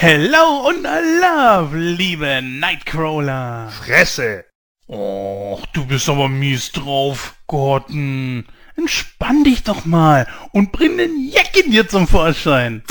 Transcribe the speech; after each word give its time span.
Hello 0.00 0.68
und 0.68 0.84
love, 0.84 1.76
liebe 1.76 2.40
Nightcrawler. 2.40 3.68
Fresse! 3.68 4.44
Och, 4.86 5.66
du 5.72 5.86
bist 5.86 6.08
aber 6.08 6.28
mies 6.28 6.70
drauf, 6.70 7.34
Gordon. 7.48 8.46
Entspann 8.76 9.42
dich 9.42 9.64
doch 9.64 9.86
mal 9.86 10.28
und 10.52 10.70
bring 10.70 10.98
den 10.98 11.28
Jack 11.28 11.56
in 11.56 11.72
dir 11.72 11.88
zum 11.88 12.06
Vorschein. 12.06 12.84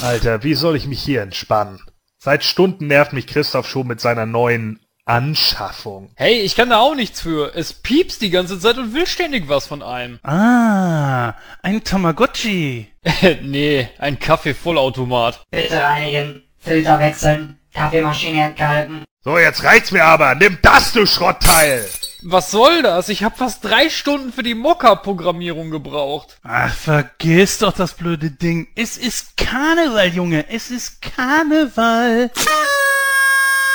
Alter, 0.00 0.42
wie 0.44 0.54
soll 0.54 0.76
ich 0.76 0.86
mich 0.86 1.02
hier 1.02 1.20
entspannen? 1.20 1.78
Seit 2.16 2.42
Stunden 2.42 2.86
nervt 2.86 3.12
mich 3.12 3.26
Christoph 3.26 3.68
schon 3.68 3.88
mit 3.88 4.00
seiner 4.00 4.24
neuen 4.24 4.80
Anschaffung. 5.04 6.10
Hey, 6.14 6.40
ich 6.40 6.54
kann 6.54 6.70
da 6.70 6.78
auch 6.78 6.94
nichts 6.94 7.20
für. 7.20 7.54
Es 7.54 7.72
piepst 7.72 8.22
die 8.22 8.30
ganze 8.30 8.60
Zeit 8.60 8.78
und 8.78 8.94
will 8.94 9.06
ständig 9.06 9.48
was 9.48 9.66
von 9.66 9.82
einem. 9.82 10.20
Ah, 10.22 11.34
ein 11.62 11.82
Tamagotchi. 11.82 12.88
nee, 13.42 13.88
ein 13.98 14.18
Kaffeevollautomat. 14.18 15.42
Bitte 15.50 15.82
reinigen, 15.82 16.42
Filter 16.58 16.98
wechseln, 17.00 17.58
Kaffeemaschine 17.74 18.44
entkalken. 18.44 19.04
So, 19.24 19.38
jetzt 19.38 19.64
reicht's 19.64 19.90
mir 19.90 20.04
aber. 20.04 20.34
Nimm 20.34 20.58
das, 20.62 20.92
du 20.92 21.06
Schrottteil! 21.06 21.84
Was 22.24 22.52
soll 22.52 22.82
das? 22.82 23.08
Ich 23.08 23.24
habe 23.24 23.36
fast 23.36 23.64
drei 23.64 23.88
Stunden 23.88 24.32
für 24.32 24.44
die 24.44 24.54
Mockup-Programmierung 24.54 25.70
gebraucht. 25.70 26.38
Ach, 26.44 26.72
vergiss 26.72 27.58
doch 27.58 27.72
das 27.72 27.94
blöde 27.94 28.30
Ding. 28.30 28.68
Es 28.76 28.96
ist 28.96 29.36
Karneval, 29.36 30.08
Junge. 30.08 30.48
Es 30.48 30.70
ist 30.70 31.02
Karneval. 31.02 32.30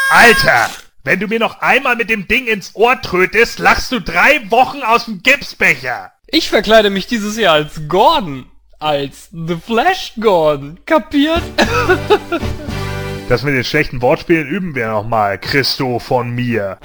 Alter! 0.09 0.70
Wenn 1.08 1.22
du 1.22 1.28
mir 1.28 1.40
noch 1.40 1.62
einmal 1.62 1.96
mit 1.96 2.10
dem 2.10 2.28
Ding 2.28 2.48
ins 2.48 2.76
Ohr 2.76 3.02
trötest, 3.02 3.60
lachst 3.60 3.94
du 3.94 4.02
drei 4.02 4.42
Wochen 4.52 4.82
aus 4.82 5.06
dem 5.06 5.24
Gipsbecher. 5.24 6.12
Ich 6.28 6.50
verkleide 6.50 6.90
mich 6.90 7.08
dieses 7.08 7.38
Jahr 7.38 7.54
als 7.54 7.88
Gordon. 7.88 8.48
Als 8.78 9.30
The 9.32 9.56
Flash 9.56 10.16
Gordon. 10.20 10.80
Kapiert? 10.86 11.42
Das 13.30 13.44
mit 13.44 13.54
den 13.54 13.64
schlechten 13.64 14.02
Wortspielen 14.02 14.48
üben 14.48 14.76
wir 14.76 14.88
nochmal, 14.88 15.38
Christo 15.38 15.99
von 15.99 16.30
mir. 16.30 16.77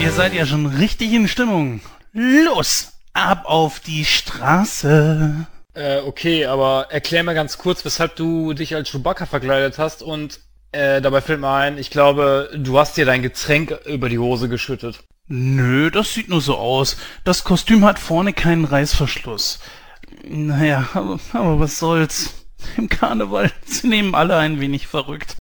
Ihr 0.00 0.12
seid 0.12 0.32
ja 0.32 0.46
schon 0.46 0.66
richtig 0.66 1.12
in 1.12 1.26
Stimmung. 1.26 1.80
Los, 2.12 2.92
ab 3.12 3.42
auf 3.46 3.80
die 3.80 4.04
Straße. 4.04 5.46
Äh, 5.74 5.98
okay, 6.00 6.46
aber 6.46 6.86
erklär 6.90 7.22
mir 7.22 7.34
ganz 7.34 7.58
kurz, 7.58 7.84
weshalb 7.84 8.16
du 8.16 8.54
dich 8.54 8.74
als 8.74 8.90
Chewbacca 8.90 9.26
verkleidet 9.26 9.78
hast 9.78 10.02
und 10.02 10.40
äh, 10.72 11.00
dabei 11.00 11.20
fällt 11.20 11.40
mir 11.40 11.52
ein, 11.52 11.78
ich 11.78 11.90
glaube, 11.90 12.50
du 12.54 12.78
hast 12.78 12.96
dir 12.96 13.04
dein 13.04 13.22
Getränk 13.22 13.78
über 13.86 14.08
die 14.08 14.18
Hose 14.18 14.48
geschüttet. 14.48 15.00
Nö, 15.28 15.90
das 15.90 16.14
sieht 16.14 16.28
nur 16.28 16.40
so 16.40 16.56
aus. 16.56 16.96
Das 17.24 17.44
Kostüm 17.44 17.84
hat 17.84 17.98
vorne 17.98 18.32
keinen 18.32 18.64
Reißverschluss. 18.64 19.58
Naja, 20.24 20.88
aber, 20.94 21.18
aber 21.32 21.60
was 21.60 21.78
soll's. 21.78 22.46
Im 22.76 22.88
Karneval, 22.88 23.52
sie 23.64 23.88
nehmen 23.88 24.14
alle 24.14 24.36
ein 24.36 24.60
wenig 24.60 24.86
verrückt. 24.86 25.36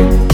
Hallo 0.00 0.29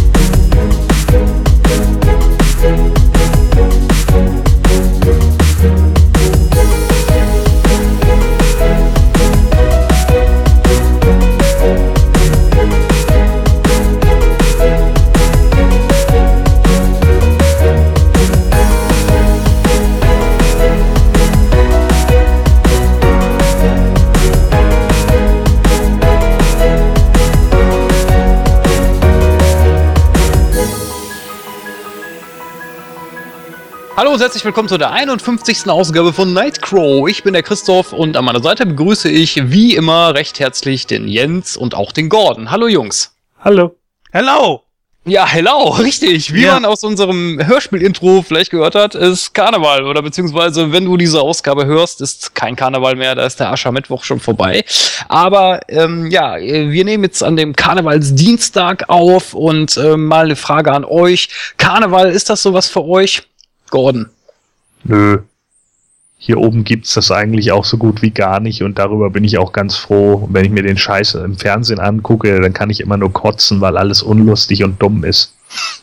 und 34.16 34.22
herzlich 34.22 34.46
willkommen 34.46 34.66
zu 34.66 34.78
der 34.78 34.92
51. 34.92 35.68
Ausgabe 35.68 36.10
von 36.10 36.32
Nightcrow. 36.32 37.06
Ich 37.06 37.22
bin 37.22 37.34
der 37.34 37.42
Christoph 37.42 37.92
und 37.92 38.16
an 38.16 38.24
meiner 38.24 38.42
Seite 38.42 38.64
begrüße 38.64 39.10
ich 39.10 39.50
wie 39.50 39.77
immer 39.77 40.14
recht 40.14 40.40
herzlich 40.40 40.86
den 40.86 41.06
Jens 41.06 41.54
und 41.54 41.74
auch 41.74 41.92
den 41.92 42.08
Gordon. 42.08 42.50
Hallo 42.50 42.66
Jungs. 42.66 43.14
Hallo. 43.44 43.77
Hello! 44.12 44.62
Ja, 45.04 45.27
hello, 45.27 45.68
richtig. 45.78 46.32
Wie 46.32 46.44
Ja. 46.44 46.54
man 46.54 46.64
aus 46.64 46.82
unserem 46.82 47.38
Hörspiel-Intro 47.46 48.22
vielleicht 48.27 48.52
gehört 48.52 48.74
hat, 48.74 48.94
ist 48.94 49.34
Karneval. 49.34 49.84
Oder 49.84 50.00
beziehungsweise, 50.00 50.72
wenn 50.72 50.86
du 50.86 50.96
diese 50.96 51.20
Ausgabe 51.20 51.66
hörst, 51.66 52.00
ist 52.00 52.34
kein 52.34 52.56
Karneval 52.56 52.96
mehr, 52.96 53.14
da 53.16 53.27
ist 53.27 53.38
der 53.38 53.52
Aschermittwoch 53.52 54.02
schon 54.02 54.18
vorbei. 54.20 54.64
Aber 55.08 55.60
ähm, 55.68 56.10
ja, 56.10 56.38
äh, 56.38 56.70
wir 56.70 56.86
nehmen 56.86 57.04
jetzt 57.04 57.22
an 57.22 57.36
dem 57.36 57.54
Karnevalsdienstag 57.54 58.88
auf 58.88 59.34
und 59.34 59.77
ähm, 59.77 60.06
mal 60.06 60.24
eine 60.24 60.36
Frage 60.36 60.72
an 60.72 60.86
euch. 60.86 61.28
Karneval, 61.58 62.10
ist 62.10 62.30
das 62.30 62.42
sowas 62.42 62.66
für 62.66 62.83
euch? 62.83 63.22
Gordon. 63.70 64.08
Nö. 64.84 65.18
Hier 66.18 66.38
oben 66.38 66.64
gibt's 66.64 66.94
das 66.94 67.10
eigentlich 67.10 67.52
auch 67.52 67.64
so 67.64 67.77
gut 67.77 68.00
wie 68.00 68.10
gar 68.10 68.40
nicht 68.40 68.62
und 68.62 68.78
darüber 68.78 69.10
bin 69.10 69.22
ich 69.22 69.36
auch 69.38 69.52
ganz 69.52 69.77
froh. 69.77 70.27
Wenn 70.32 70.44
ich 70.46 70.50
mir 70.50 70.62
den 70.62 70.78
Scheiß 70.78 71.14
im 71.16 71.36
Fernsehen 71.36 71.78
angucke, 71.78 72.40
dann 72.40 72.52
kann 72.54 72.70
ich 72.70 72.80
immer 72.80 72.96
nur 72.96 73.12
kotzen, 73.12 73.60
weil 73.60 73.77
alles 73.77 74.02
unlustig 74.02 74.64
und 74.64 74.80
dumm 74.82 75.04
ist. 75.04 75.34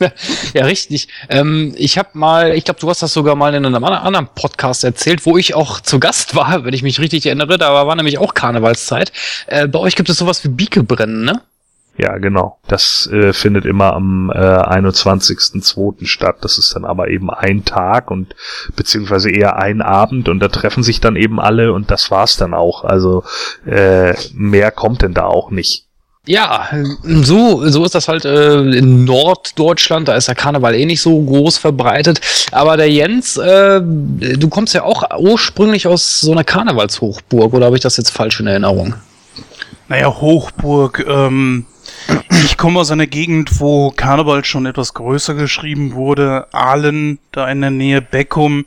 Ja, 0.52 0.64
richtig. 0.66 1.08
Ähm, 1.30 1.72
ich 1.76 1.96
habe 1.98 2.10
mal, 2.14 2.52
ich 2.54 2.64
glaube, 2.64 2.80
du 2.80 2.90
hast 2.90 3.02
das 3.02 3.12
sogar 3.12 3.34
mal 3.34 3.54
in 3.54 3.64
einem 3.64 3.82
an- 3.82 3.92
anderen 3.94 4.28
Podcast 4.34 4.84
erzählt, 4.84 5.24
wo 5.24 5.38
ich 5.38 5.54
auch 5.54 5.80
zu 5.80 5.98
Gast 5.98 6.34
war, 6.36 6.64
wenn 6.64 6.74
ich 6.74 6.82
mich 6.82 7.00
richtig 7.00 7.24
erinnere. 7.26 7.56
Da 7.56 7.72
war 7.86 7.96
nämlich 7.96 8.18
auch 8.18 8.34
Karnevalszeit. 8.34 9.10
Äh, 9.46 9.66
bei 9.66 9.78
euch 9.78 9.96
gibt 9.96 10.08
es 10.10 10.18
sowas 10.18 10.44
wie 10.44 10.48
Biekebrennen, 10.48 11.24
ne? 11.24 11.40
Ja, 11.96 12.18
genau. 12.18 12.58
Das 12.66 13.08
äh, 13.12 13.32
findet 13.32 13.66
immer 13.66 13.92
am 13.92 14.30
äh, 14.30 14.36
21.02. 14.36 16.06
statt. 16.06 16.38
Das 16.40 16.58
ist 16.58 16.74
dann 16.74 16.84
aber 16.84 17.08
eben 17.08 17.30
ein 17.30 17.64
Tag 17.64 18.10
und 18.10 18.34
beziehungsweise 18.74 19.30
eher 19.30 19.56
ein 19.56 19.80
Abend 19.80 20.28
und 20.28 20.40
da 20.40 20.48
treffen 20.48 20.82
sich 20.82 21.00
dann 21.00 21.14
eben 21.14 21.38
alle 21.38 21.72
und 21.72 21.90
das 21.92 22.10
war's 22.10 22.36
dann 22.36 22.52
auch. 22.52 22.82
Also 22.84 23.22
äh, 23.64 24.14
mehr 24.32 24.72
kommt 24.72 25.02
denn 25.02 25.14
da 25.14 25.26
auch 25.26 25.50
nicht. 25.50 25.84
Ja, 26.26 26.70
so, 27.02 27.68
so 27.68 27.84
ist 27.84 27.94
das 27.94 28.08
halt 28.08 28.24
äh, 28.24 28.60
in 28.60 29.04
Norddeutschland, 29.04 30.08
da 30.08 30.16
ist 30.16 30.26
der 30.26 30.34
Karneval 30.34 30.74
eh 30.74 30.86
nicht 30.86 31.02
so 31.02 31.20
groß 31.20 31.58
verbreitet. 31.58 32.20
Aber 32.50 32.78
der 32.78 32.90
Jens, 32.90 33.36
äh, 33.36 33.82
du 33.82 34.48
kommst 34.48 34.72
ja 34.72 34.84
auch 34.84 35.04
ursprünglich 35.18 35.86
aus 35.86 36.22
so 36.22 36.32
einer 36.32 36.44
Karnevalshochburg, 36.44 37.52
oder 37.52 37.66
habe 37.66 37.76
ich 37.76 37.82
das 37.82 37.98
jetzt 37.98 38.10
falsch 38.10 38.40
in 38.40 38.46
Erinnerung? 38.46 38.94
Naja, 39.88 40.08
Hochburg, 40.18 41.04
ähm, 41.06 41.66
ich 42.44 42.56
komme 42.56 42.80
aus 42.80 42.90
einer 42.90 43.06
Gegend, 43.06 43.60
wo 43.60 43.90
Karneval 43.90 44.44
schon 44.44 44.66
etwas 44.66 44.94
größer 44.94 45.34
geschrieben 45.34 45.94
wurde. 45.94 46.46
Aalen, 46.52 47.18
da 47.32 47.48
in 47.48 47.60
der 47.60 47.70
Nähe 47.70 48.02
Beckum, 48.02 48.64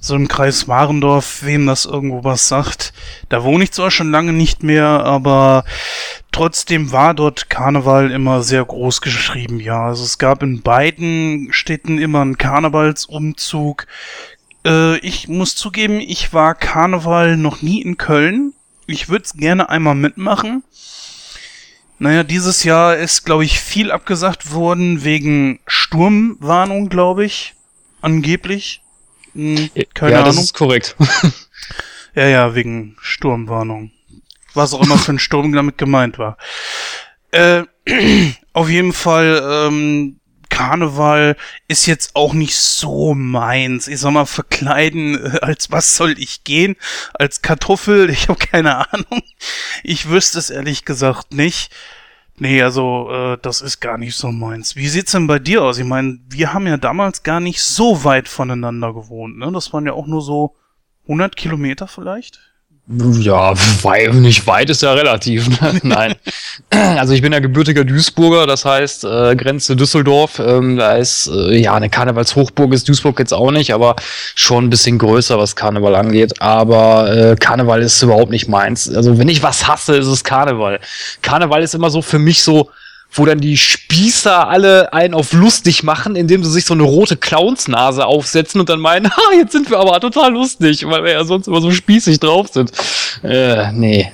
so 0.00 0.16
im 0.16 0.26
Kreis 0.26 0.66
Warendorf, 0.66 1.44
wem 1.44 1.66
das 1.66 1.84
irgendwo 1.84 2.24
was 2.24 2.48
sagt. 2.48 2.92
Da 3.28 3.44
wohne 3.44 3.64
ich 3.64 3.72
zwar 3.72 3.90
schon 3.90 4.10
lange 4.10 4.32
nicht 4.32 4.62
mehr, 4.62 4.86
aber 4.86 5.64
trotzdem 6.32 6.90
war 6.90 7.14
dort 7.14 7.48
Karneval 7.48 8.10
immer 8.10 8.42
sehr 8.42 8.64
groß 8.64 9.00
geschrieben, 9.00 9.60
ja. 9.60 9.86
Also 9.86 10.04
es 10.04 10.18
gab 10.18 10.42
in 10.42 10.62
beiden 10.62 11.48
Städten 11.52 11.98
immer 11.98 12.22
einen 12.22 12.38
Karnevalsumzug. 12.38 13.86
Äh, 14.66 14.98
ich 14.98 15.28
muss 15.28 15.54
zugeben, 15.54 16.00
ich 16.00 16.32
war 16.32 16.54
Karneval 16.54 17.36
noch 17.36 17.62
nie 17.62 17.80
in 17.80 17.96
Köln. 17.96 18.54
Ich 18.86 19.08
würde 19.08 19.24
es 19.24 19.34
gerne 19.34 19.70
einmal 19.70 19.94
mitmachen. 19.94 20.64
Naja, 22.02 22.24
dieses 22.24 22.64
Jahr 22.64 22.96
ist, 22.96 23.22
glaube 23.22 23.44
ich, 23.44 23.60
viel 23.60 23.92
abgesagt 23.92 24.50
worden 24.50 25.04
wegen 25.04 25.60
Sturmwarnung, 25.68 26.88
glaube 26.88 27.24
ich. 27.24 27.54
Angeblich. 28.00 28.82
Hm, 29.34 29.70
keine 29.94 30.10
ja, 30.10 30.18
Ahnung. 30.22 30.34
das 30.34 30.44
ist 30.44 30.54
korrekt. 30.54 30.96
Ja, 32.14 32.26
ja, 32.26 32.54
wegen 32.54 32.94
Sturmwarnung. 33.00 33.90
Was 34.52 34.74
auch 34.74 34.82
immer 34.82 34.98
für 34.98 35.14
ein 35.14 35.18
Sturm 35.18 35.52
damit 35.52 35.78
gemeint 35.78 36.18
war. 36.18 36.36
Äh, 37.30 37.62
auf 38.52 38.68
jeden 38.68 38.92
Fall, 38.92 39.40
ähm, 39.68 40.20
Karneval 40.52 41.36
ist 41.66 41.86
jetzt 41.86 42.14
auch 42.14 42.34
nicht 42.34 42.56
so 42.56 43.14
meins. 43.14 43.88
Ich 43.88 44.00
sag 44.00 44.12
mal, 44.12 44.26
verkleiden, 44.26 45.14
äh, 45.14 45.38
als 45.40 45.72
was 45.72 45.96
soll 45.96 46.18
ich 46.18 46.44
gehen? 46.44 46.76
Als 47.14 47.40
Kartoffel? 47.40 48.10
Ich 48.10 48.28
habe 48.28 48.38
keine 48.38 48.92
Ahnung. 48.92 49.22
Ich 49.82 50.10
wüsste 50.10 50.38
es 50.38 50.50
ehrlich 50.50 50.84
gesagt 50.84 51.32
nicht. 51.32 51.74
Nee, 52.36 52.60
also 52.60 53.08
äh, 53.10 53.38
das 53.40 53.62
ist 53.62 53.80
gar 53.80 53.96
nicht 53.96 54.14
so 54.14 54.30
meins. 54.30 54.76
Wie 54.76 54.88
sieht's 54.88 55.12
denn 55.12 55.26
bei 55.26 55.38
dir 55.38 55.62
aus? 55.62 55.78
Ich 55.78 55.86
meine, 55.86 56.18
wir 56.28 56.52
haben 56.52 56.66
ja 56.66 56.76
damals 56.76 57.22
gar 57.22 57.40
nicht 57.40 57.62
so 57.62 58.04
weit 58.04 58.28
voneinander 58.28 58.92
gewohnt, 58.92 59.38
ne? 59.38 59.50
Das 59.52 59.72
waren 59.72 59.86
ja 59.86 59.94
auch 59.94 60.06
nur 60.06 60.20
so 60.20 60.54
100 61.04 61.34
Kilometer 61.34 61.88
vielleicht? 61.88 62.51
Ja, 62.88 63.54
wei 63.82 64.08
nicht 64.08 64.46
weit 64.48 64.68
ist 64.68 64.82
ja 64.82 64.92
relativ. 64.92 65.60
Ne? 65.60 65.78
Nein. 65.82 66.14
Also 66.70 67.14
ich 67.14 67.22
bin 67.22 67.32
ja 67.32 67.38
gebürtiger 67.38 67.84
Duisburger, 67.84 68.46
das 68.46 68.64
heißt 68.64 69.04
äh, 69.04 69.36
Grenze 69.36 69.76
Düsseldorf. 69.76 70.40
Ähm, 70.40 70.76
da 70.76 70.96
ist 70.96 71.28
äh, 71.32 71.56
ja 71.58 71.74
eine 71.74 71.88
Karnevalshochburg 71.88 72.72
ist 72.72 72.88
Duisburg 72.88 73.20
jetzt 73.20 73.32
auch 73.32 73.52
nicht, 73.52 73.72
aber 73.72 73.94
schon 74.34 74.64
ein 74.64 74.70
bisschen 74.70 74.98
größer, 74.98 75.38
was 75.38 75.54
Karneval 75.54 75.94
angeht. 75.94 76.40
Aber 76.40 77.14
äh, 77.14 77.36
Karneval 77.36 77.82
ist 77.82 78.02
überhaupt 78.02 78.30
nicht 78.30 78.48
meins. 78.48 78.92
Also 78.92 79.16
wenn 79.16 79.28
ich 79.28 79.44
was 79.44 79.68
hasse, 79.68 79.96
ist 79.96 80.08
es 80.08 80.24
Karneval. 80.24 80.80
Karneval 81.22 81.62
ist 81.62 81.74
immer 81.74 81.90
so 81.90 82.02
für 82.02 82.18
mich 82.18 82.42
so 82.42 82.68
wo 83.12 83.26
dann 83.26 83.40
die 83.40 83.56
Spießer 83.56 84.48
alle 84.48 84.92
einen 84.92 85.14
auf 85.14 85.32
lustig 85.32 85.82
machen, 85.82 86.16
indem 86.16 86.42
sie 86.42 86.50
sich 86.50 86.64
so 86.64 86.74
eine 86.74 86.82
rote 86.82 87.16
Clownsnase 87.16 88.06
aufsetzen 88.06 88.60
und 88.60 88.68
dann 88.68 88.80
meinen, 88.80 89.10
ha, 89.16 89.22
jetzt 89.36 89.52
sind 89.52 89.70
wir 89.70 89.78
aber 89.78 90.00
total 90.00 90.32
lustig, 90.32 90.86
weil 90.86 91.04
wir 91.04 91.12
ja 91.12 91.24
sonst 91.24 91.46
immer 91.46 91.60
so 91.60 91.70
spießig 91.70 92.20
drauf 92.20 92.48
sind. 92.48 92.72
Äh, 93.22 93.72
nee. 93.72 94.12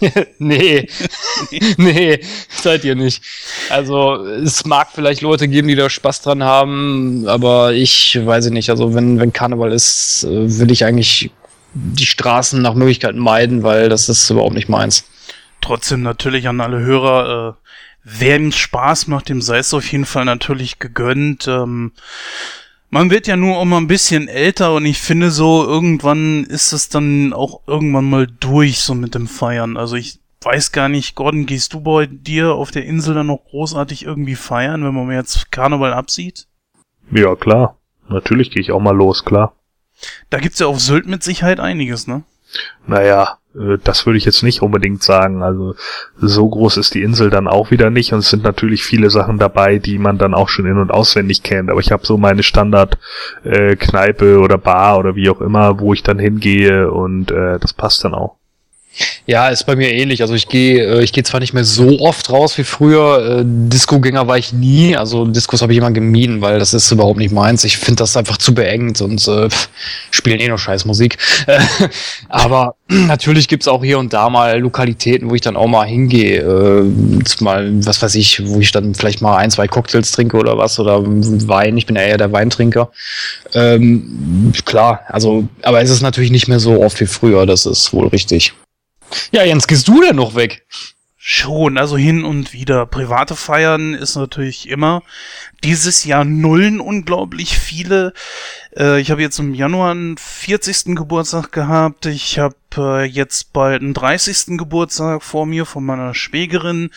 nee, 0.38 0.88
nee, 1.76 2.20
seid 2.50 2.84
ihr 2.84 2.96
nicht. 2.96 3.22
Also 3.70 4.16
es 4.26 4.64
mag 4.64 4.88
vielleicht 4.92 5.20
Leute 5.20 5.46
geben, 5.46 5.68
die 5.68 5.76
da 5.76 5.88
Spaß 5.88 6.22
dran 6.22 6.42
haben, 6.42 7.28
aber 7.28 7.72
ich 7.72 8.18
weiß 8.20 8.50
nicht. 8.50 8.70
Also 8.70 8.94
wenn, 8.94 9.20
wenn 9.20 9.32
Karneval 9.32 9.72
ist, 9.72 10.24
äh, 10.24 10.58
will 10.58 10.72
ich 10.72 10.84
eigentlich 10.84 11.30
die 11.74 12.06
Straßen 12.06 12.60
nach 12.60 12.74
Möglichkeiten 12.74 13.18
meiden, 13.18 13.62
weil 13.62 13.88
das 13.88 14.08
ist 14.08 14.28
überhaupt 14.30 14.54
nicht 14.54 14.68
meins. 14.68 15.04
Trotzdem 15.60 16.02
natürlich 16.02 16.48
an 16.48 16.60
alle 16.60 16.80
Hörer, 16.80 17.56
äh, 17.56 17.67
Wem 18.10 18.52
Spaß 18.52 19.06
macht, 19.08 19.28
dem 19.28 19.42
sei 19.42 19.58
es 19.58 19.74
auf 19.74 19.90
jeden 19.92 20.06
Fall 20.06 20.24
natürlich 20.24 20.78
gegönnt. 20.78 21.46
Ähm, 21.46 21.92
man 22.90 23.10
wird 23.10 23.26
ja 23.26 23.36
nur 23.36 23.60
immer 23.60 23.78
ein 23.78 23.86
bisschen 23.86 24.28
älter 24.28 24.74
und 24.74 24.86
ich 24.86 24.98
finde 24.98 25.30
so, 25.30 25.64
irgendwann 25.64 26.44
ist 26.44 26.72
es 26.72 26.88
dann 26.88 27.32
auch 27.32 27.60
irgendwann 27.66 28.08
mal 28.08 28.26
durch, 28.26 28.80
so 28.80 28.94
mit 28.94 29.14
dem 29.14 29.28
Feiern. 29.28 29.76
Also 29.76 29.96
ich 29.96 30.20
weiß 30.40 30.72
gar 30.72 30.88
nicht, 30.88 31.14
Gordon, 31.14 31.46
gehst 31.46 31.74
du 31.74 31.80
bei 31.80 32.06
dir 32.06 32.54
auf 32.54 32.70
der 32.70 32.86
Insel 32.86 33.14
dann 33.14 33.26
noch 33.26 33.44
großartig 33.44 34.04
irgendwie 34.04 34.36
feiern, 34.36 34.84
wenn 34.84 34.94
man 34.94 35.06
mir 35.06 35.16
jetzt 35.16 35.50
Karneval 35.52 35.92
absieht? 35.92 36.46
Ja, 37.10 37.34
klar. 37.34 37.76
Natürlich 38.08 38.50
gehe 38.50 38.62
ich 38.62 38.72
auch 38.72 38.80
mal 38.80 38.96
los, 38.96 39.24
klar. 39.24 39.54
Da 40.30 40.38
gibt's 40.38 40.60
ja 40.60 40.66
auf 40.66 40.80
Sylt 40.80 41.06
mit 41.06 41.22
Sicherheit 41.22 41.60
einiges, 41.60 42.06
ne? 42.06 42.22
Naja, 42.86 43.38
äh, 43.58 43.78
das 43.82 44.06
würde 44.06 44.18
ich 44.18 44.24
jetzt 44.24 44.42
nicht 44.42 44.62
unbedingt 44.62 45.02
sagen. 45.02 45.42
Also 45.42 45.74
so 46.16 46.48
groß 46.48 46.76
ist 46.78 46.94
die 46.94 47.02
Insel 47.02 47.30
dann 47.30 47.48
auch 47.48 47.70
wieder 47.70 47.90
nicht 47.90 48.12
und 48.12 48.20
es 48.20 48.30
sind 48.30 48.42
natürlich 48.42 48.82
viele 48.82 49.10
Sachen 49.10 49.38
dabei, 49.38 49.78
die 49.78 49.98
man 49.98 50.18
dann 50.18 50.34
auch 50.34 50.48
schon 50.48 50.66
in 50.66 50.78
und 50.78 50.90
auswendig 50.90 51.42
kennt. 51.42 51.70
Aber 51.70 51.80
ich 51.80 51.92
habe 51.92 52.06
so 52.06 52.16
meine 52.16 52.42
Standard 52.42 52.98
äh, 53.44 53.76
oder 54.36 54.58
Bar 54.58 54.98
oder 54.98 55.14
wie 55.14 55.30
auch 55.30 55.40
immer, 55.40 55.80
wo 55.80 55.92
ich 55.92 56.02
dann 56.02 56.18
hingehe 56.18 56.90
und 56.90 57.30
äh, 57.30 57.58
das 57.58 57.72
passt 57.72 58.04
dann 58.04 58.14
auch. 58.14 58.37
Ja, 59.30 59.48
ist 59.48 59.64
bei 59.64 59.76
mir 59.76 59.92
ähnlich. 59.92 60.22
Also 60.22 60.32
ich 60.32 60.48
gehe, 60.48 60.82
äh, 60.86 61.04
ich 61.04 61.12
gehe 61.12 61.22
zwar 61.22 61.40
nicht 61.40 61.52
mehr 61.52 61.64
so 61.64 62.00
oft 62.00 62.30
raus 62.30 62.56
wie 62.56 62.64
früher. 62.64 63.40
Äh, 63.40 63.42
Disco-Gänger 63.44 64.26
war 64.26 64.38
ich 64.38 64.54
nie. 64.54 64.96
Also 64.96 65.26
Diskos 65.26 65.60
habe 65.60 65.70
ich 65.72 65.78
immer 65.78 65.90
gemieden, 65.90 66.40
weil 66.40 66.58
das 66.58 66.72
ist 66.72 66.90
überhaupt 66.90 67.18
nicht 67.18 67.30
meins. 67.30 67.62
Ich 67.62 67.76
finde 67.76 67.96
das 67.96 68.16
einfach 68.16 68.38
zu 68.38 68.54
beengt 68.54 69.02
und 69.02 69.28
äh, 69.28 69.50
spielen 70.12 70.40
eh 70.40 70.48
nur 70.48 70.56
Scheißmusik. 70.56 71.18
Äh, 71.46 71.60
aber 72.30 72.76
natürlich 72.88 73.48
gibt's 73.48 73.68
auch 73.68 73.84
hier 73.84 73.98
und 73.98 74.14
da 74.14 74.30
mal 74.30 74.60
Lokalitäten, 74.60 75.28
wo 75.28 75.34
ich 75.34 75.42
dann 75.42 75.58
auch 75.58 75.68
mal 75.68 75.86
hingehe. 75.86 76.40
Äh, 76.40 77.42
mal, 77.42 77.84
was 77.84 78.00
weiß 78.00 78.14
ich, 78.14 78.46
wo 78.46 78.60
ich 78.60 78.72
dann 78.72 78.94
vielleicht 78.94 79.20
mal 79.20 79.36
ein, 79.36 79.50
zwei 79.50 79.68
Cocktails 79.68 80.10
trinke 80.10 80.38
oder 80.38 80.56
was 80.56 80.80
oder 80.80 81.02
Wein. 81.04 81.76
Ich 81.76 81.84
bin 81.84 81.96
ja 81.96 82.02
eher 82.02 82.16
der 82.16 82.32
Weintrinker. 82.32 82.90
Ähm, 83.52 84.54
klar, 84.64 85.02
also, 85.08 85.46
aber 85.60 85.82
es 85.82 85.90
ist 85.90 86.00
natürlich 86.00 86.30
nicht 86.30 86.48
mehr 86.48 86.60
so 86.60 86.82
oft 86.82 86.98
wie 86.98 87.06
früher. 87.06 87.44
Das 87.44 87.66
ist 87.66 87.92
wohl 87.92 88.06
richtig. 88.08 88.54
Ja, 89.30 89.44
Jens, 89.44 89.66
gehst 89.66 89.88
du 89.88 90.00
denn 90.00 90.16
noch 90.16 90.34
weg? 90.34 90.66
Schon, 91.16 91.76
also 91.76 91.96
hin 91.96 92.24
und 92.24 92.52
wieder. 92.52 92.86
Private 92.86 93.36
Feiern 93.36 93.92
ist 93.92 94.16
natürlich 94.16 94.68
immer. 94.68 95.02
Dieses 95.62 96.04
Jahr 96.04 96.24
nullen 96.24 96.80
unglaublich 96.80 97.58
viele. 97.58 98.14
Äh, 98.78 99.00
ich 99.00 99.10
habe 99.10 99.20
jetzt 99.20 99.38
im 99.38 99.54
Januar 99.54 99.90
einen 99.90 100.16
40. 100.16 100.94
Geburtstag 100.96 101.52
gehabt. 101.52 102.06
Ich 102.06 102.38
habe 102.38 102.54
äh, 102.76 103.04
jetzt 103.04 103.52
bald 103.52 103.82
einen 103.82 103.94
30. 103.94 104.58
Geburtstag 104.58 105.22
vor 105.22 105.46
mir 105.46 105.66
von 105.66 105.84
meiner 105.84 106.14
Schwägerin. 106.14 106.90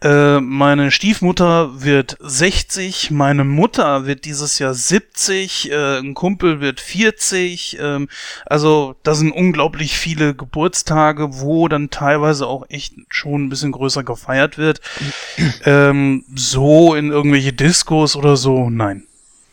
Äh, 0.00 0.40
meine 0.40 0.90
Stiefmutter 0.90 1.82
wird 1.82 2.16
60. 2.20 3.10
Meine 3.10 3.44
Mutter 3.44 4.06
wird 4.06 4.24
dieses 4.24 4.58
Jahr 4.58 4.74
70. 4.74 5.70
Äh, 5.70 5.98
ein 5.98 6.14
Kumpel 6.14 6.60
wird 6.60 6.80
40. 6.80 7.78
Ähm, 7.80 8.08
also 8.46 8.96
da 9.02 9.14
sind 9.14 9.32
unglaublich 9.32 9.96
viele 9.98 10.34
Geburtstage, 10.34 11.40
wo 11.40 11.68
dann 11.68 11.90
teilweise 11.90 12.46
auch 12.46 12.64
echt 12.70 12.94
schon 13.10 13.44
ein 13.44 13.48
bisschen 13.48 13.72
größer 13.72 14.04
gefeiert 14.04 14.56
wird. 14.56 14.80
ähm, 15.64 16.24
so 16.34 16.94
in 16.94 17.10
irgendwelche 17.10 17.52
Diskos 17.52 18.16
oder 18.16 18.36
so, 18.36 18.70
nein 18.70 19.07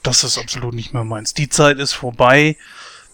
das 0.06 0.24
ist 0.24 0.38
absolut 0.38 0.74
nicht 0.74 0.94
mehr 0.94 1.04
meins. 1.04 1.34
Die 1.34 1.50
Zeit 1.50 1.80
ist 1.80 1.94
vorbei. 1.94 2.56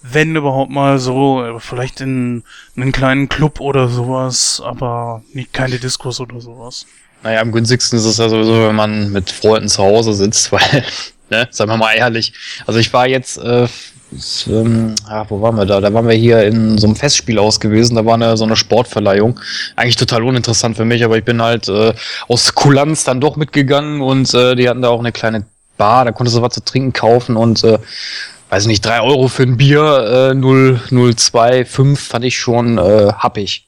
Wenn 0.03 0.35
überhaupt 0.35 0.71
mal 0.71 0.97
so, 0.97 1.57
vielleicht 1.59 2.01
in, 2.01 2.43
in 2.75 2.81
einen 2.81 2.91
kleinen 2.91 3.29
Club 3.29 3.59
oder 3.59 3.87
sowas, 3.87 4.61
aber 4.65 5.21
nicht 5.31 5.53
keine 5.53 5.77
Diskos 5.77 6.19
oder 6.19 6.41
sowas. 6.41 6.87
Naja, 7.23 7.41
am 7.41 7.51
günstigsten 7.51 7.99
ist 7.99 8.05
es 8.05 8.17
ja 8.17 8.27
sowieso, 8.27 8.67
wenn 8.67 8.75
man 8.75 9.11
mit 9.11 9.29
Freunden 9.29 9.69
zu 9.69 9.83
Hause 9.83 10.13
sitzt, 10.13 10.51
weil, 10.51 10.83
ne, 11.29 11.47
sagen 11.51 11.69
wir 11.69 11.77
mal 11.77 11.93
ehrlich. 11.93 12.33
Also 12.65 12.79
ich 12.79 12.91
war 12.93 13.07
jetzt, 13.07 13.37
äh, 13.37 13.67
ähm, 14.47 14.95
ja, 15.07 15.29
wo 15.29 15.39
waren 15.41 15.55
wir 15.55 15.65
da? 15.65 15.79
Da 15.79 15.93
waren 15.93 16.07
wir 16.07 16.15
hier 16.15 16.43
in 16.43 16.79
so 16.79 16.87
einem 16.87 16.95
Festspielhaus 16.95 17.59
gewesen, 17.59 17.95
da 17.95 18.03
war 18.03 18.15
eine, 18.15 18.35
so 18.37 18.43
eine 18.43 18.55
Sportverleihung. 18.55 19.39
Eigentlich 19.75 19.97
total 19.97 20.23
uninteressant 20.23 20.77
für 20.77 20.85
mich, 20.85 21.03
aber 21.03 21.17
ich 21.17 21.23
bin 21.23 21.41
halt 21.43 21.69
äh, 21.69 21.93
aus 22.27 22.55
Kulanz 22.55 23.03
dann 23.03 23.21
doch 23.21 23.35
mitgegangen 23.35 24.01
und 24.01 24.33
äh, 24.33 24.55
die 24.55 24.67
hatten 24.67 24.81
da 24.81 24.89
auch 24.89 24.99
eine 24.99 25.11
kleine 25.11 25.45
Bar, 25.81 26.05
da 26.05 26.11
konntest 26.11 26.37
du 26.37 26.43
was 26.43 26.53
zu 26.53 26.63
trinken 26.63 26.93
kaufen 26.93 27.35
und 27.35 27.63
äh, 27.63 27.79
weiß 28.49 28.67
nicht, 28.67 28.85
drei 28.85 29.01
Euro 29.01 29.27
für 29.27 29.41
ein 29.41 29.57
Bier, 29.57 30.31
äh, 30.31 30.35
0,025 30.35 31.97
fand 31.97 32.23
ich 32.23 32.37
schon 32.37 32.77
äh, 32.77 33.11
happig. 33.17 33.67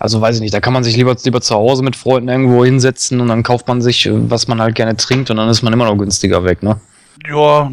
Also 0.00 0.20
weiß 0.20 0.34
ich 0.34 0.42
nicht, 0.42 0.52
da 0.52 0.60
kann 0.60 0.72
man 0.72 0.82
sich 0.82 0.96
lieber, 0.96 1.16
lieber 1.22 1.40
zu 1.40 1.54
Hause 1.54 1.84
mit 1.84 1.94
Freunden 1.94 2.28
irgendwo 2.28 2.64
hinsetzen 2.64 3.20
und 3.20 3.28
dann 3.28 3.44
kauft 3.44 3.68
man 3.68 3.80
sich, 3.80 4.06
äh, 4.06 4.30
was 4.30 4.48
man 4.48 4.60
halt 4.60 4.74
gerne 4.74 4.96
trinkt 4.96 5.30
und 5.30 5.36
dann 5.36 5.48
ist 5.48 5.62
man 5.62 5.72
immer 5.72 5.84
noch 5.84 5.96
günstiger 5.96 6.42
weg, 6.42 6.64
ne? 6.64 6.80
ja, 7.28 7.70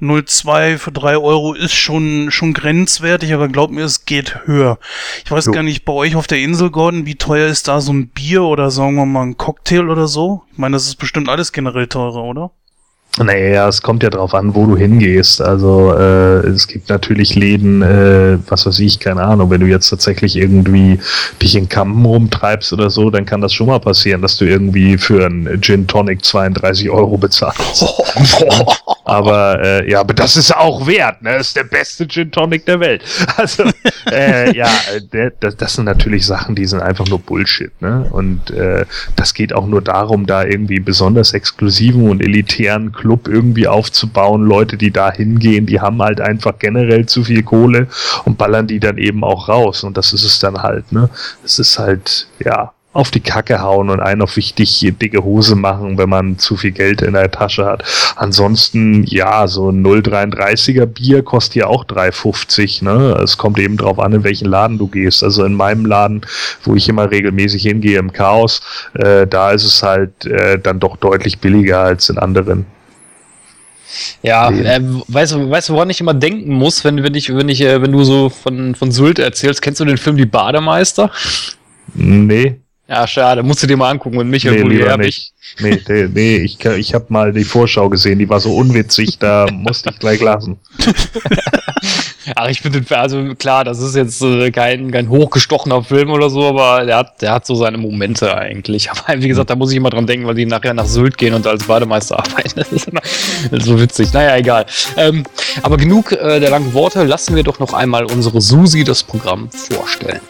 0,2 0.00 0.78
für 0.78 0.92
3 0.92 1.18
Euro 1.18 1.54
ist 1.54 1.74
schon, 1.74 2.30
schon 2.30 2.52
grenzwertig, 2.52 3.32
aber 3.34 3.48
glaub 3.48 3.70
mir, 3.70 3.84
es 3.84 4.04
geht 4.04 4.46
höher. 4.46 4.78
Ich 5.24 5.30
weiß 5.30 5.46
jo. 5.46 5.52
gar 5.52 5.62
nicht, 5.62 5.84
bei 5.84 5.92
euch 5.92 6.16
auf 6.16 6.26
der 6.26 6.38
Insel, 6.38 6.70
Gordon, 6.70 7.06
wie 7.06 7.16
teuer 7.16 7.48
ist 7.48 7.68
da 7.68 7.80
so 7.80 7.92
ein 7.92 8.08
Bier 8.08 8.42
oder 8.42 8.70
sagen 8.70 8.96
wir 8.96 9.06
mal 9.06 9.22
ein 9.22 9.36
Cocktail 9.36 9.88
oder 9.88 10.06
so? 10.06 10.42
Ich 10.52 10.58
meine, 10.58 10.76
das 10.76 10.86
ist 10.86 10.96
bestimmt 10.96 11.28
alles 11.28 11.52
generell 11.52 11.86
teurer, 11.86 12.22
oder? 12.22 12.50
Naja, 13.18 13.68
es 13.68 13.82
kommt 13.82 14.02
ja 14.02 14.10
drauf 14.10 14.34
an, 14.34 14.54
wo 14.54 14.66
du 14.66 14.76
hingehst. 14.76 15.42
Also 15.42 15.92
äh, 15.92 16.46
es 16.46 16.68
gibt 16.68 16.88
natürlich 16.88 17.34
Läden, 17.34 17.82
äh, 17.82 18.38
was 18.48 18.66
weiß 18.66 18.78
ich, 18.78 19.00
keine 19.00 19.22
Ahnung, 19.22 19.50
wenn 19.50 19.60
du 19.60 19.66
jetzt 19.66 19.88
tatsächlich 19.88 20.36
irgendwie 20.36 21.00
dich 21.42 21.56
in 21.56 21.68
Kampen 21.68 22.04
rumtreibst 22.04 22.72
oder 22.72 22.90
so, 22.90 23.10
dann 23.10 23.26
kann 23.26 23.40
das 23.40 23.52
schon 23.52 23.66
mal 23.66 23.80
passieren, 23.80 24.22
dass 24.22 24.36
du 24.36 24.44
irgendwie 24.44 24.98
für 24.98 25.26
einen 25.26 25.60
Gin 25.60 25.86
Tonic 25.86 26.24
32 26.24 26.90
Euro 26.90 27.18
bezahlst. 27.18 27.84
aber 29.04 29.60
äh, 29.64 29.90
ja, 29.90 30.00
aber 30.00 30.14
das 30.14 30.36
ist 30.36 30.54
auch 30.54 30.86
wert, 30.86 31.20
ne? 31.22 31.32
Das 31.38 31.48
ist 31.48 31.56
der 31.56 31.64
beste 31.64 32.06
Gin 32.06 32.30
Tonic 32.30 32.66
der 32.66 32.80
Welt. 32.80 33.02
Also 33.36 33.64
äh, 34.10 34.56
ja, 34.56 34.68
der, 35.12 35.30
das, 35.38 35.56
das 35.56 35.74
sind 35.74 35.84
natürlich 35.84 36.26
Sachen, 36.26 36.56
die 36.56 36.66
sind 36.66 36.80
einfach 36.80 37.06
nur 37.06 37.20
Bullshit, 37.20 37.70
ne? 37.80 38.06
Und 38.10 38.50
äh, 38.50 38.84
das 39.14 39.32
geht 39.32 39.52
auch 39.52 39.66
nur 39.66 39.80
darum, 39.80 40.26
da 40.26 40.44
irgendwie 40.44 40.80
besonders 40.80 41.34
exklusiven 41.34 42.10
und 42.10 42.20
elitären 42.20 42.90
Club 42.90 43.07
Club 43.08 43.26
irgendwie 43.26 43.66
aufzubauen. 43.66 44.42
Leute, 44.42 44.76
die 44.76 44.90
da 44.90 45.10
hingehen, 45.10 45.64
die 45.64 45.80
haben 45.80 46.02
halt 46.02 46.20
einfach 46.20 46.58
generell 46.58 47.06
zu 47.06 47.24
viel 47.24 47.42
Kohle 47.42 47.88
und 48.26 48.36
ballern 48.36 48.66
die 48.66 48.80
dann 48.80 48.98
eben 48.98 49.24
auch 49.24 49.48
raus. 49.48 49.82
Und 49.82 49.96
das 49.96 50.12
ist 50.12 50.24
es 50.24 50.38
dann 50.40 50.62
halt, 50.62 50.92
ne? 50.92 51.08
Es 51.42 51.58
ist 51.58 51.78
halt, 51.78 52.28
ja, 52.44 52.72
auf 52.92 53.10
die 53.10 53.20
Kacke 53.20 53.62
hauen 53.62 53.90
und 53.90 54.00
einen 54.00 54.22
auf 54.22 54.36
wichtig 54.36 54.92
dicke 55.00 55.22
Hose 55.22 55.54
machen, 55.54 55.96
wenn 55.98 56.08
man 56.08 56.38
zu 56.38 56.56
viel 56.56 56.72
Geld 56.72 57.00
in 57.00 57.12
der 57.12 57.30
Tasche 57.30 57.64
hat. 57.64 57.84
Ansonsten, 58.16 59.04
ja, 59.04 59.46
so 59.46 59.70
ein 59.70 59.86
0,33er 59.86 60.86
Bier 60.86 61.22
kostet 61.22 61.56
ja 61.56 61.66
auch 61.68 61.84
3,50. 61.84 62.84
Ne? 62.84 63.16
Es 63.22 63.38
kommt 63.38 63.58
eben 63.58 63.76
drauf 63.76 63.98
an, 63.98 64.14
in 64.14 64.24
welchen 64.24 64.48
Laden 64.48 64.78
du 64.78 64.88
gehst. 64.88 65.22
Also 65.22 65.44
in 65.44 65.54
meinem 65.54 65.86
Laden, 65.86 66.22
wo 66.64 66.74
ich 66.74 66.88
immer 66.88 67.10
regelmäßig 67.10 67.62
hingehe 67.62 67.98
im 67.98 68.12
Chaos, 68.12 68.62
äh, 68.94 69.26
da 69.26 69.52
ist 69.52 69.64
es 69.64 69.82
halt 69.82 70.26
äh, 70.26 70.58
dann 70.58 70.80
doch 70.80 70.96
deutlich 70.96 71.38
billiger 71.38 71.78
als 71.80 72.08
in 72.08 72.18
anderen. 72.18 72.66
Ja, 74.22 74.50
äh, 74.50 74.80
weißt 74.82 75.32
du, 75.32 75.50
weißt 75.50 75.68
du, 75.68 75.72
woran 75.74 75.90
ich 75.90 76.00
immer 76.00 76.14
denken 76.14 76.52
muss, 76.52 76.84
wenn, 76.84 77.02
wenn 77.02 77.14
ich, 77.14 77.34
wenn 77.34 77.48
ich, 77.48 77.60
äh, 77.60 77.80
wenn 77.82 77.92
du 77.92 78.04
so 78.04 78.28
von, 78.28 78.74
von 78.74 78.90
Sylt 78.90 79.18
erzählst, 79.18 79.62
kennst 79.62 79.80
du 79.80 79.84
den 79.84 79.98
Film 79.98 80.16
Die 80.16 80.26
Bademeister? 80.26 81.10
Nee. 81.94 82.56
Ja, 82.88 83.06
schade, 83.06 83.42
musst 83.42 83.62
du 83.62 83.66
dir 83.66 83.76
mal 83.76 83.90
angucken 83.90 84.16
und 84.16 84.30
Michael 84.30 84.64
nee, 84.64 84.76
lieber 84.76 84.96
nicht. 84.96 85.34
Nee, 85.60 85.78
nee, 85.88 86.08
nee, 86.12 86.36
ich, 86.38 86.64
ich 86.64 86.94
habe 86.94 87.06
mal 87.08 87.32
die 87.32 87.44
Vorschau 87.44 87.90
gesehen, 87.90 88.18
die 88.18 88.28
war 88.28 88.40
so 88.40 88.56
unwitzig, 88.56 89.18
da 89.18 89.46
musste 89.52 89.90
ich 89.90 89.98
gleich 89.98 90.20
lassen. 90.20 90.58
Ach, 92.34 92.48
ich 92.48 92.60
finde, 92.60 92.82
also 92.96 93.34
klar, 93.34 93.64
das 93.64 93.80
ist 93.80 93.94
jetzt 93.94 94.22
äh, 94.22 94.50
kein, 94.50 94.90
kein 94.90 95.08
hochgestochener 95.08 95.82
Film 95.82 96.10
oder 96.10 96.30
so, 96.30 96.46
aber 96.46 96.84
der 96.84 96.96
hat, 96.96 97.22
der 97.22 97.32
hat 97.32 97.46
so 97.46 97.54
seine 97.54 97.78
Momente 97.78 98.36
eigentlich. 98.36 98.90
Aber 99.08 99.20
wie 99.20 99.28
gesagt, 99.28 99.50
da 99.50 99.56
muss 99.56 99.70
ich 99.70 99.76
immer 99.76 99.90
dran 99.90 100.06
denken, 100.06 100.26
weil 100.26 100.34
die 100.34 100.46
nachher 100.46 100.74
nach 100.74 100.86
Sylt 100.86 101.18
gehen 101.18 101.34
und 101.34 101.46
als 101.46 101.64
Bademeister 101.64 102.18
arbeiten. 102.18 102.52
Das 102.56 102.72
ist, 102.72 102.88
immer, 102.88 103.00
so 103.52 103.80
witzig. 103.80 104.12
Naja, 104.12 104.36
egal. 104.36 104.66
Ähm, 104.96 105.24
aber 105.62 105.76
genug 105.76 106.12
äh, 106.12 106.40
der 106.40 106.50
langen 106.50 106.72
Worte. 106.74 107.04
Lassen 107.04 107.36
wir 107.36 107.42
doch 107.42 107.58
noch 107.58 107.72
einmal 107.72 108.04
unsere 108.04 108.40
Susi 108.40 108.84
das 108.84 109.02
Programm 109.02 109.50
vorstellen. 109.50 110.20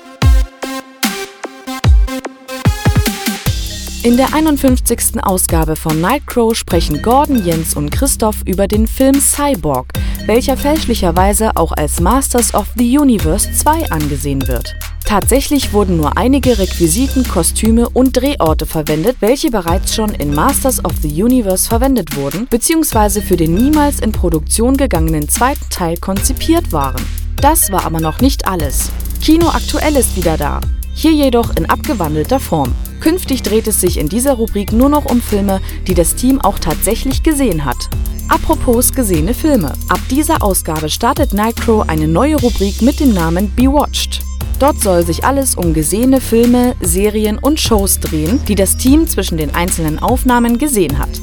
In 4.05 4.17
der 4.17 4.33
51. 4.33 5.25
Ausgabe 5.25 5.75
von 5.75 6.00
Nightcrow 6.00 6.55
sprechen 6.55 7.02
Gordon, 7.02 7.45
Jens 7.45 7.75
und 7.75 7.90
Christoph 7.90 8.37
über 8.45 8.69
den 8.69 8.87
Film 8.87 9.21
Cyborg, 9.21 9.88
welcher 10.26 10.57
fälschlicherweise 10.57 11.57
auch 11.57 11.73
als 11.73 12.00
Masters 12.00 12.55
of 12.55 12.69
the 12.76 12.97
Universe 12.97 13.52
2 13.52 13.90
angesehen 13.90 14.47
wird. 14.47 14.76
Tatsächlich 15.05 15.73
wurden 15.73 15.97
nur 15.97 16.17
einige 16.17 16.61
Requisiten, 16.61 17.26
Kostüme 17.26 17.88
und 17.88 18.17
Drehorte 18.17 18.67
verwendet, 18.67 19.17
welche 19.19 19.50
bereits 19.50 19.97
schon 19.97 20.11
in 20.11 20.33
Masters 20.33 20.85
of 20.85 20.93
the 21.02 21.23
Universe 21.23 21.69
verwendet 21.69 22.14
wurden, 22.14 22.47
beziehungsweise 22.49 23.21
für 23.21 23.37
den 23.37 23.55
niemals 23.55 23.99
in 23.99 24.12
Produktion 24.12 24.76
gegangenen 24.76 25.28
zweiten 25.28 25.69
Teil 25.71 25.97
konzipiert 25.97 26.71
waren. 26.71 27.05
Das 27.40 27.73
war 27.73 27.85
aber 27.85 28.00
noch 28.00 28.21
nicht 28.21 28.47
alles. 28.47 28.93
Kino 29.21 29.49
aktuell 29.49 29.97
ist 29.97 30.17
wieder 30.17 30.37
da, 30.37 30.61
hier 30.99 31.12
jedoch 31.12 31.55
in 31.57 31.67
abgewandelter 31.67 32.40
Form. 32.40 32.75
Künftig 33.00 33.43
dreht 33.43 33.69
es 33.69 33.81
sich 33.81 33.99
in 33.99 34.09
dieser 34.09 34.35
Rubrik 34.35 34.73
nur 34.73 34.88
noch 34.88 35.05
um 35.05 35.23
Filme, 35.23 35.61
die 35.87 35.95
das 35.95 36.17
Team 36.17 36.40
auch 36.40 36.59
tatsächlich 36.59 37.23
gesehen 37.23 37.64
hat. 37.64 37.88
Apropos 38.28 38.93
gesehene 38.93 39.33
Filme. 39.33 39.73
Ab 39.88 40.00
dieser 40.11 40.43
Ausgabe 40.43 40.88
startet 40.88 41.33
Nightcrow 41.33 41.88
eine 41.88 42.09
neue 42.09 42.37
Rubrik 42.37 42.83
mit 42.83 42.99
dem 42.99 43.14
Namen 43.14 43.55
Bewatched. 43.55 44.23
Dort 44.59 44.81
soll 44.81 45.07
sich 45.07 45.25
alles 45.25 45.55
um 45.55 45.73
gesehene 45.73 46.21
Filme, 46.21 46.75
Serien 46.81 47.38
und 47.38 47.61
Shows 47.61 48.00
drehen, 48.00 48.40
die 48.49 48.57
das 48.57 48.76
Team 48.76 49.07
zwischen 49.07 49.38
den 49.38 49.55
einzelnen 49.55 50.00
Aufnahmen 50.00 50.59
gesehen 50.59 50.99
hat. 50.99 51.21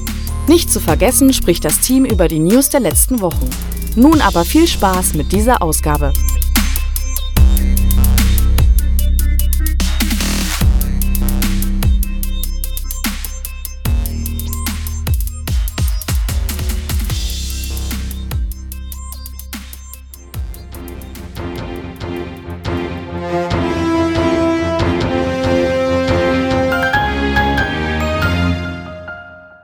Nicht 0.48 0.72
zu 0.72 0.80
vergessen 0.80 1.34
spricht 1.34 1.66
das 1.66 1.82
Team 1.82 2.06
über 2.06 2.30
die 2.30 2.40
News 2.40 2.70
der 2.70 2.80
letzten 2.80 3.20
Wochen. 3.20 3.50
Nun 3.98 4.22
aber 4.22 4.46
viel 4.46 4.68
Spaß 4.68 5.16
mit 5.16 5.34
dieser 5.34 5.62
Ausgabe. 5.62 6.14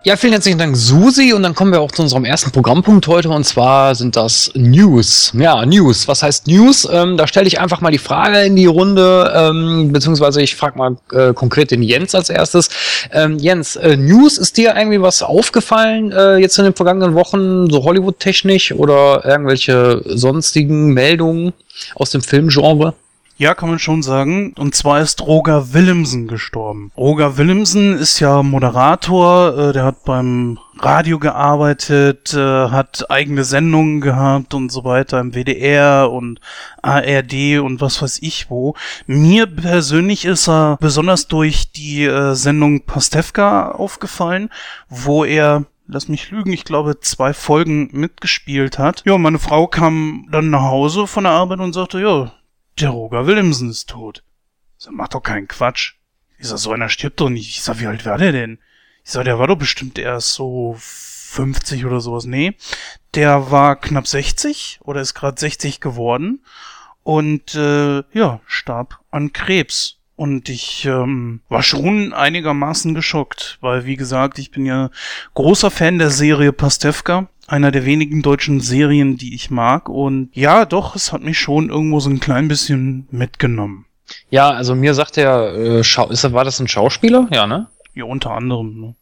Ja, 0.04 0.16
vielen 0.16 0.34
herzlichen 0.34 0.58
Dank, 0.58 0.76
Susi. 0.76 1.32
Und 1.32 1.44
dann 1.44 1.54
kommen 1.54 1.72
wir 1.72 1.80
auch 1.80 1.92
zu 1.92 2.02
unserem 2.02 2.26
ersten 2.26 2.50
Programmpunkt 2.50 3.06
heute. 3.06 3.30
Und 3.30 3.44
zwar 3.44 3.94
sind 3.94 4.16
das 4.16 4.50
News. 4.56 5.32
Ja, 5.38 5.64
News. 5.64 6.08
Was 6.08 6.24
heißt 6.24 6.48
News? 6.48 6.90
Ähm, 6.92 7.18
da 7.18 7.28
stelle 7.28 7.46
ich 7.46 7.60
einfach 7.60 7.82
mal 7.82 7.92
die 7.92 8.00
Frage 8.00 8.40
in 8.40 8.56
die 8.56 8.66
Runde, 8.66 9.32
ähm, 9.36 9.92
beziehungsweise 9.92 10.42
ich 10.42 10.56
frage 10.56 10.76
mal 10.76 10.98
äh, 11.12 11.36
konkret 11.36 11.70
den 11.70 11.84
Jens 11.84 12.16
als 12.16 12.32
erstes. 12.32 12.70
Ähm, 13.12 13.38
Jens, 13.38 13.76
äh, 13.76 13.96
News, 13.96 14.40
ist 14.40 14.58
dir 14.58 14.74
irgendwie 14.76 15.00
was 15.04 15.22
aufgefallen 15.22 16.12
äh, 16.12 16.38
jetzt 16.38 16.58
in 16.58 16.64
den 16.64 16.74
vergangenen 16.74 17.14
Wochen, 17.14 17.70
so 17.70 17.84
Hollywood-technisch 17.84 18.72
oder 18.72 19.24
irgendwelche 19.24 20.02
sonstigen 20.08 20.96
Meldungen 20.96 21.54
aus 21.94 22.10
dem 22.10 22.24
Filmgenre? 22.24 22.96
Ja, 23.42 23.56
kann 23.56 23.70
man 23.70 23.80
schon 23.80 24.04
sagen. 24.04 24.54
Und 24.60 24.76
zwar 24.76 25.02
ist 25.02 25.20
Roger 25.24 25.74
Willemsen 25.74 26.28
gestorben. 26.28 26.92
Roger 26.96 27.38
Willemsen 27.38 27.98
ist 27.98 28.20
ja 28.20 28.44
Moderator, 28.44 29.58
äh, 29.58 29.74
der 29.74 29.84
hat 29.84 30.04
beim 30.04 30.60
Radio 30.78 31.18
gearbeitet, 31.18 32.36
äh, 32.36 32.38
hat 32.70 33.10
eigene 33.10 33.44
Sendungen 33.44 34.00
gehabt 34.00 34.54
und 34.54 34.72
so 34.72 34.84
weiter 34.84 35.20
im 35.20 35.34
WDR 35.34 36.12
und 36.12 36.40
ARD 36.84 37.58
und 37.64 37.82
was 37.82 38.00
weiß 38.04 38.20
ich 38.22 38.52
wo. 38.52 38.76
Mir 39.08 39.48
persönlich 39.48 40.26
ist 40.26 40.48
er 40.48 40.78
besonders 40.80 41.28
durch 41.28 41.72
die 41.72 42.04
äh, 42.04 42.36
Sendung 42.36 42.82
Pastewka 42.86 43.72
aufgefallen, 43.72 44.52
wo 44.88 45.26
er 45.26 45.66
lass 45.88 46.08
mich 46.08 46.30
lügen, 46.30 46.54
ich 46.54 46.64
glaube, 46.64 47.00
zwei 47.00 47.34
Folgen 47.34 47.90
mitgespielt 47.92 48.78
hat. 48.78 49.02
Ja, 49.04 49.18
meine 49.18 49.40
Frau 49.40 49.66
kam 49.66 50.28
dann 50.32 50.52
nach 50.52 50.62
Hause 50.62 51.08
von 51.08 51.24
der 51.24 51.34
Arbeit 51.34 51.60
und 51.60 51.74
sagte, 51.74 52.00
ja, 52.00 52.32
der 52.80 52.90
Roger 52.90 53.28
Willemsen 53.28 53.70
ist 53.70 53.90
tot. 53.90 54.24
Ich 54.78 54.86
sag, 54.86 54.94
mach 54.94 55.10
doch 55.10 55.22
keinen 55.22 55.48
Quatsch. 55.48 55.96
Ich 56.38 56.48
sag, 56.48 56.58
so 56.58 56.72
einer 56.72 56.90
stirbt 56.90 57.20
doch 57.20 57.30
nicht. 57.30 57.50
Ich 57.50 57.62
sag, 57.62 57.80
wie 57.80 57.88
alt 57.88 58.06
war 58.06 58.18
der 58.18 58.32
denn? 58.32 58.60
Ich 59.04 59.12
sag, 59.12 59.26
der 59.26 59.40
war 59.40 59.48
doch 59.48 59.58
bestimmt 59.58 59.98
erst 59.98 60.34
so 60.34 60.76
50 60.78 61.86
oder 61.86 62.02
sowas. 62.02 62.26
Nee, 62.26 62.56
der 63.16 63.52
war 63.52 63.76
knapp 63.76 64.08
60 64.08 64.80
oder 64.82 65.02
ist 65.02 65.14
gerade 65.14 65.40
60 65.40 65.80
geworden 65.80 66.44
und 67.04 67.56
äh, 67.56 68.04
ja, 68.14 68.42
starb 68.46 69.00
an 69.12 69.34
Krebs. 69.34 69.98
Und 70.16 70.50
ich 70.50 70.86
ähm, 70.86 71.42
war 71.50 71.64
schon 71.64 72.14
einigermaßen 72.14 72.94
geschockt, 72.94 73.58
weil 73.62 73.86
wie 73.86 73.96
gesagt, 73.96 74.38
ich 74.38 74.52
bin 74.52 74.68
ja 74.68 74.92
großer 75.34 75.72
Fan 75.72 75.98
der 75.98 76.12
Serie 76.12 76.54
Pastewka 76.54 77.28
einer 77.48 77.72
der 77.72 77.86
wenigen 77.86 78.22
deutschen 78.22 78.62
Serien, 78.62 79.18
die 79.18 79.36
ich 79.36 79.50
mag. 79.50 79.90
Und 79.90 80.30
ja, 80.34 80.66
doch, 80.66 80.96
es 80.96 81.12
hat 81.12 81.22
mich 81.22 81.40
schon 81.40 81.70
irgendwo 81.70 82.00
so 82.00 82.10
ein 82.10 82.20
klein 82.20 82.48
bisschen 82.48 83.08
mitgenommen. 83.12 83.86
Ja, 84.30 84.50
also 84.50 84.76
mir 84.76 84.94
sagt 84.94 85.18
der, 85.18 85.54
äh, 85.54 85.84
Schau 85.84 86.10
ist, 86.10 86.32
war 86.34 86.44
das 86.44 86.60
ein 86.60 86.68
Schauspieler? 86.68 87.28
Ja, 87.32 87.48
ne? 87.48 87.68
Ja, 87.94 88.06
unter 88.06 88.32
anderem. 88.32 88.80
Ne? 88.80 88.96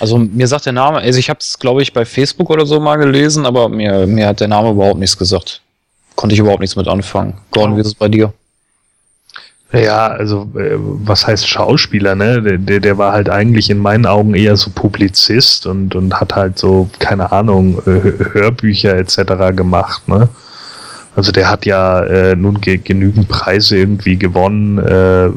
Also 0.00 0.18
mir 0.18 0.48
sagt 0.48 0.66
der 0.66 0.72
Name, 0.72 0.98
also 0.98 1.18
ich 1.18 1.30
habe 1.30 1.38
es, 1.40 1.58
glaube 1.58 1.82
ich, 1.82 1.92
bei 1.92 2.04
Facebook 2.04 2.50
oder 2.50 2.66
so 2.66 2.80
mal 2.80 2.96
gelesen, 2.96 3.46
aber 3.46 3.68
mir, 3.68 4.06
mir 4.06 4.28
hat 4.28 4.40
der 4.40 4.48
Name 4.48 4.70
überhaupt 4.70 4.98
nichts 4.98 5.16
gesagt. 5.16 5.60
Konnte 6.16 6.34
ich 6.34 6.40
überhaupt 6.40 6.60
nichts 6.60 6.76
mit 6.76 6.88
anfangen. 6.88 7.38
Gordon, 7.50 7.76
wie 7.76 7.80
ist 7.80 7.88
es 7.88 7.94
bei 7.94 8.08
dir? 8.08 8.32
Ja, 9.74 10.06
also 10.08 10.48
äh, 10.56 10.76
was 10.76 11.26
heißt 11.26 11.48
Schauspieler, 11.48 12.14
ne? 12.14 12.58
Der, 12.58 12.80
der 12.80 12.98
war 12.98 13.12
halt 13.12 13.28
eigentlich 13.28 13.70
in 13.70 13.78
meinen 13.78 14.06
Augen 14.06 14.34
eher 14.34 14.56
so 14.56 14.70
Publizist 14.70 15.66
und, 15.66 15.94
und 15.94 16.20
hat 16.20 16.36
halt 16.36 16.58
so, 16.58 16.88
keine 16.98 17.32
Ahnung, 17.32 17.82
Hörbücher 17.84 18.96
etc. 18.96 19.56
gemacht, 19.56 20.08
ne? 20.08 20.28
Also 21.16 21.30
der 21.30 21.48
hat 21.48 21.64
ja 21.64 22.02
äh, 22.04 22.36
nun 22.36 22.60
ge 22.60 22.78
genügend 22.78 23.28
Preise 23.28 23.76
irgendwie 23.76 24.16
gewonnen. 24.16 24.78
Äh, 24.78 25.30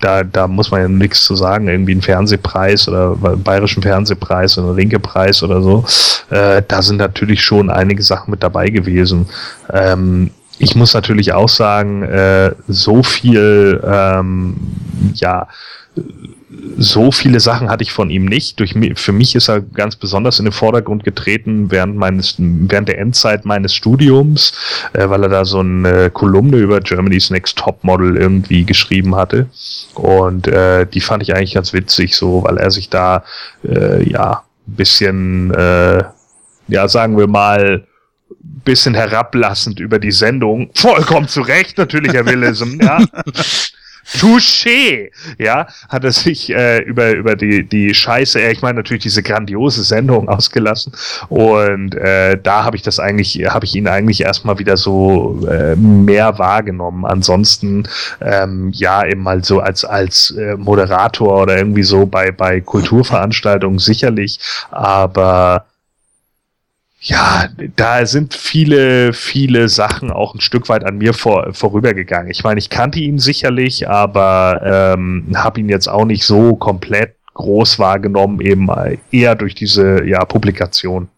da, 0.00 0.22
da 0.24 0.46
muss 0.46 0.70
man 0.70 0.80
ja 0.82 0.88
nichts 0.88 1.24
zu 1.24 1.34
sagen. 1.34 1.68
Irgendwie 1.68 1.92
einen 1.92 2.02
Fernsehpreis 2.02 2.88
oder 2.88 3.14
bayerischen 3.14 3.82
Fernsehpreis 3.82 4.58
oder 4.58 4.68
einen 4.68 4.76
Rinke-Preis 4.76 5.42
oder 5.42 5.62
so. 5.62 5.84
Äh, 6.30 6.62
da 6.68 6.82
sind 6.82 6.98
natürlich 6.98 7.42
schon 7.42 7.70
einige 7.70 8.02
Sachen 8.02 8.30
mit 8.30 8.42
dabei 8.42 8.68
gewesen. 8.68 9.26
Ähm, 9.72 10.30
ich 10.58 10.74
muss 10.74 10.94
natürlich 10.94 11.32
auch 11.32 11.48
sagen, 11.48 12.02
äh, 12.02 12.52
so 12.68 13.02
viel, 13.02 13.82
ähm, 13.84 14.56
ja, 15.14 15.48
so 16.76 17.12
viele 17.12 17.40
Sachen 17.40 17.70
hatte 17.70 17.82
ich 17.82 17.92
von 17.92 18.10
ihm 18.10 18.24
nicht. 18.24 18.58
Durch, 18.58 18.74
für 18.94 19.12
mich 19.12 19.34
ist 19.34 19.48
er 19.48 19.60
ganz 19.60 19.96
besonders 19.96 20.38
in 20.38 20.44
den 20.44 20.52
Vordergrund 20.52 21.04
getreten 21.04 21.70
während 21.70 21.96
meines, 21.96 22.36
während 22.38 22.88
der 22.88 22.98
Endzeit 22.98 23.44
meines 23.44 23.74
Studiums, 23.74 24.52
äh, 24.92 25.08
weil 25.08 25.22
er 25.22 25.28
da 25.28 25.44
so 25.44 25.60
eine 25.60 26.10
Kolumne 26.10 26.56
über 26.56 26.80
Germany's 26.80 27.30
Next 27.30 27.58
Top 27.58 27.84
Model 27.84 28.16
irgendwie 28.16 28.64
geschrieben 28.64 29.14
hatte. 29.14 29.46
Und 29.94 30.48
äh, 30.48 30.86
die 30.86 31.00
fand 31.00 31.22
ich 31.22 31.34
eigentlich 31.34 31.54
ganz 31.54 31.72
witzig, 31.72 32.16
so, 32.16 32.44
weil 32.44 32.58
er 32.58 32.70
sich 32.70 32.88
da 32.90 33.24
äh, 33.64 34.08
ja 34.08 34.42
bisschen, 34.66 35.52
äh, 35.52 36.04
ja, 36.68 36.88
sagen 36.88 37.18
wir 37.18 37.26
mal, 37.26 37.86
bisschen 38.64 38.94
herablassend 38.94 39.80
über 39.80 39.98
die 39.98 40.12
Sendung. 40.12 40.70
Vollkommen 40.74 41.28
zu 41.28 41.42
Recht, 41.42 41.78
natürlich, 41.78 42.12
Herr 42.12 42.26
Willesem, 42.26 42.80
ja. 42.80 42.98
Touché, 44.18 45.10
ja, 45.38 45.66
hat 45.88 46.04
er 46.04 46.12
sich 46.12 46.50
äh, 46.50 46.80
über 46.82 47.12
über 47.14 47.36
die 47.36 47.66
die 47.66 47.94
Scheiße, 47.94 48.40
äh, 48.40 48.52
ich 48.52 48.60
meine 48.60 48.76
natürlich 48.76 49.02
diese 49.02 49.22
grandiose 49.22 49.82
Sendung 49.82 50.28
ausgelassen 50.28 50.92
und 51.30 51.94
äh, 51.94 52.38
da 52.42 52.64
habe 52.64 52.76
ich 52.76 52.82
das 52.82 52.98
eigentlich, 52.98 53.42
habe 53.48 53.64
ich 53.64 53.74
ihn 53.74 53.88
eigentlich 53.88 54.20
erstmal 54.20 54.58
wieder 54.58 54.76
so 54.76 55.46
äh, 55.50 55.74
mehr 55.76 56.38
wahrgenommen. 56.38 57.06
Ansonsten 57.06 57.88
ähm, 58.20 58.70
ja 58.74 59.06
eben 59.06 59.22
mal 59.22 59.42
so 59.42 59.60
als 59.60 59.84
als 59.84 60.32
äh, 60.32 60.56
Moderator 60.56 61.42
oder 61.42 61.56
irgendwie 61.56 61.82
so 61.82 62.04
bei 62.04 62.30
bei 62.30 62.60
Kulturveranstaltungen 62.60 63.78
sicherlich, 63.78 64.38
aber 64.70 65.64
ja, 67.04 67.48
da 67.76 68.06
sind 68.06 68.32
viele, 68.32 69.12
viele 69.12 69.68
Sachen 69.68 70.10
auch 70.10 70.34
ein 70.34 70.40
Stück 70.40 70.70
weit 70.70 70.84
an 70.84 70.96
mir 70.96 71.12
vor, 71.12 71.52
vorübergegangen. 71.52 72.30
Ich 72.30 72.42
meine, 72.44 72.58
ich 72.58 72.70
kannte 72.70 72.98
ihn 72.98 73.18
sicherlich, 73.18 73.88
aber 73.88 74.94
ähm, 74.96 75.26
habe 75.34 75.60
ihn 75.60 75.68
jetzt 75.68 75.86
auch 75.86 76.06
nicht 76.06 76.24
so 76.24 76.56
komplett 76.56 77.14
groß 77.34 77.78
wahrgenommen, 77.78 78.40
eben 78.40 78.68
eher 79.10 79.34
durch 79.34 79.54
diese 79.54 80.04
ja, 80.04 80.24
Publikation. 80.24 81.08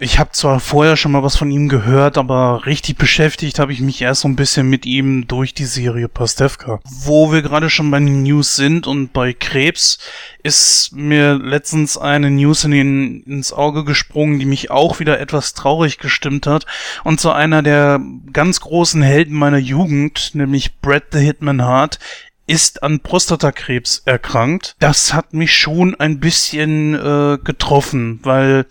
Ich 0.00 0.20
habe 0.20 0.30
zwar 0.30 0.60
vorher 0.60 0.96
schon 0.96 1.10
mal 1.12 1.24
was 1.24 1.36
von 1.36 1.50
ihm 1.50 1.68
gehört, 1.68 2.18
aber 2.18 2.66
richtig 2.66 2.98
beschäftigt 2.98 3.58
habe 3.58 3.72
ich 3.72 3.80
mich 3.80 4.00
erst 4.00 4.20
so 4.20 4.28
ein 4.28 4.36
bisschen 4.36 4.68
mit 4.70 4.86
ihm 4.86 5.26
durch 5.26 5.54
die 5.54 5.64
Serie 5.64 6.08
Pastewka. 6.08 6.78
Wo 6.84 7.32
wir 7.32 7.42
gerade 7.42 7.68
schon 7.68 7.90
bei 7.90 7.98
den 7.98 8.22
News 8.22 8.54
sind 8.54 8.86
und 8.86 9.12
bei 9.12 9.32
Krebs, 9.32 9.98
ist 10.44 10.92
mir 10.92 11.34
letztens 11.34 11.98
eine 11.98 12.30
News 12.30 12.62
in 12.64 12.70
den, 12.70 13.22
ins 13.24 13.52
Auge 13.52 13.84
gesprungen, 13.84 14.38
die 14.38 14.46
mich 14.46 14.70
auch 14.70 15.00
wieder 15.00 15.18
etwas 15.18 15.54
traurig 15.54 15.98
gestimmt 15.98 16.46
hat. 16.46 16.64
Und 17.02 17.20
so 17.20 17.32
einer 17.32 17.62
der 17.62 18.00
ganz 18.32 18.60
großen 18.60 19.02
Helden 19.02 19.34
meiner 19.34 19.58
Jugend, 19.58 20.30
nämlich 20.34 20.78
Brad 20.80 21.04
the 21.12 21.18
Hitman 21.18 21.62
Hart, 21.62 21.98
ist 22.46 22.82
an 22.82 23.00
Prostatakrebs 23.00 24.02
erkrankt. 24.06 24.76
Das 24.78 25.12
hat 25.12 25.34
mich 25.34 25.56
schon 25.56 25.94
ein 25.96 26.20
bisschen 26.20 26.94
äh, 26.94 27.38
getroffen, 27.42 28.20
weil 28.22 28.64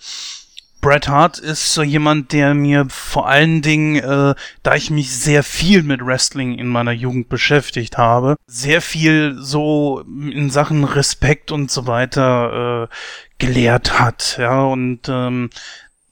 Bret 0.82 1.08
Hart 1.08 1.40
ist 1.40 1.74
so 1.74 1.84
jemand, 1.84 2.32
der 2.32 2.54
mir 2.54 2.86
vor 2.90 3.28
allen 3.28 3.62
Dingen, 3.62 3.96
äh, 3.98 4.36
da 4.64 4.76
ich 4.76 4.90
mich 4.90 5.16
sehr 5.16 5.44
viel 5.44 5.84
mit 5.84 6.06
Wrestling 6.06 6.58
in 6.58 6.68
meiner 6.68 6.92
Jugend 6.92 7.30
beschäftigt 7.30 7.98
habe, 7.98 8.36
sehr 8.46 8.82
viel 8.82 9.36
so 9.40 10.02
in 10.02 10.50
Sachen 10.50 10.84
Respekt 10.84 11.52
und 11.52 11.72
so 11.72 11.88
weiter 11.88 12.90
äh, 12.90 12.96
gelehrt 13.38 14.00
hat. 14.00 14.38
Ja, 14.40 14.64
und 14.64 15.10
ähm, 15.10 15.50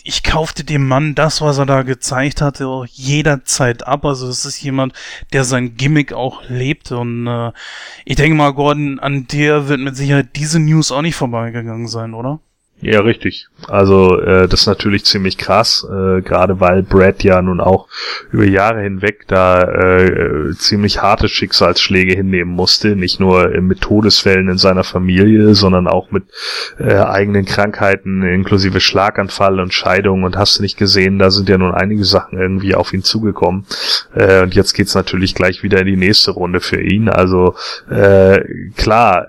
ich 0.07 0.21
kaufte 0.21 0.63
dem 0.63 0.87
Mann 0.87 1.15
das, 1.15 1.41
was 1.41 1.57
er 1.57 1.65
da 1.65 1.81
gezeigt 1.81 2.39
hatte, 2.39 2.67
auch 2.67 2.85
jederzeit 2.85 3.87
ab. 3.87 4.05
Also 4.05 4.27
es 4.27 4.45
ist 4.45 4.61
jemand, 4.61 4.93
der 5.33 5.43
sein 5.43 5.77
Gimmick 5.77 6.13
auch 6.13 6.43
lebt. 6.47 6.91
Und 6.91 7.25
äh, 7.25 7.51
ich 8.05 8.15
denke 8.15 8.37
mal, 8.37 8.53
Gordon, 8.53 8.99
an 8.99 9.25
dir 9.25 9.67
wird 9.67 9.79
mit 9.79 9.95
Sicherheit 9.95 10.35
diese 10.35 10.59
News 10.59 10.91
auch 10.91 11.01
nicht 11.01 11.15
vorbeigegangen 11.15 11.87
sein, 11.87 12.13
oder? 12.13 12.39
Ja, 12.81 12.99
richtig. 12.99 13.47
Also 13.67 14.19
äh, 14.19 14.47
das 14.49 14.61
ist 14.61 14.67
natürlich 14.67 15.05
ziemlich 15.05 15.37
krass, 15.37 15.87
äh, 15.89 16.21
gerade 16.21 16.59
weil 16.59 16.83
Brad 16.83 17.23
ja 17.23 17.41
nun 17.41 17.61
auch 17.61 17.87
über 18.31 18.43
Jahre 18.43 18.81
hinweg 18.81 19.23
da 19.27 19.61
äh, 19.63 20.51
ziemlich 20.57 21.01
harte 21.01 21.29
Schicksalsschläge 21.29 22.13
hinnehmen 22.13 22.51
musste, 22.51 22.95
nicht 22.97 23.19
nur 23.19 23.47
mit 23.61 23.79
Todesfällen 23.79 24.49
in 24.49 24.57
seiner 24.57 24.83
Familie, 24.83 25.55
sondern 25.55 25.87
auch 25.87 26.11
mit 26.11 26.25
äh, 26.77 26.95
eigenen 26.95 27.45
Krankheiten 27.45 28.21
inklusive 28.23 28.81
Schlaganfall 28.81 29.61
und 29.61 29.73
Scheidung 29.73 30.23
und 30.23 30.37
hast 30.37 30.59
du 30.59 30.61
nicht 30.61 30.77
gesehen, 30.77 31.17
da 31.17 31.31
sind 31.31 31.47
ja 31.47 31.57
nun 31.57 31.73
einige 31.73 32.03
Sachen 32.03 32.37
irgendwie 32.37 32.75
auf 32.75 32.93
ihn 32.93 33.03
zugekommen 33.03 33.65
äh, 34.13 34.43
und 34.43 34.53
jetzt 34.53 34.73
geht's 34.73 34.95
natürlich 34.95 35.33
gleich 35.33 35.63
wieder 35.63 35.79
in 35.79 35.87
die 35.87 35.97
nächste 35.97 36.31
Runde 36.31 36.59
für 36.59 36.81
ihn. 36.81 37.07
Also 37.07 37.55
äh, 37.89 38.41
klar, 38.75 39.27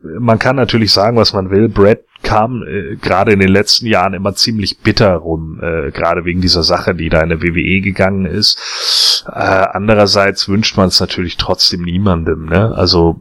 man 0.00 0.38
kann 0.38 0.56
natürlich 0.56 0.92
sagen, 0.92 1.16
was 1.16 1.32
man 1.32 1.50
will. 1.50 1.68
Brad 1.68 1.98
kam 2.24 2.64
äh, 2.64 2.96
gerade 2.96 3.32
in 3.32 3.38
den 3.38 3.48
letzten 3.48 3.86
Jahren 3.86 4.14
immer 4.14 4.34
ziemlich 4.34 4.78
bitter 4.78 5.14
rum, 5.14 5.60
äh, 5.62 5.92
gerade 5.92 6.24
wegen 6.24 6.40
dieser 6.40 6.64
Sache, 6.64 6.94
die 6.94 7.08
da 7.08 7.20
in 7.20 7.28
der 7.28 7.42
WWE 7.42 7.80
gegangen 7.80 8.26
ist. 8.26 9.13
Äh, 9.26 9.66
andererseits 9.72 10.48
wünscht 10.48 10.76
man 10.76 10.88
es 10.88 11.00
natürlich 11.00 11.36
trotzdem 11.36 11.82
niemandem. 11.82 12.46
Ne? 12.46 12.72
Also 12.74 13.18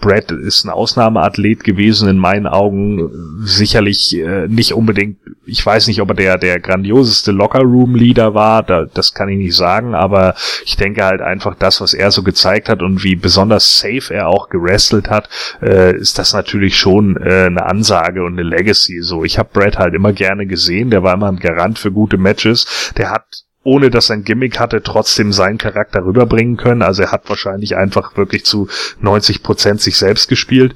Brad 0.00 0.30
ist 0.30 0.64
ein 0.64 0.70
Ausnahmeathlet 0.70 1.64
gewesen 1.64 2.08
in 2.08 2.18
meinen 2.18 2.46
Augen, 2.46 3.10
sicherlich 3.42 4.16
äh, 4.16 4.46
nicht 4.48 4.74
unbedingt. 4.74 5.18
Ich 5.46 5.64
weiß 5.64 5.88
nicht, 5.88 6.00
ob 6.00 6.10
er 6.10 6.14
der 6.14 6.38
der 6.38 6.60
grandioseste 6.60 7.32
Locker 7.32 7.60
Room 7.60 7.94
Leader 7.94 8.34
war, 8.34 8.62
da, 8.62 8.86
das 8.92 9.14
kann 9.14 9.28
ich 9.28 9.38
nicht 9.38 9.56
sagen, 9.56 9.94
aber 9.94 10.34
ich 10.64 10.76
denke 10.76 11.04
halt 11.04 11.20
einfach 11.20 11.56
das, 11.56 11.80
was 11.80 11.94
er 11.94 12.10
so 12.10 12.22
gezeigt 12.22 12.68
hat 12.68 12.82
und 12.82 13.02
wie 13.02 13.16
besonders 13.16 13.78
safe 13.78 14.14
er 14.14 14.28
auch 14.28 14.48
gerestelt 14.48 15.10
hat, 15.10 15.28
äh, 15.62 15.96
ist 15.96 16.18
das 16.18 16.32
natürlich 16.32 16.76
schon 16.76 17.16
äh, 17.16 17.46
eine 17.46 17.66
Ansage 17.66 17.90
Ansage 17.90 18.24
und 18.24 18.38
eine 18.38 18.48
Legacy. 18.48 19.00
So, 19.02 19.24
ich 19.24 19.38
habe 19.38 19.50
Brad 19.52 19.78
halt 19.78 19.94
immer 19.94 20.12
gerne 20.12 20.46
gesehen. 20.46 20.90
Der 20.90 21.02
war 21.02 21.14
immer 21.14 21.28
ein 21.28 21.38
Garant 21.38 21.78
für 21.78 21.92
gute 21.92 22.18
Matches. 22.18 22.92
Der 22.96 23.10
hat 23.10 23.44
ohne 23.62 23.90
dass 23.90 24.10
er 24.10 24.16
ein 24.16 24.24
Gimmick 24.24 24.58
hatte, 24.58 24.82
trotzdem 24.82 25.32
seinen 25.32 25.58
Charakter 25.58 26.04
rüberbringen 26.04 26.56
können. 26.56 26.82
Also 26.82 27.02
er 27.02 27.12
hat 27.12 27.28
wahrscheinlich 27.28 27.76
einfach 27.76 28.16
wirklich 28.16 28.44
zu 28.44 28.68
90 29.00 29.42
Prozent 29.42 29.80
sich 29.80 29.96
selbst 29.96 30.28
gespielt, 30.28 30.74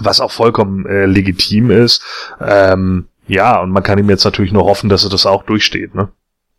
was 0.00 0.20
auch 0.20 0.32
vollkommen 0.32 0.86
äh, 0.86 1.06
legitim 1.06 1.70
ist. 1.70 2.02
Ähm, 2.40 3.06
ja, 3.28 3.60
und 3.60 3.70
man 3.70 3.82
kann 3.82 3.98
ihm 3.98 4.10
jetzt 4.10 4.24
natürlich 4.24 4.52
nur 4.52 4.64
hoffen, 4.64 4.88
dass 4.88 5.04
er 5.04 5.10
das 5.10 5.26
auch 5.26 5.44
durchsteht, 5.44 5.94
ne? 5.94 6.08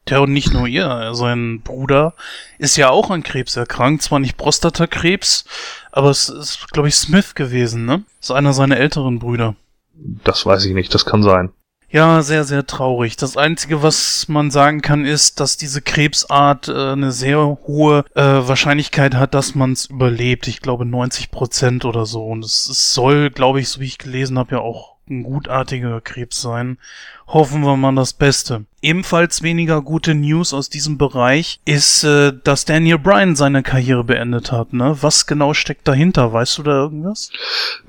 Ja, 0.09 0.19
und 0.19 0.33
nicht 0.33 0.51
nur 0.51 0.67
ihr. 0.67 1.11
Sein 1.13 1.61
Bruder 1.61 2.15
ist 2.57 2.75
ja 2.75 2.89
auch 2.89 3.11
an 3.11 3.21
Krebs 3.21 3.55
erkrankt. 3.55 4.01
Zwar 4.01 4.19
nicht 4.19 4.35
Prostatakrebs, 4.35 5.45
aber 5.91 6.09
es 6.09 6.27
ist, 6.29 6.71
glaube 6.71 6.87
ich, 6.87 6.95
Smith 6.95 7.35
gewesen, 7.35 7.85
ne? 7.85 8.03
Das 8.19 8.29
ist 8.29 8.35
einer 8.35 8.53
seiner 8.53 8.77
älteren 8.77 9.19
Brüder. 9.19 9.55
Das 10.23 10.45
weiß 10.45 10.65
ich 10.65 10.73
nicht, 10.73 10.93
das 10.93 11.05
kann 11.05 11.21
sein. 11.21 11.51
Ja, 11.93 12.21
sehr, 12.21 12.45
sehr 12.45 12.65
traurig. 12.65 13.17
Das 13.17 13.35
Einzige, 13.35 13.83
was 13.83 14.29
man 14.29 14.49
sagen 14.49 14.81
kann, 14.81 15.03
ist, 15.03 15.41
dass 15.41 15.57
diese 15.57 15.81
Krebsart 15.81 16.69
äh, 16.69 16.93
eine 16.93 17.11
sehr 17.11 17.45
hohe 17.67 18.05
äh, 18.15 18.21
Wahrscheinlichkeit 18.21 19.15
hat, 19.15 19.33
dass 19.33 19.55
man 19.55 19.73
es 19.73 19.87
überlebt. 19.87 20.47
Ich 20.47 20.61
glaube 20.61 20.85
90 20.85 21.31
Prozent 21.31 21.83
oder 21.83 22.05
so. 22.05 22.25
Und 22.25 22.45
es, 22.45 22.69
es 22.69 22.93
soll, 22.93 23.29
glaube 23.29 23.59
ich, 23.59 23.67
so 23.67 23.81
wie 23.81 23.87
ich 23.87 23.97
gelesen 23.97 24.39
habe, 24.39 24.55
ja 24.55 24.61
auch 24.61 24.90
ein 25.11 25.23
gutartiger 25.23 26.01
Krebs 26.01 26.41
sein 26.41 26.77
hoffen 27.33 27.61
wir 27.61 27.77
mal 27.77 27.95
das 27.95 28.13
Beste. 28.13 28.65
Ebenfalls 28.81 29.43
weniger 29.43 29.81
gute 29.81 30.15
News 30.15 30.53
aus 30.53 30.69
diesem 30.69 30.97
Bereich 30.97 31.59
ist, 31.65 32.03
äh, 32.03 32.33
dass 32.43 32.65
Daniel 32.65 32.97
Bryan 32.97 33.35
seine 33.35 33.63
Karriere 33.63 34.03
beendet 34.03 34.51
hat. 34.51 34.73
Ne? 34.73 34.97
Was 35.01 35.27
genau 35.27 35.53
steckt 35.53 35.87
dahinter? 35.87 36.33
Weißt 36.33 36.57
du 36.57 36.63
da 36.63 36.71
irgendwas? 36.71 37.31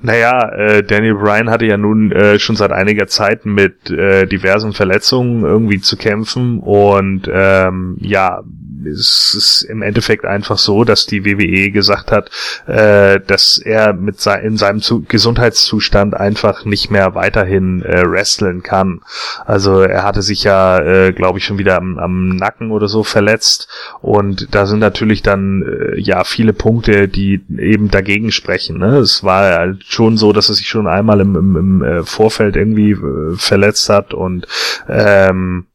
Naja, 0.01 0.49
äh, 0.49 0.83
Daniel 0.83 1.15
Bryan 1.15 1.49
hatte 1.49 1.65
ja 1.65 1.77
nun 1.77 2.11
äh, 2.11 2.39
schon 2.39 2.55
seit 2.55 2.71
einiger 2.71 3.07
Zeit 3.07 3.45
mit 3.45 3.89
äh, 3.89 4.27
diversen 4.27 4.73
Verletzungen 4.73 5.43
irgendwie 5.43 5.79
zu 5.79 5.97
kämpfen 5.97 6.59
und 6.59 7.27
ähm, 7.31 7.97
ja, 7.99 8.43
es 8.85 9.35
ist 9.35 9.61
im 9.63 9.81
Endeffekt 9.81 10.25
einfach 10.25 10.57
so, 10.57 10.83
dass 10.83 11.05
die 11.05 11.25
WWE 11.25 11.71
gesagt 11.71 12.11
hat, 12.11 12.29
äh, 12.67 13.19
dass 13.19 13.57
er 13.57 13.93
mit 13.93 14.19
se 14.19 14.33
in 14.33 14.57
seinem 14.57 14.81
Zu 14.81 15.03
Gesundheitszustand 15.03 16.15
einfach 16.15 16.65
nicht 16.65 16.89
mehr 16.89 17.15
weiterhin 17.15 17.81
äh, 17.83 18.03
wresteln 18.05 18.63
kann. 18.63 19.01
Also 19.45 19.81
er 19.81 20.03
hatte 20.03 20.21
sich 20.21 20.43
ja, 20.43 20.79
äh, 20.79 21.13
glaube 21.13 21.39
ich, 21.39 21.45
schon 21.45 21.57
wieder 21.57 21.77
am, 21.77 21.97
am, 21.97 22.29
Nacken 22.33 22.71
oder 22.71 22.87
so 22.87 23.03
verletzt 23.03 23.67
und 24.01 24.53
da 24.53 24.65
sind 24.65 24.79
natürlich 24.79 25.21
dann 25.21 25.63
äh, 25.63 25.99
ja 25.99 26.23
viele 26.23 26.53
Punkte, 26.53 27.07
die 27.07 27.41
eben 27.57 27.91
dagegen 27.91 28.31
sprechen. 28.31 28.79
Ne? 28.79 28.97
Es 28.97 29.23
war 29.23 29.57
halt 29.57 29.83
schon 29.83 30.17
so, 30.17 30.33
dass 30.33 30.49
er 30.49 30.55
sich 30.55 30.67
schon 30.67 30.87
einmal 30.87 31.19
im, 31.21 31.35
im, 31.35 31.55
im 31.55 31.83
äh, 31.83 32.03
Vorfeld 32.03 32.55
irgendwie 32.55 32.91
äh, 32.91 33.35
verletzt 33.35 33.89
hat 33.89 34.13
und 34.13 34.47
ähm, 34.89 35.65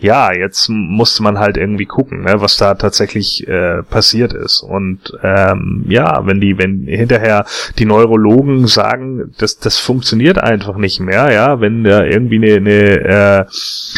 ja, 0.00 0.32
jetzt 0.32 0.68
musste 0.68 1.22
man 1.22 1.38
halt 1.38 1.56
irgendwie 1.56 1.86
gucken, 1.86 2.22
ne, 2.22 2.40
was 2.40 2.56
da 2.56 2.74
tatsächlich 2.74 3.46
äh, 3.46 3.82
passiert 3.82 4.32
ist. 4.32 4.60
Und 4.62 5.12
ähm, 5.22 5.84
ja, 5.88 6.26
wenn 6.26 6.40
die, 6.40 6.58
wenn 6.58 6.86
hinterher 6.86 7.44
die 7.78 7.84
Neurologen 7.84 8.66
sagen, 8.66 9.32
das, 9.38 9.58
das 9.58 9.78
funktioniert 9.78 10.38
einfach 10.38 10.76
nicht 10.76 11.00
mehr, 11.00 11.32
ja, 11.32 11.60
wenn 11.60 11.84
da 11.84 12.04
irgendwie 12.04 12.36
eine, 12.36 12.56
eine 12.56 13.00
äh, 13.00 13.44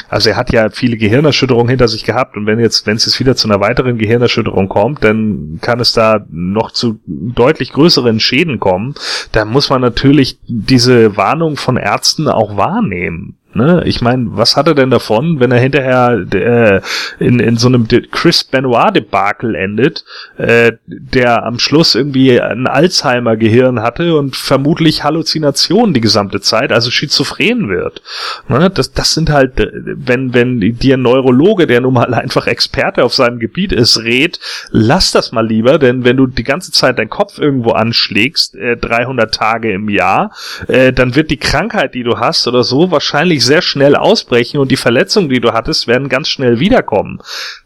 also 0.08 0.30
er 0.30 0.36
hat 0.36 0.52
ja 0.52 0.70
viele 0.70 0.96
Gehirnerschütterungen 0.96 1.68
hinter 1.68 1.88
sich 1.88 2.04
gehabt 2.04 2.36
und 2.36 2.46
wenn 2.46 2.58
jetzt, 2.58 2.86
wenn 2.86 2.96
es 2.96 3.06
jetzt 3.06 3.20
wieder 3.20 3.36
zu 3.36 3.48
einer 3.48 3.60
weiteren 3.60 3.98
Gehirnerschütterung 3.98 4.68
kommt, 4.68 5.04
dann 5.04 5.58
kann 5.60 5.80
es 5.80 5.92
da 5.92 6.24
noch 6.30 6.72
zu 6.72 7.00
deutlich 7.06 7.72
größeren 7.72 8.20
Schäden 8.20 8.58
kommen. 8.58 8.94
Da 9.32 9.44
muss 9.44 9.70
man 9.70 9.80
natürlich 9.80 10.38
diese 10.46 11.16
Warnung 11.16 11.56
von 11.56 11.76
Ärzten 11.76 12.28
auch 12.28 12.56
wahrnehmen. 12.56 13.36
Ne? 13.54 13.82
Ich 13.84 14.00
meine, 14.00 14.28
was 14.30 14.56
hat 14.56 14.66
er 14.66 14.74
denn 14.74 14.88
davon, 14.88 15.38
wenn 15.38 15.52
er 15.52 15.60
hinterher 15.60 16.24
äh, 16.32 16.80
in, 17.18 17.38
in 17.38 17.58
so 17.58 17.68
einem 17.68 17.86
Chris 18.10 18.44
Benoit-Debakel 18.44 19.54
endet, 19.54 20.04
äh, 20.38 20.72
der 20.86 21.44
am 21.44 21.58
Schluss 21.58 21.94
irgendwie 21.94 22.40
ein 22.40 22.66
Alzheimer-Gehirn 22.66 23.82
hatte 23.82 24.16
und 24.16 24.36
vermutlich 24.36 25.04
Halluzinationen 25.04 25.92
die 25.92 26.00
gesamte 26.00 26.40
Zeit, 26.40 26.72
also 26.72 26.90
schizophren 26.90 27.68
wird. 27.68 28.02
Ne? 28.48 28.70
Das, 28.70 28.92
das 28.92 29.12
sind 29.12 29.28
halt, 29.28 29.60
äh, 29.60 29.70
wenn, 29.72 30.32
wenn 30.32 30.60
dir 30.60 30.96
ein 30.96 31.02
Neurologe, 31.02 31.66
der 31.66 31.82
nun 31.82 31.94
mal 31.94 32.14
einfach 32.14 32.46
Experte 32.46 33.04
auf 33.04 33.12
seinem 33.12 33.38
Gebiet 33.38 33.72
ist, 33.72 33.98
rät, 33.98 34.40
lass 34.70 35.12
das 35.12 35.32
mal 35.32 35.46
lieber, 35.46 35.78
denn 35.78 36.04
wenn 36.04 36.16
du 36.16 36.26
die 36.26 36.44
ganze 36.44 36.72
Zeit 36.72 36.98
deinen 36.98 37.10
Kopf 37.10 37.38
irgendwo 37.38 37.72
anschlägst, 37.72 38.54
äh, 38.54 38.78
300 38.78 39.34
Tage 39.34 39.72
im 39.72 39.90
Jahr, 39.90 40.32
äh, 40.68 40.92
dann 40.92 41.14
wird 41.16 41.30
die 41.30 41.36
Krankheit, 41.36 41.94
die 41.94 42.02
du 42.02 42.18
hast 42.18 42.48
oder 42.48 42.64
so, 42.64 42.90
wahrscheinlich 42.90 43.41
wirklich 43.42 43.46
sehr 43.46 43.62
schnell 43.62 43.96
ausbrechen 43.96 44.58
und 44.58 44.70
die 44.70 44.76
Verletzungen, 44.76 45.28
die 45.28 45.40
du 45.40 45.52
hattest, 45.52 45.86
werden 45.86 46.08
ganz 46.08 46.28
schnell 46.28 46.60
wiederkommen. 46.60 47.20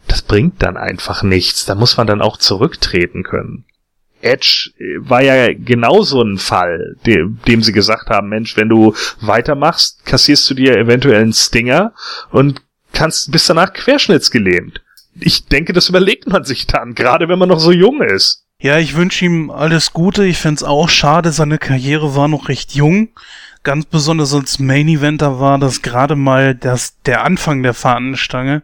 Das 0.08 0.22
bringt 0.22 0.62
dann 0.62 0.76
einfach 0.76 1.22
nichts. 1.22 1.64
Da 1.66 1.74
muss 1.74 1.96
man 1.96 2.06
dann 2.06 2.22
auch 2.22 2.36
zurücktreten 2.36 3.22
können. 3.22 3.64
Edge 4.22 4.70
äh, 4.78 5.08
war 5.08 5.22
ja 5.22 5.52
genauso 5.52 6.22
ein 6.22 6.38
Fall, 6.38 6.96
dem, 7.04 7.38
dem 7.46 7.62
sie 7.62 7.72
gesagt 7.72 8.08
haben, 8.08 8.28
Mensch, 8.28 8.56
wenn 8.56 8.68
du 8.68 8.94
weitermachst, 9.20 10.04
kassierst 10.06 10.48
du 10.50 10.54
dir 10.54 10.76
eventuell 10.76 11.20
einen 11.20 11.32
Stinger 11.32 11.92
und 12.30 12.62
kannst 12.92 13.30
bis 13.30 13.46
danach 13.46 13.72
querschnittsgelähmt. 13.72 14.80
Ich 15.18 15.46
denke, 15.46 15.72
das 15.72 15.88
überlegt 15.88 16.26
man 16.28 16.44
sich 16.44 16.66
dann, 16.66 16.94
gerade 16.94 17.28
wenn 17.28 17.38
man 17.38 17.48
noch 17.48 17.60
so 17.60 17.72
jung 17.72 18.02
ist. 18.02 18.44
Ja, 18.58 18.78
ich 18.78 18.96
wünsche 18.96 19.24
ihm 19.26 19.50
alles 19.50 19.92
Gute. 19.92 20.24
Ich 20.24 20.38
find's 20.38 20.62
auch 20.62 20.88
schade, 20.88 21.30
seine 21.30 21.58
Karriere 21.58 22.16
war 22.16 22.26
noch 22.26 22.48
recht 22.48 22.74
jung 22.74 23.10
ganz 23.66 23.84
besonders 23.84 24.32
als 24.32 24.60
Main 24.60 24.86
Eventer 24.86 25.40
war 25.40 25.58
das 25.58 25.82
gerade 25.82 26.14
mal 26.14 26.54
das, 26.54 27.02
der 27.02 27.24
Anfang 27.24 27.64
der 27.64 27.74
Fahnenstange. 27.74 28.62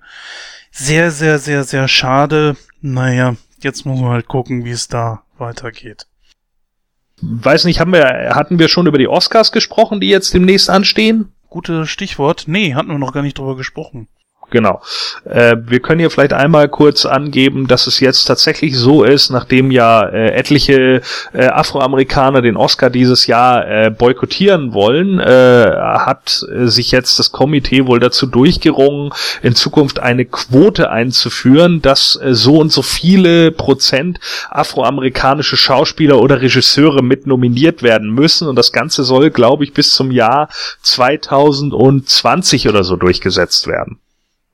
Sehr, 0.70 1.10
sehr, 1.10 1.40
sehr, 1.40 1.64
sehr 1.64 1.88
schade. 1.88 2.56
Naja, 2.80 3.34
jetzt 3.60 3.84
muss 3.84 4.00
man 4.00 4.12
halt 4.12 4.28
gucken, 4.28 4.64
wie 4.64 4.70
es 4.70 4.86
da 4.86 5.24
weitergeht. 5.38 6.06
Weiß 7.20 7.64
nicht, 7.64 7.80
haben 7.80 7.92
wir, 7.92 8.30
hatten 8.34 8.60
wir 8.60 8.68
schon 8.68 8.86
über 8.86 8.96
die 8.96 9.08
Oscars 9.08 9.50
gesprochen, 9.50 10.00
die 10.00 10.08
jetzt 10.08 10.34
demnächst 10.34 10.70
anstehen? 10.70 11.32
Gutes 11.48 11.90
Stichwort. 11.90 12.44
Nee, 12.46 12.74
hatten 12.74 12.88
wir 12.88 12.98
noch 12.98 13.12
gar 13.12 13.22
nicht 13.22 13.38
drüber 13.38 13.56
gesprochen. 13.56 14.06
Genau. 14.52 14.82
Äh, 15.24 15.56
wir 15.64 15.80
können 15.80 15.98
hier 15.98 16.10
vielleicht 16.10 16.34
einmal 16.34 16.68
kurz 16.68 17.06
angeben, 17.06 17.68
dass 17.68 17.86
es 17.86 18.00
jetzt 18.00 18.26
tatsächlich 18.26 18.76
so 18.76 19.02
ist, 19.02 19.30
nachdem 19.30 19.70
ja 19.70 20.02
äh, 20.02 20.32
etliche 20.32 21.00
äh, 21.32 21.46
Afroamerikaner 21.46 22.42
den 22.42 22.58
Oscar 22.58 22.90
dieses 22.90 23.26
Jahr 23.26 23.66
äh, 23.66 23.90
boykottieren 23.90 24.74
wollen, 24.74 25.18
äh, 25.20 25.72
hat 25.74 26.44
sich 26.50 26.90
jetzt 26.90 27.18
das 27.18 27.32
Komitee 27.32 27.86
wohl 27.86 27.98
dazu 27.98 28.26
durchgerungen, 28.26 29.10
in 29.42 29.54
Zukunft 29.54 30.00
eine 30.00 30.26
Quote 30.26 30.90
einzuführen, 30.90 31.80
dass 31.80 32.20
äh, 32.22 32.34
so 32.34 32.58
und 32.58 32.70
so 32.70 32.82
viele 32.82 33.52
Prozent 33.52 34.20
afroamerikanische 34.50 35.56
Schauspieler 35.56 36.20
oder 36.20 36.42
Regisseure 36.42 37.02
mit 37.02 37.26
nominiert 37.26 37.82
werden 37.82 38.10
müssen. 38.10 38.48
Und 38.48 38.56
das 38.56 38.70
Ganze 38.70 39.02
soll, 39.02 39.30
glaube 39.30 39.64
ich, 39.64 39.72
bis 39.72 39.94
zum 39.94 40.10
Jahr 40.10 40.50
2020 40.82 42.68
oder 42.68 42.84
so 42.84 42.96
durchgesetzt 42.96 43.66
werden. 43.66 43.98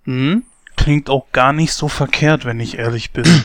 Hm? 0.08 0.42
Klingt 0.74 1.10
auch 1.10 1.26
gar 1.32 1.52
nicht 1.52 1.74
so 1.74 1.86
verkehrt, 1.86 2.46
wenn 2.46 2.60
ich 2.60 2.78
ehrlich 2.78 3.10
bin. 3.10 3.44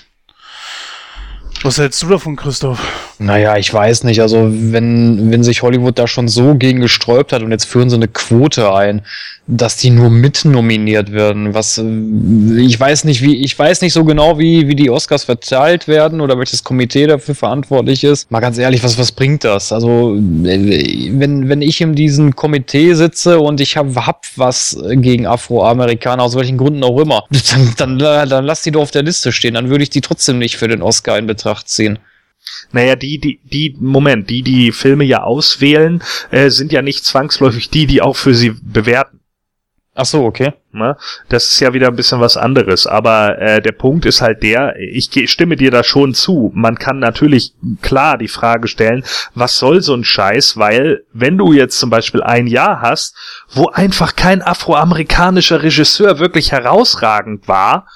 Was 1.63 1.77
hältst 1.77 2.03
du 2.03 2.09
davon, 2.09 2.35
Christoph? 2.35 2.79
Naja, 3.19 3.55
ich 3.55 3.73
weiß 3.73 4.03
nicht. 4.03 4.21
Also, 4.21 4.49
wenn, 4.51 5.31
wenn 5.31 5.43
sich 5.45 5.61
Hollywood 5.61 5.97
da 5.97 6.07
schon 6.07 6.27
so 6.27 6.55
gegen 6.55 6.81
gesträubt 6.81 7.31
hat 7.31 7.41
und 7.41 7.51
jetzt 7.51 7.65
führen 7.65 7.89
sie 7.89 7.95
eine 7.95 8.09
Quote 8.09 8.73
ein, 8.73 9.01
dass 9.45 9.75
die 9.75 9.89
nur 9.89 10.09
mit 10.09 10.45
nominiert 10.45 11.11
werden. 11.11 11.53
Was 11.53 11.77
äh, 11.77 11.83
ich 12.61 12.79
weiß 12.79 13.03
nicht, 13.03 13.21
wie 13.21 13.43
ich 13.43 13.57
weiß 13.59 13.81
nicht 13.81 13.91
so 13.91 14.05
genau, 14.05 14.39
wie 14.39 14.69
wie 14.69 14.75
die 14.75 14.89
Oscars 14.89 15.25
verteilt 15.25 15.89
werden 15.89 16.21
oder 16.21 16.37
welches 16.37 16.63
Komitee 16.63 17.07
dafür 17.07 17.35
verantwortlich 17.35 18.05
ist. 18.05 18.31
Mal 18.31 18.39
ganz 18.39 18.57
ehrlich, 18.57 18.83
was 18.83 18.97
was 18.97 19.11
bringt 19.11 19.43
das? 19.43 19.73
Also 19.73 20.15
äh, 20.15 21.09
wenn 21.11 21.49
wenn 21.49 21.61
ich 21.61 21.81
in 21.81 21.93
diesem 21.93 22.37
Komitee 22.37 22.93
sitze 22.93 23.39
und 23.39 23.59
ich 23.59 23.75
hab, 23.75 23.93
hab 23.95 24.23
was 24.37 24.77
gegen 24.93 25.27
Afroamerikaner 25.27 26.23
aus 26.23 26.35
welchen 26.35 26.57
Gründen 26.57 26.83
auch 26.83 26.99
immer, 26.99 27.25
dann 27.77 27.99
dann, 27.99 28.29
dann 28.29 28.45
lass 28.45 28.61
die 28.61 28.71
doch 28.71 28.83
auf 28.83 28.91
der 28.91 29.03
Liste 29.03 29.33
stehen. 29.33 29.55
Dann 29.55 29.69
würde 29.69 29.83
ich 29.83 29.89
die 29.89 30.01
trotzdem 30.01 30.39
nicht 30.39 30.55
für 30.55 30.69
den 30.69 30.81
Oscar 30.81 31.17
in 31.17 31.27
Betracht 31.27 31.52
ziehen. 31.61 31.99
Naja, 32.71 32.95
die, 32.95 33.19
die, 33.19 33.39
die, 33.43 33.75
Moment, 33.79 34.29
die, 34.29 34.41
die 34.41 34.71
Filme 34.71 35.03
ja 35.03 35.23
auswählen, 35.23 36.03
äh, 36.31 36.49
sind 36.49 36.71
ja 36.71 36.81
nicht 36.81 37.05
zwangsläufig 37.05 37.69
die, 37.69 37.85
die 37.85 38.01
auch 38.01 38.15
für 38.15 38.33
sie 38.33 38.55
bewerten. 38.61 39.19
Ach 39.95 40.05
so, 40.05 40.25
okay. 40.25 40.53
Ne? 40.71 40.97
Das 41.29 41.51
ist 41.51 41.59
ja 41.59 41.71
wieder 41.73 41.87
ein 41.87 41.95
bisschen 41.95 42.19
was 42.19 42.35
anderes. 42.35 42.87
Aber 42.87 43.37
äh, 43.37 43.61
der 43.61 43.73
Punkt 43.73 44.05
ist 44.05 44.21
halt 44.21 44.41
der, 44.41 44.75
ich 44.79 45.11
stimme 45.29 45.55
dir 45.55 45.69
da 45.69 45.83
schon 45.83 46.15
zu. 46.15 46.51
Man 46.55 46.79
kann 46.79 46.97
natürlich 46.97 47.53
klar 47.83 48.17
die 48.17 48.27
Frage 48.27 48.67
stellen, 48.67 49.03
was 49.35 49.59
soll 49.59 49.83
so 49.83 49.93
ein 49.93 50.03
Scheiß? 50.03 50.57
Weil 50.57 51.03
wenn 51.13 51.37
du 51.37 51.53
jetzt 51.53 51.77
zum 51.77 51.91
Beispiel 51.91 52.23
ein 52.23 52.47
Jahr 52.47 52.81
hast, 52.81 53.15
wo 53.51 53.67
einfach 53.67 54.15
kein 54.15 54.41
afroamerikanischer 54.41 55.61
Regisseur 55.61 56.17
wirklich 56.17 56.51
herausragend 56.51 57.47
war, 57.47 57.87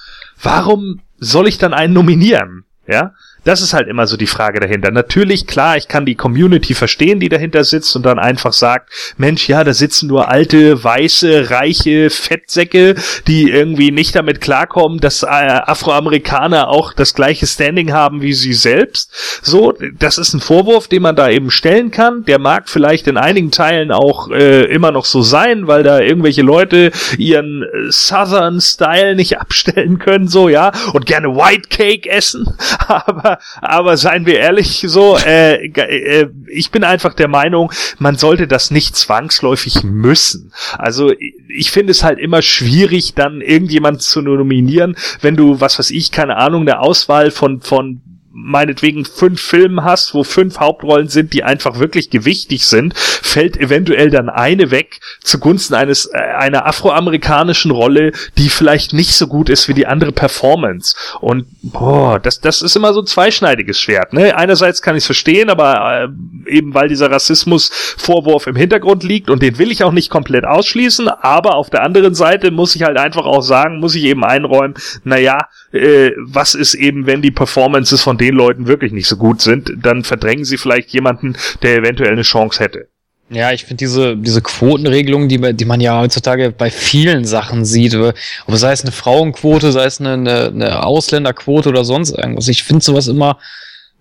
warum 0.41 1.01
soll 1.17 1.47
ich 1.47 1.57
dann 1.57 1.73
einen 1.73 1.93
nominieren? 1.93 2.65
Ja, 2.87 3.13
das 3.47 3.61
ist 3.61 3.73
halt 3.73 3.87
immer 3.87 4.07
so 4.07 4.17
die 4.17 4.27
Frage 4.27 4.59
dahinter. 4.59 4.91
Natürlich, 4.91 5.47
klar, 5.47 5.77
ich 5.77 5.87
kann 5.87 6.05
die 6.05 6.15
Community 6.15 6.73
verstehen, 6.73 7.21
die 7.21 7.29
dahinter 7.29 7.63
sitzt 7.63 7.95
und 7.95 8.05
dann 8.05 8.19
einfach 8.19 8.51
sagt, 8.51 8.91
Mensch, 9.15 9.47
ja, 9.47 9.63
da 9.63 9.73
sitzen 9.73 10.07
nur 10.07 10.27
alte, 10.29 10.83
weiße, 10.83 11.49
reiche 11.49 12.09
Fettsäcke, 12.09 12.95
die 13.25 13.49
irgendwie 13.49 13.91
nicht 13.91 14.15
damit 14.15 14.41
klarkommen, 14.41 14.99
dass 14.99 15.23
äh, 15.23 15.27
Afroamerikaner 15.27 16.67
auch 16.67 16.91
das 16.91 17.13
gleiche 17.13 17.47
Standing 17.47 17.93
haben 17.93 18.21
wie 18.21 18.33
sie 18.33 18.53
selbst. 18.53 19.13
So, 19.41 19.73
das 19.97 20.17
ist 20.17 20.33
ein 20.33 20.41
Vorwurf, 20.41 20.89
den 20.89 21.03
man 21.03 21.15
da 21.15 21.29
eben 21.29 21.49
stellen 21.49 21.89
kann. 21.89 22.25
Der 22.25 22.39
mag 22.39 22.67
vielleicht 22.67 23.07
in 23.07 23.15
einigen 23.15 23.51
Teilen 23.51 23.93
auch 23.93 24.29
äh, 24.29 24.65
immer 24.65 24.91
noch 24.91 25.05
so 25.05 25.21
sein, 25.21 25.67
weil 25.67 25.83
da 25.83 26.01
irgendwelche 26.01 26.41
Leute 26.41 26.91
ihren 27.17 27.63
äh, 27.63 27.91
Southern 27.91 28.59
Style 28.59 29.15
nicht 29.15 29.39
abstellen 29.39 29.99
können, 29.99 30.27
so, 30.27 30.49
ja, 30.49 30.73
und 30.91 31.05
gerne 31.05 31.33
White 31.33 31.69
Cake 31.69 32.09
essen. 32.09 32.53
Aber 32.87 33.36
aber, 33.61 33.97
seien 33.97 34.25
wir 34.25 34.39
ehrlich, 34.39 34.85
so, 34.87 35.17
äh, 35.17 35.67
äh, 35.67 36.29
ich 36.47 36.71
bin 36.71 36.83
einfach 36.83 37.13
der 37.13 37.27
Meinung, 37.27 37.71
man 37.99 38.15
sollte 38.15 38.47
das 38.47 38.71
nicht 38.71 38.95
zwangsläufig 38.95 39.83
müssen. 39.83 40.53
Also 40.77 41.13
ich 41.47 41.71
finde 41.71 41.91
es 41.91 42.03
halt 42.03 42.19
immer 42.19 42.41
schwierig, 42.41 43.13
dann 43.15 43.41
irgendjemand 43.41 44.01
zu 44.01 44.21
nominieren, 44.21 44.95
wenn 45.21 45.35
du, 45.35 45.59
was 45.59 45.79
weiß 45.79 45.91
ich, 45.91 46.11
keine 46.11 46.37
Ahnung, 46.37 46.61
eine 46.61 46.79
Auswahl 46.79 47.31
von, 47.31 47.61
von 47.61 48.01
meinetwegen 48.39 49.03
fünf 49.03 49.41
Filmen 49.41 49.83
hast, 49.83 50.13
wo 50.13 50.23
fünf 50.23 50.59
Hauptrollen 50.59 51.07
sind, 51.07 51.33
die 51.33 51.43
einfach 51.43 51.79
wirklich 51.79 52.11
gewichtig 52.11 52.67
sind, 52.67 52.95
fällt 52.95 53.57
eventuell 53.57 54.11
dann 54.11 54.29
eine 54.29 54.69
weg 54.69 54.99
zugunsten 55.23 55.73
eines 55.73 56.05
äh, 56.05 56.19
einer 56.19 56.67
afroamerikanischen 56.67 57.71
Rolle, 57.71 58.11
die 58.37 58.49
vielleicht 58.49 58.93
nicht 58.93 59.15
so 59.15 59.25
gut 59.25 59.49
ist 59.49 59.67
wie 59.67 59.73
die 59.73 59.87
andere 59.87 60.11
Performance. 60.11 60.95
Und 61.19 61.47
boah, 61.63 62.19
das 62.19 62.39
das 62.39 62.61
ist 62.61 62.75
immer 62.75 62.93
so 62.93 63.01
ein 63.01 63.07
zweischneidiges 63.07 63.79
Schwert. 63.79 64.13
Ne? 64.13 64.37
Einerseits 64.37 64.83
kann 64.83 64.95
ich 64.95 65.01
es 65.01 65.07
verstehen, 65.07 65.49
aber 65.49 66.03
äh, 66.03 66.55
eben 66.55 66.75
weil 66.75 66.89
dieser 66.89 67.09
Rassismus-Vorwurf 67.09 68.45
im 68.45 68.55
Hintergrund 68.55 69.01
liegt 69.01 69.31
und 69.31 69.41
den 69.41 69.57
will 69.57 69.71
ich 69.71 69.83
auch 69.83 69.91
nicht 69.91 70.11
komplett 70.11 70.45
ausschließen, 70.45 71.07
aber 71.09 71.55
auf 71.55 71.71
der 71.71 71.81
anderen 71.81 72.13
Seite 72.13 72.51
muss 72.51 72.75
ich 72.75 72.83
halt 72.83 72.99
einfach 72.99 73.25
auch 73.25 73.41
sagen, 73.41 73.79
muss 73.79 73.95
ich 73.95 74.03
eben 74.03 74.23
einräumen, 74.23 74.75
naja, 75.03 75.47
äh, 75.71 76.11
was 76.17 76.55
ist 76.55 76.75
eben, 76.75 77.07
wenn 77.07 77.21
die 77.21 77.31
Performances 77.31 78.01
von 78.01 78.17
den 78.27 78.35
Leuten 78.35 78.67
wirklich 78.67 78.91
nicht 78.91 79.07
so 79.07 79.17
gut 79.17 79.41
sind, 79.41 79.71
dann 79.81 80.03
verdrängen 80.03 80.45
sie 80.45 80.57
vielleicht 80.57 80.89
jemanden, 80.89 81.35
der 81.61 81.77
eventuell 81.77 82.11
eine 82.11 82.21
Chance 82.21 82.63
hätte. 82.63 82.87
Ja, 83.29 83.51
ich 83.51 83.65
finde 83.65 83.77
diese, 83.77 84.15
diese 84.15 84.41
Quotenregelung, 84.41 85.27
die, 85.27 85.53
die 85.53 85.65
man 85.65 85.81
ja 85.81 85.99
heutzutage 85.99 86.51
bei 86.51 86.71
vielen 86.71 87.25
Sachen 87.25 87.65
sieht, 87.65 87.93
ob 87.93 88.15
sei 88.47 88.71
es 88.71 88.83
eine 88.83 88.93
Frauenquote, 88.93 89.73
sei 89.73 89.85
es 89.85 89.99
eine, 89.99 90.13
eine, 90.13 90.45
eine 90.45 90.83
Ausländerquote 90.83 91.69
oder 91.69 91.83
sonst 91.83 92.11
irgendwas. 92.11 92.47
Ich 92.47 92.63
finde 92.63 92.85
sowas 92.85 93.07
immer 93.07 93.37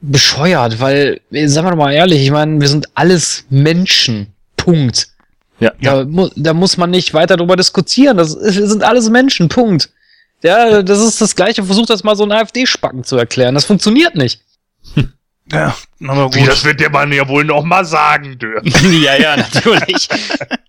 bescheuert, 0.01 0.79
weil, 0.79 1.21
sagen 1.47 1.67
wir 1.67 1.75
mal 1.75 1.93
ehrlich, 1.93 2.23
ich 2.23 2.31
meine, 2.31 2.61
wir 2.61 2.69
sind 2.69 2.87
alles 2.95 3.47
Menschen. 3.51 4.29
Punkt. 4.57 5.09
Ja, 5.59 5.73
da, 5.81 5.99
ja. 6.01 6.05
Mu 6.05 6.29
da 6.37 6.55
muss 6.55 6.77
man 6.77 6.91
nicht 6.91 7.15
weiter 7.15 7.37
darüber 7.37 7.57
diskutieren. 7.57 8.17
Das 8.17 8.31
sind 8.33 8.85
alles 8.85 9.11
Menschen. 9.11 9.49
Punkt. 9.49 9.91
Ja, 10.47 10.81
das 10.83 11.01
ist 11.01 11.21
das 11.21 11.35
Gleiche. 11.35 11.65
Versucht 11.65 11.91
das 11.91 12.05
mal 12.05 12.15
so 12.15 12.23
ein 12.23 12.31
AfD-Spacken 12.31 13.03
zu 13.03 13.17
erklären. 13.17 13.55
Das 13.55 13.65
funktioniert 13.65 14.15
nicht. 14.15 14.41
Ja, 15.53 15.77
aber 16.05 16.25
gut. 16.25 16.35
Wie, 16.35 16.45
das 16.45 16.65
wird 16.65 16.81
der 16.81 16.91
Mann 16.91 17.13
ja 17.13 17.29
wohl 17.29 17.45
noch 17.45 17.63
mal 17.63 17.85
sagen 17.85 18.37
dürfen. 18.37 18.67
ja, 19.01 19.15
ja, 19.15 19.37
natürlich. 19.37 20.09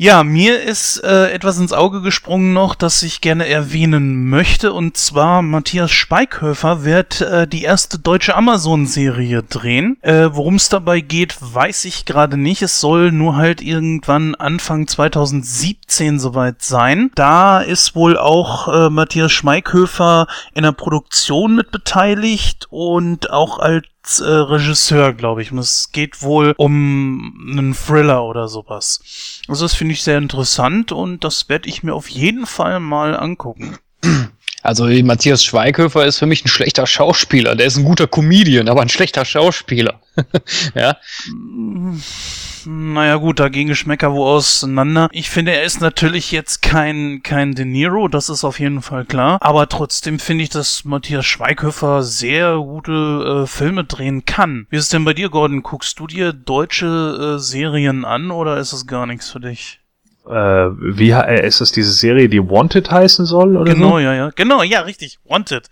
Ja, 0.00 0.22
mir 0.22 0.62
ist 0.62 1.02
äh, 1.02 1.32
etwas 1.32 1.58
ins 1.58 1.72
Auge 1.72 2.02
gesprungen 2.02 2.52
noch, 2.52 2.76
das 2.76 3.02
ich 3.02 3.20
gerne 3.20 3.48
erwähnen 3.48 4.28
möchte. 4.28 4.72
Und 4.72 4.96
zwar 4.96 5.42
Matthias 5.42 5.90
Speikhöfer 5.90 6.84
wird 6.84 7.20
äh, 7.20 7.48
die 7.48 7.64
erste 7.64 7.98
deutsche 7.98 8.36
Amazon-Serie 8.36 9.42
drehen. 9.42 9.96
Äh, 10.02 10.28
Worum 10.30 10.54
es 10.54 10.68
dabei 10.68 11.00
geht, 11.00 11.36
weiß 11.40 11.84
ich 11.86 12.04
gerade 12.04 12.36
nicht. 12.36 12.62
Es 12.62 12.78
soll 12.78 13.10
nur 13.10 13.34
halt 13.34 13.60
irgendwann 13.60 14.36
Anfang 14.36 14.86
2017 14.86 16.20
soweit 16.20 16.62
sein. 16.62 17.10
Da 17.16 17.60
ist 17.60 17.96
wohl 17.96 18.16
auch 18.16 18.68
äh, 18.68 18.90
Matthias 18.90 19.32
Schmeikhöfer 19.32 20.28
in 20.54 20.62
der 20.62 20.70
Produktion 20.70 21.56
mit 21.56 21.72
beteiligt 21.72 22.68
und 22.70 23.30
auch 23.30 23.58
als 23.58 23.84
Regisseur, 24.20 25.12
glaube 25.12 25.42
ich. 25.42 25.52
Und 25.52 25.58
es 25.58 25.90
geht 25.92 26.22
wohl 26.22 26.54
um 26.56 27.34
einen 27.50 27.74
Thriller 27.74 28.24
oder 28.24 28.48
sowas. 28.48 29.00
Also 29.48 29.64
das 29.64 29.74
finde 29.74 29.94
ich 29.94 30.02
sehr 30.02 30.18
interessant 30.18 30.92
und 30.92 31.24
das 31.24 31.48
werde 31.48 31.68
ich 31.68 31.82
mir 31.82 31.94
auf 31.94 32.08
jeden 32.08 32.46
Fall 32.46 32.80
mal 32.80 33.16
angucken. 33.16 33.78
Also 34.62 34.86
Matthias 34.86 35.44
Schweighöfer 35.44 36.04
ist 36.04 36.18
für 36.18 36.26
mich 36.26 36.44
ein 36.44 36.48
schlechter 36.48 36.86
Schauspieler. 36.86 37.54
Der 37.54 37.66
ist 37.66 37.76
ein 37.76 37.84
guter 37.84 38.06
Comedian, 38.06 38.68
aber 38.68 38.82
ein 38.82 38.88
schlechter 38.88 39.24
Schauspieler. 39.24 40.00
ja. 40.74 40.96
Naja 42.70 43.16
gut, 43.16 43.40
da 43.40 43.48
gehen 43.48 43.68
Geschmäcker 43.68 44.12
wo 44.12 44.26
auseinander. 44.26 45.08
Ich 45.10 45.30
finde, 45.30 45.52
er 45.52 45.62
ist 45.62 45.80
natürlich 45.80 46.32
jetzt 46.32 46.60
kein, 46.60 47.22
kein 47.22 47.54
De 47.54 47.64
Niro, 47.64 48.08
das 48.08 48.28
ist 48.28 48.44
auf 48.44 48.60
jeden 48.60 48.82
Fall 48.82 49.06
klar. 49.06 49.38
Aber 49.40 49.70
trotzdem 49.70 50.18
finde 50.18 50.44
ich, 50.44 50.50
dass 50.50 50.84
Matthias 50.84 51.24
Schweighöfer 51.24 52.02
sehr 52.02 52.58
gute 52.58 53.44
äh, 53.44 53.46
Filme 53.46 53.84
drehen 53.84 54.26
kann. 54.26 54.66
Wie 54.68 54.76
ist 54.76 54.84
es 54.84 54.90
denn 54.90 55.06
bei 55.06 55.14
dir, 55.14 55.30
Gordon? 55.30 55.62
Guckst 55.62 55.98
du 55.98 56.06
dir 56.06 56.34
deutsche 56.34 57.36
äh, 57.36 57.38
Serien 57.38 58.04
an 58.04 58.30
oder 58.30 58.58
ist 58.58 58.74
das 58.74 58.86
gar 58.86 59.06
nichts 59.06 59.30
für 59.30 59.40
dich? 59.40 59.80
Äh, 60.26 60.30
wie 60.30 61.12
äh, 61.12 61.46
ist 61.46 61.62
das 61.62 61.72
diese 61.72 61.92
Serie, 61.92 62.28
die 62.28 62.50
Wanted 62.50 62.90
heißen 62.90 63.24
soll? 63.24 63.56
Oder 63.56 63.72
genau, 63.72 63.92
so? 63.92 63.98
ja, 64.00 64.12
ja. 64.12 64.30
Genau, 64.36 64.62
ja, 64.62 64.82
richtig. 64.82 65.18
Wanted. 65.24 65.70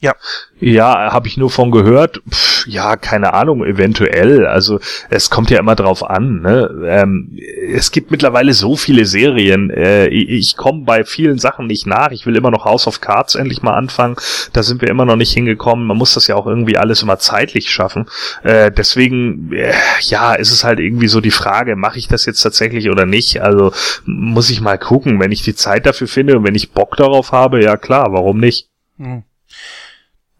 Ja. 0.00 0.14
Ja, 0.60 1.12
habe 1.12 1.28
ich 1.28 1.36
nur 1.36 1.50
von 1.50 1.70
gehört. 1.70 2.20
Pff, 2.28 2.66
ja, 2.66 2.96
keine 2.96 3.34
Ahnung, 3.34 3.64
eventuell. 3.64 4.46
Also 4.46 4.80
es 5.10 5.30
kommt 5.30 5.50
ja 5.50 5.58
immer 5.58 5.74
drauf 5.74 6.08
an. 6.08 6.40
Ne? 6.42 6.70
Ähm, 6.86 7.36
es 7.72 7.90
gibt 7.90 8.10
mittlerweile 8.10 8.52
so 8.52 8.76
viele 8.76 9.06
Serien. 9.06 9.70
Äh, 9.70 10.08
ich 10.08 10.28
ich 10.28 10.56
komme 10.56 10.84
bei 10.84 11.04
vielen 11.04 11.38
Sachen 11.38 11.66
nicht 11.66 11.86
nach. 11.86 12.10
Ich 12.10 12.26
will 12.26 12.36
immer 12.36 12.50
noch 12.50 12.64
House 12.64 12.86
of 12.86 13.00
Cards 13.00 13.34
endlich 13.34 13.62
mal 13.62 13.74
anfangen. 13.74 14.16
Da 14.52 14.62
sind 14.62 14.82
wir 14.82 14.88
immer 14.88 15.04
noch 15.04 15.16
nicht 15.16 15.32
hingekommen. 15.32 15.86
Man 15.86 15.96
muss 15.96 16.14
das 16.14 16.26
ja 16.28 16.36
auch 16.36 16.46
irgendwie 16.46 16.76
alles 16.76 17.02
immer 17.02 17.18
zeitlich 17.18 17.70
schaffen. 17.70 18.06
Äh, 18.44 18.70
deswegen, 18.70 19.52
äh, 19.52 19.72
ja, 20.00 20.34
ist 20.34 20.52
es 20.52 20.64
halt 20.64 20.78
irgendwie 20.80 21.08
so 21.08 21.20
die 21.20 21.30
Frage, 21.32 21.76
mache 21.76 21.98
ich 21.98 22.08
das 22.08 22.24
jetzt 22.24 22.42
tatsächlich 22.42 22.88
oder 22.90 23.06
nicht? 23.06 23.42
Also 23.42 23.72
muss 24.04 24.50
ich 24.50 24.60
mal 24.60 24.78
gucken, 24.78 25.20
wenn 25.20 25.32
ich 25.32 25.42
die 25.42 25.54
Zeit 25.54 25.86
dafür 25.86 26.06
finde 26.08 26.36
und 26.36 26.44
wenn 26.44 26.54
ich 26.54 26.72
Bock 26.72 26.96
darauf 26.96 27.32
habe, 27.32 27.62
ja 27.62 27.76
klar, 27.76 28.12
warum 28.12 28.38
nicht? 28.38 28.68
Hm. 28.98 29.22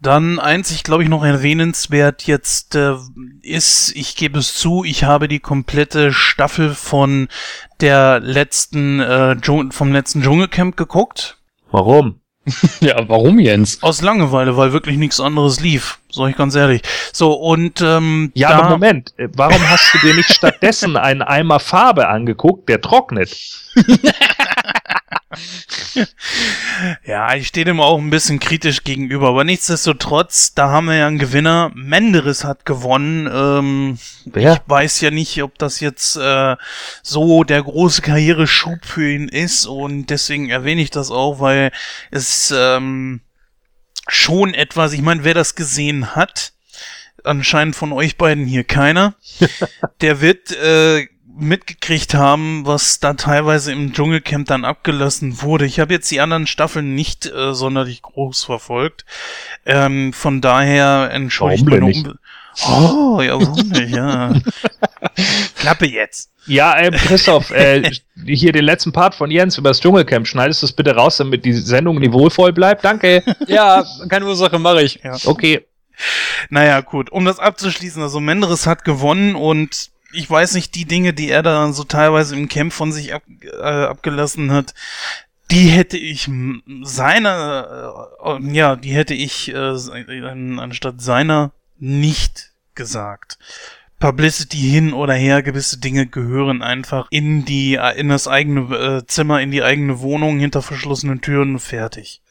Dann 0.01 0.39
einzig, 0.39 0.83
glaube 0.83 1.03
ich, 1.03 1.09
noch 1.09 1.25
erwähnenswert 1.25 2.23
jetzt 2.23 2.75
äh, 2.75 2.95
ist, 3.41 3.91
ich 3.95 4.15
gebe 4.15 4.39
es 4.39 4.53
zu, 4.53 4.85
ich 4.85 5.03
habe 5.03 5.27
die 5.27 5.39
komplette 5.39 6.13
Staffel 6.13 6.73
von 6.73 7.27
der 7.81 8.21
letzten, 8.21 9.01
äh, 9.01 9.35
vom 9.71 9.91
letzten 9.91 10.21
Dschungelcamp 10.21 10.77
geguckt. 10.77 11.37
Warum? 11.71 12.19
Ja, 12.79 13.07
warum 13.07 13.39
Jens? 13.39 13.83
Aus 13.83 14.01
Langeweile, 14.01 14.55
weil 14.57 14.73
wirklich 14.73 14.97
nichts 14.97 15.19
anderes 15.19 15.59
lief. 15.59 15.99
Sag 16.09 16.29
ich 16.29 16.37
ganz 16.37 16.55
ehrlich. 16.55 16.81
So, 17.13 17.33
und 17.33 17.81
ähm, 17.81 18.31
Ja, 18.33 18.49
da, 18.49 18.59
aber 18.59 18.69
Moment, 18.69 19.13
äh, 19.17 19.27
warum 19.35 19.69
hast 19.69 19.93
du 19.93 19.97
dir 19.99 20.15
nicht 20.15 20.33
stattdessen 20.33 20.97
einen 20.97 21.21
Eimer 21.21 21.59
Farbe 21.59 22.07
angeguckt, 22.07 22.69
der 22.69 22.81
trocknet? 22.81 23.35
Ja, 27.05 27.33
ich 27.35 27.47
stehe 27.47 27.65
dem 27.65 27.79
auch 27.79 27.97
ein 27.97 28.09
bisschen 28.09 28.39
kritisch 28.39 28.83
gegenüber, 28.83 29.29
aber 29.29 29.43
nichtsdestotrotz, 29.43 30.53
da 30.53 30.69
haben 30.69 30.87
wir 30.87 30.95
ja 30.95 31.07
einen 31.07 31.19
Gewinner. 31.19 31.71
Menderes 31.73 32.43
hat 32.43 32.65
gewonnen. 32.65 33.29
Ähm, 33.31 33.99
Wer? 34.25 34.53
Ich 34.53 34.59
weiß 34.65 35.01
ja 35.01 35.11
nicht, 35.11 35.41
ob 35.43 35.57
das 35.57 35.79
jetzt 35.79 36.15
äh, 36.15 36.55
so 37.03 37.43
der 37.43 37.63
große 37.63 38.01
Karriereschub 38.01 38.85
für 38.85 39.11
ihn 39.11 39.27
ist 39.27 39.65
und 39.65 40.07
deswegen 40.07 40.49
erwähne 40.49 40.81
ich 40.81 40.91
das 40.91 41.11
auch, 41.11 41.39
weil 41.39 41.71
es 42.11 42.53
ähm, 42.55 43.21
schon 44.07 44.53
etwas, 44.53 44.93
ich 44.93 45.01
meine, 45.01 45.23
wer 45.23 45.33
das 45.33 45.55
gesehen 45.55 46.15
hat, 46.15 46.53
anscheinend 47.23 47.75
von 47.75 47.91
euch 47.91 48.17
beiden 48.17 48.45
hier 48.45 48.63
keiner, 48.63 49.15
der 50.01 50.21
wird 50.21 50.51
äh, 50.51 51.07
mitgekriegt 51.39 52.13
haben, 52.13 52.65
was 52.65 52.99
da 52.99 53.13
teilweise 53.13 53.71
im 53.71 53.93
Dschungelcamp 53.93 54.47
dann 54.47 54.65
abgelassen 54.65 55.41
wurde. 55.41 55.65
Ich 55.65 55.79
habe 55.79 55.93
jetzt 55.93 56.09
die 56.11 56.19
anderen 56.19 56.47
Staffeln 56.47 56.95
nicht 56.95 57.25
äh, 57.25 57.53
sonderlich 57.53 58.01
groß 58.01 58.43
verfolgt. 58.43 59.05
Ähm, 59.65 60.13
von 60.13 60.41
daher 60.41 61.09
entschuldigt 61.11 61.65
meine 61.65 61.85
nicht? 61.85 62.05
Unbe 62.05 62.19
Oh, 62.67 63.21
ja, 63.21 63.39
warum 63.39 63.69
nicht, 63.69 63.95
ja. 63.95 64.33
Klappe 65.55 65.85
jetzt. 65.85 66.31
Ja, 66.45 66.77
ähm, 66.77 66.93
Christoph, 66.93 67.51
äh, 67.51 67.89
hier 68.25 68.51
den 68.51 68.65
letzten 68.65 68.91
Part 68.91 69.15
von 69.15 69.31
Jens 69.31 69.57
über 69.57 69.69
das 69.69 69.79
Dschungelcamp. 69.79 70.27
Schneidest 70.27 70.61
du 70.61 70.65
es 70.65 70.73
bitte 70.73 70.95
raus, 70.95 71.17
damit 71.17 71.45
die 71.45 71.53
Sendung 71.53 71.99
niveauvoll 71.99 72.51
bleibt? 72.51 72.83
Danke. 72.83 73.23
Ja, 73.47 73.85
keine 74.09 74.25
Ursache, 74.25 74.59
mache 74.59 74.81
ich. 74.81 74.99
Okay. 75.25 75.65
Naja, 76.49 76.81
gut, 76.81 77.11
um 77.11 77.25
das 77.25 77.39
abzuschließen, 77.39 78.01
also 78.01 78.19
Menderes 78.19 78.67
hat 78.67 78.85
gewonnen 78.85 79.35
und 79.35 79.91
ich 80.13 80.29
weiß 80.29 80.53
nicht, 80.55 80.75
die 80.75 80.85
Dinge, 80.85 81.13
die 81.13 81.29
er 81.29 81.43
da 81.43 81.71
so 81.71 81.83
teilweise 81.83 82.35
im 82.35 82.47
Camp 82.49 82.73
von 82.73 82.91
sich 82.91 83.13
ab, 83.13 83.23
äh, 83.41 83.63
abgelassen 83.63 84.51
hat, 84.51 84.73
die 85.51 85.69
hätte 85.69 85.97
ich 85.97 86.29
seiner, 86.83 88.05
äh, 88.23 88.51
ja, 88.51 88.75
die 88.75 88.91
hätte 88.91 89.13
ich 89.13 89.53
äh, 89.53 89.75
anstatt 90.59 91.01
seiner 91.01 91.51
nicht 91.77 92.51
gesagt. 92.75 93.37
Publicity 93.99 94.57
hin 94.57 94.93
oder 94.93 95.13
her, 95.13 95.43
gewisse 95.43 95.79
Dinge 95.79 96.07
gehören 96.07 96.61
einfach 96.61 97.07
in 97.09 97.43
die, 97.43 97.77
in 97.97 98.07
das 98.07 98.29
eigene 98.29 98.61
äh, 98.75 99.05
Zimmer, 99.05 99.41
in 99.41 99.51
die 99.51 99.61
eigene 99.61 99.99
Wohnung, 99.99 100.39
hinter 100.39 100.61
verschlossenen 100.61 101.19
Türen, 101.19 101.59
fertig. 101.59 102.21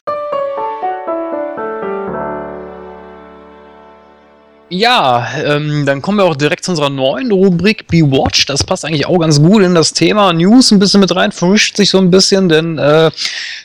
Ja, 4.71 5.27
ähm, 5.43 5.87
dann 5.87 6.03
kommen 6.03 6.19
wir 6.19 6.25
auch 6.25 6.35
direkt 6.35 6.63
zu 6.63 6.71
unserer 6.71 6.91
neuen 6.91 7.31
Rubrik 7.31 7.87
Be 7.87 8.03
Watched. 8.03 8.51
Das 8.51 8.63
passt 8.63 8.85
eigentlich 8.85 9.07
auch 9.07 9.17
ganz 9.17 9.41
gut 9.41 9.63
in 9.63 9.73
das 9.73 9.93
Thema 9.93 10.31
News 10.31 10.69
ein 10.69 10.77
bisschen 10.77 10.99
mit 10.99 11.15
rein, 11.15 11.31
vermischt 11.31 11.75
sich 11.75 11.89
so 11.89 11.97
ein 11.97 12.11
bisschen, 12.11 12.49
denn 12.49 12.77
äh, 12.77 13.09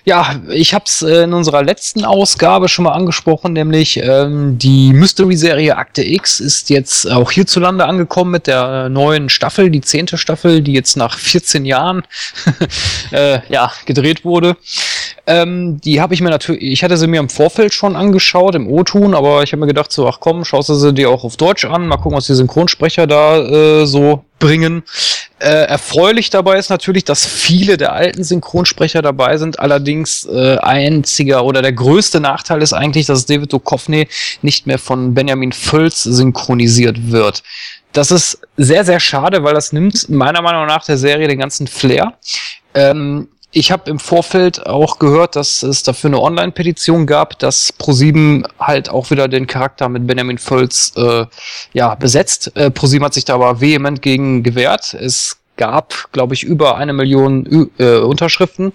ja, 0.07 0.37
ich 0.49 0.73
habe 0.73 0.87
es 0.87 1.03
äh, 1.03 1.25
in 1.25 1.35
unserer 1.35 1.63
letzten 1.63 2.07
Ausgabe 2.07 2.71
schon 2.71 2.85
mal 2.85 2.93
angesprochen, 2.93 3.53
nämlich 3.53 4.01
ähm, 4.03 4.57
die 4.57 4.95
Mystery-Serie 4.95 5.77
Akte 5.77 6.03
X 6.03 6.41
ist 6.41 6.71
jetzt 6.71 7.11
auch 7.11 7.31
hierzulande 7.31 7.85
angekommen 7.85 8.31
mit 8.31 8.47
der 8.47 8.87
äh, 8.87 8.89
neuen 8.89 9.29
Staffel, 9.29 9.69
die 9.69 9.83
zehnte 9.83 10.17
Staffel, 10.17 10.63
die 10.63 10.73
jetzt 10.73 10.97
nach 10.97 11.19
14 11.19 11.67
Jahren 11.67 12.03
äh, 13.11 13.41
ja, 13.51 13.71
gedreht 13.85 14.25
wurde. 14.25 14.57
Ähm, 15.27 15.81
die 15.81 16.01
habe 16.01 16.15
ich 16.15 16.21
mir 16.21 16.31
natürlich, 16.31 16.63
ich 16.63 16.85
hatte 16.85 16.97
sie 16.97 17.07
mir 17.07 17.21
im 17.21 17.31
Vorfeld 17.31 17.73
schon 17.73 17.97
angeschaut, 17.97 18.55
im 18.55 18.69
O-Ton, 18.69 19.15
aber 19.15 19.43
ich 19.43 19.53
habe 19.53 19.61
mir 19.61 19.67
gedacht, 19.67 19.91
so, 19.91 20.07
ach 20.07 20.19
komm, 20.21 20.45
schaust 20.45 20.69
du 20.69 20.75
sie 20.75 20.94
dir 20.95 21.11
auch 21.11 21.25
auf 21.25 21.37
Deutsch 21.37 21.65
an, 21.65 21.87
mal 21.87 21.97
gucken, 21.97 22.17
was 22.17 22.27
die 22.27 22.35
Synchronsprecher 22.35 23.07
da 23.07 23.39
äh, 23.39 23.87
so 23.87 24.25
bringen. 24.39 24.83
Äh, 25.39 25.67
erfreulich 25.67 26.31
dabei 26.31 26.59
ist 26.59 26.71
natürlich, 26.71 27.05
dass 27.05 27.25
viele 27.27 27.77
der 27.77 27.93
alten 27.93 28.25
Synchronsprecher 28.25 29.03
dabei 29.03 29.37
sind. 29.37 29.59
Allerdings 29.59 30.27
äh, 30.27 30.59
einziger 30.59 31.45
oder 31.45 31.63
der 31.63 31.73
größte 31.73 32.21
Nachteil 32.21 32.63
ist 32.63 32.73
eigentlich, 32.73 33.07
dass 33.07 33.27
David 33.27 33.53
Duchovny 33.53 34.09
nicht 34.43 34.67
mehr 34.67 34.79
von 34.79 35.15
Benjamin 35.15 35.53
Völz 35.53 36.03
synchronisiert 36.03 37.11
wird. 37.11 37.43
Das 37.93 38.11
ist 38.11 38.41
sehr, 38.57 38.85
sehr 38.85 39.01
schade, 39.01 39.45
weil 39.45 39.55
das 39.55 39.73
nimmt 39.73 40.09
meiner 40.09 40.43
Meinung 40.43 40.67
nach 40.67 40.85
der 40.85 40.99
Serie 40.99 41.29
den 41.29 41.39
ganzen 41.39 41.67
Flair. 41.67 42.15
Ähm, 42.75 43.29
ich 43.55 43.71
habe 43.71 43.89
im 43.89 43.99
Vorfeld 44.01 44.67
auch 44.67 44.99
gehört, 44.99 45.37
dass 45.37 45.63
es 45.63 45.85
dafür 45.85 46.11
eine 46.11 46.21
Online-Petition 46.21 47.07
gab, 47.07 47.39
dass 47.39 47.73
ProSieben 47.73 48.47
halt 48.59 48.89
auch 48.89 49.11
wieder 49.11 49.29
den 49.29 49.47
Charakter 49.47 49.89
mit 49.89 50.07
Benjamin 50.07 50.39
Völz 50.39 50.93
äh, 50.97 51.27
ja, 51.73 51.95
besetzt. 51.95 52.51
Äh, 52.57 52.71
ProSieben 52.71 53.05
hat 53.05 53.15
sich 53.15 53.25
da 53.25 53.35
aber 53.35 53.61
vehement 53.61 54.03
gegen 54.03 54.43
gewehrt. 54.43 54.95
Es 54.95 55.39
gab, 55.57 56.11
glaube 56.11 56.35
ich, 56.35 56.43
über 56.43 56.77
eine 56.79 56.93
Million 56.93 57.71
äh, 57.79 57.99
Unterschriften. 57.99 58.73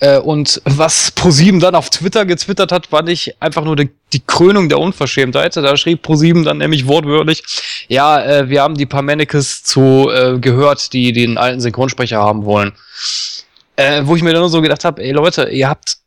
Äh, 0.00 0.18
und 0.18 0.60
was 0.64 1.12
ProSieben 1.12 1.60
dann 1.60 1.76
auf 1.76 1.88
Twitter 1.90 2.26
getwittert 2.26 2.72
hat, 2.72 2.90
war 2.90 3.02
nicht 3.02 3.40
einfach 3.40 3.64
nur 3.64 3.76
die, 3.76 3.90
die 4.12 4.22
Krönung 4.26 4.68
der 4.68 4.80
Unverschämtheit. 4.80 5.56
Da 5.56 5.76
schrieb 5.76 6.02
ProSieben 6.02 6.42
dann 6.42 6.58
nämlich 6.58 6.88
wortwörtlich, 6.88 7.44
ja, 7.86 8.20
äh, 8.24 8.48
wir 8.48 8.62
haben 8.62 8.74
die 8.74 8.86
paar 8.86 9.02
Mannequins 9.02 9.62
zu 9.62 10.10
äh, 10.10 10.40
gehört, 10.40 10.92
die 10.92 11.12
den 11.12 11.38
alten 11.38 11.60
Synchronsprecher 11.60 12.18
haben 12.18 12.44
wollen. 12.44 12.72
Äh, 13.76 14.02
wo 14.04 14.16
ich 14.16 14.22
mir 14.22 14.32
dann 14.32 14.40
nur 14.40 14.48
so 14.48 14.62
gedacht 14.62 14.84
habe, 14.84 15.02
ey 15.02 15.12
Leute, 15.12 15.50
ihr 15.50 15.68
habt 15.68 15.98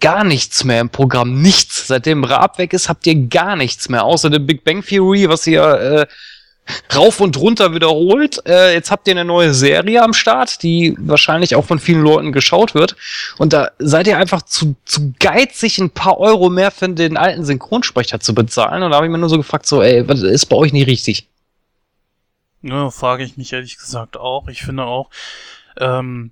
gar 0.00 0.24
nichts 0.24 0.64
mehr 0.64 0.80
im 0.80 0.90
Programm, 0.90 1.40
nichts. 1.40 1.86
Seitdem 1.86 2.24
Raab 2.24 2.58
weg 2.58 2.72
ist, 2.72 2.88
habt 2.88 3.06
ihr 3.06 3.14
gar 3.14 3.56
nichts 3.56 3.88
mehr, 3.88 4.04
außer 4.04 4.30
der 4.30 4.38
Big 4.38 4.64
Bang 4.64 4.84
Theory, 4.84 5.28
was 5.28 5.46
ihr 5.46 5.62
äh, 5.62 6.06
rauf 6.94 7.20
und 7.20 7.36
runter 7.36 7.74
wiederholt. 7.74 8.40
Äh, 8.46 8.74
jetzt 8.74 8.90
habt 8.90 9.06
ihr 9.08 9.12
eine 9.12 9.24
neue 9.24 9.52
Serie 9.52 10.02
am 10.02 10.14
Start, 10.14 10.62
die 10.62 10.96
wahrscheinlich 10.98 11.54
auch 11.54 11.64
von 11.64 11.78
vielen 11.78 12.02
Leuten 12.02 12.32
geschaut 12.32 12.74
wird. 12.74 12.96
Und 13.38 13.52
da 13.52 13.70
seid 13.78 14.06
ihr 14.06 14.16
einfach 14.16 14.42
zu, 14.42 14.76
zu 14.84 15.12
geizig, 15.18 15.78
ein 15.78 15.90
paar 15.90 16.18
Euro 16.18 16.48
mehr 16.48 16.70
für 16.70 16.88
den 16.88 17.16
alten 17.16 17.44
Synchronsprecher 17.44 18.20
zu 18.20 18.34
bezahlen. 18.34 18.82
Und 18.82 18.90
da 18.90 18.96
habe 18.96 19.06
ich 19.06 19.12
mir 19.12 19.18
nur 19.18 19.28
so 19.28 19.36
gefragt, 19.36 19.66
so, 19.66 19.82
ey, 19.82 20.08
was 20.08 20.22
ist 20.22 20.46
bei 20.46 20.56
euch 20.56 20.72
nicht 20.72 20.86
richtig? 20.86 21.28
Ja, 22.62 22.90
frage 22.90 23.24
ich 23.24 23.36
mich 23.36 23.52
ehrlich 23.52 23.76
gesagt 23.76 24.16
auch. 24.16 24.46
Ich 24.48 24.62
finde 24.62 24.84
auch, 24.84 25.10
ähm, 25.78 26.30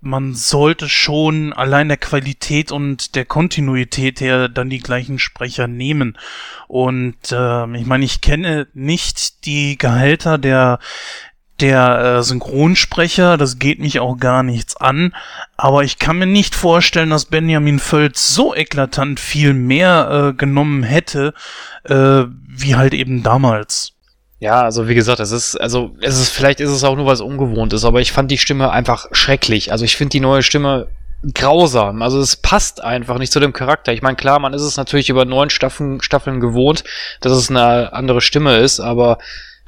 man 0.00 0.34
sollte 0.34 0.88
schon 0.88 1.52
allein 1.52 1.88
der 1.88 1.96
Qualität 1.96 2.70
und 2.70 3.14
der 3.14 3.24
Kontinuität 3.24 4.20
her 4.20 4.48
dann 4.48 4.70
die 4.70 4.80
gleichen 4.80 5.18
Sprecher 5.18 5.66
nehmen. 5.66 6.16
Und 6.68 7.16
ähm, 7.32 7.74
ich 7.74 7.86
meine, 7.86 8.04
ich 8.04 8.20
kenne 8.20 8.68
nicht 8.74 9.46
die 9.46 9.78
Gehälter 9.78 10.38
der 10.38 10.78
der 11.60 12.18
äh, 12.18 12.22
Synchronsprecher, 12.22 13.38
das 13.38 13.58
geht 13.58 13.78
mich 13.78 13.98
auch 13.98 14.18
gar 14.18 14.42
nichts 14.42 14.76
an, 14.76 15.14
aber 15.56 15.84
ich 15.84 15.98
kann 15.98 16.18
mir 16.18 16.26
nicht 16.26 16.54
vorstellen, 16.54 17.10
dass 17.10 17.24
Benjamin 17.24 17.78
Völz 17.78 18.34
so 18.34 18.54
eklatant 18.54 19.20
viel 19.20 19.54
mehr 19.54 20.10
äh, 20.10 20.32
genommen 20.34 20.82
hätte, 20.82 21.32
äh, 21.84 22.24
wie 22.46 22.76
halt 22.76 22.92
eben 22.92 23.22
damals. 23.22 23.95
Ja, 24.38 24.62
also 24.62 24.86
wie 24.86 24.94
gesagt, 24.94 25.18
es 25.20 25.30
ist, 25.32 25.56
also 25.56 25.94
es 26.00 26.18
ist, 26.20 26.28
vielleicht 26.28 26.60
ist 26.60 26.70
es 26.70 26.84
auch 26.84 26.94
nur, 26.96 27.06
weil 27.06 27.14
es 27.14 27.20
ungewohnt 27.22 27.72
ist, 27.72 27.84
aber 27.84 28.00
ich 28.02 28.12
fand 28.12 28.30
die 28.30 28.36
Stimme 28.38 28.70
einfach 28.70 29.06
schrecklich. 29.12 29.72
Also 29.72 29.84
ich 29.86 29.96
finde 29.96 30.10
die 30.10 30.20
neue 30.20 30.42
Stimme 30.42 30.88
grausam. 31.32 32.02
Also 32.02 32.20
es 32.20 32.36
passt 32.36 32.82
einfach 32.84 33.18
nicht 33.18 33.32
zu 33.32 33.40
dem 33.40 33.54
Charakter. 33.54 33.92
Ich 33.94 34.02
meine, 34.02 34.16
klar, 34.16 34.38
man 34.38 34.52
ist 34.52 34.60
es 34.62 34.76
natürlich 34.76 35.08
über 35.08 35.24
neun 35.24 35.48
Staffeln, 35.48 36.02
Staffeln 36.02 36.40
gewohnt, 36.40 36.84
dass 37.22 37.32
es 37.32 37.48
eine 37.50 37.94
andere 37.94 38.20
Stimme 38.20 38.58
ist, 38.58 38.78
aber 38.78 39.18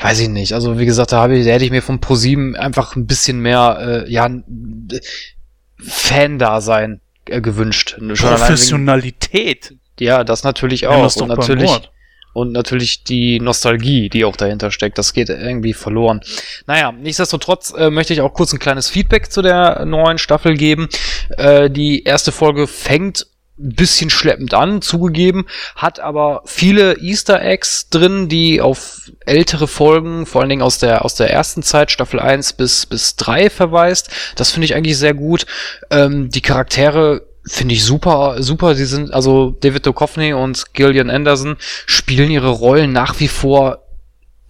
weiß 0.01 0.21
ich 0.21 0.29
nicht. 0.29 0.53
Also 0.53 0.79
wie 0.79 0.85
gesagt, 0.87 1.13
da, 1.13 1.23
habe 1.23 1.39
ich, 1.39 1.47
da 1.47 1.53
hätte 1.53 1.65
ich 1.65 1.71
mir 1.71 1.83
vom 1.83 2.01
ProSieben 2.01 2.55
einfach 2.55 2.95
ein 2.95 3.07
bisschen 3.07 3.41
mehr, 3.41 4.05
äh, 4.07 4.13
ja, 4.13 4.29
Fan-Dasein 5.81 7.01
äh, 7.27 7.41
gewünscht. 7.41 7.91
Schon 7.99 8.01
allein 8.09 8.17
wegen- 8.21 8.37
Professionalität. 8.39 9.75
Ja, 10.01 10.25
das 10.25 10.45
natürlich 10.45 10.87
auch. 10.87 11.03
das 11.03 11.15
doch 11.15 11.23
und 11.23 11.29
natürlich, 11.29 11.69
Wort. 11.69 11.91
Und 12.33 12.53
natürlich 12.53 13.05
die 13.05 13.41
Nostalgie, 13.41 14.09
die 14.09 14.25
auch 14.25 14.37
dahinter 14.37 14.71
steckt, 14.71 14.99
das 14.99 15.13
geht 15.13 15.29
irgendwie 15.29 15.73
verloren. 15.73 16.21
Naja, 16.67 16.93
nichtsdestotrotz 16.93 17.73
äh, 17.77 17.91
möchte 17.91 18.13
ich 18.13 18.21
auch 18.21 18.35
kurz 18.35 18.53
ein 18.53 18.59
kleines 18.59 18.89
Feedback 18.89 19.31
zu 19.33 19.43
der 19.43 19.85
neuen 19.85 20.19
Staffel 20.19 20.55
geben. 20.55 20.89
Äh, 21.37 21.71
die 21.71 22.05
erste 22.05 22.33
Folge 22.33 22.67
fängt 22.67 23.27
bisschen 23.59 24.09
schleppend 24.09 24.55
an, 24.55 24.81
zugegeben, 24.83 25.47
hat 25.75 25.99
aber 26.01 26.43
viele 26.47 26.97
Easter 26.99 27.43
Eggs 27.43 27.89
drin, 27.91 28.29
die 28.29 28.61
auf 28.61 29.11
ältere 29.27 29.67
Folgen, 29.67 30.27
vor 30.27 30.41
allen 30.41 30.51
Dingen 30.51 30.63
aus 30.63 30.79
der, 30.79 31.05
aus 31.05 31.17
der 31.17 31.31
ersten 31.31 31.63
Zeit, 31.63 31.91
Staffel 31.91 32.21
1 32.21 32.53
bis, 32.53 32.87
bis 32.87 33.17
3 33.17 33.51
verweist. 33.51 34.11
Das 34.37 34.53
finde 34.53 34.67
ich 34.67 34.75
eigentlich 34.75 34.97
sehr 34.97 35.15
gut. 35.15 35.45
Ähm, 35.91 36.31
die 36.31 36.41
Charaktere 36.41 37.28
finde 37.49 37.75
ich 37.75 37.85
super, 37.85 38.43
super. 38.43 38.75
Sie 38.75 38.85
sind, 38.85 39.13
also 39.13 39.57
David 39.61 39.87
Duchovny 39.87 40.33
und 40.33 40.75
Gillian 40.75 41.11
Anderson 41.11 41.57
spielen 41.87 42.31
ihre 42.31 42.51
Rollen 42.51 42.93
nach 42.93 43.19
wie 43.21 43.29
vor 43.29 43.83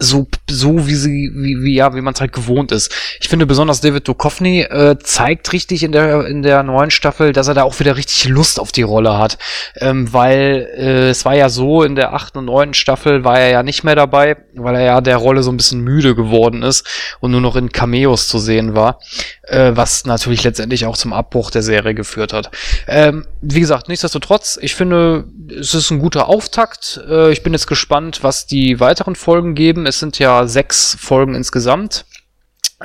so, 0.01 0.27
so 0.49 0.87
wie 0.87 0.95
sie, 0.95 1.31
wie, 1.35 1.61
wie, 1.61 1.75
ja, 1.75 1.93
wie 1.93 2.01
man 2.01 2.13
es 2.13 2.21
halt 2.21 2.31
gewohnt 2.31 2.71
ist. 2.71 2.95
Ich 3.19 3.27
finde 3.27 3.45
besonders 3.45 3.81
David 3.81 4.07
Duchovny 4.07 4.61
äh, 4.61 4.97
zeigt 4.97 5.51
richtig 5.51 5.83
in 5.83 5.91
der, 5.91 6.25
in 6.25 6.41
der 6.41 6.63
neuen 6.63 6.89
Staffel, 6.89 7.33
dass 7.33 7.49
er 7.49 7.53
da 7.53 7.63
auch 7.63 7.79
wieder 7.81 7.97
richtig 7.97 8.29
Lust 8.29 8.61
auf 8.61 8.71
die 8.71 8.81
Rolle 8.81 9.17
hat. 9.17 9.37
Ähm, 9.75 10.11
weil 10.13 10.69
äh, 10.77 11.09
es 11.09 11.25
war 11.25 11.35
ja 11.35 11.49
so, 11.49 11.83
in 11.83 11.95
der 11.95 12.13
achten 12.13 12.37
und 12.37 12.45
neunten 12.45 12.73
Staffel 12.73 13.25
war 13.25 13.39
er 13.39 13.49
ja 13.49 13.63
nicht 13.63 13.83
mehr 13.83 13.95
dabei, 13.95 14.37
weil 14.53 14.75
er 14.75 14.83
ja 14.83 15.01
der 15.01 15.17
Rolle 15.17 15.43
so 15.43 15.51
ein 15.51 15.57
bisschen 15.57 15.81
müde 15.81 16.15
geworden 16.15 16.63
ist 16.63 16.87
und 17.19 17.31
nur 17.31 17.41
noch 17.41 17.57
in 17.57 17.71
Cameos 17.71 18.29
zu 18.29 18.39
sehen 18.39 18.75
war, 18.75 18.99
äh, 19.43 19.71
was 19.73 20.05
natürlich 20.05 20.45
letztendlich 20.45 20.85
auch 20.85 20.95
zum 20.95 21.11
Abbruch 21.11 21.51
der 21.51 21.61
Serie 21.61 21.93
geführt 21.93 22.31
hat. 22.31 22.51
Ähm, 22.87 23.25
wie 23.41 23.59
gesagt, 23.59 23.89
nichtsdestotrotz, 23.89 24.57
ich 24.61 24.75
finde, 24.75 25.25
es 25.59 25.73
ist 25.73 25.91
ein 25.91 25.99
guter 25.99 26.29
Auftakt. 26.29 27.01
Äh, 27.09 27.31
ich 27.31 27.43
bin 27.43 27.51
jetzt 27.51 27.67
gespannt, 27.67 28.19
was 28.21 28.45
die 28.45 28.79
weiteren 28.79 29.15
Folgen 29.15 29.55
geben. 29.55 29.85
Es 29.89 29.99
sind 29.99 30.19
ja 30.19 30.47
sechs 30.47 30.95
Folgen 30.99 31.35
insgesamt. 31.35 32.05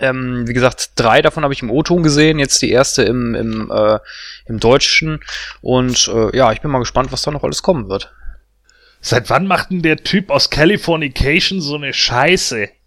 Ähm, 0.01 0.49
wie 0.49 0.55
gesagt, 0.55 0.93
drei 0.97 1.23
davon 1.23 1.45
habe 1.45 1.55
ich 1.55 1.63
im 1.63 1.71
O-Ton 1.71 2.03
gesehen, 2.03 2.39
jetzt 2.39 2.61
die 2.63 2.71
erste 2.71 3.05
im, 3.05 3.35
im, 3.35 3.71
äh, 3.71 3.99
im 4.47 4.59
Deutschen. 4.59 5.21
Und 5.61 6.09
äh, 6.09 6.37
ja, 6.37 6.51
ich 6.53 6.61
bin 6.63 6.71
mal 6.71 6.81
gespannt, 6.81 7.13
was 7.13 7.23
da 7.23 7.31
noch 7.31 7.45
alles 7.45 7.63
kommen 7.63 7.89
wird. 7.89 8.13
Seit 9.01 9.29
wann 9.31 9.47
macht 9.47 9.71
denn 9.71 9.83
der 9.83 9.99
Typ 9.99 10.31
aus 10.31 10.51
Californication 10.51 11.61
so 11.61 11.77
eine 11.77 11.93
Scheiße? 11.93 12.69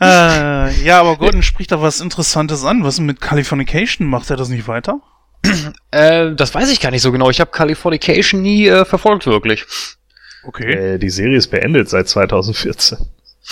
Äh, 0.00 0.82
ja, 0.82 1.00
aber 1.00 1.18
Gordon 1.18 1.42
spricht 1.42 1.72
da 1.72 1.82
was 1.82 2.00
Interessantes 2.00 2.64
an. 2.64 2.84
Was 2.84 3.00
mit 3.00 3.20
Californication? 3.20 4.08
Macht 4.08 4.30
er 4.30 4.36
das 4.36 4.48
nicht 4.48 4.66
weiter? 4.66 5.00
Äh, 5.92 6.36
das 6.36 6.54
weiß 6.54 6.70
ich 6.70 6.80
gar 6.80 6.92
nicht 6.92 7.02
so 7.02 7.10
genau. 7.10 7.30
Ich 7.30 7.40
habe 7.40 7.50
Californication 7.50 8.42
nie 8.42 8.68
äh, 8.68 8.84
verfolgt, 8.84 9.26
wirklich. 9.26 9.64
Okay. 10.44 10.94
Äh, 10.94 10.98
die 10.98 11.10
Serie 11.10 11.36
ist 11.36 11.48
beendet 11.48 11.88
seit 11.88 12.08
2014. 12.08 12.98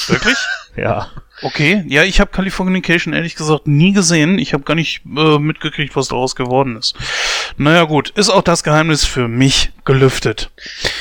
Wirklich? 0.07 0.37
Ja. 0.77 1.09
Okay. 1.43 1.85
Ja, 1.89 2.05
ich 2.05 2.21
habe 2.21 2.31
Californication 2.31 3.13
ehrlich 3.13 3.35
gesagt 3.35 3.67
nie 3.67 3.93
gesehen. 3.93 4.39
Ich 4.39 4.53
habe 4.53 4.63
gar 4.63 4.77
nicht 4.77 5.03
äh, 5.05 5.39
mitgekriegt, 5.39 5.97
was 5.97 6.07
daraus 6.07 6.37
geworden 6.37 6.77
ist. 6.77 6.95
Naja 7.57 7.83
gut, 7.83 8.11
ist 8.11 8.29
auch 8.29 8.43
das 8.43 8.63
Geheimnis 8.63 9.05
für 9.05 9.27
mich 9.27 9.73
gelüftet. 9.85 10.51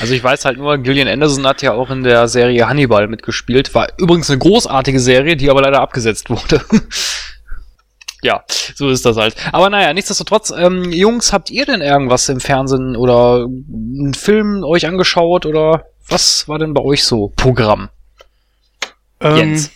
Also 0.00 0.14
ich 0.14 0.24
weiß 0.24 0.44
halt 0.44 0.58
nur, 0.58 0.78
Gillian 0.78 1.06
Anderson 1.06 1.46
hat 1.46 1.62
ja 1.62 1.74
auch 1.74 1.90
in 1.90 2.02
der 2.02 2.26
Serie 2.26 2.68
Hannibal 2.68 3.06
mitgespielt. 3.06 3.72
War 3.74 3.88
übrigens 3.98 4.30
eine 4.30 4.40
großartige 4.40 4.98
Serie, 4.98 5.36
die 5.36 5.48
aber 5.48 5.62
leider 5.62 5.80
abgesetzt 5.80 6.28
wurde. 6.28 6.60
ja, 8.22 8.42
so 8.74 8.88
ist 8.88 9.04
das 9.04 9.16
halt. 9.16 9.36
Aber 9.52 9.70
naja, 9.70 9.92
nichtsdestotrotz, 9.92 10.50
ähm, 10.50 10.90
Jungs, 10.92 11.32
habt 11.32 11.50
ihr 11.50 11.66
denn 11.66 11.80
irgendwas 11.80 12.28
im 12.28 12.40
Fernsehen 12.40 12.96
oder 12.96 13.44
einen 13.46 14.14
Film 14.14 14.64
euch 14.64 14.86
angeschaut 14.86 15.46
oder 15.46 15.84
was 16.08 16.48
war 16.48 16.58
denn 16.58 16.74
bei 16.74 16.82
euch 16.82 17.04
so 17.04 17.32
Programm? 17.36 17.90
Ähm, 19.20 19.36
Jens. 19.36 19.70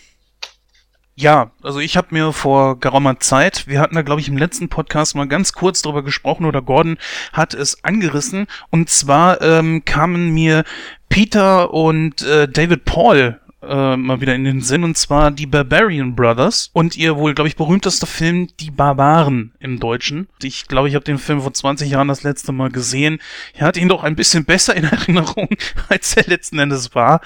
Ja, 1.15 1.51
also 1.61 1.79
ich 1.79 1.95
habe 1.95 2.07
mir 2.09 2.33
vor 2.33 2.79
geraumer 2.79 3.19
Zeit, 3.19 3.67
wir 3.67 3.79
hatten 3.79 3.93
da 3.93 4.01
glaube 4.01 4.19
ich 4.19 4.27
im 4.27 4.37
letzten 4.37 4.67
Podcast 4.67 5.15
mal 5.15 5.27
ganz 5.27 5.53
kurz 5.53 5.83
drüber 5.83 6.03
gesprochen 6.03 6.45
oder 6.45 6.63
Gordon 6.63 6.97
hat 7.31 7.53
es 7.53 7.83
angerissen 7.83 8.47
und 8.71 8.89
zwar 8.89 9.39
ähm, 9.43 9.85
kamen 9.85 10.31
mir 10.33 10.63
Peter 11.09 11.71
und 11.71 12.23
äh, 12.23 12.47
David 12.47 12.85
Paul 12.85 13.39
äh, 13.67 13.97
mal 13.97 14.21
wieder 14.21 14.35
in 14.35 14.43
den 14.43 14.61
Sinn 14.61 14.83
und 14.83 14.97
zwar 14.97 15.31
die 15.31 15.45
Barbarian 15.45 16.15
Brothers 16.15 16.69
und 16.73 16.97
ihr 16.97 17.15
wohl 17.17 17.33
glaube 17.33 17.47
ich 17.47 17.55
berühmtester 17.55 18.07
Film 18.07 18.49
Die 18.59 18.71
Barbaren 18.71 19.53
im 19.59 19.79
Deutschen. 19.79 20.27
Ich 20.41 20.67
glaube, 20.67 20.89
ich 20.89 20.95
habe 20.95 21.05
den 21.05 21.17
Film 21.17 21.41
vor 21.41 21.53
20 21.53 21.89
Jahren 21.89 22.07
das 22.07 22.23
letzte 22.23 22.51
Mal 22.51 22.69
gesehen. 22.69 23.19
Ich 23.53 23.61
hatte 23.61 23.79
ihn 23.79 23.89
doch 23.89 24.03
ein 24.03 24.15
bisschen 24.15 24.45
besser 24.45 24.75
in 24.75 24.83
Erinnerung, 24.83 25.49
als 25.89 26.15
er 26.15 26.25
letzten 26.25 26.59
Endes 26.59 26.95
war. 26.95 27.21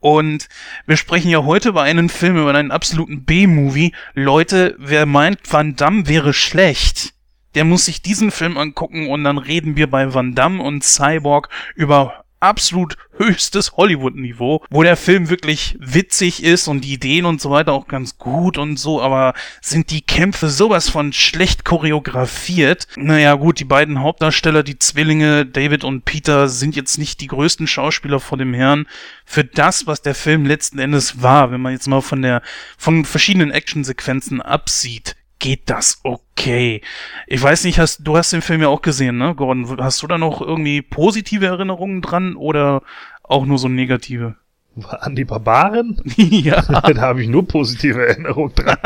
Und 0.00 0.48
wir 0.86 0.96
sprechen 0.96 1.30
ja 1.30 1.44
heute 1.44 1.70
über 1.70 1.82
einen 1.82 2.08
Film, 2.08 2.36
über 2.36 2.54
einen 2.54 2.70
absoluten 2.70 3.24
B-Movie. 3.24 3.92
Leute, 4.14 4.74
wer 4.78 5.06
meint, 5.06 5.40
Van 5.50 5.76
Damme 5.76 6.08
wäre 6.08 6.32
schlecht, 6.32 7.14
der 7.54 7.64
muss 7.64 7.84
sich 7.84 8.02
diesen 8.02 8.30
Film 8.30 8.56
angucken 8.56 9.08
und 9.08 9.24
dann 9.24 9.38
reden 9.38 9.76
wir 9.76 9.90
bei 9.90 10.14
Van 10.14 10.34
Damme 10.34 10.62
und 10.62 10.84
Cyborg 10.84 11.48
über 11.74 12.24
absolut 12.42 12.96
höchstes 13.16 13.72
Hollywood-Niveau, 13.72 14.64
wo 14.70 14.82
der 14.82 14.96
Film 14.96 15.30
wirklich 15.30 15.76
witzig 15.78 16.42
ist 16.42 16.68
und 16.68 16.82
die 16.82 16.94
Ideen 16.94 17.24
und 17.24 17.40
so 17.40 17.50
weiter 17.50 17.72
auch 17.72 17.86
ganz 17.86 18.18
gut 18.18 18.58
und 18.58 18.78
so, 18.78 19.00
aber 19.00 19.34
sind 19.60 19.90
die 19.90 20.02
Kämpfe 20.02 20.48
sowas 20.48 20.88
von 20.88 21.12
schlecht 21.12 21.64
choreografiert. 21.64 22.88
Naja 22.96 23.34
gut, 23.34 23.60
die 23.60 23.64
beiden 23.64 24.00
Hauptdarsteller, 24.00 24.62
die 24.62 24.78
Zwillinge 24.78 25.46
David 25.46 25.84
und 25.84 26.04
Peter, 26.04 26.48
sind 26.48 26.74
jetzt 26.74 26.98
nicht 26.98 27.20
die 27.20 27.28
größten 27.28 27.66
Schauspieler 27.66 28.20
vor 28.20 28.38
dem 28.38 28.54
Herrn. 28.54 28.86
Für 29.24 29.44
das, 29.44 29.86
was 29.86 30.02
der 30.02 30.14
Film 30.14 30.44
letzten 30.44 30.78
Endes 30.78 31.22
war, 31.22 31.52
wenn 31.52 31.60
man 31.60 31.72
jetzt 31.72 31.86
mal 31.86 32.02
von 32.02 32.22
der, 32.22 32.42
von 32.76 33.04
verschiedenen 33.04 33.50
Actionsequenzen 33.50 34.42
absieht, 34.42 35.16
geht 35.42 35.68
das 35.68 36.00
okay. 36.04 36.80
Ich 37.26 37.42
weiß 37.42 37.64
nicht, 37.64 37.78
hast, 37.80 38.06
du 38.06 38.16
hast 38.16 38.32
den 38.32 38.42
Film 38.42 38.62
ja 38.62 38.68
auch 38.68 38.80
gesehen, 38.80 39.18
ne, 39.18 39.34
Gordon? 39.34 39.76
Hast 39.80 40.00
du 40.02 40.06
da 40.06 40.16
noch 40.16 40.40
irgendwie 40.40 40.82
positive 40.82 41.44
Erinnerungen 41.44 42.00
dran 42.00 42.36
oder 42.36 42.82
auch 43.24 43.44
nur 43.44 43.58
so 43.58 43.68
negative? 43.68 44.36
An 45.00 45.14
die 45.14 45.24
Barbaren? 45.24 46.00
ja. 46.16 46.62
da 46.62 47.00
habe 47.00 47.22
ich 47.22 47.28
nur 47.28 47.46
positive 47.46 48.06
Erinnerungen 48.06 48.54
dran. 48.54 48.76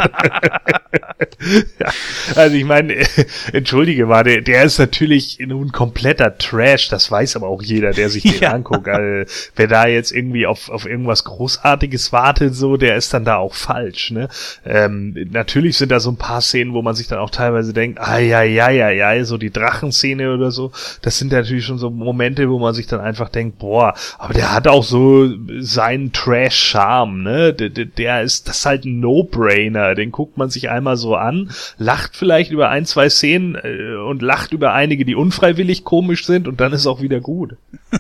ja, 1.78 1.92
also 2.34 2.56
ich 2.56 2.64
meine, 2.64 2.94
äh, 2.94 3.06
entschuldige 3.52 4.06
mal, 4.06 4.24
der, 4.24 4.40
der 4.40 4.64
ist 4.64 4.78
natürlich 4.78 5.38
nun 5.40 5.70
kompletter 5.72 6.36
Trash, 6.38 6.88
das 6.88 7.10
weiß 7.10 7.36
aber 7.36 7.48
auch 7.48 7.62
jeder, 7.62 7.92
der 7.92 8.08
sich 8.08 8.24
den 8.24 8.40
Ja. 8.40 8.52
anguckt. 8.52 8.88
Also, 8.88 9.30
wer 9.54 9.66
da 9.68 9.86
jetzt 9.86 10.12
irgendwie 10.12 10.46
auf, 10.46 10.68
auf 10.70 10.86
irgendwas 10.86 11.24
Großartiges 11.24 12.12
wartet, 12.12 12.54
so, 12.54 12.76
der 12.76 12.96
ist 12.96 13.14
dann 13.14 13.24
da 13.24 13.36
auch 13.36 13.54
falsch. 13.54 14.10
Ne? 14.10 14.28
Ähm, 14.64 15.16
natürlich 15.30 15.76
sind 15.76 15.92
da 15.92 16.00
so 16.00 16.10
ein 16.10 16.16
paar 16.16 16.40
Szenen, 16.40 16.72
wo 16.72 16.82
man 16.82 16.94
sich 16.94 17.06
dann 17.06 17.18
auch 17.18 17.30
teilweise 17.30 17.72
denkt, 17.72 18.00
ah 18.00 18.18
ja, 18.18 18.42
ja, 18.42 18.70
ja, 18.70 18.90
ja, 18.90 19.24
so 19.24 19.38
die 19.38 19.50
Drachenszene 19.50 20.32
oder 20.34 20.50
so, 20.50 20.72
das 21.02 21.18
sind 21.18 21.32
natürlich 21.32 21.64
schon 21.64 21.78
so 21.78 21.90
Momente, 21.90 22.50
wo 22.50 22.58
man 22.58 22.74
sich 22.74 22.86
dann 22.86 23.00
einfach 23.00 23.28
denkt, 23.28 23.58
boah, 23.58 23.94
aber 24.18 24.34
der 24.34 24.52
hat 24.52 24.66
auch 24.68 24.84
so 24.84 25.28
seinen 25.76 26.12
Trash-Charme, 26.12 27.22
ne? 27.22 27.52
Der, 27.54 27.68
der, 27.68 27.84
der 27.84 28.22
ist, 28.22 28.48
das 28.48 28.58
ist 28.58 28.66
halt 28.66 28.84
ein 28.84 28.98
No-Brainer, 29.00 29.94
den 29.94 30.10
guckt 30.10 30.36
man 30.36 30.50
sich 30.50 30.68
einmal 30.70 30.96
so 30.96 31.14
an, 31.14 31.50
lacht 31.78 32.16
vielleicht 32.16 32.50
über 32.50 32.68
ein, 32.70 32.84
zwei 32.86 33.08
Szenen 33.08 33.54
äh, 33.54 33.94
und 33.96 34.22
lacht 34.22 34.52
über 34.52 34.72
einige, 34.72 35.04
die 35.04 35.14
unfreiwillig 35.14 35.84
komisch 35.84 36.26
sind 36.26 36.48
und 36.48 36.60
dann 36.60 36.72
ist 36.72 36.86
auch 36.86 37.00
wieder 37.00 37.20
gut. 37.20 37.56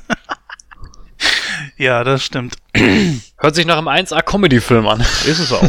Ja, 1.78 2.04
das 2.04 2.24
stimmt. 2.24 2.56
Hört 3.38 3.54
sich 3.54 3.66
nach 3.66 3.76
einem 3.78 3.88
1A-Comedy-Film 3.88 4.86
an. 4.86 5.00
Ist 5.00 5.38
es 5.40 5.52
auch. 5.52 5.68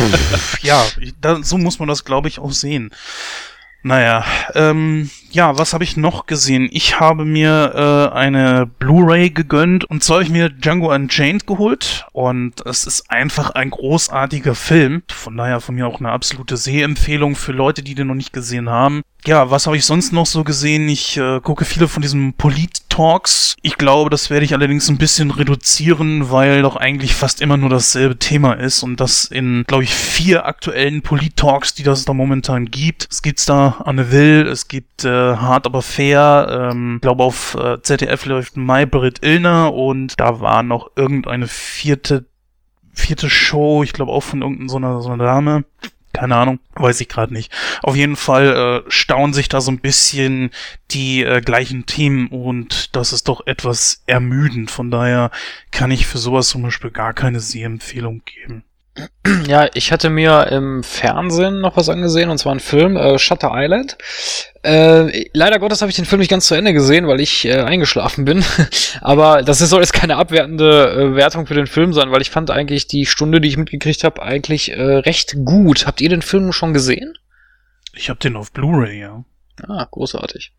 ja, 0.62 0.82
ich- 1.00 1.12
da, 1.20 1.42
so 1.42 1.58
muss 1.58 1.78
man 1.78 1.88
das, 1.88 2.04
glaube 2.04 2.28
ich, 2.28 2.38
auch 2.38 2.52
sehen. 2.52 2.90
Naja, 3.82 4.24
ähm, 4.54 5.10
ja, 5.32 5.58
was 5.58 5.72
habe 5.72 5.84
ich 5.84 5.96
noch 5.96 6.26
gesehen? 6.26 6.68
Ich 6.70 7.00
habe 7.00 7.24
mir 7.24 8.10
äh, 8.12 8.14
eine 8.14 8.66
Blu-ray 8.66 9.30
gegönnt 9.30 9.84
und 9.86 10.04
zwar 10.04 10.16
habe 10.16 10.24
ich 10.24 10.30
mir 10.30 10.50
Django 10.50 10.94
Unchained 10.94 11.46
geholt 11.46 12.06
und 12.12 12.64
es 12.66 12.86
ist 12.86 13.10
einfach 13.10 13.50
ein 13.50 13.70
großartiger 13.70 14.54
Film. 14.54 15.02
Von 15.10 15.36
daher 15.36 15.60
von 15.60 15.74
mir 15.74 15.86
auch 15.86 16.00
eine 16.00 16.10
absolute 16.10 16.56
Sehempfehlung 16.56 17.34
für 17.34 17.52
Leute, 17.52 17.82
die 17.82 17.94
den 17.94 18.08
noch 18.08 18.14
nicht 18.14 18.32
gesehen 18.32 18.68
haben. 18.68 19.02
Ja, 19.24 19.52
was 19.52 19.66
habe 19.66 19.76
ich 19.76 19.86
sonst 19.86 20.12
noch 20.12 20.26
so 20.26 20.42
gesehen? 20.42 20.88
Ich 20.88 21.16
äh, 21.16 21.40
gucke 21.40 21.64
viele 21.64 21.86
von 21.86 22.02
diesen 22.02 22.32
Polit-Talks. 22.32 23.54
Ich 23.62 23.78
glaube, 23.78 24.10
das 24.10 24.30
werde 24.30 24.44
ich 24.44 24.52
allerdings 24.52 24.88
ein 24.88 24.98
bisschen 24.98 25.30
reduzieren, 25.30 26.32
weil 26.32 26.62
doch 26.62 26.74
eigentlich 26.74 27.14
fast 27.14 27.40
immer 27.40 27.56
nur 27.56 27.70
dasselbe 27.70 28.18
Thema 28.18 28.54
ist 28.54 28.82
und 28.82 28.98
das 28.98 29.26
in, 29.26 29.62
glaube 29.68 29.84
ich, 29.84 29.94
vier 29.94 30.44
aktuellen 30.44 31.02
Polit-Talks, 31.02 31.74
die 31.74 31.84
das 31.84 32.04
da 32.04 32.14
momentan 32.14 32.64
gibt. 32.66 33.06
Es 33.12 33.22
gibt 33.22 33.48
da 33.48 33.80
Anne 33.84 34.10
Will, 34.10 34.48
es 34.48 34.66
gibt 34.66 35.04
äh, 35.04 35.21
Hart 35.40 35.66
aber 35.66 35.82
fair, 35.82 36.70
ähm, 36.72 36.98
glaube 37.00 37.24
auf 37.24 37.54
äh, 37.54 37.80
ZDF 37.82 38.26
läuft 38.26 38.56
Maybrit 38.56 39.24
Illner 39.24 39.72
und 39.74 40.18
da 40.20 40.40
war 40.40 40.62
noch 40.62 40.90
irgendeine 40.96 41.46
vierte 41.46 42.26
vierte 42.92 43.30
Show, 43.30 43.82
ich 43.82 43.92
glaube 43.92 44.12
auch 44.12 44.22
von 44.22 44.42
irgendeiner 44.42 44.68
so 44.68 44.76
einer, 44.76 45.00
so 45.00 45.10
einer 45.10 45.24
Dame. 45.24 45.64
Keine 46.12 46.36
Ahnung, 46.36 46.60
weiß 46.74 47.00
ich 47.00 47.08
gerade 47.08 47.32
nicht. 47.32 47.50
Auf 47.82 47.96
jeden 47.96 48.16
Fall 48.16 48.84
äh, 48.86 48.90
staunen 48.90 49.32
sich 49.32 49.48
da 49.48 49.62
so 49.62 49.70
ein 49.70 49.80
bisschen 49.80 50.50
die 50.90 51.24
äh, 51.24 51.40
gleichen 51.40 51.86
Themen 51.86 52.28
und 52.28 52.94
das 52.94 53.14
ist 53.14 53.28
doch 53.28 53.46
etwas 53.46 54.02
ermüdend. 54.06 54.70
Von 54.70 54.90
daher 54.90 55.30
kann 55.70 55.90
ich 55.90 56.06
für 56.06 56.18
sowas 56.18 56.48
zum 56.48 56.62
Beispiel 56.62 56.90
gar 56.90 57.14
keine 57.14 57.40
Sehempfehlung 57.40 58.22
geben. 58.26 58.62
Ja, 59.46 59.68
ich 59.72 59.90
hatte 59.90 60.10
mir 60.10 60.48
im 60.48 60.82
Fernsehen 60.82 61.60
noch 61.60 61.76
was 61.76 61.88
angesehen, 61.88 62.28
und 62.28 62.36
zwar 62.36 62.54
ein 62.54 62.60
Film, 62.60 62.96
äh, 62.96 63.18
Shutter 63.18 63.50
Island. 63.54 63.96
Äh, 64.62 65.30
leider 65.32 65.58
Gottes 65.58 65.80
habe 65.80 65.90
ich 65.90 65.96
den 65.96 66.04
Film 66.04 66.20
nicht 66.20 66.30
ganz 66.30 66.46
zu 66.46 66.54
Ende 66.54 66.74
gesehen, 66.74 67.06
weil 67.06 67.20
ich 67.20 67.46
äh, 67.46 67.60
eingeschlafen 67.60 68.26
bin. 68.26 68.44
Aber 69.00 69.42
das 69.42 69.60
soll 69.60 69.80
jetzt 69.80 69.94
keine 69.94 70.16
abwertende 70.16 70.92
äh, 70.92 71.16
Wertung 71.16 71.46
für 71.46 71.54
den 71.54 71.66
Film 71.66 71.94
sein, 71.94 72.10
weil 72.10 72.20
ich 72.20 72.30
fand 72.30 72.50
eigentlich 72.50 72.86
die 72.86 73.06
Stunde, 73.06 73.40
die 73.40 73.48
ich 73.48 73.56
mitgekriegt 73.56 74.04
habe, 74.04 74.22
eigentlich 74.22 74.72
äh, 74.72 74.82
recht 74.82 75.36
gut. 75.44 75.86
Habt 75.86 76.02
ihr 76.02 76.10
den 76.10 76.22
Film 76.22 76.52
schon 76.52 76.74
gesehen? 76.74 77.14
Ich 77.94 78.10
habe 78.10 78.20
den 78.20 78.36
auf 78.36 78.52
Blu-ray, 78.52 79.00
ja. 79.00 79.24
Ah, 79.66 79.86
großartig. 79.90 80.52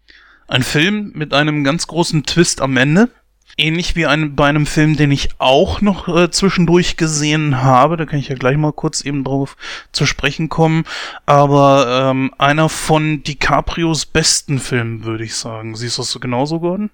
Ein 0.47 0.63
Film 0.63 1.11
mit 1.13 1.33
einem 1.33 1.63
ganz 1.63 1.87
großen 1.87 2.23
Twist 2.25 2.61
am 2.61 2.77
Ende. 2.77 3.09
Ähnlich 3.55 3.95
wie 3.95 4.07
ein, 4.07 4.35
bei 4.35 4.47
einem 4.47 4.65
Film, 4.65 4.97
den 4.97 5.11
ich 5.11 5.29
auch 5.37 5.79
noch 5.81 6.07
äh, 6.07 6.31
zwischendurch 6.31 6.97
gesehen 6.97 7.61
habe, 7.61 7.97
da 7.97 8.05
kann 8.05 8.19
ich 8.19 8.29
ja 8.29 8.35
gleich 8.35 8.57
mal 8.57 8.73
kurz 8.73 9.05
eben 9.05 9.23
drauf 9.23 9.57
zu 9.91 10.07
sprechen 10.07 10.49
kommen, 10.49 10.85
aber 11.27 12.09
ähm, 12.09 12.33
einer 12.39 12.67
von 12.69 13.21
DiCaprios 13.21 14.07
besten 14.07 14.57
Filmen, 14.57 15.03
würde 15.03 15.23
ich 15.23 15.35
sagen. 15.35 15.75
Siehst 15.75 15.97
du 15.97 16.01
das 16.01 16.09
so 16.09 16.19
genauso, 16.19 16.59
Gordon? 16.59 16.89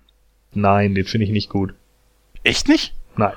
Nein, 0.53 0.95
den 0.95 1.05
finde 1.05 1.25
ich 1.25 1.31
nicht 1.31 1.49
gut. 1.49 1.73
Echt 2.43 2.67
nicht? 2.67 2.93
Nein. 3.15 3.33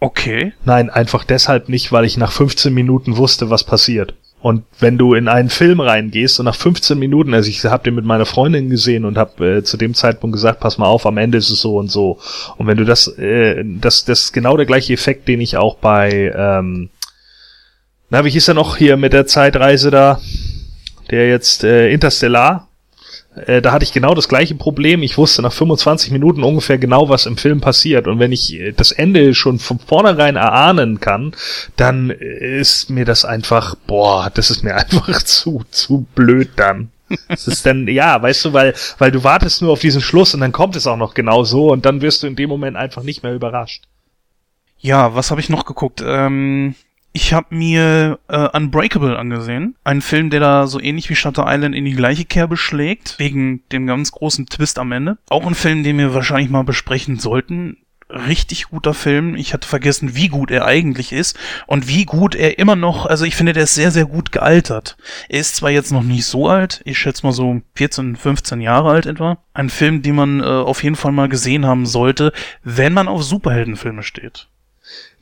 Okay. 0.00 0.52
Nein, 0.64 0.90
einfach 0.90 1.24
deshalb 1.24 1.68
nicht, 1.68 1.92
weil 1.92 2.04
ich 2.04 2.16
nach 2.16 2.32
15 2.32 2.72
Minuten 2.72 3.16
wusste, 3.16 3.50
was 3.50 3.64
passiert. 3.64 4.14
Und 4.40 4.64
wenn 4.78 4.98
du 4.98 5.14
in 5.14 5.28
einen 5.28 5.48
Film 5.48 5.80
reingehst 5.80 6.38
und 6.38 6.44
nach 6.44 6.54
15 6.54 6.98
Minuten, 6.98 7.34
also 7.34 7.48
ich 7.48 7.64
habe 7.64 7.84
den 7.84 7.94
mit 7.94 8.04
meiner 8.04 8.26
Freundin 8.26 8.70
gesehen 8.70 9.04
und 9.04 9.16
habe 9.16 9.58
äh, 9.58 9.62
zu 9.62 9.76
dem 9.76 9.94
Zeitpunkt 9.94 10.34
gesagt, 10.34 10.60
pass 10.60 10.78
mal 10.78 10.86
auf, 10.86 11.06
am 11.06 11.18
Ende 11.18 11.38
ist 11.38 11.50
es 11.50 11.60
so 11.60 11.76
und 11.78 11.90
so. 11.90 12.18
Und 12.56 12.66
wenn 12.66 12.76
du 12.76 12.84
das, 12.84 13.08
äh, 13.18 13.64
das, 13.64 14.04
das 14.04 14.24
ist 14.24 14.32
genau 14.32 14.56
der 14.56 14.66
gleiche 14.66 14.92
Effekt, 14.92 15.26
den 15.26 15.40
ich 15.40 15.56
auch 15.56 15.76
bei, 15.76 16.32
ähm, 16.36 16.90
na, 18.10 18.24
wie 18.24 18.30
hieß 18.30 18.48
er 18.48 18.54
noch 18.54 18.76
hier 18.76 18.96
mit 18.96 19.12
der 19.12 19.26
Zeitreise 19.26 19.90
da, 19.90 20.20
der 21.10 21.28
jetzt 21.28 21.64
äh, 21.64 21.90
Interstellar, 21.90 22.65
äh, 23.36 23.60
da 23.60 23.72
hatte 23.72 23.84
ich 23.84 23.92
genau 23.92 24.14
das 24.14 24.28
gleiche 24.28 24.54
Problem. 24.54 25.02
Ich 25.02 25.18
wusste 25.18 25.42
nach 25.42 25.52
25 25.52 26.10
Minuten 26.10 26.42
ungefähr 26.42 26.78
genau, 26.78 27.08
was 27.08 27.26
im 27.26 27.36
Film 27.36 27.60
passiert. 27.60 28.08
Und 28.08 28.18
wenn 28.18 28.32
ich 28.32 28.54
äh, 28.54 28.72
das 28.72 28.92
Ende 28.92 29.34
schon 29.34 29.58
von 29.58 29.78
vornherein 29.78 30.36
erahnen 30.36 31.00
kann, 31.00 31.32
dann 31.76 32.10
ist 32.10 32.88
mir 32.88 33.04
das 33.04 33.24
einfach, 33.24 33.74
boah, 33.86 34.30
das 34.32 34.50
ist 34.50 34.64
mir 34.64 34.74
einfach 34.76 35.22
zu, 35.22 35.64
zu 35.70 36.06
blöd 36.14 36.50
dann. 36.56 36.90
Das 37.28 37.46
ist 37.46 37.64
dann, 37.66 37.86
ja, 37.86 38.20
weißt 38.20 38.46
du, 38.46 38.52
weil, 38.52 38.74
weil 38.98 39.12
du 39.12 39.22
wartest 39.22 39.62
nur 39.62 39.72
auf 39.72 39.80
diesen 39.80 40.00
Schluss 40.00 40.34
und 40.34 40.40
dann 40.40 40.50
kommt 40.50 40.74
es 40.74 40.88
auch 40.88 40.96
noch 40.96 41.14
genau 41.14 41.44
so 41.44 41.70
und 41.70 41.86
dann 41.86 42.00
wirst 42.00 42.22
du 42.22 42.26
in 42.26 42.34
dem 42.34 42.48
Moment 42.48 42.76
einfach 42.76 43.04
nicht 43.04 43.22
mehr 43.22 43.34
überrascht. 43.34 43.84
Ja, 44.78 45.14
was 45.14 45.30
habe 45.30 45.40
ich 45.40 45.48
noch 45.48 45.64
geguckt? 45.64 46.02
Ähm, 46.04 46.74
ich 47.16 47.32
habe 47.32 47.54
mir 47.54 48.18
äh, 48.28 48.46
Unbreakable 48.54 49.18
angesehen. 49.18 49.74
Ein 49.84 50.02
Film, 50.02 50.28
der 50.28 50.40
da 50.40 50.66
so 50.66 50.78
ähnlich 50.78 51.08
wie 51.08 51.16
Shutter 51.16 51.46
Island 51.48 51.74
in 51.74 51.86
die 51.86 51.94
gleiche 51.94 52.26
Kerbe 52.26 52.58
schlägt, 52.58 53.18
wegen 53.18 53.62
dem 53.72 53.86
ganz 53.86 54.12
großen 54.12 54.44
Twist 54.48 54.78
am 54.78 54.92
Ende. 54.92 55.16
Auch 55.30 55.46
ein 55.46 55.54
Film, 55.54 55.82
den 55.82 55.96
wir 55.96 56.12
wahrscheinlich 56.12 56.50
mal 56.50 56.62
besprechen 56.62 57.18
sollten. 57.18 57.78
Richtig 58.10 58.68
guter 58.68 58.92
Film. 58.92 59.34
Ich 59.34 59.54
hatte 59.54 59.66
vergessen, 59.66 60.14
wie 60.14 60.28
gut 60.28 60.50
er 60.50 60.66
eigentlich 60.66 61.14
ist 61.14 61.38
und 61.66 61.88
wie 61.88 62.04
gut 62.04 62.34
er 62.34 62.58
immer 62.58 62.76
noch, 62.76 63.06
also 63.06 63.24
ich 63.24 63.34
finde, 63.34 63.54
der 63.54 63.64
ist 63.64 63.74
sehr, 63.74 63.90
sehr 63.90 64.04
gut 64.04 64.30
gealtert. 64.30 64.98
Er 65.30 65.40
ist 65.40 65.56
zwar 65.56 65.70
jetzt 65.70 65.92
noch 65.92 66.02
nicht 66.02 66.26
so 66.26 66.46
alt, 66.48 66.82
ich 66.84 66.98
schätze 66.98 67.24
mal 67.24 67.32
so 67.32 67.62
14, 67.76 68.16
15 68.16 68.60
Jahre 68.60 68.90
alt 68.90 69.06
etwa. 69.06 69.38
Ein 69.54 69.70
Film, 69.70 70.02
den 70.02 70.16
man 70.16 70.40
äh, 70.40 70.44
auf 70.44 70.82
jeden 70.82 70.96
Fall 70.96 71.12
mal 71.12 71.30
gesehen 71.30 71.64
haben 71.64 71.86
sollte, 71.86 72.34
wenn 72.62 72.92
man 72.92 73.08
auf 73.08 73.24
Superheldenfilme 73.24 74.02
steht. 74.02 74.48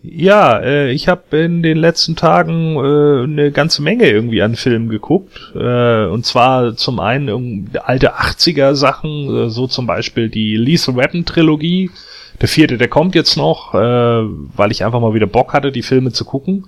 Ja, 0.07 0.59
äh, 0.59 0.91
ich 0.91 1.09
habe 1.09 1.39
in 1.39 1.63
den 1.63 1.79
letzten 1.79 2.15
Tagen 2.15 2.77
äh, 2.77 3.23
eine 3.25 3.51
ganze 3.53 3.81
Menge 3.81 4.07
irgendwie 4.07 4.43
an 4.43 4.55
Filmen 4.55 4.91
geguckt. 4.91 5.53
Äh, 5.55 6.05
und 6.05 6.27
zwar 6.27 6.77
zum 6.77 7.01
einen 7.01 7.31
um, 7.31 7.69
alte 7.83 8.17
80er 8.17 8.75
Sachen, 8.75 9.35
äh, 9.35 9.49
so 9.49 9.67
zum 9.67 9.87
Beispiel 9.87 10.29
die 10.29 10.57
Lethal 10.57 10.97
Weapon 10.97 11.25
Trilogie. 11.25 11.91
Der 12.39 12.49
vierte, 12.49 12.77
der 12.77 12.89
kommt 12.89 13.15
jetzt 13.15 13.39
noch, 13.39 13.73
äh, 13.73 13.79
weil 13.79 14.73
ich 14.73 14.85
einfach 14.85 15.01
mal 15.01 15.15
wieder 15.15 15.27
Bock 15.27 15.55
hatte, 15.55 15.73
die 15.73 15.83
Filme 15.83 16.13
zu 16.13 16.27
gucken. 16.27 16.67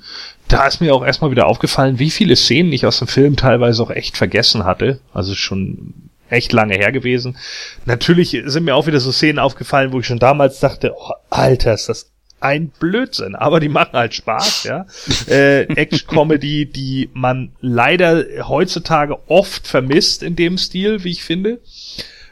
Da 0.48 0.66
ist 0.66 0.80
mir 0.80 0.94
auch 0.94 1.04
erstmal 1.04 1.30
wieder 1.30 1.46
aufgefallen, 1.46 1.98
wie 1.98 2.10
viele 2.10 2.36
Szenen 2.36 2.72
ich 2.72 2.86
aus 2.86 3.00
dem 3.00 3.08
Film 3.08 3.36
teilweise 3.36 3.82
auch 3.82 3.90
echt 3.90 4.16
vergessen 4.16 4.64
hatte. 4.64 5.00
Also 5.12 5.34
schon 5.34 5.92
echt 6.30 6.54
lange 6.54 6.74
her 6.74 6.90
gewesen. 6.90 7.36
Natürlich 7.84 8.42
sind 8.46 8.64
mir 8.64 8.76
auch 8.76 8.86
wieder 8.86 9.00
so 9.00 9.12
Szenen 9.12 9.38
aufgefallen, 9.38 9.92
wo 9.92 10.00
ich 10.00 10.06
schon 10.06 10.18
damals 10.18 10.58
dachte, 10.58 10.94
oh, 10.96 11.12
Alter, 11.28 11.74
ist 11.74 11.90
das 11.90 12.15
ein 12.40 12.68
Blödsinn, 12.68 13.34
aber 13.34 13.60
die 13.60 13.68
machen 13.68 13.94
halt 13.94 14.14
Spaß, 14.14 14.64
ja. 14.64 14.86
äh, 15.28 15.62
Action-Comedy, 15.62 16.66
die 16.66 17.10
man 17.14 17.52
leider 17.60 18.24
heutzutage 18.48 19.18
oft 19.28 19.66
vermisst 19.66 20.22
in 20.22 20.36
dem 20.36 20.58
Stil, 20.58 21.02
wie 21.04 21.12
ich 21.12 21.24
finde. 21.24 21.60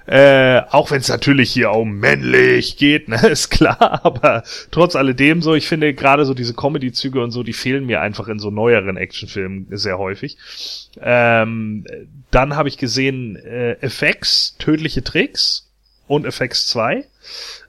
Äh, 0.07 0.61
auch 0.71 0.91
wenn 0.91 1.01
es 1.01 1.09
natürlich 1.09 1.51
hier 1.51 1.71
um 1.71 1.99
männlich 1.99 2.77
geht, 2.77 3.09
ne, 3.09 3.17
ist 3.29 3.49
klar, 3.49 4.05
aber 4.05 4.43
trotz 4.71 4.97
alledem 4.97 5.41
so, 5.41 5.55
ich 5.55 5.67
finde 5.67 5.95
gerade 5.95 6.27
so 6.27 6.35
diese 6.35 6.53
Comedy-Züge 6.53 7.23
und 7.23 7.31
so, 7.31 7.43
die 7.43 7.55
fehlen 7.55 7.87
mir 7.87 8.03
einfach 8.03 8.29
in 8.29 8.39
so 8.39 8.51
neueren 8.51 8.99
Actionfilmen 8.99 9.69
sehr 9.71 9.99
häufig. 9.99 10.37
Ähm, 11.01 11.87
dann 12.31 12.55
habe 12.55 12.69
ich 12.69 12.77
gesehen 12.77 13.37
äh, 13.37 13.77
FX, 13.81 14.57
tödliche 14.59 15.03
Tricks 15.03 15.71
und 16.07 16.27
FX 16.27 16.67
2 16.67 17.07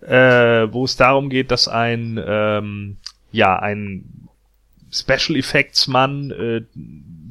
äh, 0.08 0.72
wo 0.72 0.86
es 0.86 0.96
darum 0.96 1.30
geht, 1.30 1.52
dass 1.52 1.68
ein 1.68 2.22
ähm, 2.26 2.98
ja 3.32 3.58
ein 3.58 4.26
Special 4.92 5.38
Effects 5.38 5.88
Mann 5.88 6.32
äh, 6.32 6.62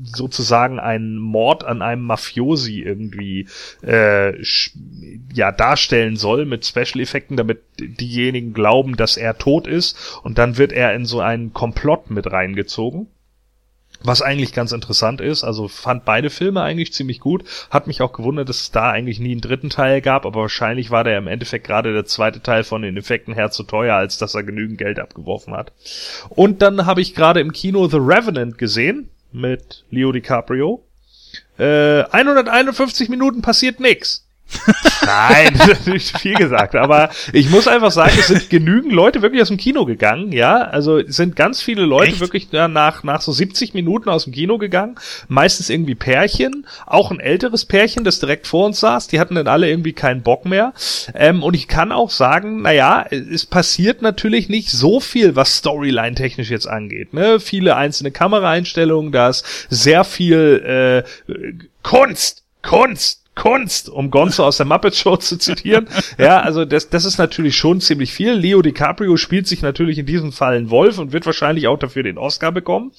sozusagen 0.05 0.79
einen 0.79 1.17
Mord 1.17 1.65
an 1.65 1.81
einem 1.81 2.03
Mafiosi 2.03 2.81
irgendwie 2.81 3.49
äh, 3.83 4.35
ja 5.33 5.51
darstellen 5.51 6.17
soll 6.17 6.45
mit 6.45 6.67
Special 6.67 7.01
Effekten, 7.01 7.37
damit 7.37 7.63
diejenigen 7.79 8.53
glauben, 8.53 8.97
dass 8.97 9.17
er 9.17 9.39
tot 9.39 9.67
ist 9.67 10.21
und 10.23 10.39
dann 10.39 10.59
wird 10.59 10.73
er 10.73 10.95
in 10.95 11.07
so 11.07 11.21
einen 11.21 11.53
Komplott 11.53 12.11
mit 12.11 12.31
reingezogen. 12.31 13.07
Was 14.07 14.21
eigentlich 14.21 14.53
ganz 14.53 14.73
interessant 14.73 15.23
ist, 15.23 15.45
also 15.45 15.67
fand 15.67 16.05
beide 16.05 16.29
Filme 16.29 16.61
eigentlich 16.63 16.93
ziemlich 16.93 17.21
gut. 17.21 17.43
Hat 17.71 17.87
mich 17.87 18.03
auch 18.03 18.13
gewundert, 18.13 18.51
dass 18.51 18.61
es 18.61 18.71
da 18.71 18.91
eigentlich 18.91 19.19
nie 19.19 19.33
einen 19.33 19.41
dritten 19.41 19.71
Teil 19.71 20.03
gab, 20.03 20.27
aber 20.27 20.43
wahrscheinlich 20.43 20.91
war 20.91 21.05
der 21.05 21.17
im 21.17 21.27
Endeffekt 21.27 21.67
gerade 21.67 21.95
der 21.95 22.05
zweite 22.05 22.43
Teil 22.43 22.65
von 22.65 22.83
den 22.83 22.99
Effekten 22.99 23.33
her 23.33 23.51
zu 23.51 23.63
teuer, 23.63 23.97
als 23.97 24.19
dass 24.19 24.35
er 24.35 24.43
genügend 24.43 24.77
Geld 24.77 24.99
abgeworfen 24.99 25.55
hat. 25.55 25.73
Und 26.29 26.61
dann 26.61 26.85
habe 26.85 27.01
ich 27.01 27.15
gerade 27.15 27.41
im 27.41 27.53
Kino 27.53 27.89
The 27.89 27.97
Revenant 27.97 28.59
gesehen 28.59 29.09
mit 29.33 29.85
Leo 29.91 30.13
DiCaprio. 30.13 30.85
Äh, 31.57 32.03
151 32.03 33.09
Minuten 33.09 33.41
passiert 33.41 33.81
nix. 33.81 34.24
Nein, 35.05 35.59
nicht 35.87 36.19
viel 36.19 36.35
gesagt. 36.35 36.75
Aber 36.75 37.11
ich 37.33 37.51
muss 37.51 37.69
einfach 37.69 37.91
sagen, 37.91 38.13
es 38.19 38.29
sind 38.29 38.51
genügend 38.51 38.93
Leute 38.93 39.23
wirklich 39.23 39.43
aus 39.43 39.49
dem 39.49 39.57
Kino 39.57 39.85
gegangen, 39.85 40.33
ja. 40.33 40.63
Also 40.63 40.99
es 40.99 41.17
sind 41.17 41.37
ganz 41.37 41.63
viele 41.63 41.85
Leute 41.85 42.13
Echt? 42.13 42.21
wirklich 42.21 42.51
nach, 42.53 43.03
nach 43.03 43.21
so 43.21 43.33
70 43.33 43.75
Minuten 43.75 44.09
aus 44.09 44.25
dem 44.25 44.33
Kino 44.33 44.59
gegangen. 44.59 44.97
Meistens 45.29 45.71
irgendwie 45.71 45.95
Pärchen, 45.95 46.67
auch 46.87 47.11
ein 47.11 47.21
älteres 47.21 47.65
Pärchen, 47.65 48.05
das 48.05 48.21
direkt 48.21 48.47
vor 48.47 48.67
uns 48.67 48.81
saß. 48.81 49.09
Die 49.09 49.21
hatten 49.21 49.35
dann 49.35 49.49
alle 49.49 49.69
irgendwie 49.69 49.93
keinen 49.93 50.23
Bock 50.23 50.45
mehr. 50.45 50.73
Ähm, 51.15 51.43
und 51.43 51.55
ich 51.55 51.69
kann 51.69 51.93
auch 51.93 52.11
sagen, 52.11 52.63
naja, 52.63 53.05
es 53.11 53.47
passiert 53.47 54.03
natürlich 54.03 54.49
nicht 54.49 54.71
so 54.71 55.01
viel, 55.01 55.37
was 55.37 55.59
Storyline-technisch 55.59 56.51
jetzt 56.51 56.67
angeht. 56.67 57.13
Ne? 57.13 57.41
Viele 57.41 57.77
einzelne 57.77 58.11
Kameraeinstellungen, 58.11 59.13
da 59.13 59.29
ist 59.29 59.45
sehr 59.71 60.05
viel 60.05 61.05
äh, 61.27 61.33
Kunst, 61.83 62.45
Kunst 62.63 63.24
Kunst, 63.35 63.89
um 63.89 64.11
Gonzo 64.11 64.45
aus 64.45 64.59
der 64.59 64.67
Muppet 64.67 64.95
Show 64.95 65.17
zu 65.17 65.39
zitieren. 65.39 65.89
Ja, 66.19 66.41
also 66.41 66.65
das, 66.65 66.89
das 66.89 67.05
ist 67.05 67.19
natürlich 67.19 67.57
schon 67.57 67.81
ziemlich 67.81 68.13
viel. 68.13 68.33
Leo 68.33 68.63
DiCaprio 68.63 69.17
spielt 69.17 69.49
sich 69.49 69.63
natürlich 69.63 69.99
in 69.99 70.07
diesem 70.07 70.33
Fall 70.33 70.57
ein 70.57 70.71
Wolf 70.71 70.99
und 70.99 71.13
wird 71.13 71.27
wahrscheinlich 71.27 71.67
auch 71.67 71.79
dafür 71.79 72.03
den 72.03 72.19
Oscar 72.19 72.53
bekommen. 72.53 72.93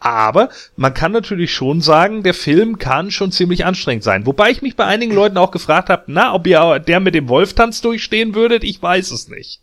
Aber 0.00 0.48
man 0.76 0.94
kann 0.94 1.12
natürlich 1.12 1.52
schon 1.52 1.80
sagen, 1.80 2.22
der 2.22 2.34
Film 2.34 2.78
kann 2.78 3.10
schon 3.10 3.32
ziemlich 3.32 3.64
anstrengend 3.64 4.04
sein. 4.04 4.26
Wobei 4.26 4.50
ich 4.50 4.62
mich 4.62 4.76
bei 4.76 4.84
einigen 4.84 5.12
Leuten 5.12 5.38
auch 5.38 5.50
gefragt 5.50 5.90
habe, 5.90 6.04
na, 6.06 6.34
ob 6.34 6.46
ihr 6.46 6.78
der 6.78 7.00
mit 7.00 7.14
dem 7.14 7.28
Wolftanz 7.28 7.80
durchstehen 7.80 8.34
würdet, 8.34 8.62
ich 8.62 8.80
weiß 8.80 9.10
es 9.10 9.28
nicht. 9.28 9.60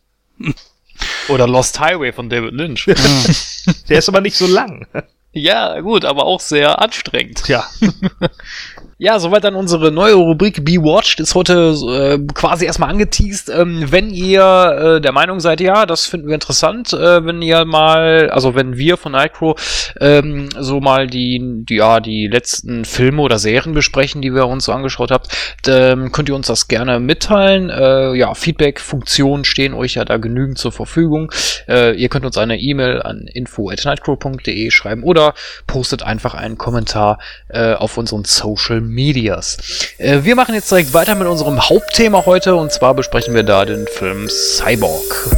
Oder 1.29 1.47
Lost 1.47 1.79
Highway 1.79 2.11
von 2.11 2.29
David 2.29 2.53
Lynch. 2.53 2.85
der 3.89 3.99
ist 3.99 4.09
aber 4.09 4.21
nicht 4.21 4.35
so 4.35 4.47
lang. 4.47 4.87
Ja, 5.31 5.79
gut, 5.81 6.05
aber 6.05 6.25
auch 6.25 6.39
sehr 6.39 6.81
anstrengend. 6.81 7.43
Tja. 7.43 7.65
Ja, 8.97 9.19
soweit 9.19 9.43
dann 9.43 9.55
unsere 9.55 9.91
neue 9.91 10.13
Rubrik 10.13 10.63
Be 10.63 10.81
Watched 10.81 11.19
ist 11.19 11.35
heute 11.35 11.75
äh, 11.85 12.17
quasi 12.33 12.63
erstmal 12.65 12.89
angeteased. 12.89 13.49
Ähm, 13.49 13.91
wenn 13.91 14.09
ihr 14.09 14.41
äh, 14.41 15.01
der 15.01 15.11
Meinung 15.11 15.41
seid, 15.41 15.59
ja, 15.59 15.85
das 15.85 16.05
finden 16.05 16.27
wir 16.27 16.35
interessant, 16.35 16.93
äh, 16.93 17.25
wenn 17.25 17.41
ihr 17.41 17.65
mal, 17.65 18.29
also 18.29 18.55
wenn 18.55 18.77
wir 18.77 18.95
von 18.95 19.11
Nightcrow 19.11 19.59
ähm, 19.99 20.47
so 20.57 20.79
mal 20.79 21.07
die, 21.07 21.41
die, 21.67 21.75
ja, 21.75 21.99
die 21.99 22.27
letzten 22.27 22.85
Filme 22.85 23.21
oder 23.21 23.37
Serien 23.37 23.73
besprechen, 23.73 24.21
die 24.21 24.33
wir 24.33 24.47
uns 24.47 24.63
so 24.63 24.71
angeschaut 24.71 25.11
habt, 25.11 25.27
ähm, 25.67 26.13
könnt 26.13 26.29
ihr 26.29 26.35
uns 26.35 26.47
das 26.47 26.69
gerne 26.69 27.01
mitteilen. 27.01 27.69
Äh, 27.69 28.13
ja, 28.13 28.33
Feedback-Funktionen 28.33 29.43
stehen 29.43 29.73
euch 29.73 29.95
ja 29.95 30.05
da 30.05 30.15
genügend 30.15 30.57
zur 30.57 30.71
Verfügung. 30.71 31.33
Äh, 31.67 31.97
ihr 31.97 32.07
könnt 32.07 32.25
uns 32.25 32.37
eine 32.37 32.57
E-Mail 32.61 33.01
an 33.01 33.27
info@nightcrow.de 33.27 34.71
schreiben 34.71 35.03
oder 35.03 35.33
postet 35.67 36.01
einfach 36.01 36.33
einen 36.33 36.57
Kommentar 36.57 37.19
äh, 37.49 37.73
auf 37.73 37.97
unseren 37.97 38.23
Social 38.23 38.84
Medias. 38.87 39.57
Äh, 39.97 40.19
wir 40.23 40.35
machen 40.35 40.55
jetzt 40.55 40.71
direkt 40.71 40.93
weiter 40.93 41.15
mit 41.15 41.27
unserem 41.27 41.69
Hauptthema 41.69 42.25
heute 42.25 42.55
und 42.55 42.71
zwar 42.71 42.93
besprechen 42.93 43.33
wir 43.33 43.43
da 43.43 43.65
den 43.65 43.87
Film 43.87 44.27
Cyborg. 44.29 45.35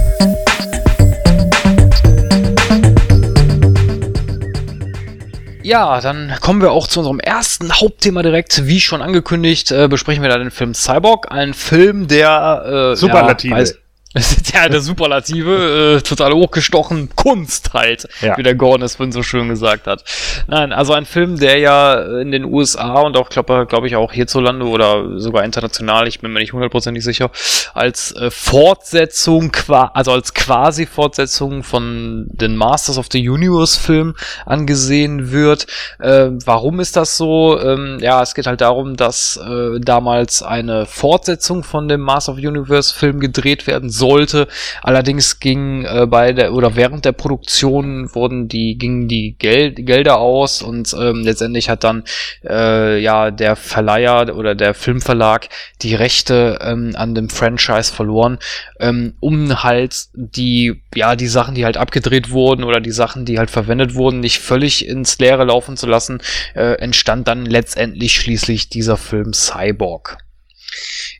Ja, 5.67 5.99
dann 5.99 6.33
kommen 6.39 6.61
wir 6.61 6.71
auch 6.71 6.87
zu 6.87 7.01
unserem 7.01 7.19
ersten 7.19 7.73
Hauptthema 7.73 8.23
direkt. 8.23 8.67
Wie 8.67 8.79
schon 8.79 9.01
angekündigt, 9.01 9.69
äh, 9.71 9.89
besprechen 9.89 10.23
wir 10.23 10.29
da 10.29 10.37
den 10.37 10.49
Film 10.49 10.73
Cyborg. 10.73 11.29
Ein 11.29 11.53
Film, 11.53 12.07
der... 12.07 12.93
Äh, 12.93 12.95
Superlative. 12.95 13.59
Ja, 13.59 13.65
weiß, 14.13 14.41
ja, 14.53 14.69
der 14.69 14.81
Superlative, 14.81 15.97
äh, 15.97 16.01
total 16.01 16.33
hochgestochen, 16.33 17.09
Kunst 17.15 17.73
halt, 17.73 18.07
Ja. 18.21 18.37
wie 18.37 18.43
der 18.43 18.55
Gordon 18.55 18.83
es 18.83 18.95
vorhin 18.95 19.11
so 19.11 19.21
schön 19.23 19.49
gesagt 19.49 19.85
hat. 19.87 20.03
Nein, 20.47 20.71
also 20.71 20.93
ein 20.93 21.05
Film, 21.05 21.37
der 21.39 21.57
ja 21.59 22.19
in 22.21 22.31
den 22.31 22.45
USA 22.45 23.01
und 23.01 23.17
auch, 23.17 23.29
glaube 23.29 23.65
glaub 23.67 23.83
ich, 23.85 23.95
auch 23.95 24.13
hierzulande 24.13 24.65
oder 24.65 25.19
sogar 25.19 25.43
international, 25.43 26.07
ich 26.07 26.19
bin 26.19 26.31
mir 26.31 26.39
nicht 26.39 26.53
hundertprozentig 26.53 27.03
sicher, 27.03 27.31
als 27.73 28.11
äh, 28.13 28.31
Fortsetzung, 28.31 29.55
also 29.93 30.11
als 30.11 30.33
quasi 30.33 30.85
Fortsetzung 30.85 31.63
von 31.63 32.27
den 32.29 32.55
Masters 32.55 32.97
of 32.97 33.07
the 33.11 33.27
Universe 33.29 33.79
Film 33.79 34.15
angesehen 34.45 35.31
wird. 35.31 35.67
Äh, 35.99 36.29
warum 36.45 36.79
ist 36.79 36.95
das 36.95 37.17
so? 37.17 37.59
Ähm, 37.59 37.97
ja, 38.01 38.21
es 38.21 38.33
geht 38.35 38.47
halt 38.47 38.61
darum, 38.61 38.95
dass 38.95 39.37
äh, 39.37 39.79
damals 39.79 40.41
eine 40.41 40.85
Fortsetzung 40.85 41.63
von 41.63 41.87
dem 41.87 42.01
Master 42.01 42.31
of 42.33 42.37
the 42.39 42.47
Universe 42.47 42.95
Film 42.95 43.19
gedreht 43.19 43.67
werden 43.67 43.89
sollte. 44.07 44.47
Allerdings 44.81 45.39
ging 45.39 45.85
äh, 45.85 46.05
bei 46.07 46.33
der 46.33 46.53
oder 46.53 46.75
während 46.75 47.05
der 47.05 47.11
Produktion 47.11 48.13
wurden 48.13 48.47
die 48.47 48.77
gingen 48.77 49.07
die 49.07 49.35
Gel 49.37 49.71
Gelder 49.71 50.17
aus 50.19 50.61
und 50.61 50.95
ähm, 50.99 51.21
letztendlich 51.23 51.69
hat 51.69 51.83
dann 51.83 52.03
äh, 52.47 52.99
ja 52.99 53.31
der 53.31 53.55
Verleiher 53.55 54.35
oder 54.35 54.55
der 54.55 54.73
Filmverlag 54.73 55.49
die 55.81 55.95
Rechte 55.95 56.59
ähm, 56.61 56.93
an 56.95 57.15
dem 57.15 57.29
Franchise 57.29 57.93
verloren, 57.93 58.39
ähm, 58.79 59.13
um 59.19 59.63
halt 59.63 60.07
die 60.13 60.81
ja 60.95 61.15
die 61.15 61.27
Sachen, 61.27 61.55
die 61.55 61.65
halt 61.65 61.77
abgedreht 61.77 62.31
wurden 62.31 62.63
oder 62.63 62.79
die 62.79 62.91
Sachen, 62.91 63.25
die 63.25 63.37
halt 63.39 63.49
verwendet 63.49 63.95
wurden, 63.95 64.19
nicht 64.19 64.39
völlig 64.39 64.87
ins 64.87 65.19
Leere 65.19 65.45
laufen 65.45 65.77
zu 65.77 65.87
lassen, 65.87 66.19
äh, 66.55 66.79
entstand 66.79 67.27
dann 67.27 67.45
letztendlich 67.45 68.13
schließlich 68.13 68.69
dieser 68.69 68.97
Film 68.97 69.33
Cyborg. 69.33 70.26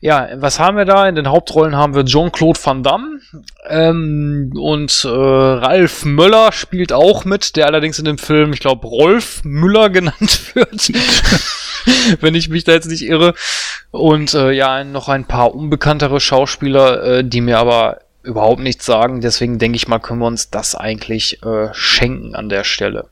Ja, 0.00 0.28
was 0.36 0.60
haben 0.60 0.76
wir 0.76 0.84
da? 0.84 1.08
In 1.08 1.16
den 1.16 1.28
Hauptrollen 1.28 1.76
haben 1.76 1.94
wir 1.94 2.04
Jean-Claude 2.04 2.58
Van 2.62 2.82
Damme 2.82 3.20
ähm, 3.68 4.52
und 4.54 5.04
äh, 5.04 5.08
Ralf 5.08 6.04
Möller 6.04 6.52
spielt 6.52 6.92
auch 6.92 7.24
mit, 7.24 7.56
der 7.56 7.66
allerdings 7.66 7.98
in 7.98 8.04
dem 8.04 8.18
Film, 8.18 8.52
ich 8.52 8.60
glaube, 8.60 8.86
Rolf 8.86 9.42
Müller 9.44 9.90
genannt 9.90 10.54
wird. 10.54 10.92
Wenn 12.20 12.34
ich 12.34 12.48
mich 12.48 12.64
da 12.64 12.72
jetzt 12.72 12.88
nicht 12.88 13.02
irre. 13.02 13.34
Und 13.90 14.34
äh, 14.34 14.52
ja, 14.52 14.84
noch 14.84 15.08
ein 15.08 15.24
paar 15.24 15.54
unbekanntere 15.54 16.20
Schauspieler, 16.20 17.02
äh, 17.02 17.24
die 17.24 17.40
mir 17.40 17.58
aber 17.58 18.00
überhaupt 18.22 18.60
nichts 18.60 18.84
sagen. 18.84 19.20
Deswegen 19.20 19.58
denke 19.58 19.76
ich 19.76 19.88
mal, 19.88 19.98
können 19.98 20.20
wir 20.20 20.26
uns 20.26 20.50
das 20.50 20.74
eigentlich 20.74 21.42
äh, 21.42 21.72
schenken 21.72 22.34
an 22.34 22.48
der 22.48 22.64
Stelle. 22.64 23.06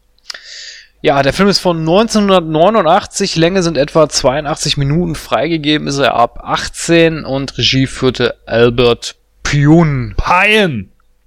Ja, 1.07 1.22
der 1.22 1.32
Film 1.32 1.48
ist 1.48 1.61
von 1.61 1.78
1989, 1.78 3.36
Länge 3.36 3.62
sind 3.62 3.78
etwa 3.78 4.09
82 4.09 4.76
Minuten, 4.76 5.14
freigegeben 5.14 5.86
ist 5.86 5.98
er 5.98 6.16
ab 6.16 6.40
18 6.42 7.24
und 7.24 7.57
Regie 7.57 7.86
führte 7.86 8.34
Albert 8.44 9.14
Pune. 9.44 10.16
Pine. 10.16 10.86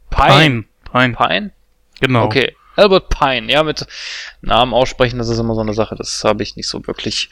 Pein. 0.09 0.65
Pein. 0.84 1.15
Pine? 1.15 1.51
Genau. 2.01 2.25
Okay. 2.25 2.57
Albert 2.75 3.07
Pine, 3.07 3.49
ja, 3.49 3.63
mit 3.63 3.88
Namen 4.41 4.73
aussprechen, 4.73 5.17
das 5.17 5.30
ist 5.30 5.39
immer 5.39 5.55
so 5.55 5.61
eine 5.61 5.73
Sache, 5.73 5.95
das 5.95 6.25
habe 6.25 6.43
ich 6.43 6.57
nicht 6.57 6.67
so 6.67 6.86
wirklich 6.86 7.30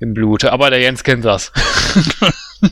im 0.00 0.14
Blut. 0.14 0.46
Aber 0.46 0.70
der 0.70 0.80
Jens 0.80 1.04
kennt 1.04 1.26
das. 1.26 1.52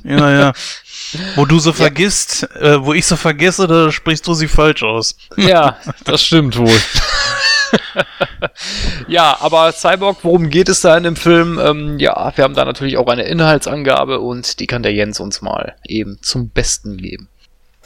Ja, 0.05 0.31
ja. 0.31 0.53
Wo 1.37 1.45
du 1.45 1.59
so 1.59 1.73
vergisst, 1.73 2.49
äh, 2.57 2.85
wo 2.85 2.93
ich 2.93 3.07
so 3.07 3.17
vergesse, 3.17 3.67
da 3.67 3.91
sprichst 3.91 4.27
du 4.27 4.35
sie 4.35 4.49
falsch 4.49 4.83
aus. 4.83 5.17
ja, 5.37 5.77
das 6.05 6.23
stimmt 6.23 6.59
wohl. 6.59 6.71
ja, 9.09 9.37
aber 9.41 9.73
Cyborg, 9.73 10.19
worum 10.23 10.51
geht 10.51 10.69
es 10.69 10.81
da 10.81 10.97
in 10.97 11.05
dem 11.05 11.17
Film? 11.17 11.59
Ähm, 11.59 11.99
ja, 11.99 12.33
wir 12.35 12.45
haben 12.45 12.55
da 12.55 12.65
natürlich 12.65 12.97
auch 12.97 13.09
eine 13.09 13.25
Inhaltsangabe 13.25 14.21
und 14.21 14.61
die 14.61 14.67
kann 14.67 14.83
der 14.83 14.93
Jens 14.93 15.21
uns 15.21 15.43
mal 15.43 15.75
eben 15.87 16.19
zum 16.23 16.51
Besten 16.51 16.97
geben. 16.97 17.29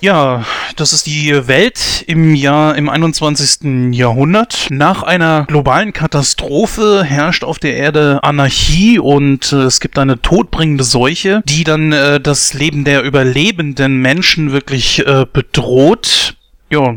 Ja, 0.00 0.44
das 0.76 0.92
ist 0.92 1.06
die 1.06 1.48
Welt 1.48 2.04
im 2.06 2.34
Jahr, 2.34 2.76
im 2.76 2.90
21. 2.90 3.94
Jahrhundert. 3.94 4.66
Nach 4.68 5.02
einer 5.02 5.46
globalen 5.46 5.94
Katastrophe 5.94 7.02
herrscht 7.02 7.42
auf 7.42 7.58
der 7.58 7.76
Erde 7.76 8.20
Anarchie 8.22 8.98
und 8.98 9.52
äh, 9.52 9.62
es 9.62 9.80
gibt 9.80 9.98
eine 9.98 10.20
todbringende 10.20 10.84
Seuche, 10.84 11.42
die 11.46 11.64
dann 11.64 11.92
äh, 11.92 12.20
das 12.20 12.52
Leben 12.52 12.84
der 12.84 13.04
überlebenden 13.04 13.96
Menschen 14.02 14.52
wirklich 14.52 15.06
äh, 15.06 15.24
bedroht. 15.32 16.35
Ja, 16.68 16.96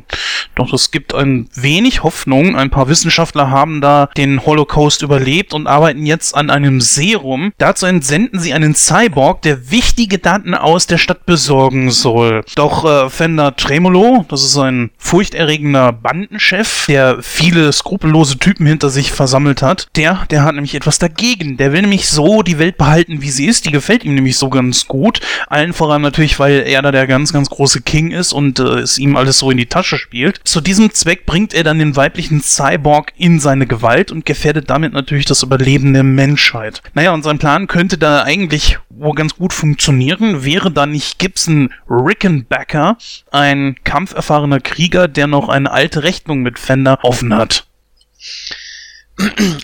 doch 0.56 0.74
es 0.74 0.90
gibt 0.90 1.14
ein 1.14 1.48
wenig 1.54 2.02
Hoffnung. 2.02 2.56
Ein 2.56 2.72
paar 2.72 2.90
Wissenschaftler 2.90 3.52
haben 3.52 3.82
da 3.82 4.10
den 4.18 4.44
Holocaust 4.44 5.04
überlebt 5.04 5.54
und 5.54 5.68
arbeiten 5.68 6.08
jetzt 6.08 6.36
an 6.36 6.50
einem 6.50 6.82
Serum. 6.82 7.54
Dazu 7.60 7.86
entsenden 7.86 8.40
sie 8.40 8.54
einen 8.54 8.74
Cyborg, 8.74 9.44
der 9.44 9.70
wichtige 9.70 10.18
Daten 10.18 10.56
aus 10.56 10.88
der 10.88 10.98
Stadt 10.98 11.28
besorgen 11.28 11.92
soll. 11.92 12.44
Doch 12.56 12.84
äh, 12.84 13.10
Fender 13.12 13.56
Tremolo, 13.56 14.26
das 14.28 14.44
ist 14.44 14.58
ein 14.58 14.90
furchterregender 14.98 15.94
Bandenchef, 15.94 16.88
der 16.88 17.22
viele 17.22 17.72
skrupellose 17.72 18.40
Typen 18.40 18.66
hinter 18.66 18.90
sich 18.90 19.12
versammelt 19.12 19.62
hat, 19.62 19.88
der, 19.96 20.26
der 20.32 20.44
hat 20.44 20.56
nämlich 20.56 20.74
etwas 20.74 20.98
dagegen. 20.98 21.58
Der 21.58 21.74
will 21.74 21.82
nämlich 21.82 22.10
so 22.10 22.42
die 22.42 22.58
Welt 22.58 22.78
behalten, 22.78 23.22
wie 23.22 23.30
sie 23.30 23.46
ist. 23.46 23.68
Die 23.68 23.72
gefällt 23.72 24.04
ihm 24.04 24.16
nämlich 24.16 24.38
so 24.38 24.50
ganz 24.50 24.88
gut. 24.88 25.20
Allen 25.48 25.74
voran 25.74 26.02
natürlich, 26.02 26.40
weil 26.40 26.64
er 26.66 26.82
da 26.82 26.92
der 26.92 27.06
ganz, 27.06 27.32
ganz 27.32 27.52
große 27.52 27.82
King 27.82 28.10
ist 28.12 28.34
und 28.34 28.60
äh, 28.60 28.80
es 28.80 28.98
ihm 28.98 29.16
alles 29.16 29.38
so 29.38 29.52
in 29.52 29.59
die 29.60 29.68
Tasche 29.68 29.98
spielt. 29.98 30.42
Zu 30.44 30.62
diesem 30.62 30.92
Zweck 30.94 31.26
bringt 31.26 31.54
er 31.54 31.64
dann 31.64 31.80
den 31.80 31.96
weiblichen 31.96 32.42
Cyborg 32.42 33.14
in 33.18 33.40
seine 33.40 33.68
Gewalt 33.68 34.12
und 34.12 34.26
gefährdet 34.26 34.70
damit 34.70 34.94
natürlich 34.94 35.26
das 35.26 35.44
Überleben 35.44 35.94
der 35.94 36.04
Menschheit. 36.04 36.82
Naja, 36.94 37.14
und 37.14 37.24
sein 37.24 37.38
Plan 37.38 37.68
könnte 37.68 37.98
da 37.98 38.24
eigentlich 38.24 38.80
wohl 38.90 39.14
ganz 39.14 39.36
gut 39.36 39.54
funktionieren, 39.54 40.44
wäre 40.44 40.72
da 40.72 40.86
nicht 40.86 41.20
Gibson 41.20 41.74
Rickenbacker, 41.90 42.98
ein 43.32 43.76
kampferfahrener 43.84 44.60
Krieger, 44.60 45.08
der 45.08 45.28
noch 45.28 45.50
eine 45.50 45.72
alte 45.72 46.04
Rechnung 46.04 46.42
mit 46.42 46.60
Fender 46.60 47.00
offen 47.04 47.36
hat. 47.36 47.66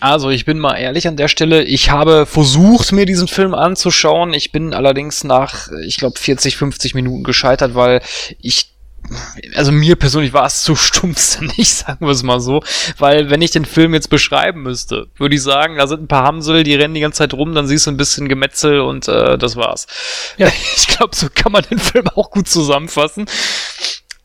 Also, 0.02 0.30
ich 0.32 0.44
bin 0.44 0.60
mal 0.60 0.76
ehrlich 0.76 1.08
an 1.08 1.16
der 1.16 1.30
Stelle. 1.30 1.64
Ich 1.64 1.90
habe 1.90 2.26
versucht, 2.26 2.92
mir 2.92 3.06
diesen 3.06 3.28
Film 3.28 3.54
anzuschauen. 3.54 4.34
Ich 4.34 4.52
bin 4.52 4.74
allerdings 4.74 5.24
nach, 5.24 5.70
ich 5.86 5.98
glaube, 5.98 6.20
40, 6.20 6.58
50 6.58 6.94
Minuten 6.94 7.24
gescheitert, 7.24 7.74
weil 7.74 8.02
ich 8.42 8.75
also 9.56 9.72
mir 9.72 9.96
persönlich 9.96 10.34
war 10.34 10.46
es 10.46 10.64
zu 10.64 10.76
stumpfsinnig, 10.76 11.74
sagen 11.76 12.06
wir 12.06 12.12
es 12.12 12.24
mal 12.24 12.40
so, 12.40 12.62
weil 12.98 13.30
wenn 13.30 13.42
ich 13.42 13.52
den 13.52 13.66
Film 13.66 13.94
jetzt 13.94 14.10
beschreiben 14.10 14.64
müsste, 14.64 15.08
würde 15.18 15.36
ich 15.36 15.44
sagen, 15.44 15.78
da 15.78 15.88
sind 15.88 16.04
ein 16.04 16.08
paar 16.08 16.26
Hamsel, 16.26 16.64
die 16.64 16.76
rennen 16.76 16.94
die 16.94 17.02
ganze 17.02 17.20
Zeit 17.20 17.34
rum, 17.34 17.54
dann 17.54 17.68
siehst 17.68 17.88
du 17.88 17.92
ein 17.92 17.98
bisschen 17.98 18.30
Gemetzel 18.30 18.80
und 18.82 19.08
äh, 19.08 19.38
das 19.38 19.56
war's. 19.56 19.88
Ja, 20.38 20.48
ich 20.76 20.88
glaube, 20.88 21.16
so 21.16 21.28
kann 21.34 21.52
man 21.52 21.64
den 21.70 21.80
Film 21.80 22.08
auch 22.16 22.32
gut 22.32 22.48
zusammenfassen. 22.48 23.26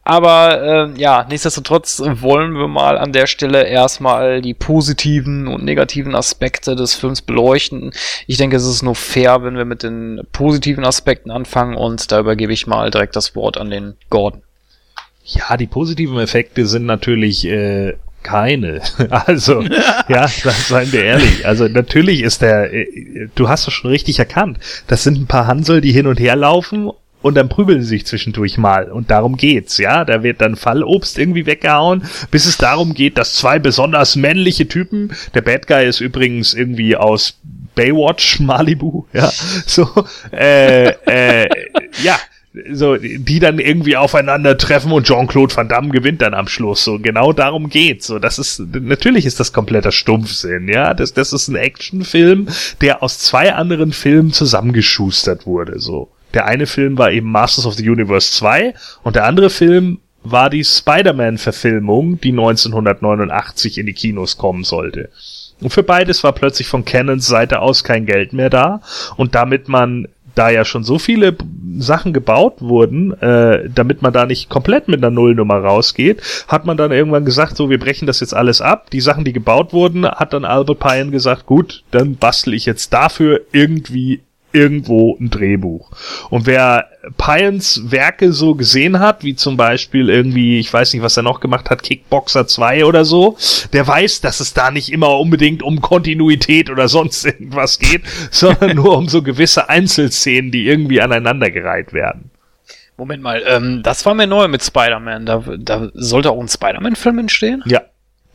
Aber 0.02 0.62
äh, 0.62 1.00
ja, 1.00 1.26
nichtsdestotrotz 1.28 2.00
wollen 2.00 2.54
wir 2.54 2.68
mal 2.68 2.98
an 2.98 3.12
der 3.12 3.26
Stelle 3.26 3.64
erstmal 3.64 4.40
die 4.40 4.54
positiven 4.54 5.46
und 5.46 5.62
negativen 5.62 6.14
Aspekte 6.14 6.74
des 6.74 6.94
Films 6.94 7.22
beleuchten. 7.22 7.92
Ich 8.26 8.38
denke, 8.38 8.56
es 8.56 8.66
ist 8.66 8.82
nur 8.82 8.94
fair, 8.94 9.44
wenn 9.44 9.56
wir 9.56 9.66
mit 9.66 9.82
den 9.82 10.22
positiven 10.32 10.84
Aspekten 10.84 11.30
anfangen 11.30 11.76
und 11.76 12.10
da 12.10 12.18
übergebe 12.18 12.52
ich 12.52 12.66
mal 12.66 12.90
direkt 12.90 13.14
das 13.14 13.36
Wort 13.36 13.58
an 13.58 13.70
den 13.70 13.94
Gordon. 14.08 14.42
Ja, 15.32 15.56
die 15.56 15.66
positiven 15.66 16.18
Effekte 16.18 16.66
sind 16.66 16.86
natürlich 16.86 17.46
äh, 17.46 17.94
keine. 18.22 18.80
Also, 19.10 19.62
ja, 20.08 20.28
seien 20.28 20.92
wir 20.92 21.04
ehrlich. 21.04 21.46
Also 21.46 21.68
natürlich 21.68 22.22
ist 22.22 22.42
der, 22.42 22.72
äh, 22.72 23.28
du 23.34 23.48
hast 23.48 23.66
es 23.66 23.74
schon 23.74 23.90
richtig 23.90 24.18
erkannt. 24.18 24.58
Das 24.86 25.02
sind 25.02 25.18
ein 25.18 25.26
paar 25.26 25.46
Hansel, 25.46 25.80
die 25.80 25.92
hin 25.92 26.06
und 26.06 26.20
her 26.20 26.36
laufen 26.36 26.90
und 27.22 27.34
dann 27.34 27.48
prügeln 27.48 27.82
sie 27.82 27.88
sich 27.88 28.06
zwischendurch 28.06 28.58
mal. 28.58 28.90
Und 28.90 29.10
darum 29.10 29.36
geht's, 29.36 29.78
ja. 29.78 30.04
Da 30.04 30.22
wird 30.22 30.40
dann 30.40 30.56
Fallobst 30.56 31.18
irgendwie 31.18 31.46
weggehauen, 31.46 32.04
bis 32.30 32.46
es 32.46 32.56
darum 32.58 32.94
geht, 32.94 33.18
dass 33.18 33.34
zwei 33.34 33.58
besonders 33.58 34.16
männliche 34.16 34.68
Typen, 34.68 35.12
der 35.34 35.42
Bad 35.42 35.66
Guy 35.66 35.86
ist 35.86 36.00
übrigens 36.00 36.54
irgendwie 36.54 36.96
aus 36.96 37.38
Baywatch 37.74 38.40
Malibu, 38.40 39.06
ja, 39.12 39.30
so, 39.66 39.88
äh, 40.32 40.88
äh, 41.06 41.48
ja, 42.02 42.18
so, 42.72 42.96
die 42.96 43.38
dann 43.38 43.60
irgendwie 43.60 43.96
aufeinandertreffen 43.96 44.90
und 44.90 45.06
Jean-Claude 45.06 45.54
Van 45.54 45.68
Damme 45.68 45.90
gewinnt 45.90 46.20
dann 46.20 46.34
am 46.34 46.48
Schluss. 46.48 46.82
So, 46.82 46.98
genau 46.98 47.32
darum 47.32 47.68
geht's. 47.68 48.08
So, 48.08 48.18
das 48.18 48.40
ist, 48.40 48.60
natürlich 48.74 49.24
ist 49.24 49.38
das 49.38 49.52
kompletter 49.52 49.92
Stumpfsinn, 49.92 50.68
ja. 50.68 50.94
Das, 50.94 51.14
das 51.14 51.32
ist 51.32 51.48
ein 51.48 51.56
Actionfilm, 51.56 52.48
der 52.80 53.02
aus 53.02 53.20
zwei 53.20 53.54
anderen 53.54 53.92
Filmen 53.92 54.32
zusammengeschustert 54.32 55.46
wurde, 55.46 55.78
so. 55.78 56.10
Der 56.34 56.46
eine 56.46 56.66
Film 56.66 56.96
war 56.98 57.10
eben 57.10 57.30
Masters 57.30 57.66
of 57.66 57.74
the 57.74 57.88
Universe 57.88 58.32
2 58.32 58.74
und 59.02 59.16
der 59.16 59.24
andere 59.24 59.50
Film 59.50 59.98
war 60.22 60.50
die 60.50 60.64
Spider-Man-Verfilmung, 60.64 62.20
die 62.20 62.30
1989 62.30 63.78
in 63.78 63.86
die 63.86 63.94
Kinos 63.94 64.36
kommen 64.36 64.64
sollte. 64.64 65.10
Und 65.60 65.70
für 65.70 65.82
beides 65.82 66.24
war 66.24 66.32
plötzlich 66.32 66.68
von 66.68 66.84
Canons 66.84 67.26
Seite 67.26 67.60
aus 67.60 67.84
kein 67.84 68.06
Geld 68.06 68.32
mehr 68.32 68.50
da. 68.50 68.80
Und 69.16 69.34
damit 69.34 69.68
man 69.68 70.08
da 70.34 70.50
ja 70.50 70.64
schon 70.64 70.84
so 70.84 70.98
viele 70.98 71.36
Sachen 71.78 72.12
gebaut 72.12 72.60
wurden, 72.60 73.12
äh, 73.20 73.68
damit 73.72 74.02
man 74.02 74.12
da 74.12 74.26
nicht 74.26 74.48
komplett 74.48 74.88
mit 74.88 74.98
einer 74.98 75.10
Nullnummer 75.10 75.58
rausgeht, 75.58 76.22
hat 76.48 76.66
man 76.66 76.76
dann 76.76 76.92
irgendwann 76.92 77.24
gesagt, 77.24 77.56
so, 77.56 77.70
wir 77.70 77.78
brechen 77.78 78.06
das 78.06 78.20
jetzt 78.20 78.34
alles 78.34 78.60
ab. 78.60 78.90
Die 78.90 79.00
Sachen, 79.00 79.24
die 79.24 79.32
gebaut 79.32 79.72
wurden, 79.72 80.06
hat 80.06 80.32
dann 80.32 80.44
Albert 80.44 80.80
Pine 80.80 81.10
gesagt, 81.10 81.46
gut, 81.46 81.84
dann 81.90 82.16
bastel 82.16 82.54
ich 82.54 82.66
jetzt 82.66 82.92
dafür 82.92 83.40
irgendwie 83.52 84.20
irgendwo 84.52 85.16
ein 85.20 85.30
Drehbuch. 85.30 85.90
Und 86.30 86.46
wer 86.46 86.88
Pyens 87.16 87.90
Werke 87.90 88.32
so 88.32 88.54
gesehen 88.54 88.98
hat, 88.98 89.24
wie 89.24 89.34
zum 89.34 89.56
Beispiel 89.56 90.08
irgendwie, 90.08 90.58
ich 90.58 90.72
weiß 90.72 90.92
nicht, 90.92 91.02
was 91.02 91.16
er 91.16 91.22
noch 91.22 91.40
gemacht 91.40 91.70
hat, 91.70 91.82
Kickboxer 91.82 92.46
2 92.46 92.84
oder 92.84 93.04
so, 93.04 93.36
der 93.72 93.86
weiß, 93.86 94.20
dass 94.20 94.40
es 94.40 94.52
da 94.52 94.70
nicht 94.70 94.92
immer 94.92 95.18
unbedingt 95.18 95.62
um 95.62 95.80
Kontinuität 95.80 96.70
oder 96.70 96.88
sonst 96.88 97.24
irgendwas 97.24 97.78
geht, 97.78 98.02
sondern 98.30 98.76
nur 98.76 98.96
um 98.96 99.08
so 99.08 99.22
gewisse 99.22 99.68
Einzelszenen, 99.68 100.50
die 100.50 100.66
irgendwie 100.66 101.00
aneinandergereiht 101.00 101.92
werden. 101.92 102.30
Moment 102.96 103.22
mal, 103.22 103.42
ähm, 103.46 103.82
das 103.82 104.04
war 104.04 104.14
mir 104.14 104.26
neu 104.26 104.46
mit 104.48 104.62
Spider-Man. 104.62 105.24
Da, 105.24 105.42
da 105.58 105.90
sollte 105.94 106.30
auch 106.30 106.40
ein 106.40 106.48
Spider-Man-Film 106.48 107.18
entstehen? 107.18 107.62
Ja, 107.64 107.80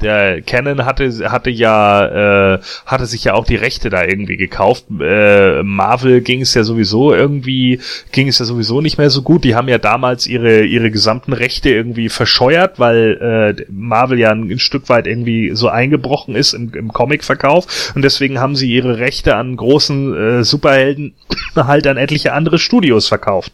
der 0.06 0.42
Canon 0.42 0.86
hatte 0.86 1.32
hatte 1.32 1.50
ja 1.50 2.54
äh, 2.54 2.60
hatte 2.86 3.06
sich 3.08 3.24
ja 3.24 3.34
auch 3.34 3.46
die 3.46 3.56
Rechte 3.56 3.90
da 3.90 4.04
irgendwie 4.04 4.38
gekauft. 4.38 4.86
Äh, 5.02 5.64
Marvel 5.64 6.22
ging 6.22 6.42
es 6.42 6.54
ja 6.54 6.64
sowieso 6.64 7.14
irgendwie 7.14 7.80
ging 8.12 8.28
es 8.28 8.40
ja 8.40 8.46
sowieso 8.46 8.82
nicht 8.82 8.98
mehr 8.98 9.10
so 9.10 9.24
gut. 9.24 9.44
Die 9.44 9.56
haben 9.56 9.68
ja 9.68 9.80
damals 9.80 10.28
ihre 10.28 10.64
ihre 10.64 10.92
gesamten 10.92 11.34
Rechte 11.34 11.70
irgendwie 11.70 12.10
verscheuert, 12.10 12.80
weil 12.80 13.58
äh, 13.58 13.66
Marvel 13.72 14.20
ja 14.20 14.30
ein, 14.30 14.50
ein 14.50 14.60
Stück 14.60 14.90
weit 14.90 15.08
irgendwie 15.08 15.52
so 15.56 15.70
eingebrochen 15.70 16.36
ist 16.36 16.54
im, 16.54 16.72
im 16.74 16.94
Comic-Verkauf 16.94 17.94
und 17.96 18.04
deswegen 18.04 18.40
haben 18.40 18.56
sie 18.56 18.72
ihre 18.72 19.00
Rechte 19.00 19.36
an 19.36 19.56
großen 19.58 20.16
äh, 20.16 20.44
Superhelden 20.44 21.16
halt 21.56 21.88
an 21.88 21.98
etliche 21.98 22.34
andere 22.34 22.60
Studios 22.60 23.08
verkauft. 23.08 23.52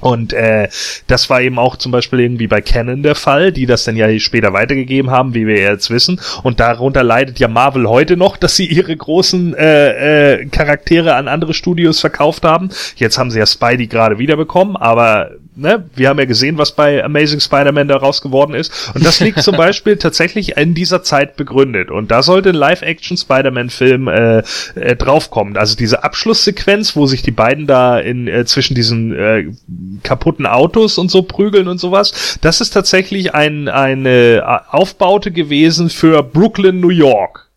Und 0.00 0.32
äh, 0.32 0.68
das 1.06 1.30
war 1.30 1.40
eben 1.40 1.58
auch 1.58 1.76
zum 1.76 1.92
Beispiel 1.92 2.20
irgendwie 2.20 2.46
bei 2.46 2.60
Canon 2.60 3.02
der 3.02 3.14
Fall, 3.14 3.52
die 3.52 3.66
das 3.66 3.84
dann 3.84 3.96
ja 3.96 4.18
später 4.18 4.52
weitergegeben 4.52 5.10
haben, 5.10 5.34
wie 5.34 5.46
wir 5.46 5.58
jetzt 5.58 5.90
wissen. 5.90 6.20
Und 6.42 6.60
darunter 6.60 7.02
leidet 7.02 7.38
ja 7.38 7.48
Marvel 7.48 7.88
heute 7.88 8.16
noch, 8.16 8.36
dass 8.44 8.56
sie 8.56 8.66
ihre 8.66 8.96
großen 8.96 9.54
äh, 9.54 10.32
äh, 10.32 10.46
Charaktere 10.46 11.14
an 11.14 11.28
andere 11.28 11.54
Studios 11.54 12.00
verkauft 12.00 12.44
haben. 12.44 12.70
Jetzt 12.96 13.18
haben 13.18 13.30
sie 13.30 13.38
ja 13.38 13.46
Spidey 13.46 13.86
gerade 13.86 14.18
wiederbekommen, 14.18 14.76
aber 14.76 15.30
ne, 15.56 15.84
wir 15.94 16.08
haben 16.08 16.18
ja 16.18 16.24
gesehen, 16.24 16.58
was 16.58 16.72
bei 16.72 17.02
Amazing 17.04 17.40
Spider-Man 17.40 17.88
daraus 17.88 18.20
geworden 18.20 18.54
ist. 18.54 18.72
Und 18.94 19.04
das 19.04 19.20
liegt 19.20 19.42
zum 19.42 19.56
Beispiel 19.56 19.96
tatsächlich 19.96 20.56
in 20.56 20.74
dieser 20.74 21.02
Zeit 21.02 21.36
begründet. 21.36 21.90
Und 21.90 22.10
da 22.10 22.22
sollte 22.22 22.50
ein 22.50 22.54
Live-Action 22.54 23.16
Spider-Man-Film 23.16 24.08
äh, 24.08 24.38
äh, 24.74 24.96
draufkommen. 24.96 25.56
Also 25.56 25.76
diese 25.76 26.04
Abschlusssequenz, 26.04 26.96
wo 26.96 27.06
sich 27.06 27.22
die 27.22 27.30
beiden 27.30 27.66
da 27.66 27.98
in 27.98 28.28
äh, 28.28 28.44
zwischen 28.44 28.74
diesen 28.74 29.14
äh, 29.14 29.46
kaputten 30.02 30.46
Autos 30.46 30.98
und 30.98 31.10
so 31.10 31.22
prügeln 31.22 31.68
und 31.68 31.78
sowas, 31.78 32.38
das 32.40 32.60
ist 32.60 32.70
tatsächlich 32.70 33.34
ein, 33.34 33.68
eine 33.68 34.62
Aufbaute 34.68 35.30
gewesen 35.30 35.90
für 35.90 36.22
Brooklyn, 36.22 36.80
New 36.80 36.90
York. 36.90 37.50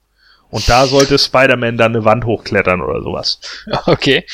Und 0.49 0.69
da 0.69 0.87
sollte 0.87 1.19
Spider-Man 1.19 1.77
dann 1.77 1.93
eine 1.93 2.05
Wand 2.05 2.25
hochklettern 2.25 2.81
oder 2.81 3.01
sowas. 3.01 3.39
Okay. 3.85 4.25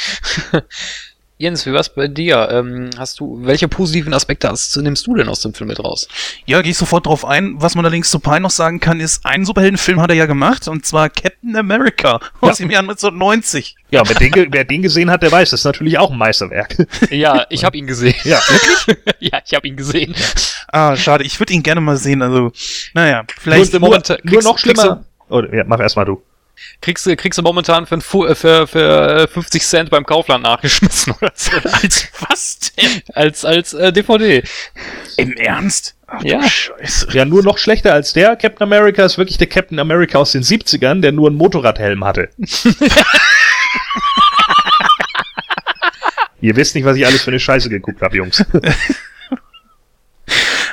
Jens, 1.40 1.66
wie 1.66 1.74
war's 1.74 1.94
bei 1.94 2.08
dir? 2.08 2.48
Ähm, 2.52 2.92
hast 2.98 3.20
du, 3.20 3.40
welche 3.44 3.68
positiven 3.68 4.14
Aspekte 4.14 4.48
hast, 4.50 4.78
nimmst 4.78 5.08
du 5.08 5.16
denn 5.16 5.28
aus 5.28 5.42
dem 5.42 5.54
Film 5.54 5.68
mit 5.68 5.80
raus? 5.84 6.08
Ja, 6.46 6.62
gehe 6.62 6.72
ich 6.72 6.78
sofort 6.78 7.08
drauf 7.08 7.26
ein. 7.26 7.56
Was 7.58 7.74
man 7.76 7.84
allerdings 7.84 8.12
zu 8.12 8.20
Pine 8.20 8.42
noch 8.42 8.52
sagen 8.52 8.80
kann, 8.80 9.00
ist, 9.00 9.26
einen 9.26 9.44
Superheldenfilm 9.44 10.00
hat 10.00 10.12
er 10.12 10.16
ja 10.16 10.26
gemacht, 10.28 10.68
und 10.68 10.86
zwar 10.86 11.10
Captain 11.10 11.56
America 11.56 12.20
aus 12.40 12.60
Ja. 12.60 12.66
dem 12.66 12.72
Jahr 12.72 12.84
1990. 12.84 13.76
Ja, 13.90 14.04
wer 14.08 14.16
den, 14.16 14.54
wer 14.54 14.64
den 14.64 14.84
gesehen 14.84 15.10
hat, 15.10 15.24
der 15.24 15.32
weiß, 15.32 15.50
das 15.50 15.62
ist 15.62 15.66
natürlich 15.66 15.98
auch 15.98 16.12
ein 16.12 16.18
Meisterwerk. 16.18 16.78
Ja, 17.10 17.46
ich 17.50 17.64
habe 17.66 17.78
ihn 17.78 17.88
gesehen. 17.88 18.16
Ja. 18.24 18.40
Wirklich? 18.48 18.98
ja, 19.20 19.40
ich 19.46 19.54
habe 19.54 19.68
ihn 19.68 19.76
gesehen. 19.76 20.16
Ah, 20.72 20.96
schade, 20.96 21.24
ich 21.24 21.40
würde 21.40 21.52
ihn 21.54 21.64
gerne 21.64 21.82
mal 21.82 21.98
sehen, 21.98 22.22
also, 22.22 22.52
naja, 22.94 23.24
vielleicht... 23.40 23.74
Nur- 23.74 23.90
nur, 23.90 24.02
nur 24.24 24.44
noch 24.44 24.60
schlimmer. 24.60 25.04
Oh, 25.30 25.42
ja, 25.42 25.64
mach 25.66 25.80
erst 25.80 25.96
mal 25.96 26.06
du. 26.06 26.22
Kriegst 26.82 27.06
du, 27.06 27.16
kriegst 27.16 27.38
du 27.38 27.44
momentan 27.44 27.86
für, 27.86 27.98
äh, 28.30 28.36
für, 28.36 28.68
für 28.68 29.24
äh, 29.24 29.28
50 29.28 29.64
Cent 29.64 29.90
beim 29.90 30.06
Kaufland 30.06 30.44
nachgeschmissen 30.44 31.14
oder 31.20 31.32
so. 31.36 31.52
Als 31.72 32.08
was 32.28 32.60
denn? 32.78 33.02
Als, 33.14 33.46
als 33.46 33.74
äh, 33.74 33.92
DVD. 33.92 34.44
Im 35.18 35.34
Ernst? 35.34 35.96
Ach, 36.08 36.24
Ja. 36.24 36.42
Scheiße. 36.48 37.08
Ja, 37.12 37.26
nur 37.26 37.44
noch 37.44 37.58
schlechter 37.58 37.94
als 37.94 38.14
der. 38.14 38.36
Captain 38.36 38.64
America 38.64 39.04
ist 39.04 39.18
wirklich 39.18 39.38
der 39.38 39.48
Captain 39.48 39.80
America 39.80 40.18
aus 40.18 40.32
den 40.32 40.44
70ern, 40.44 41.02
der 41.02 41.12
nur 41.12 41.28
einen 41.28 41.38
Motorradhelm 41.38 42.04
hatte. 42.04 42.30
Ihr 46.42 46.56
wisst 46.56 46.76
nicht, 46.76 46.84
was 46.86 46.98
ich 46.98 47.06
alles 47.06 47.24
für 47.24 47.32
eine 47.32 47.40
Scheiße 47.40 47.70
geguckt 47.70 48.02
habe, 48.02 48.18
Jungs. 48.18 48.44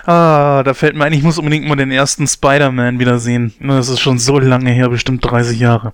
Ah, 0.07 0.63
da 0.65 0.75
fällt 0.75 0.97
mir 0.97 1.05
ein, 1.05 1.13
ich 1.13 1.23
muss 1.23 1.39
unbedingt 1.39 1.67
mal 1.69 1.77
den 1.77 1.91
ersten 1.91 2.27
Spider-Man 2.27 2.99
wiedersehen. 2.99 3.53
Das 3.61 3.89
ist 3.89 4.01
schon 4.01 4.19
so 4.19 4.39
lange 4.39 4.71
her, 4.71 4.89
bestimmt 4.89 5.25
30 5.25 5.59
Jahre. 5.59 5.93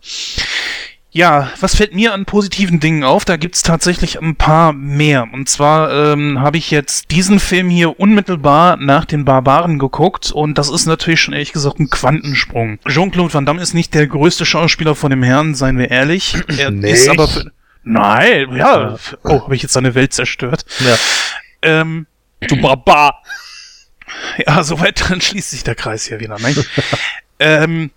Ja, 1.10 1.50
was 1.60 1.74
fällt 1.74 1.94
mir 1.94 2.12
an 2.12 2.26
positiven 2.26 2.78
Dingen 2.78 3.02
auf? 3.02 3.24
Da 3.24 3.38
gibt's 3.38 3.62
tatsächlich 3.62 4.20
ein 4.20 4.36
paar 4.36 4.74
mehr. 4.74 5.26
Und 5.32 5.48
zwar 5.48 5.90
ähm, 6.12 6.40
habe 6.40 6.58
ich 6.58 6.70
jetzt 6.70 7.10
diesen 7.10 7.40
Film 7.40 7.70
hier 7.70 7.98
unmittelbar 7.98 8.76
nach 8.76 9.06
den 9.06 9.24
Barbaren 9.24 9.78
geguckt 9.78 10.30
und 10.30 10.58
das 10.58 10.68
ist 10.68 10.84
natürlich 10.84 11.22
schon 11.22 11.32
ehrlich 11.32 11.54
gesagt 11.54 11.78
ein 11.80 11.88
Quantensprung. 11.88 12.78
Jean-Claude 12.86 13.32
Van 13.32 13.46
Damme 13.46 13.62
ist 13.62 13.72
nicht 13.72 13.94
der 13.94 14.06
größte 14.06 14.44
Schauspieler 14.44 14.94
von 14.94 15.08
dem 15.08 15.22
Herrn, 15.22 15.54
seien 15.54 15.78
wir 15.78 15.90
ehrlich. 15.90 16.36
Er 16.58 16.70
Nicht? 16.70 16.92
ist 16.92 17.08
aber 17.08 17.28
für, 17.28 17.50
Nein, 17.82 18.54
ja. 18.54 18.96
Oh, 19.22 19.42
habe 19.44 19.54
ich 19.56 19.62
jetzt 19.62 19.72
seine 19.72 19.94
Welt 19.94 20.12
zerstört. 20.12 20.66
Ja. 20.80 20.96
Ähm, 21.62 22.06
Du 22.48 22.60
Barbar. 22.60 23.22
ja, 24.46 24.62
soweit 24.62 25.10
dann 25.10 25.20
schließt 25.20 25.50
sich 25.50 25.64
der 25.64 25.74
Kreis 25.74 26.04
hier 26.04 26.20
wieder. 26.20 26.38
Ne? 26.38 26.54
ähm, 27.38 27.90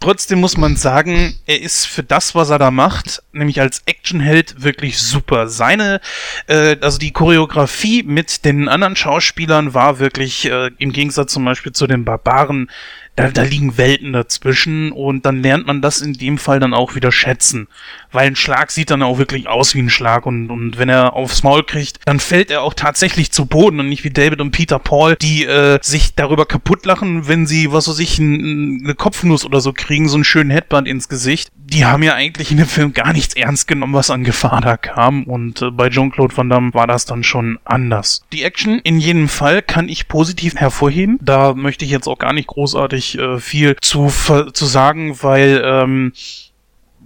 trotzdem 0.00 0.40
muss 0.40 0.56
man 0.56 0.76
sagen, 0.76 1.34
er 1.46 1.60
ist 1.60 1.86
für 1.86 2.02
das, 2.02 2.34
was 2.34 2.50
er 2.50 2.58
da 2.58 2.70
macht, 2.70 3.22
nämlich 3.32 3.60
als 3.60 3.82
Actionheld 3.86 4.62
wirklich 4.62 4.98
super. 4.98 5.48
Seine, 5.48 6.00
äh, 6.46 6.76
also 6.80 6.98
die 6.98 7.12
Choreografie 7.12 8.02
mit 8.02 8.44
den 8.44 8.68
anderen 8.68 8.96
Schauspielern 8.96 9.74
war 9.74 9.98
wirklich 9.98 10.50
äh, 10.50 10.70
im 10.78 10.92
Gegensatz 10.92 11.32
zum 11.32 11.44
Beispiel 11.44 11.72
zu 11.72 11.86
den 11.86 12.04
Barbaren. 12.04 12.70
Da, 13.16 13.30
da 13.30 13.42
liegen 13.42 13.78
Welten 13.78 14.12
dazwischen 14.12 14.90
und 14.90 15.24
dann 15.24 15.40
lernt 15.40 15.66
man 15.66 15.80
das 15.80 16.00
in 16.00 16.14
dem 16.14 16.36
Fall 16.36 16.58
dann 16.58 16.74
auch 16.74 16.96
wieder 16.96 17.12
schätzen. 17.12 17.68
Weil 18.10 18.26
ein 18.26 18.36
Schlag 18.36 18.72
sieht 18.72 18.90
dann 18.90 19.02
auch 19.02 19.18
wirklich 19.18 19.46
aus 19.46 19.74
wie 19.74 19.80
ein 19.80 19.90
Schlag 19.90 20.26
und, 20.26 20.50
und 20.50 20.78
wenn 20.78 20.88
er 20.88 21.14
aufs 21.14 21.44
Maul 21.44 21.62
kriegt, 21.62 22.00
dann 22.06 22.18
fällt 22.18 22.50
er 22.50 22.62
auch 22.62 22.74
tatsächlich 22.74 23.30
zu 23.30 23.46
Boden 23.46 23.78
und 23.78 23.88
nicht 23.88 24.02
wie 24.02 24.10
David 24.10 24.40
und 24.40 24.50
Peter 24.50 24.80
Paul, 24.80 25.14
die 25.16 25.44
äh, 25.44 25.78
sich 25.80 26.14
darüber 26.14 26.44
kaputt 26.44 26.86
lachen, 26.86 27.28
wenn 27.28 27.46
sie, 27.46 27.70
was 27.72 27.88
weiß 27.88 28.00
ich, 28.00 28.18
ein, 28.18 28.82
eine 28.84 28.94
Kopfnuss 28.94 29.44
oder 29.44 29.60
so 29.60 29.72
kriegen, 29.72 30.08
so 30.08 30.16
einen 30.16 30.24
schönen 30.24 30.50
Headband 30.50 30.88
ins 30.88 31.08
Gesicht. 31.08 31.50
Die 31.54 31.84
haben 31.84 32.02
ja 32.02 32.14
eigentlich 32.14 32.50
in 32.50 32.58
dem 32.58 32.66
Film 32.66 32.92
gar 32.92 33.12
nichts 33.12 33.34
ernst 33.34 33.68
genommen, 33.68 33.94
was 33.94 34.10
an 34.10 34.24
Gefahr 34.24 34.60
da 34.60 34.76
kam 34.76 35.24
und 35.24 35.62
äh, 35.62 35.70
bei 35.70 35.88
Jean-Claude 35.88 36.36
Van 36.36 36.48
Damme 36.48 36.74
war 36.74 36.86
das 36.86 37.04
dann 37.04 37.22
schon 37.22 37.58
anders. 37.64 38.24
Die 38.32 38.42
Action 38.42 38.80
in 38.80 38.98
jedem 38.98 39.28
Fall 39.28 39.62
kann 39.62 39.88
ich 39.88 40.08
positiv 40.08 40.56
hervorheben. 40.56 41.18
Da 41.22 41.54
möchte 41.54 41.84
ich 41.84 41.90
jetzt 41.90 42.08
auch 42.08 42.18
gar 42.18 42.32
nicht 42.32 42.48
großartig 42.48 43.03
äh, 43.18 43.38
viel 43.38 43.76
zu, 43.80 44.08
zu 44.08 44.66
sagen, 44.66 45.22
weil 45.22 45.62
ähm, 45.64 46.12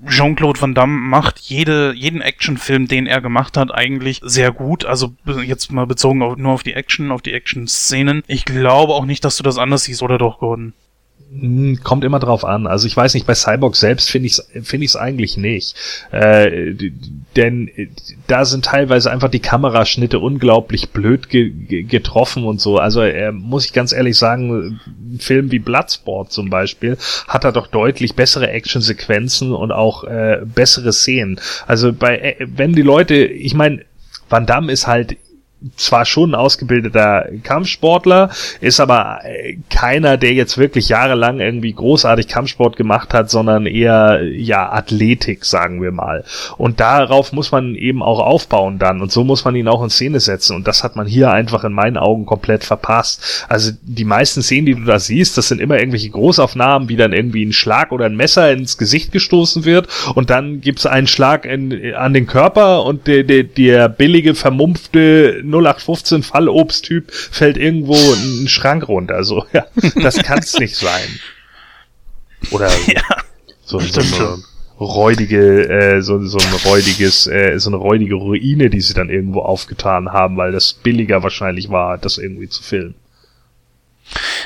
Jean-Claude 0.06 0.60
Van 0.60 0.74
Damme 0.74 0.98
macht 0.98 1.40
jede, 1.40 1.92
jeden 1.92 2.20
Actionfilm, 2.20 2.86
den 2.86 3.06
er 3.06 3.20
gemacht 3.20 3.56
hat, 3.56 3.74
eigentlich 3.74 4.20
sehr 4.22 4.52
gut. 4.52 4.84
Also 4.84 5.14
jetzt 5.44 5.72
mal 5.72 5.86
bezogen 5.86 6.22
auf, 6.22 6.36
nur 6.36 6.52
auf 6.52 6.62
die 6.62 6.74
Action, 6.74 7.10
auf 7.10 7.22
die 7.22 7.32
Action-Szenen. 7.32 8.22
Ich 8.26 8.44
glaube 8.44 8.94
auch 8.94 9.04
nicht, 9.04 9.24
dass 9.24 9.36
du 9.36 9.42
das 9.42 9.58
anders 9.58 9.84
siehst, 9.84 10.02
oder 10.02 10.18
doch, 10.18 10.38
Gordon? 10.38 10.72
Hm, 11.30 11.80
Kommt 11.82 12.04
immer 12.04 12.20
drauf 12.20 12.44
an. 12.44 12.66
Also 12.66 12.86
ich 12.86 12.96
weiß 12.96 13.14
nicht, 13.14 13.26
bei 13.26 13.34
Cyborg 13.34 13.76
selbst 13.76 14.10
finde 14.10 14.26
ich 14.26 14.38
es 14.38 14.48
finde 14.62 14.84
ich 14.84 14.92
es 14.92 14.96
eigentlich 14.96 15.36
nicht. 15.36 15.74
Äh, 16.10 16.74
denn 17.36 17.68
äh, 17.68 17.88
da 18.26 18.46
sind 18.46 18.64
teilweise 18.64 19.10
einfach 19.10 19.28
die 19.28 19.40
Kameraschnitte 19.40 20.18
unglaublich 20.20 20.90
blöd 20.90 21.28
ge 21.28 21.50
ge 21.50 21.82
getroffen 21.82 22.44
und 22.44 22.60
so. 22.60 22.78
Also 22.78 23.02
äh, 23.02 23.30
muss 23.30 23.66
ich 23.66 23.74
ganz 23.74 23.92
ehrlich 23.92 24.16
sagen, 24.16 24.80
ein 24.86 25.18
Film 25.20 25.50
wie 25.50 25.58
Bloodsport 25.58 26.32
zum 26.32 26.48
Beispiel 26.48 26.96
hat 27.26 27.44
er 27.44 27.52
doch 27.52 27.66
deutlich 27.66 28.14
bessere 28.14 28.48
Actionsequenzen 28.48 29.52
und 29.52 29.70
auch 29.70 30.04
äh, 30.04 30.40
bessere 30.44 30.94
Szenen. 30.94 31.40
Also 31.66 31.92
bei 31.92 32.18
äh, 32.18 32.46
wenn 32.56 32.72
die 32.72 32.82
Leute, 32.82 33.16
ich 33.16 33.52
meine, 33.52 33.84
Van 34.30 34.46
Damme 34.46 34.72
ist 34.72 34.86
halt 34.86 35.16
zwar 35.76 36.04
schon 36.04 36.30
ein 36.30 36.34
ausgebildeter 36.36 37.26
Kampfsportler, 37.42 38.30
ist 38.60 38.78
aber 38.78 39.20
äh, 39.24 39.56
keiner, 39.70 40.16
der 40.16 40.32
jetzt 40.32 40.56
wirklich 40.56 40.88
jahrelang 40.88 41.40
irgendwie 41.40 41.72
großartig 41.72 42.28
Kampfsport 42.28 42.76
gemacht 42.76 43.12
hat, 43.12 43.28
sondern 43.28 43.66
eher, 43.66 44.22
ja, 44.22 44.70
Athletik, 44.70 45.44
sagen 45.44 45.82
wir 45.82 45.90
mal. 45.90 46.24
Und 46.58 46.78
darauf 46.78 47.32
muss 47.32 47.50
man 47.50 47.74
eben 47.74 48.02
auch 48.02 48.20
aufbauen 48.20 48.78
dann. 48.78 49.00
Und 49.00 49.10
so 49.10 49.24
muss 49.24 49.44
man 49.44 49.56
ihn 49.56 49.66
auch 49.66 49.82
in 49.82 49.90
Szene 49.90 50.20
setzen. 50.20 50.54
Und 50.54 50.68
das 50.68 50.84
hat 50.84 50.94
man 50.94 51.08
hier 51.08 51.32
einfach 51.32 51.64
in 51.64 51.72
meinen 51.72 51.96
Augen 51.96 52.24
komplett 52.24 52.62
verpasst. 52.62 53.46
Also 53.48 53.72
die 53.82 54.04
meisten 54.04 54.42
Szenen, 54.42 54.66
die 54.66 54.74
du 54.74 54.84
da 54.84 55.00
siehst, 55.00 55.36
das 55.38 55.48
sind 55.48 55.60
immer 55.60 55.78
irgendwelche 55.78 56.10
Großaufnahmen, 56.10 56.88
wie 56.88 56.96
dann 56.96 57.12
irgendwie 57.12 57.44
ein 57.44 57.52
Schlag 57.52 57.90
oder 57.90 58.06
ein 58.06 58.16
Messer 58.16 58.52
ins 58.52 58.78
Gesicht 58.78 59.10
gestoßen 59.10 59.64
wird. 59.64 59.88
Und 60.14 60.30
dann 60.30 60.60
gibt's 60.60 60.86
einen 60.86 61.08
Schlag 61.08 61.44
in, 61.44 61.94
an 61.94 62.14
den 62.14 62.28
Körper 62.28 62.84
und 62.84 63.08
der, 63.08 63.24
der, 63.24 63.42
der 63.42 63.88
billige, 63.88 64.36
vermumpfte 64.36 65.42
0815 65.48 66.22
Fallobst-Typ 66.22 67.10
fällt 67.12 67.56
irgendwo 67.56 67.94
in 67.94 68.38
einen 68.38 68.48
Schrank 68.48 68.88
runter. 68.88 69.14
Also, 69.14 69.46
ja, 69.52 69.66
das 70.02 70.16
kann's 70.18 70.58
nicht 70.58 70.76
sein. 70.76 71.08
Oder 72.50 72.70
Ja. 72.86 73.02
so, 73.64 73.78
so 73.80 74.00
eine 74.00 74.42
räudige, 74.80 75.68
äh, 75.68 76.02
so, 76.02 76.24
so 76.24 76.38
ein 76.38 76.54
räudiges, 76.64 77.26
äh, 77.26 77.58
so 77.58 77.70
eine 77.70 77.76
räudige 77.76 78.14
Ruine, 78.14 78.70
die 78.70 78.80
sie 78.80 78.94
dann 78.94 79.10
irgendwo 79.10 79.40
aufgetan 79.40 80.12
haben, 80.12 80.36
weil 80.36 80.52
das 80.52 80.72
billiger 80.72 81.22
wahrscheinlich 81.22 81.68
war, 81.70 81.98
das 81.98 82.18
irgendwie 82.18 82.48
zu 82.48 82.62
filmen. 82.62 82.94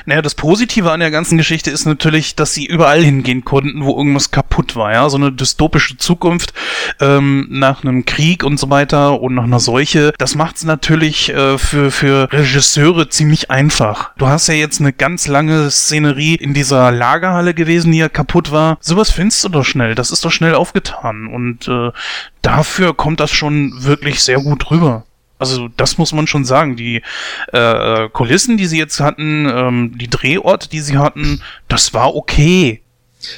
Naja, 0.07 0.23
das 0.23 0.35
Positive 0.35 0.91
an 0.91 1.01
der 1.01 1.11
ganzen 1.11 1.39
Geschichte 1.39 1.71
ist 1.71 1.87
natürlich, 1.87 2.35
dass 2.35 2.55
sie 2.55 2.67
überall 2.67 3.03
hingehen 3.03 3.45
konnten, 3.45 3.85
wo 3.85 3.97
irgendwas 3.97 4.31
kaputt 4.31 4.77
war, 4.77 4.93
ja. 4.93 5.09
So 5.09 5.17
eine 5.17 5.33
dystopische 5.33 5.97
Zukunft 5.97 6.53
ähm, 7.01 7.47
nach 7.51 7.85
einem 7.85 8.05
Krieg 8.05 8.45
und 8.45 8.59
so 8.59 8.71
weiter 8.71 9.21
und 9.21 9.35
nach 9.35 9.45
einer 9.45 9.61
Seuche. 9.61 10.13
Das 10.19 10.35
macht 10.35 10.57
es 10.57 10.65
natürlich 10.65 11.29
äh, 11.31 11.59
für, 11.59 11.91
für 11.91 12.29
Regisseure 12.33 13.09
ziemlich 13.09 13.51
einfach. 13.51 14.13
Du 14.17 14.27
hast 14.27 14.49
ja 14.49 14.55
jetzt 14.55 14.81
eine 14.81 14.93
ganz 14.93 15.27
lange 15.27 15.71
Szenerie 15.71 16.35
in 16.35 16.55
dieser 16.55 16.91
Lagerhalle 16.91 17.55
gewesen, 17.55 17.93
die 17.93 17.99
ja 17.99 18.09
kaputt 18.09 18.53
war. 18.53 18.79
Sowas 18.81 19.11
findest 19.11 19.45
du 19.45 19.49
doch 19.49 19.65
schnell. 19.65 19.95
Das 19.95 20.11
ist 20.11 20.25
doch 20.25 20.33
schnell 20.33 20.55
aufgetan. 20.55 21.27
Und 21.27 21.69
äh, 21.69 21.91
dafür 22.43 22.95
kommt 22.95 23.21
das 23.21 23.31
schon 23.31 23.73
wirklich 23.85 24.23
sehr 24.23 24.41
gut 24.41 24.71
rüber. 24.71 25.05
Also 25.43 25.69
das 25.77 25.99
muss 25.99 26.13
man 26.13 26.27
schon 26.27 26.45
sagen. 26.45 26.77
Die 26.77 27.03
äh, 27.53 28.09
Kulissen, 28.11 28.57
die 28.57 28.67
sie 28.67 28.79
jetzt 28.79 29.01
hatten, 29.01 29.47
ähm, 29.49 29.99
die 29.99 30.09
Drehorte, 30.09 30.69
die 30.69 30.81
sie 30.81 30.99
hatten, 30.99 31.43
das 31.69 31.93
war 31.95 32.15
okay. 32.15 32.82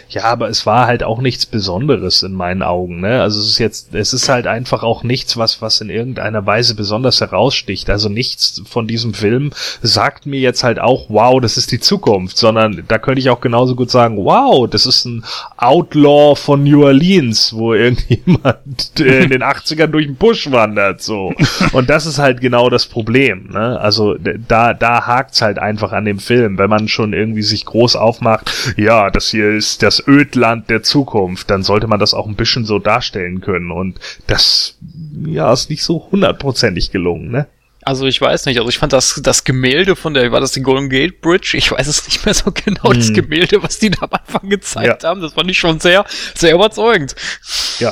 Ja, 0.09 0.25
aber 0.25 0.49
es 0.49 0.67
war 0.67 0.87
halt 0.87 1.03
auch 1.03 1.21
nichts 1.21 1.47
Besonderes 1.47 2.23
in 2.23 2.33
meinen 2.33 2.63
Augen, 2.63 3.01
ne? 3.01 3.21
Also 3.21 3.41
es 3.41 3.49
ist 3.49 3.59
jetzt, 3.59 3.95
es 3.95 4.13
ist 4.13 4.29
halt 4.29 4.47
einfach 4.47 4.83
auch 4.83 5.03
nichts, 5.03 5.37
was, 5.37 5.61
was 5.61 5.81
in 5.81 5.91
irgendeiner 5.91 6.47
Weise 6.47 6.75
besonders 6.75 7.21
heraussticht. 7.21 7.91
Also 7.91 8.09
nichts 8.09 8.63
von 8.67 8.87
diesem 8.87 9.15
Film 9.15 9.51
sagt 9.83 10.27
mir 10.27 10.41
jetzt 10.41 10.65
halt 10.65 10.79
auch, 10.79 11.07
wow, 11.09 11.41
das 11.41 11.57
ist 11.57 11.73
die 11.73 11.81
Zukunft, 11.81 12.37
sondern 12.37 12.85
da 12.89 12.99
könnte 12.99 13.21
ich 13.21 13.31
auch 13.31 13.41
genauso 13.41 13.75
gut 13.75 13.91
sagen, 13.91 14.17
wow, 14.25 14.69
das 14.69 14.87
ist 14.87 15.05
ein 15.05 15.25
Outlaw 15.57 16.35
von 16.37 16.65
New 16.65 16.85
Orleans, 16.85 17.53
wo 17.55 17.75
irgendjemand 17.75 19.01
äh, 19.01 19.25
in 19.25 19.31
den 19.31 19.43
80ern 19.43 19.89
durch 19.89 20.07
den 20.07 20.17
Busch 20.17 20.51
wandert, 20.51 21.03
so. 21.03 21.33
Und 21.73 21.91
das 21.91 22.07
ist 22.07 22.19
halt 22.19 22.41
genau 22.41 22.71
das 22.71 22.87
Problem, 22.87 23.51
ne? 23.53 23.79
Also 23.81 24.15
da, 24.15 24.75
da 24.75 25.07
hakt's 25.07 25.43
halt 25.43 25.59
einfach 25.59 25.93
an 25.93 26.05
dem 26.05 26.19
Film, 26.19 26.59
wenn 26.59 26.71
man 26.71 26.89
schon 26.89 27.13
irgendwie 27.13 27.43
sich 27.43 27.65
groß 27.65 27.97
aufmacht, 27.97 28.51
ja, 28.77 29.11
das 29.11 29.29
hier 29.29 29.51
ist 29.51 29.74
das 29.83 30.07
Ödland 30.07 30.71
der 30.71 30.83
Zukunft, 30.83 31.51
dann 31.51 31.63
sollte 31.63 31.87
man 31.87 31.99
das 32.01 32.15
auch 32.15 32.27
ein 32.27 32.37
bisschen 32.37 32.65
so 32.65 32.79
darstellen 32.79 33.41
können. 33.41 33.71
Und 33.71 33.99
das, 34.27 34.79
ja, 35.27 35.53
ist 35.53 35.71
nicht 35.71 35.83
so 35.83 36.09
hundertprozentig 36.11 36.91
gelungen, 36.91 37.31
ne? 37.31 37.47
Also 37.87 38.07
ich 38.07 38.19
weiß 38.19 38.47
nicht, 38.47 38.59
also 38.59 38.71
ich 38.71 38.79
fand 38.79 38.95
das, 38.95 39.21
das 39.23 39.45
Gemälde 39.45 39.95
von 39.95 40.15
der, 40.15 40.33
war 40.33 40.41
das 40.41 40.53
die 40.53 40.63
Golden 40.63 40.89
Gate 40.89 41.21
Bridge? 41.21 41.55
Ich 41.59 41.71
weiß 41.71 41.87
es 41.87 42.07
nicht 42.07 42.25
mehr 42.25 42.33
so 42.33 42.51
genau, 42.51 42.93
das 42.93 43.09
Hm. 43.09 43.15
Gemälde, 43.15 43.63
was 43.63 43.79
die 43.79 43.91
da 43.91 44.03
am 44.03 44.11
Anfang 44.13 44.49
gezeigt 44.49 45.05
haben, 45.05 45.21
das 45.21 45.35
fand 45.35 45.51
ich 45.51 45.59
schon 45.59 45.81
sehr, 45.81 46.07
sehr 46.35 46.55
überzeugend. 46.55 47.15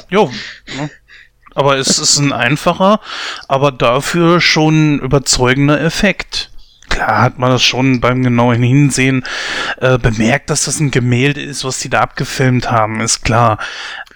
Jo. 0.09 0.31
ne? 0.79 0.91
Aber 1.55 1.77
es 1.77 1.99
ist 1.99 2.19
ein 2.19 2.33
einfacher, 2.33 3.01
aber 3.49 3.71
dafür 3.71 4.41
schon 4.41 4.99
überzeugender 5.01 5.79
Effekt. 5.83 6.51
Klar 6.93 7.23
hat 7.23 7.39
man 7.39 7.51
das 7.51 7.63
schon 7.63 8.01
beim 8.01 8.23
genauen 8.23 8.63
Hinsehen 8.63 9.25
äh, 9.81 9.97
bemerkt, 9.97 10.51
dass 10.51 10.67
das 10.67 10.79
ein 10.79 10.91
Gemälde 10.91 11.41
ist, 11.41 11.65
was 11.65 11.79
die 11.79 11.89
da 11.89 12.01
abgefilmt 12.01 12.71
haben, 12.71 13.01
ist 13.01 13.23
klar. 13.23 13.57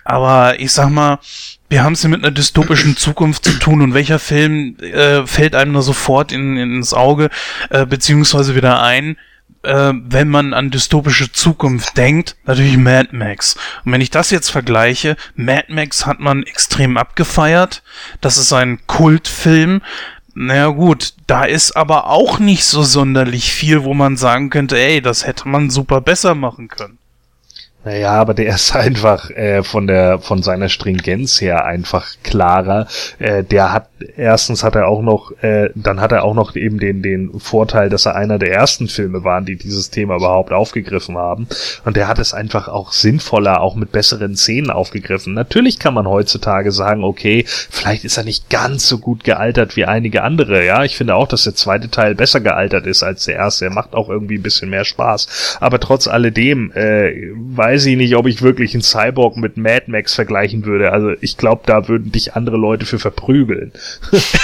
Aber 0.04 0.60
ich 0.60 0.72
sag 0.72 0.90
mal, 0.90 1.18
wir 1.70 1.82
haben 1.82 1.94
es 1.94 2.02
hier 2.02 2.10
mit 2.10 2.22
einer 2.22 2.32
dystopischen 2.32 2.96
Zukunft 2.98 3.46
zu 3.46 3.52
tun 3.58 3.80
und 3.80 3.94
welcher 3.94 4.18
Film 4.18 4.76
äh, 4.80 5.26
fällt 5.26 5.54
einem 5.54 5.72
da 5.72 5.80
sofort 5.80 6.32
in, 6.32 6.58
ins 6.58 6.92
Auge, 6.92 7.30
äh, 7.70 7.86
beziehungsweise 7.86 8.54
wieder 8.54 8.82
ein, 8.82 9.16
äh, 9.62 9.92
wenn 9.94 10.28
man 10.28 10.54
an 10.54 10.70
dystopische 10.70 11.32
Zukunft 11.32 11.96
denkt, 11.96 12.36
natürlich 12.44 12.76
Mad 12.76 13.08
Max. 13.12 13.56
Und 13.84 13.92
wenn 13.92 14.00
ich 14.00 14.10
das 14.10 14.30
jetzt 14.30 14.50
vergleiche, 14.50 15.16
Mad 15.34 15.64
Max 15.68 16.04
hat 16.06 16.20
man 16.20 16.42
extrem 16.42 16.98
abgefeiert. 16.98 17.82
Das 18.20 18.36
ist 18.36 18.52
ein 18.52 18.86
Kultfilm. 18.86 19.80
Naja 20.38 20.68
gut, 20.68 21.14
da 21.26 21.44
ist 21.44 21.72
aber 21.72 22.10
auch 22.10 22.38
nicht 22.38 22.66
so 22.66 22.82
sonderlich 22.82 23.50
viel, 23.50 23.84
wo 23.84 23.94
man 23.94 24.18
sagen 24.18 24.50
könnte, 24.50 24.78
ey, 24.78 25.00
das 25.00 25.26
hätte 25.26 25.48
man 25.48 25.70
super 25.70 26.02
besser 26.02 26.34
machen 26.34 26.68
können. 26.68 26.98
Naja, 27.86 28.14
aber 28.14 28.34
der 28.34 28.52
ist 28.52 28.74
einfach 28.76 29.30
äh, 29.30 29.62
von 29.62 29.86
der 29.86 30.18
von 30.18 30.42
seiner 30.42 30.68
Stringenz 30.68 31.40
her 31.40 31.64
einfach 31.64 32.08
klarer. 32.24 32.88
Äh, 33.20 33.44
der 33.44 33.72
hat 33.72 33.88
erstens 34.16 34.64
hat 34.64 34.74
er 34.74 34.88
auch 34.88 35.02
noch, 35.02 35.30
äh, 35.42 35.70
dann 35.76 36.00
hat 36.00 36.10
er 36.10 36.24
auch 36.24 36.34
noch 36.34 36.56
eben 36.56 36.80
den 36.80 37.00
den 37.00 37.38
Vorteil, 37.38 37.88
dass 37.88 38.04
er 38.06 38.16
einer 38.16 38.40
der 38.40 38.52
ersten 38.52 38.88
Filme 38.88 39.22
waren, 39.22 39.44
die 39.44 39.54
dieses 39.54 39.90
Thema 39.90 40.16
überhaupt 40.16 40.52
aufgegriffen 40.52 41.16
haben. 41.16 41.46
Und 41.84 41.96
der 41.96 42.08
hat 42.08 42.18
es 42.18 42.34
einfach 42.34 42.66
auch 42.66 42.90
sinnvoller, 42.90 43.60
auch 43.60 43.76
mit 43.76 43.92
besseren 43.92 44.36
Szenen 44.36 44.70
aufgegriffen. 44.70 45.32
Natürlich 45.34 45.78
kann 45.78 45.94
man 45.94 46.08
heutzutage 46.08 46.72
sagen, 46.72 47.04
okay, 47.04 47.44
vielleicht 47.46 48.04
ist 48.04 48.16
er 48.16 48.24
nicht 48.24 48.50
ganz 48.50 48.88
so 48.88 48.98
gut 48.98 49.22
gealtert 49.22 49.76
wie 49.76 49.84
einige 49.84 50.24
andere. 50.24 50.66
Ja, 50.66 50.82
ich 50.82 50.96
finde 50.96 51.14
auch, 51.14 51.28
dass 51.28 51.44
der 51.44 51.54
zweite 51.54 51.88
Teil 51.88 52.16
besser 52.16 52.40
gealtert 52.40 52.84
ist 52.84 53.04
als 53.04 53.26
der 53.26 53.36
erste. 53.36 53.66
Er 53.66 53.72
macht 53.72 53.94
auch 53.94 54.08
irgendwie 54.08 54.38
ein 54.38 54.42
bisschen 54.42 54.70
mehr 54.70 54.84
Spaß. 54.84 55.58
Aber 55.60 55.78
trotz 55.78 56.08
alledem 56.08 56.72
äh, 56.72 57.30
weiß 57.36 57.75
ich 57.84 57.96
nicht, 57.96 58.16
ob 58.16 58.26
ich 58.26 58.42
wirklich 58.42 58.74
einen 58.74 58.82
Cyborg 58.82 59.36
mit 59.36 59.56
Mad 59.56 59.84
Max 59.88 60.14
vergleichen 60.14 60.64
würde. 60.64 60.92
Also 60.92 61.12
ich 61.20 61.36
glaube, 61.36 61.62
da 61.66 61.88
würden 61.88 62.12
dich 62.12 62.34
andere 62.34 62.56
Leute 62.56 62.86
für 62.86 62.98
verprügeln. 62.98 63.72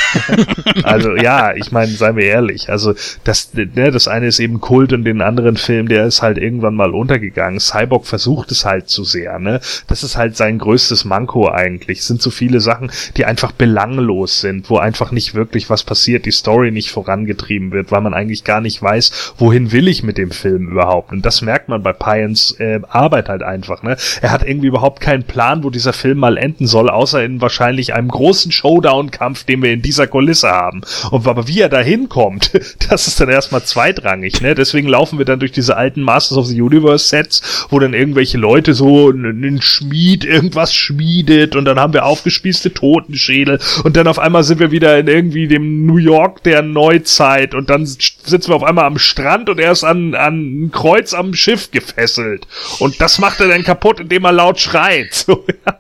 also 0.83 1.17
ja, 1.17 1.55
ich 1.55 1.73
meine, 1.73 1.93
seien 1.93 2.17
wir 2.17 2.25
ehrlich. 2.25 2.69
Also 2.69 2.95
das, 3.25 3.55
ne, 3.55 3.91
das 3.91 4.09
eine 4.09 4.27
ist 4.27 4.41
eben 4.41 4.61
Kult 4.61 4.93
und 4.93 5.05
den 5.05 5.23
anderen 5.23 5.57
Film, 5.57 5.89
der 5.89 6.07
ist 6.07 6.21
halt 6.21 6.37
irgendwann 6.37 6.75
mal 6.75 6.91
untergegangen. 6.91 7.61
Cyborg 7.61 8.07
versucht 8.07 8.51
es 8.51 8.65
halt 8.65 8.89
zu 8.89 9.05
sehr. 9.05 9.39
Ne, 9.39 9.61
das 9.87 10.03
ist 10.03 10.17
halt 10.17 10.37
sein 10.37 10.59
größtes 10.59 11.05
Manko 11.05 11.49
eigentlich. 11.49 12.01
Es 12.01 12.09
sind 12.09 12.21
so 12.21 12.31
viele 12.31 12.61
Sachen, 12.61 12.91
die 13.17 13.25
einfach 13.25 13.53
belanglos 13.53 14.41
sind, 14.41 14.69
wo 14.69 14.79
einfach 14.79 15.13
nicht 15.13 15.35
wirklich 15.35 15.71
was 15.71 15.85
passiert, 15.85 16.27
die 16.27 16.33
Story 16.33 16.71
nicht 16.71 16.91
vorangetrieben 16.91 17.71
wird, 17.71 17.91
weil 17.93 18.01
man 18.01 18.15
eigentlich 18.15 18.45
gar 18.45 18.61
nicht 18.61 18.83
weiß, 18.83 19.35
wohin 19.39 19.73
will 19.73 19.89
ich 19.89 20.03
mit 20.03 20.19
dem 20.19 20.31
Film 20.31 20.69
überhaupt. 20.69 21.13
Und 21.13 21.25
das 21.25 21.43
merkt 21.43 21.69
man 21.69 21.83
bei 21.83 21.93
Pyans 21.93 22.57
äh, 22.59 22.81
Arbeit 22.89 23.22
halt 23.29 23.43
einfach. 23.43 23.83
Ne, 23.83 23.97
er 24.21 24.31
hat 24.31 24.47
irgendwie 24.47 24.69
überhaupt 24.69 25.01
keinen 25.01 25.25
Plan, 25.25 25.65
wo 25.65 25.71
dieser 25.71 25.93
Film 25.93 26.19
mal 26.19 26.37
enden 26.37 26.67
soll, 26.67 26.91
außer 26.91 27.23
in 27.25 27.41
wahrscheinlich 27.41 27.95
einem 27.95 28.09
großen 28.09 28.53
Showdown-Kampf, 28.53 29.45
den 29.45 29.63
wir 29.63 29.73
in 29.73 29.83
dieser 29.83 30.07
Kulisse 30.07 30.51
haben. 30.51 30.83
Und 31.11 31.27
aber 31.27 31.49
wie 31.49 31.61
er 31.61 31.69
da 31.69 31.81
hinkommt, 31.81 32.53
das 32.91 33.07
ist 33.07 33.21
dann 33.21 33.29
erstmal 33.29 33.63
zweitrangig, 33.63 34.41
ne? 34.41 34.55
Deswegen 34.55 34.89
laufen 34.89 35.19
wir 35.19 35.25
dann 35.25 35.41
durch 35.41 35.53
diese 35.53 35.77
alten 35.77 36.03
Masters 36.03 36.39
of 36.39 36.47
the 36.47 36.61
Universe 36.61 37.09
Sets, 37.09 37.67
wo 37.71 37.79
dann 37.79 37.95
irgendwelche 37.95 38.39
Leute 38.39 38.75
so 38.75 39.11
einen 39.11 39.61
Schmied 39.63 40.25
irgendwas 40.25 40.75
schmiedet 40.75 41.57
und 41.57 41.65
dann 41.65 41.79
haben 41.79 41.93
wir 41.93 42.05
aufgespießte 42.05 42.75
Totenschädel 42.75 43.59
und 43.85 43.97
dann 43.97 44.07
auf 44.07 44.19
einmal 44.19 44.45
sind 44.45 44.61
wir 44.61 44.71
wieder 44.71 44.99
in 44.99 45.09
irgendwie 45.09 45.49
dem 45.49 45.87
New 45.87 45.99
York 45.99 46.43
der 46.43 46.63
Neuzeit 46.63 47.55
und 47.55 47.71
dann 47.71 47.87
sitzen 47.87 48.49
wir 48.49 48.57
auf 48.57 48.65
einmal 48.65 48.85
am 48.85 48.99
Strand 48.99 49.49
und 49.49 49.59
er 49.59 49.73
ist 49.73 49.85
an, 49.85 50.15
an 50.15 50.65
ein 50.65 50.71
Kreuz 50.73 51.15
am 51.15 51.35
Schiff 51.35 51.71
gefesselt. 51.71 52.47
Und 52.79 53.01
das 53.03 53.19
macht 53.19 53.41
er 53.41 53.49
dann 53.49 53.65
kaputt, 53.65 53.99
indem 53.99 54.25
er 54.25 54.33
laut 54.33 54.61
schreit. 54.61 55.13
So, 55.27 55.45
ja. 55.47 55.79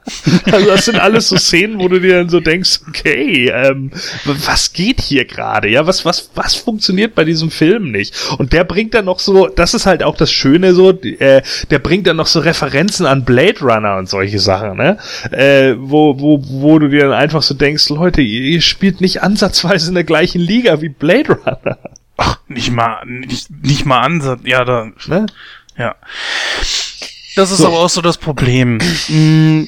Also 0.52 0.66
das 0.66 0.84
sind 0.84 1.00
alles 1.00 1.28
so 1.28 1.36
Szenen, 1.36 1.78
wo 1.78 1.88
du 1.88 2.00
dir 2.00 2.18
dann 2.18 2.28
so 2.28 2.40
denkst, 2.40 2.80
okay, 2.88 3.50
ähm, 3.52 3.90
was 4.24 4.72
geht 4.72 5.00
hier 5.00 5.24
gerade? 5.24 5.68
Ja, 5.68 5.86
was, 5.86 6.04
was, 6.04 6.30
was 6.34 6.54
funktioniert 6.54 7.14
bei 7.14 7.24
diesem 7.24 7.50
Film 7.50 7.90
nicht? 7.90 8.14
Und 8.38 8.52
der 8.52 8.64
bringt 8.64 8.94
dann 8.94 9.04
noch 9.06 9.18
so, 9.18 9.48
das 9.48 9.74
ist 9.74 9.86
halt 9.86 10.02
auch 10.02 10.16
das 10.16 10.30
Schöne 10.30 10.74
so, 10.74 10.90
äh, 10.90 11.42
der 11.70 11.78
bringt 11.78 12.06
dann 12.06 12.16
noch 12.16 12.26
so 12.26 12.40
Referenzen 12.40 13.06
an 13.06 13.24
Blade 13.24 13.60
Runner 13.60 13.96
und 13.96 14.08
solche 14.08 14.38
Sachen, 14.38 14.76
ne? 14.76 14.98
Äh, 15.30 15.74
wo, 15.78 16.18
wo, 16.20 16.42
wo 16.44 16.78
du 16.78 16.88
dir 16.88 17.02
dann 17.02 17.12
einfach 17.12 17.42
so 17.42 17.54
denkst, 17.54 17.88
Leute, 17.88 18.20
ihr, 18.20 18.42
ihr 18.42 18.60
spielt 18.60 19.00
nicht 19.00 19.22
ansatzweise 19.22 19.88
in 19.88 19.94
der 19.94 20.04
gleichen 20.04 20.40
Liga 20.40 20.80
wie 20.82 20.88
Blade 20.88 21.32
Runner. 21.32 21.78
Ach, 22.16 22.38
nicht 22.48 22.70
mal, 22.70 23.04
nicht, 23.06 23.50
nicht 23.62 23.86
mal 23.86 24.00
Ansatz. 24.00 24.40
Ja, 24.44 24.64
da, 24.64 24.90
Ne? 25.06 25.26
ja. 25.76 25.94
Das 27.37 27.51
ist 27.51 27.59
So. 27.59 27.66
aber 27.68 27.78
auch 27.80 27.89
so 27.91 28.01
das 28.01 28.18
Problem. 28.18 28.78
Mm, 29.09 29.64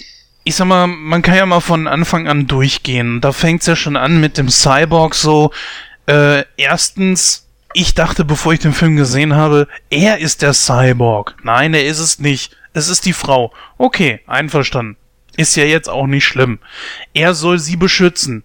Ich 0.47 0.57
sag 0.57 0.67
mal, 0.67 0.87
man 0.87 1.23
kann 1.23 1.37
ja 1.37 1.47
mal 1.47 1.61
von 1.61 1.87
Anfang 1.87 2.29
an 2.29 2.47
durchgehen. 2.47 3.21
Da 3.23 3.33
fängt's 3.33 3.67
ja 3.67 3.77
schon 3.77 3.97
an 3.97 4.21
mit 4.21 4.37
dem 4.37 4.51
Cyborg 4.51 5.15
so. 5.15 5.51
Äh, 6.07 6.45
erstens, 6.59 7.47
ich 7.73 7.95
dachte, 7.95 8.25
bevor 8.27 8.53
ich 8.53 8.61
den 8.61 8.75
Film 8.75 8.97
gesehen 8.97 9.35
habe, 9.35 9.69
er 9.89 10.19
ist 10.19 10.43
der 10.43 10.53
Cyborg. 10.53 11.35
Nein, 11.43 11.73
er 11.73 11.87
ist 11.87 11.99
es 11.99 12.19
nicht. 12.19 12.55
Es 12.75 12.89
ist 12.89 13.07
die 13.07 13.15
Frau. 13.15 13.53
Okay, 13.79 14.21
einverstanden. 14.27 14.97
Ist 15.37 15.57
ja 15.57 15.65
jetzt 15.65 15.89
auch 15.89 16.07
nicht 16.07 16.27
schlimm. 16.27 16.59
Er 17.15 17.35
soll 17.35 17.59
sie 17.59 17.77
beschützen. 17.77 18.45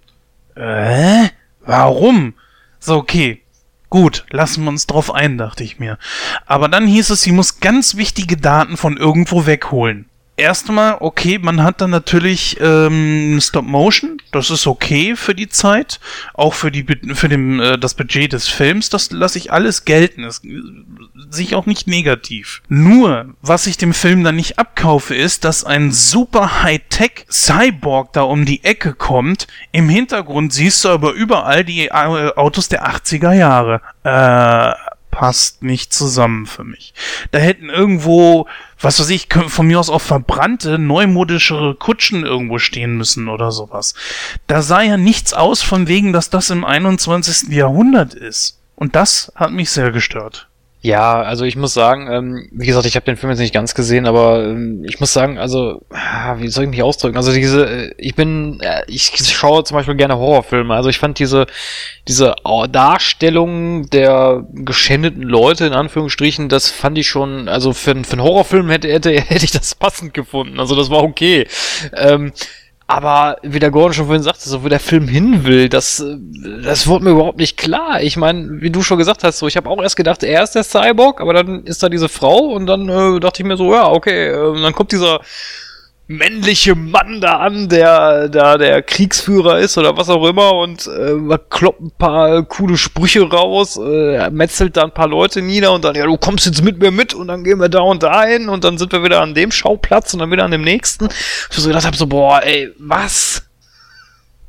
Äh? 0.55 1.27
Warum? 1.65 2.33
So, 2.79 2.95
okay. 2.95 3.41
Gut, 3.89 4.25
lassen 4.29 4.63
wir 4.63 4.69
uns 4.69 4.85
drauf 4.85 5.13
ein, 5.13 5.37
dachte 5.37 5.63
ich 5.63 5.79
mir. 5.79 5.97
Aber 6.45 6.67
dann 6.67 6.85
hieß 6.85 7.09
es, 7.09 7.21
sie 7.23 7.31
muss 7.31 7.59
ganz 7.59 7.95
wichtige 7.95 8.37
Daten 8.37 8.77
von 8.77 8.97
irgendwo 8.97 9.45
wegholen. 9.45 10.05
Erstmal, 10.39 10.97
okay, 11.01 11.37
man 11.37 11.63
hat 11.63 11.81
dann 11.81 11.89
natürlich 11.89 12.57
ähm, 12.61 13.39
Stop 13.41 13.65
Motion, 13.65 14.21
das 14.31 14.49
ist 14.49 14.67
okay 14.67 15.17
für 15.17 15.35
die 15.35 15.49
Zeit, 15.49 15.99
auch 16.33 16.53
für 16.53 16.71
die 16.71 16.85
für 17.13 17.27
dem, 17.27 17.59
äh, 17.59 17.77
das 17.77 17.93
Budget 17.93 18.31
des 18.31 18.47
Films, 18.47 18.89
das 18.89 19.11
lasse 19.11 19.37
ich 19.37 19.51
alles 19.51 19.83
gelten. 19.83 20.23
Das 20.23 20.41
äh, 20.45 20.61
sehe 21.29 21.43
ich 21.43 21.55
auch 21.55 21.65
nicht 21.65 21.87
negativ. 21.87 22.61
Nur, 22.69 23.35
was 23.41 23.67
ich 23.67 23.75
dem 23.75 23.93
Film 23.93 24.23
dann 24.23 24.37
nicht 24.37 24.57
abkaufe, 24.57 25.13
ist, 25.13 25.43
dass 25.43 25.65
ein 25.65 25.91
super 25.91 26.63
Hightech 26.63 27.25
Cyborg 27.29 28.13
da 28.13 28.21
um 28.21 28.45
die 28.45 28.63
Ecke 28.63 28.93
kommt. 28.93 29.45
Im 29.73 29.89
Hintergrund 29.89 30.53
siehst 30.53 30.85
du 30.85 30.89
aber 30.89 31.11
überall 31.11 31.65
die 31.65 31.87
äh, 31.87 31.91
Autos 31.91 32.69
der 32.69 32.87
80er 32.87 33.33
Jahre. 33.33 33.81
Äh, 34.03 34.73
passt 35.11 35.63
nicht 35.63 35.93
zusammen 35.93 36.45
für 36.45 36.63
mich. 36.63 36.93
Da 37.31 37.39
hätten 37.39 37.69
irgendwo, 37.69 38.47
was 38.79 38.99
weiß 38.99 39.09
ich, 39.09 39.27
von 39.47 39.67
mir 39.67 39.79
aus 39.79 39.89
auch 39.89 40.01
verbrannte, 40.01 40.77
neumodischere 40.77 41.75
Kutschen 41.75 42.25
irgendwo 42.25 42.59
stehen 42.59 42.97
müssen 42.97 43.29
oder 43.29 43.51
sowas. 43.51 43.93
Da 44.47 44.61
sah 44.61 44.81
ja 44.81 44.97
nichts 44.97 45.33
aus 45.33 45.61
von 45.61 45.87
wegen, 45.87 46.13
dass 46.13 46.29
das 46.29 46.49
im 46.49 46.65
21. 46.65 47.49
Jahrhundert 47.49 48.13
ist. 48.13 48.59
Und 48.75 48.95
das 48.95 49.31
hat 49.35 49.51
mich 49.51 49.71
sehr 49.71 49.91
gestört. 49.91 50.48
Ja, 50.81 51.21
also 51.23 51.43
ich 51.43 51.57
muss 51.57 51.73
sagen, 51.73 52.07
ähm, 52.09 52.47
wie 52.53 52.65
gesagt, 52.65 52.85
ich 52.85 52.95
habe 52.95 53.05
den 53.05 53.17
Film 53.17 53.29
jetzt 53.31 53.39
nicht 53.39 53.53
ganz 53.53 53.75
gesehen, 53.75 54.05
aber 54.07 54.45
ähm, 54.45 54.85
ich 54.87 55.01
muss 55.01 55.11
sagen, 55.11 55.37
also 55.37 55.81
ah, 55.89 56.37
wie 56.39 56.47
soll 56.47 56.63
ich 56.63 56.69
mich 56.69 56.81
ausdrücken? 56.83 57.17
Also 57.17 57.33
diese, 57.33 57.65
äh, 57.67 57.93
ich 57.97 58.15
bin, 58.15 58.61
äh, 58.61 58.83
ich 58.87 59.11
schaue 59.29 59.65
zum 59.65 59.75
Beispiel 59.75 59.95
gerne 59.95 60.17
Horrorfilme. 60.17 60.73
Also 60.73 60.87
ich 60.87 60.97
fand 60.97 61.19
diese 61.19 61.47
diese 62.07 62.33
Darstellung 62.71 63.89
der 63.89 64.45
geschändeten 64.53 65.21
Leute 65.23 65.65
in 65.65 65.73
Anführungsstrichen, 65.73 66.47
das 66.49 66.69
fand 66.71 66.97
ich 66.97 67.07
schon, 67.07 67.49
also 67.49 67.73
für, 67.73 67.91
einen- 67.91 68.05
für 68.05 68.13
einen 68.13 68.23
Horrorfilm 68.23 68.69
hätte, 68.69 68.87
hätte 68.89 69.11
hätte 69.21 69.43
ich 69.45 69.51
das 69.51 69.75
passend 69.75 70.13
gefunden. 70.13 70.59
Also 70.61 70.75
das 70.75 70.89
war 70.89 71.03
okay. 71.03 71.45
Ähm, 71.93 72.31
aber 72.89 73.37
wie 73.43 73.59
der 73.59 73.69
Gordon 73.69 73.93
schon 73.93 74.07
vorhin 74.07 74.23
sagte, 74.23 74.49
so 74.49 74.63
wo 74.63 74.67
der 74.67 74.79
Film 74.79 75.07
hin 75.07 75.43
will, 75.43 75.69
das, 75.69 76.03
das 76.63 76.87
wurde 76.87 77.03
mir 77.03 77.11
überhaupt 77.11 77.37
nicht 77.37 77.55
klar. 77.55 78.01
Ich 78.01 78.17
meine, 78.17 78.61
wie 78.61 78.71
du 78.71 78.81
schon 78.81 78.97
gesagt 78.97 79.23
hast, 79.23 79.37
so 79.37 79.45
ich 79.45 79.57
habe 79.57 79.69
auch 79.69 79.79
erst 79.79 79.95
gedacht, 79.95 80.23
er 80.23 80.41
ist 80.41 80.55
der 80.55 80.63
Cyborg, 80.63 81.21
aber 81.21 81.35
dann 81.35 81.65
ist 81.65 81.83
da 81.83 81.89
diese 81.89 82.09
Frau 82.09 82.45
und 82.47 82.65
dann 82.65 82.89
äh, 82.89 83.19
dachte 83.19 83.43
ich 83.43 83.47
mir 83.47 83.57
so, 83.57 83.75
ja, 83.75 83.87
okay, 83.87 84.29
äh, 84.29 84.61
dann 84.63 84.73
kommt 84.73 84.91
dieser 84.91 85.19
männliche 86.09 86.73
Mann 86.73 87.21
da 87.21 87.37
an, 87.37 87.69
der 87.69 88.29
da 88.29 88.57
der 88.57 88.81
Kriegsführer 88.81 89.59
ist 89.59 89.77
oder 89.77 89.95
was 89.95 90.09
auch 90.09 90.27
immer 90.27 90.53
und 90.53 90.87
äh, 90.87 91.37
kloppt 91.49 91.81
ein 91.81 91.91
paar 91.91 92.43
coole 92.45 92.77
Sprüche 92.77 93.29
raus, 93.29 93.77
äh, 93.77 94.31
metzelt 94.31 94.75
da 94.75 94.85
ein 94.85 94.93
paar 94.93 95.07
Leute 95.07 95.43
nieder 95.43 95.71
und 95.71 95.85
dann, 95.85 95.93
ja, 95.93 96.05
du 96.05 96.17
kommst 96.17 96.47
jetzt 96.47 96.63
mit 96.63 96.79
mir 96.79 96.89
mit 96.89 97.13
und 97.13 97.27
dann 97.27 97.43
gehen 97.43 97.59
wir 97.59 97.69
da 97.69 97.81
und 97.81 98.01
da 98.01 98.23
hin 98.23 98.49
und 98.49 98.63
dann 98.63 98.79
sind 98.79 98.91
wir 98.91 99.03
wieder 99.03 99.21
an 99.21 99.35
dem 99.35 99.51
Schauplatz 99.51 100.11
und 100.15 100.19
dann 100.19 100.31
wieder 100.31 100.45
an 100.45 100.51
dem 100.51 100.63
nächsten. 100.63 101.09
Ich 101.51 101.57
so 101.57 101.67
gedacht 101.67 101.85
habe, 101.85 101.95
so, 101.95 102.07
boah, 102.07 102.41
ey, 102.43 102.73
was? 102.79 103.45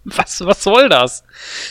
Was, 0.02 0.40
was 0.46 0.64
soll 0.64 0.88
das? 0.88 1.24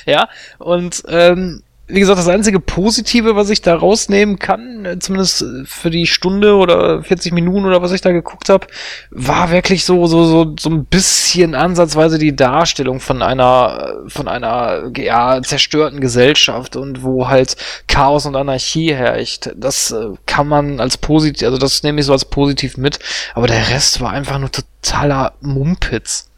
Ja, 0.06 0.30
und 0.60 1.02
ähm, 1.08 1.64
wie 1.90 2.00
gesagt, 2.00 2.20
das 2.20 2.28
einzige 2.28 2.60
Positive, 2.60 3.36
was 3.36 3.50
ich 3.50 3.62
da 3.62 3.76
rausnehmen 3.76 4.38
kann, 4.38 4.86
äh, 4.86 5.00
zumindest 5.00 5.42
äh, 5.42 5.66
für 5.66 5.90
die 5.90 6.06
Stunde 6.06 6.56
oder 6.56 7.04
40 7.04 7.34
Minuten 7.34 7.66
oder 7.66 7.82
was 7.82 7.92
ich 7.92 8.02
da 8.02 8.12
geguckt 8.12 8.50
habe, 8.50 8.68
war 9.10 9.50
wirklich 9.50 9.84
so 9.84 10.06
so 10.06 10.24
so 10.24 10.56
so 10.58 10.70
ein 10.70 10.86
bisschen 10.86 11.56
ansatzweise 11.56 12.20
die 12.20 12.36
Darstellung 12.36 13.00
von 13.00 13.24
einer 13.24 14.04
äh, 14.06 14.10
von 14.10 14.28
einer 14.28 14.92
ja 14.96 15.42
zerstörten 15.42 16.00
Gesellschaft 16.00 16.76
und 16.76 17.04
wo 17.04 17.28
halt 17.28 17.56
Chaos 17.88 18.26
und 18.28 18.36
Anarchie 18.36 18.94
herrscht. 18.94 19.50
Das 19.56 19.94
kann 20.28 20.48
man 20.48 20.80
als 20.80 20.98
positiv, 20.98 21.48
also 21.48 21.58
das 21.58 21.82
nehme 21.84 22.00
ich 22.00 22.06
so 22.06 22.14
als 22.14 22.26
positiv 22.26 22.78
mit, 22.78 23.00
aber 23.34 23.48
der 23.48 23.70
Rest 23.70 24.00
war 24.00 24.12
einfach 24.12 24.38
nur 24.38 24.52
totaler 24.52 25.34
Mumpitz. 25.42 26.30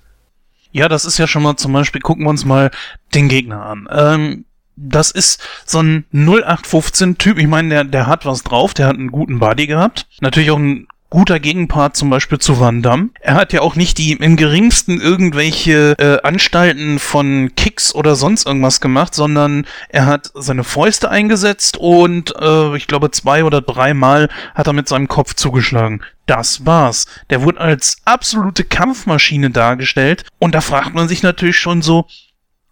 Ja, 0.71 0.87
das 0.87 1.03
ist 1.03 1.17
ja 1.17 1.27
schon 1.27 1.43
mal 1.43 1.57
zum 1.57 1.73
Beispiel, 1.73 2.01
gucken 2.01 2.23
wir 2.25 2.29
uns 2.29 2.45
mal 2.45 2.71
den 3.13 3.27
Gegner 3.27 3.65
an. 3.65 3.87
Ähm, 3.91 4.45
das 4.82 5.11
ist 5.11 5.41
so 5.65 5.82
ein 5.82 6.05
0815-Typ. 6.13 7.38
Ich 7.38 7.47
meine, 7.47 7.69
der, 7.69 7.84
der 7.84 8.07
hat 8.07 8.25
was 8.25 8.43
drauf, 8.43 8.73
der 8.73 8.88
hat 8.88 8.95
einen 8.95 9.11
guten 9.11 9.39
Body 9.39 9.67
gehabt. 9.67 10.07
Natürlich 10.19 10.51
auch 10.51 10.59
ein 10.59 10.88
guter 11.11 11.41
Gegenpart 11.41 11.95
zum 11.97 12.09
Beispiel 12.09 12.39
zu 12.39 12.59
Van 12.59 12.82
Damme. 12.82 13.09
Er 13.19 13.36
hat 13.36 13.51
ja 13.51 13.61
auch 13.61 13.75
nicht 13.75 13.97
die 13.97 14.13
im 14.13 14.38
geringsten 14.38 14.99
irgendwelche 14.99 15.93
äh, 15.99 16.25
Anstalten 16.25 16.99
von 16.99 17.51
Kicks 17.55 17.93
oder 17.93 18.15
sonst 18.15 18.47
irgendwas 18.47 18.79
gemacht, 18.79 19.13
sondern 19.13 19.67
er 19.89 20.05
hat 20.05 20.32
seine 20.34 20.63
Fäuste 20.63 21.11
eingesetzt 21.11 21.75
und 21.75 22.34
äh, 22.39 22.77
ich 22.77 22.88
glaube 22.88 23.11
zwei 23.11 23.43
oder 23.43 23.61
dreimal 23.61 24.29
hat 24.55 24.67
er 24.67 24.73
mit 24.73 24.88
seinem 24.88 25.09
Kopf 25.09 25.36
zugeschlagen. 25.36 26.01
Das 26.27 26.65
war's. 26.65 27.07
Der 27.29 27.43
wurde 27.43 27.59
als 27.59 27.97
absolute 28.05 28.63
Kampfmaschine 28.63 29.49
dargestellt 29.49 30.23
und 30.39 30.55
da 30.55 30.61
fragt 30.61 30.95
man 30.95 31.09
sich 31.09 31.23
natürlich 31.23 31.59
schon 31.59 31.82
so, 31.82 32.07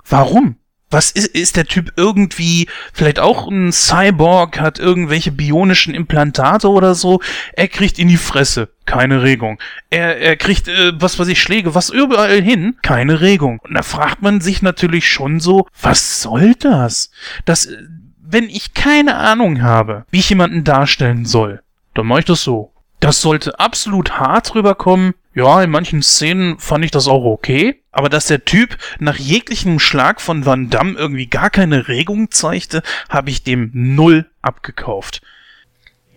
warum? 0.07 0.55
Was 0.91 1.11
ist, 1.11 1.27
ist 1.27 1.55
der 1.55 1.65
Typ 1.65 1.93
irgendwie 1.97 2.67
vielleicht 2.93 3.19
auch 3.19 3.47
ein 3.47 3.71
Cyborg, 3.71 4.59
hat 4.59 4.79
irgendwelche 4.79 5.31
bionischen 5.31 5.93
Implantate 5.93 6.67
oder 6.67 6.95
so? 6.95 7.21
Er 7.53 7.67
kriegt 7.67 7.99
in 7.99 8.07
die 8.07 8.17
Fresse, 8.17 8.69
keine 8.85 9.21
Regung. 9.21 9.59
Er, 9.91 10.17
er 10.17 10.35
kriegt, 10.35 10.67
äh, 10.67 10.93
was 10.99 11.19
weiß 11.19 11.27
ich, 11.27 11.41
Schläge, 11.41 11.75
was 11.75 11.91
überall 11.91 12.41
hin, 12.41 12.75
keine 12.81 13.21
Regung. 13.21 13.59
Und 13.59 13.75
da 13.75 13.83
fragt 13.83 14.23
man 14.23 14.41
sich 14.41 14.63
natürlich 14.63 15.07
schon 15.07 15.39
so, 15.39 15.67
was 15.79 16.21
soll 16.21 16.55
das? 16.55 17.11
Das, 17.45 17.67
äh, 17.67 17.77
wenn 18.19 18.49
ich 18.49 18.73
keine 18.73 19.15
Ahnung 19.15 19.61
habe, 19.61 20.05
wie 20.09 20.19
ich 20.19 20.29
jemanden 20.29 20.63
darstellen 20.63 21.25
soll, 21.25 21.61
dann 21.93 22.07
mache 22.07 22.19
ich 22.19 22.25
das 22.25 22.43
so. 22.43 22.73
Das 22.99 23.21
sollte 23.21 23.59
absolut 23.59 24.19
hart 24.19 24.55
rüberkommen. 24.55 25.13
Ja, 25.33 25.61
in 25.61 25.69
manchen 25.69 26.01
Szenen 26.01 26.57
fand 26.59 26.83
ich 26.83 26.91
das 26.91 27.07
auch 27.07 27.23
okay. 27.23 27.81
Aber 27.91 28.09
dass 28.09 28.27
der 28.27 28.45
Typ 28.45 28.77
nach 28.99 29.17
jeglichem 29.17 29.79
Schlag 29.79 30.21
von 30.21 30.45
Van 30.45 30.69
Damme 30.69 30.97
irgendwie 30.97 31.27
gar 31.27 31.49
keine 31.49 31.87
Regung 31.87 32.31
zeigte, 32.31 32.81
habe 33.09 33.29
ich 33.29 33.43
dem 33.43 33.71
null 33.73 34.29
abgekauft. 34.41 35.21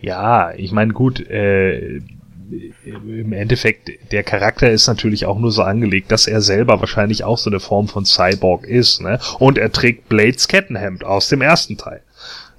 Ja, 0.00 0.52
ich 0.54 0.72
meine, 0.72 0.92
gut, 0.92 1.20
äh, 1.20 2.00
im 2.84 3.32
Endeffekt, 3.32 3.90
der 4.12 4.22
Charakter 4.22 4.70
ist 4.70 4.86
natürlich 4.86 5.26
auch 5.26 5.38
nur 5.38 5.52
so 5.52 5.62
angelegt, 5.62 6.12
dass 6.12 6.26
er 6.26 6.40
selber 6.40 6.80
wahrscheinlich 6.80 7.24
auch 7.24 7.38
so 7.38 7.48
eine 7.48 7.60
Form 7.60 7.88
von 7.88 8.04
Cyborg 8.04 8.66
ist, 8.66 9.00
ne? 9.00 9.18
Und 9.38 9.58
er 9.58 9.72
trägt 9.72 10.08
Blades 10.08 10.48
Kettenhemd 10.48 11.04
aus 11.04 11.28
dem 11.28 11.40
ersten 11.40 11.78
Teil. 11.78 12.02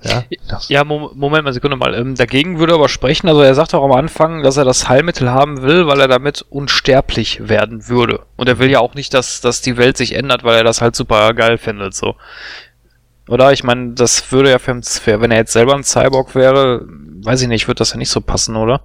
Ja, 0.03 0.23
Ja, 0.67 0.83
Mo 0.83 1.11
Moment 1.15 1.45
mal, 1.45 1.53
Sekunde 1.53 1.77
mal. 1.77 1.93
Ähm, 1.93 2.15
dagegen 2.15 2.59
würde 2.59 2.73
er 2.73 2.75
aber 2.75 2.89
sprechen. 2.89 3.27
Also 3.27 3.41
er 3.41 3.55
sagt 3.55 3.73
auch 3.73 3.83
am 3.83 3.91
Anfang, 3.91 4.43
dass 4.43 4.57
er 4.57 4.65
das 4.65 4.89
Heilmittel 4.89 5.29
haben 5.29 5.61
will, 5.61 5.87
weil 5.87 5.99
er 5.99 6.07
damit 6.07 6.45
unsterblich 6.49 7.47
werden 7.47 7.87
würde. 7.87 8.21
Und 8.35 8.49
er 8.49 8.59
will 8.59 8.69
ja 8.69 8.79
auch 8.79 8.95
nicht, 8.95 9.13
dass, 9.13 9.41
dass 9.41 9.61
die 9.61 9.77
Welt 9.77 9.97
sich 9.97 10.13
ändert, 10.13 10.43
weil 10.43 10.57
er 10.57 10.63
das 10.63 10.81
halt 10.81 10.95
super 10.95 11.33
geil 11.33 11.57
findet, 11.57 11.93
so. 11.93 12.15
Oder? 13.27 13.53
Ich 13.53 13.63
meine, 13.63 13.93
das 13.93 14.31
würde 14.31 14.49
ja 14.51 14.59
für 14.59 14.73
wenn 15.21 15.31
er 15.31 15.37
jetzt 15.37 15.53
selber 15.53 15.75
ein 15.75 15.83
Cyborg 15.83 16.35
wäre, 16.35 16.85
weiß 17.23 17.41
ich 17.41 17.47
nicht, 17.47 17.67
würde 17.67 17.79
das 17.79 17.91
ja 17.91 17.97
nicht 17.97 18.09
so 18.09 18.19
passen, 18.19 18.55
oder? 18.55 18.81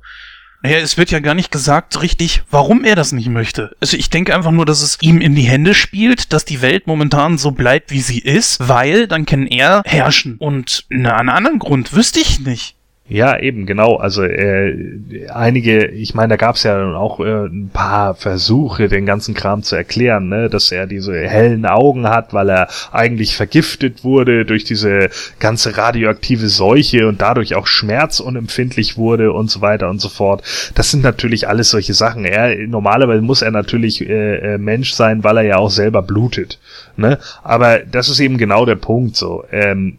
Naja, 0.62 0.78
es 0.78 0.98
wird 0.98 1.10
ja 1.10 1.20
gar 1.20 1.34
nicht 1.34 1.52
gesagt 1.52 2.02
richtig, 2.02 2.42
warum 2.50 2.84
er 2.84 2.96
das 2.96 3.12
nicht 3.12 3.28
möchte. 3.28 3.76
Also 3.80 3.96
ich 3.96 4.10
denke 4.10 4.34
einfach 4.34 4.50
nur, 4.50 4.66
dass 4.66 4.82
es 4.82 4.98
ihm 5.00 5.20
in 5.20 5.34
die 5.34 5.42
Hände 5.42 5.74
spielt, 5.74 6.32
dass 6.32 6.44
die 6.44 6.62
Welt 6.62 6.86
momentan 6.86 7.38
so 7.38 7.52
bleibt, 7.52 7.92
wie 7.92 8.00
sie 8.00 8.18
ist, 8.18 8.68
weil 8.68 9.06
dann 9.06 9.24
kann 9.24 9.46
er 9.46 9.82
herrschen. 9.86 10.36
Und 10.38 10.84
na, 10.88 11.16
einen 11.16 11.28
anderen 11.28 11.58
Grund 11.60 11.94
wüsste 11.94 12.20
ich 12.20 12.40
nicht. 12.40 12.77
Ja, 13.10 13.38
eben, 13.38 13.64
genau. 13.64 13.96
Also 13.96 14.22
äh, 14.22 15.28
einige, 15.32 15.86
ich 15.86 16.14
meine, 16.14 16.28
da 16.28 16.36
gab 16.36 16.56
es 16.56 16.64
ja 16.64 16.94
auch 16.94 17.20
äh, 17.20 17.46
ein 17.46 17.70
paar 17.72 18.14
Versuche, 18.14 18.88
den 18.88 19.06
ganzen 19.06 19.32
Kram 19.32 19.62
zu 19.62 19.76
erklären, 19.76 20.28
ne? 20.28 20.50
dass 20.50 20.70
er 20.70 20.86
diese 20.86 21.18
hellen 21.18 21.64
Augen 21.64 22.06
hat, 22.06 22.34
weil 22.34 22.50
er 22.50 22.68
eigentlich 22.92 23.34
vergiftet 23.34 24.04
wurde 24.04 24.44
durch 24.44 24.64
diese 24.64 25.08
ganze 25.38 25.78
radioaktive 25.78 26.48
Seuche 26.48 27.08
und 27.08 27.22
dadurch 27.22 27.54
auch 27.54 27.66
schmerzunempfindlich 27.66 28.98
wurde 28.98 29.32
und 29.32 29.50
so 29.50 29.62
weiter 29.62 29.88
und 29.88 30.02
so 30.02 30.10
fort. 30.10 30.42
Das 30.74 30.90
sind 30.90 31.02
natürlich 31.02 31.48
alles 31.48 31.70
solche 31.70 31.94
Sachen. 31.94 32.26
Er 32.26 32.54
normalerweise 32.66 33.22
muss 33.22 33.40
er 33.40 33.52
natürlich 33.52 34.06
äh, 34.06 34.54
äh, 34.54 34.58
Mensch 34.58 34.92
sein, 34.92 35.24
weil 35.24 35.38
er 35.38 35.44
ja 35.44 35.56
auch 35.56 35.70
selber 35.70 36.02
blutet. 36.02 36.58
Ne? 36.98 37.18
Aber 37.42 37.78
das 37.78 38.10
ist 38.10 38.20
eben 38.20 38.36
genau 38.36 38.66
der 38.66 38.76
Punkt 38.76 39.16
so. 39.16 39.44
Ähm, 39.50 39.96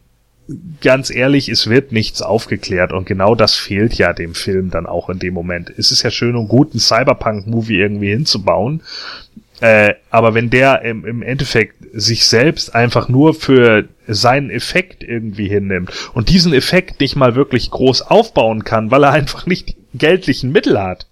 ganz 0.81 1.09
ehrlich, 1.09 1.49
es 1.49 1.67
wird 1.67 1.91
nichts 1.91 2.21
aufgeklärt 2.21 2.93
und 2.93 3.05
genau 3.05 3.35
das 3.35 3.55
fehlt 3.55 3.93
ja 3.95 4.13
dem 4.13 4.33
Film 4.33 4.71
dann 4.71 4.85
auch 4.85 5.09
in 5.09 5.19
dem 5.19 5.33
Moment. 5.33 5.71
Es 5.77 5.91
ist 5.91 6.03
ja 6.03 6.11
schön 6.11 6.35
und 6.35 6.47
gut, 6.47 6.71
einen 6.71 6.79
Cyberpunk-Movie 6.79 7.79
irgendwie 7.79 8.09
hinzubauen, 8.09 8.81
äh, 9.61 9.95
aber 10.09 10.33
wenn 10.33 10.49
der 10.49 10.81
im, 10.83 11.05
im 11.05 11.21
Endeffekt 11.21 11.75
sich 11.93 12.25
selbst 12.25 12.75
einfach 12.75 13.09
nur 13.09 13.33
für 13.33 13.89
seinen 14.07 14.49
Effekt 14.49 15.03
irgendwie 15.03 15.49
hinnimmt 15.49 15.91
und 16.13 16.29
diesen 16.29 16.53
Effekt 16.53 16.99
nicht 16.99 17.15
mal 17.15 17.35
wirklich 17.35 17.69
groß 17.69 18.03
aufbauen 18.03 18.63
kann, 18.63 18.89
weil 18.89 19.03
er 19.03 19.11
einfach 19.11 19.45
nicht 19.45 19.75
geldlichen 19.93 20.51
Mittel 20.51 20.81
hat, 20.81 21.07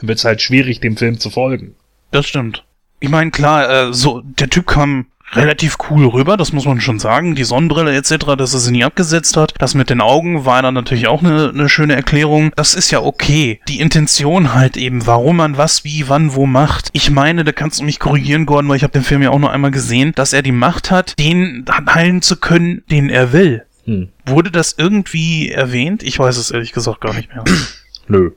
wird 0.00 0.18
es 0.18 0.24
halt 0.24 0.42
schwierig, 0.42 0.80
dem 0.80 0.96
Film 0.96 1.20
zu 1.20 1.30
folgen. 1.30 1.74
Das 2.10 2.26
stimmt. 2.26 2.64
Ich 2.98 3.08
meine, 3.08 3.30
klar, 3.30 3.88
äh, 3.88 3.92
so, 3.92 4.22
der 4.24 4.48
Typ 4.48 4.66
kam 4.66 5.06
relativ 5.34 5.76
cool 5.90 6.06
rüber, 6.06 6.36
das 6.36 6.52
muss 6.52 6.64
man 6.64 6.80
schon 6.80 6.98
sagen. 6.98 7.34
Die 7.34 7.44
Sonnenbrille 7.44 7.94
etc., 7.94 8.36
dass 8.36 8.54
er 8.54 8.60
sie 8.60 8.72
nie 8.72 8.84
abgesetzt 8.84 9.36
hat. 9.36 9.54
Das 9.58 9.74
mit 9.74 9.90
den 9.90 10.00
Augen 10.00 10.44
war 10.44 10.62
dann 10.62 10.74
natürlich 10.74 11.06
auch 11.06 11.22
eine, 11.22 11.50
eine 11.50 11.68
schöne 11.68 11.94
Erklärung. 11.94 12.52
Das 12.56 12.74
ist 12.74 12.90
ja 12.90 13.00
okay. 13.00 13.60
Die 13.68 13.80
Intention 13.80 14.54
halt 14.54 14.76
eben, 14.76 15.06
warum 15.06 15.36
man 15.36 15.56
was, 15.56 15.84
wie, 15.84 16.08
wann, 16.08 16.34
wo 16.34 16.46
macht. 16.46 16.90
Ich 16.92 17.10
meine, 17.10 17.44
da 17.44 17.52
kannst 17.52 17.80
du 17.80 17.84
mich 17.84 17.98
korrigieren, 17.98 18.46
Gordon, 18.46 18.68
weil 18.68 18.76
ich 18.76 18.82
habe 18.82 18.92
den 18.92 19.04
Film 19.04 19.22
ja 19.22 19.30
auch 19.30 19.38
nur 19.38 19.50
einmal 19.50 19.70
gesehen, 19.70 20.12
dass 20.14 20.32
er 20.32 20.42
die 20.42 20.52
Macht 20.52 20.90
hat, 20.90 21.18
den 21.18 21.64
heilen 21.92 22.22
zu 22.22 22.36
können, 22.36 22.82
den 22.90 23.08
er 23.08 23.32
will. 23.32 23.64
Hm. 23.84 24.08
Wurde 24.26 24.50
das 24.50 24.74
irgendwie 24.76 25.50
erwähnt? 25.50 26.02
Ich 26.02 26.18
weiß 26.18 26.36
es 26.36 26.50
ehrlich 26.50 26.72
gesagt 26.72 27.00
gar 27.00 27.14
nicht 27.14 27.34
mehr. 27.34 27.44
Nö. 28.08 28.30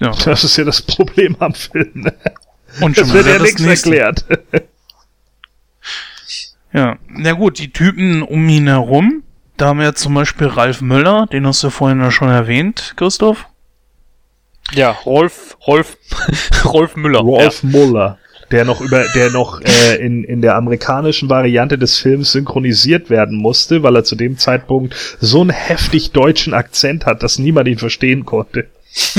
Ja. 0.00 0.12
Das 0.24 0.44
ist 0.44 0.56
ja 0.56 0.64
das 0.64 0.82
Problem 0.82 1.36
am 1.38 1.54
Film. 1.54 1.90
Ne? 1.94 2.14
Und 2.80 2.96
schon 2.96 3.04
es 3.04 3.12
wird 3.12 3.26
ja 3.26 3.38
nichts 3.38 3.62
erklärt. 3.62 4.24
Ja, 6.72 6.98
na 7.08 7.32
gut, 7.32 7.58
die 7.58 7.72
Typen 7.72 8.22
um 8.22 8.48
ihn 8.48 8.68
herum, 8.68 9.22
da 9.56 9.66
haben 9.66 9.80
wir 9.80 9.94
zum 9.94 10.14
Beispiel 10.14 10.46
Ralf 10.46 10.80
Müller, 10.80 11.26
den 11.26 11.46
hast 11.46 11.62
du 11.62 11.70
vorhin 11.70 12.00
ja 12.00 12.10
schon 12.10 12.28
erwähnt, 12.28 12.94
Christoph. 12.96 13.46
Ja, 14.72 14.90
Rolf, 14.90 15.56
Rolf, 15.66 15.98
Rolf 16.64 16.96
Müller. 16.96 17.20
Rolf 17.20 17.62
ja. 17.64 17.68
Müller, 17.68 18.18
der 18.52 18.64
noch 18.64 18.80
über, 18.80 19.04
der 19.14 19.30
noch 19.30 19.60
äh, 19.60 19.96
in, 19.96 20.22
in 20.22 20.42
der 20.42 20.54
amerikanischen 20.54 21.28
Variante 21.28 21.76
des 21.76 21.98
Films 21.98 22.32
synchronisiert 22.32 23.10
werden 23.10 23.36
musste, 23.36 23.82
weil 23.82 23.96
er 23.96 24.04
zu 24.04 24.14
dem 24.14 24.38
Zeitpunkt 24.38 24.94
so 25.20 25.40
einen 25.40 25.50
heftig 25.50 26.12
deutschen 26.12 26.54
Akzent 26.54 27.04
hat, 27.04 27.24
dass 27.24 27.38
niemand 27.38 27.66
ihn 27.66 27.78
verstehen 27.78 28.24
konnte. 28.24 28.68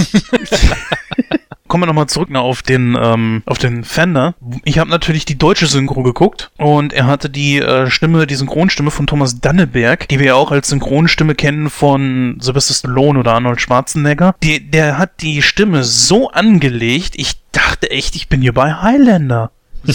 kommen 1.72 1.84
wir 1.84 1.88
nochmal 1.88 2.08
zurück 2.08 2.36
auf 2.36 2.64
den, 2.64 2.98
ähm, 3.02 3.44
auf 3.46 3.58
den 3.58 3.86
Fender. 3.86 4.36
Ich 4.66 4.78
habe 4.78 4.90
natürlich 4.90 5.24
die 5.24 5.38
deutsche 5.38 5.68
Synchro 5.68 6.04
geguckt 6.04 6.52
und 6.58 6.92
er 6.92 7.08
hatte 7.08 7.30
die 7.30 7.60
äh, 7.60 7.90
Stimme, 7.90 8.28
die 8.28 8.36
Synchronstimme 8.36 8.92
von 8.92 9.08
Thomas 9.08 9.40
Danneberg, 9.40 10.06
die 10.10 10.20
wir 10.20 10.26
ja 10.26 10.34
auch 10.36 10.52
als 10.52 10.68
Synchronstimme 10.68 11.34
kennen 11.34 11.70
von 11.70 12.38
Sylvester 12.42 12.74
Stallone 12.74 13.18
oder 13.18 13.36
Arnold 13.36 13.62
Schwarzenegger. 13.62 14.36
Die, 14.44 14.70
der 14.70 14.98
hat 14.98 15.22
die 15.22 15.42
Stimme 15.42 15.86
so 15.86 16.30
angelegt, 16.30 17.14
ich 17.16 17.42
dachte 17.54 17.90
echt, 17.90 18.18
ich 18.18 18.28
bin 18.28 18.42
hier 18.42 18.54
bei 18.54 18.74
Highlander. 18.74 19.52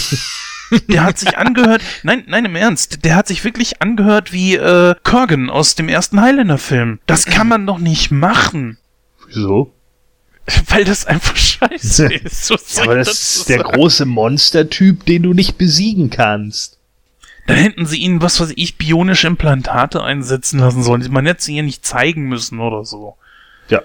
Der 0.89 1.05
hat 1.05 1.17
sich 1.17 1.39
angehört, 1.39 1.81
nein, 2.03 2.25
nein, 2.27 2.45
im 2.45 2.57
Ernst, 2.57 3.05
der 3.05 3.15
hat 3.15 3.29
sich 3.29 3.45
wirklich 3.45 3.81
angehört 3.83 4.33
wie 4.33 4.57
äh, 4.57 4.97
Kurgan 5.05 5.49
aus 5.49 5.77
dem 5.77 5.89
ersten 5.89 6.21
Highlander-Film. 6.21 6.99
Das 7.07 7.25
kann 7.25 7.47
man 7.47 7.69
doch 7.69 7.79
nicht 7.79 8.11
machen. 8.11 8.77
Wieso? 9.29 9.76
Weil 10.69 10.85
das 10.85 11.07
einfach 11.07 11.37
scheiße 11.37 12.13
ist. 12.13 12.47
So 12.47 12.55
ja, 12.55 12.83
aber 12.85 12.97
das, 12.97 13.09
das 13.09 13.37
ist 13.37 13.49
der 13.49 13.59
sagen. 13.59 13.73
große 13.73 14.07
Monstertyp, 14.07 15.05
den 15.05 15.25
du 15.25 15.33
nicht 15.33 15.59
besiegen 15.59 16.11
kannst. 16.11 16.79
Dann 17.47 17.57
hätten 17.57 17.87
sie 17.87 17.99
ihnen, 17.99 18.23
was 18.23 18.41
weiß 18.41 18.53
ich, 18.57 18.77
bionische 18.77 19.29
Implantate 19.29 20.03
einsetzen 20.03 20.59
lassen 20.59 20.83
sollen. 20.83 21.07
Man 21.13 21.27
hätte 21.27 21.43
sie 21.43 21.55
hier 21.55 21.63
nicht 21.63 21.87
zeigen 21.87 22.25
müssen 22.29 22.61
oder 22.61 22.85
so. 22.85 23.17
Ja. 23.69 23.83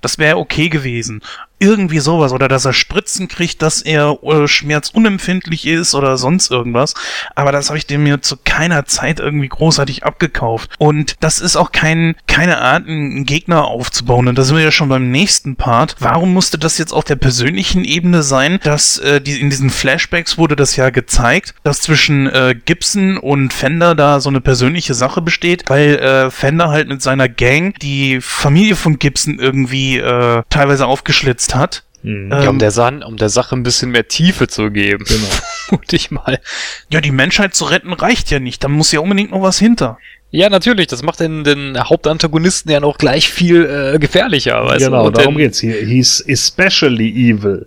Das 0.00 0.18
wäre 0.18 0.36
okay 0.36 0.68
gewesen 0.68 1.22
irgendwie 1.60 2.00
sowas 2.00 2.32
oder 2.32 2.48
dass 2.48 2.64
er 2.64 2.72
Spritzen 2.72 3.28
kriegt, 3.28 3.60
dass 3.62 3.82
er 3.82 4.18
äh, 4.22 4.48
schmerzunempfindlich 4.48 5.66
ist 5.66 5.94
oder 5.94 6.16
sonst 6.16 6.50
irgendwas. 6.50 6.94
Aber 7.36 7.52
das 7.52 7.68
habe 7.68 7.78
ich 7.78 7.86
dem 7.86 8.02
mir 8.02 8.22
zu 8.22 8.36
keiner 8.36 8.86
Zeit 8.86 9.20
irgendwie 9.20 9.48
großartig 9.48 10.04
abgekauft. 10.04 10.70
Und 10.78 11.16
das 11.20 11.40
ist 11.40 11.56
auch 11.56 11.70
kein, 11.70 12.16
keine 12.26 12.58
Art, 12.58 12.88
einen 12.88 13.26
Gegner 13.26 13.66
aufzubauen. 13.66 14.28
Und 14.28 14.38
da 14.38 14.42
sind 14.42 14.56
wir 14.56 14.64
ja 14.64 14.72
schon 14.72 14.88
beim 14.88 15.10
nächsten 15.10 15.56
Part. 15.56 15.96
Warum 15.98 16.32
musste 16.32 16.56
das 16.56 16.78
jetzt 16.78 16.92
auf 16.92 17.04
der 17.04 17.16
persönlichen 17.16 17.84
Ebene 17.84 18.22
sein, 18.22 18.58
dass 18.62 18.96
äh, 18.98 19.20
die, 19.20 19.38
in 19.38 19.50
diesen 19.50 19.68
Flashbacks 19.68 20.38
wurde 20.38 20.56
das 20.56 20.76
ja 20.76 20.88
gezeigt, 20.88 21.54
dass 21.62 21.82
zwischen 21.82 22.26
äh, 22.26 22.54
Gibson 22.64 23.18
und 23.18 23.52
Fender 23.52 23.94
da 23.94 24.20
so 24.20 24.30
eine 24.30 24.40
persönliche 24.40 24.94
Sache 24.94 25.20
besteht, 25.20 25.64
weil 25.68 25.96
äh, 25.96 26.30
Fender 26.30 26.70
halt 26.70 26.88
mit 26.88 27.02
seiner 27.02 27.28
Gang 27.28 27.78
die 27.80 28.22
Familie 28.22 28.76
von 28.76 28.98
Gibson 28.98 29.38
irgendwie 29.38 29.98
äh, 29.98 30.42
teilweise 30.48 30.86
aufgeschlitzt 30.86 31.49
genutzt 31.50 31.54
hat. 31.54 31.82
Mhm. 32.02 32.32
Ähm, 32.32 32.42
ja, 32.42 32.48
um 32.48 32.58
der, 32.58 32.70
San 32.70 33.02
um 33.02 33.16
der 33.16 33.28
Sache 33.28 33.54
ein 33.54 33.62
bisschen 33.62 33.90
mehr 33.90 34.08
Tiefe 34.08 34.48
zu 34.48 34.70
geben. 34.70 35.04
Genau. 35.06 35.80
ich 35.90 36.10
mal. 36.10 36.40
Ja, 36.88 37.00
die 37.00 37.10
Menschheit 37.10 37.54
zu 37.54 37.64
retten 37.64 37.92
reicht 37.92 38.30
ja 38.30 38.38
nicht. 38.38 38.64
Da 38.64 38.68
muss 38.68 38.92
ja 38.92 39.00
unbedingt 39.00 39.32
noch 39.32 39.42
was 39.42 39.58
hinter. 39.58 39.98
Ja, 40.30 40.48
natürlich. 40.48 40.86
Das 40.86 41.02
macht 41.02 41.20
den, 41.20 41.44
den 41.44 41.78
Hauptantagonisten 41.78 42.70
ja 42.70 42.80
noch 42.80 42.98
gleich 42.98 43.28
viel 43.28 43.64
äh, 43.94 43.98
gefährlicher. 43.98 44.64
Weißt 44.64 44.86
genau, 44.86 45.10
du? 45.10 45.18
darum 45.18 45.36
geht's. 45.36 45.60
He, 45.60 45.72
he's 45.72 46.24
especially 46.26 47.10
evil. 47.10 47.66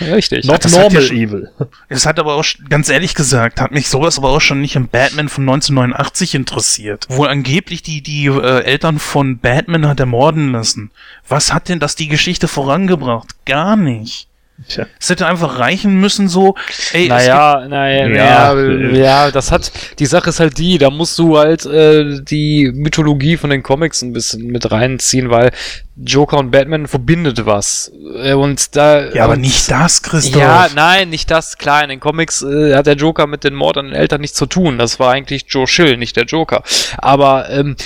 Richtig. 0.00 0.44
Not 0.44 0.64
das 0.64 0.72
normal 0.72 0.92
ja 0.92 1.12
evil. 1.12 1.50
Es 1.88 2.06
hat 2.06 2.18
aber 2.18 2.34
auch, 2.34 2.44
ganz 2.68 2.88
ehrlich 2.88 3.14
gesagt, 3.14 3.60
hat 3.60 3.72
mich 3.72 3.88
sowas 3.88 4.18
aber 4.18 4.30
auch 4.30 4.40
schon 4.40 4.60
nicht 4.60 4.76
im 4.76 4.88
Batman 4.88 5.28
von 5.28 5.42
1989 5.42 6.34
interessiert. 6.34 7.06
Wo 7.08 7.24
angeblich 7.24 7.82
die, 7.82 8.02
die 8.02 8.26
äh, 8.26 8.62
Eltern 8.64 8.98
von 8.98 9.38
Batman 9.38 9.86
hat 9.86 10.00
ermorden 10.00 10.52
lassen. 10.52 10.90
Was 11.26 11.52
hat 11.52 11.68
denn 11.68 11.80
das 11.80 11.96
die 11.96 12.08
Geschichte 12.08 12.48
vorangebracht? 12.48 13.28
Gar 13.44 13.76
nicht. 13.76 14.28
Tja. 14.66 14.86
Es 14.98 15.08
hätte 15.08 15.26
einfach 15.28 15.60
reichen 15.60 16.00
müssen, 16.00 16.28
so, 16.28 16.56
ey, 16.92 17.08
naja, 17.08 17.64
naja, 17.68 18.08
ja, 18.08 18.60
ja, 18.60 18.90
ja, 18.90 19.30
das 19.30 19.52
hat, 19.52 19.70
die 20.00 20.06
Sache 20.06 20.30
ist 20.30 20.40
halt 20.40 20.58
die, 20.58 20.78
da 20.78 20.90
musst 20.90 21.16
du 21.20 21.38
halt 21.38 21.64
äh, 21.64 22.20
die 22.20 22.72
Mythologie 22.74 23.36
von 23.36 23.50
den 23.50 23.62
Comics 23.62 24.02
ein 24.02 24.12
bisschen 24.12 24.48
mit 24.48 24.72
reinziehen, 24.72 25.30
weil 25.30 25.52
Joker 26.00 26.38
und 26.38 26.50
Batman 26.50 26.86
verbindet 26.86 27.44
was. 27.44 27.90
Äh, 28.16 28.34
und 28.34 28.76
da. 28.76 29.08
Ja, 29.12 29.24
aber 29.24 29.36
nicht 29.36 29.70
das, 29.70 30.02
Christoph. 30.02 30.40
Ja, 30.40 30.68
nein, 30.74 31.10
nicht 31.10 31.30
das. 31.30 31.58
Klar, 31.58 31.82
in 31.82 31.88
den 31.88 32.00
Comics 32.00 32.42
äh, 32.42 32.74
hat 32.74 32.86
der 32.86 32.94
Joker 32.94 33.26
mit 33.26 33.44
den 33.44 33.54
Mord 33.54 33.78
an 33.78 33.86
den 33.86 33.94
Eltern 33.94 34.20
nichts 34.20 34.36
zu 34.36 34.46
tun. 34.46 34.78
Das 34.78 35.00
war 35.00 35.12
eigentlich 35.12 35.46
Joe 35.48 35.66
Schill, 35.66 35.96
nicht 35.96 36.16
der 36.16 36.24
Joker. 36.24 36.62
Aber 36.98 37.50
ähm, 37.50 37.76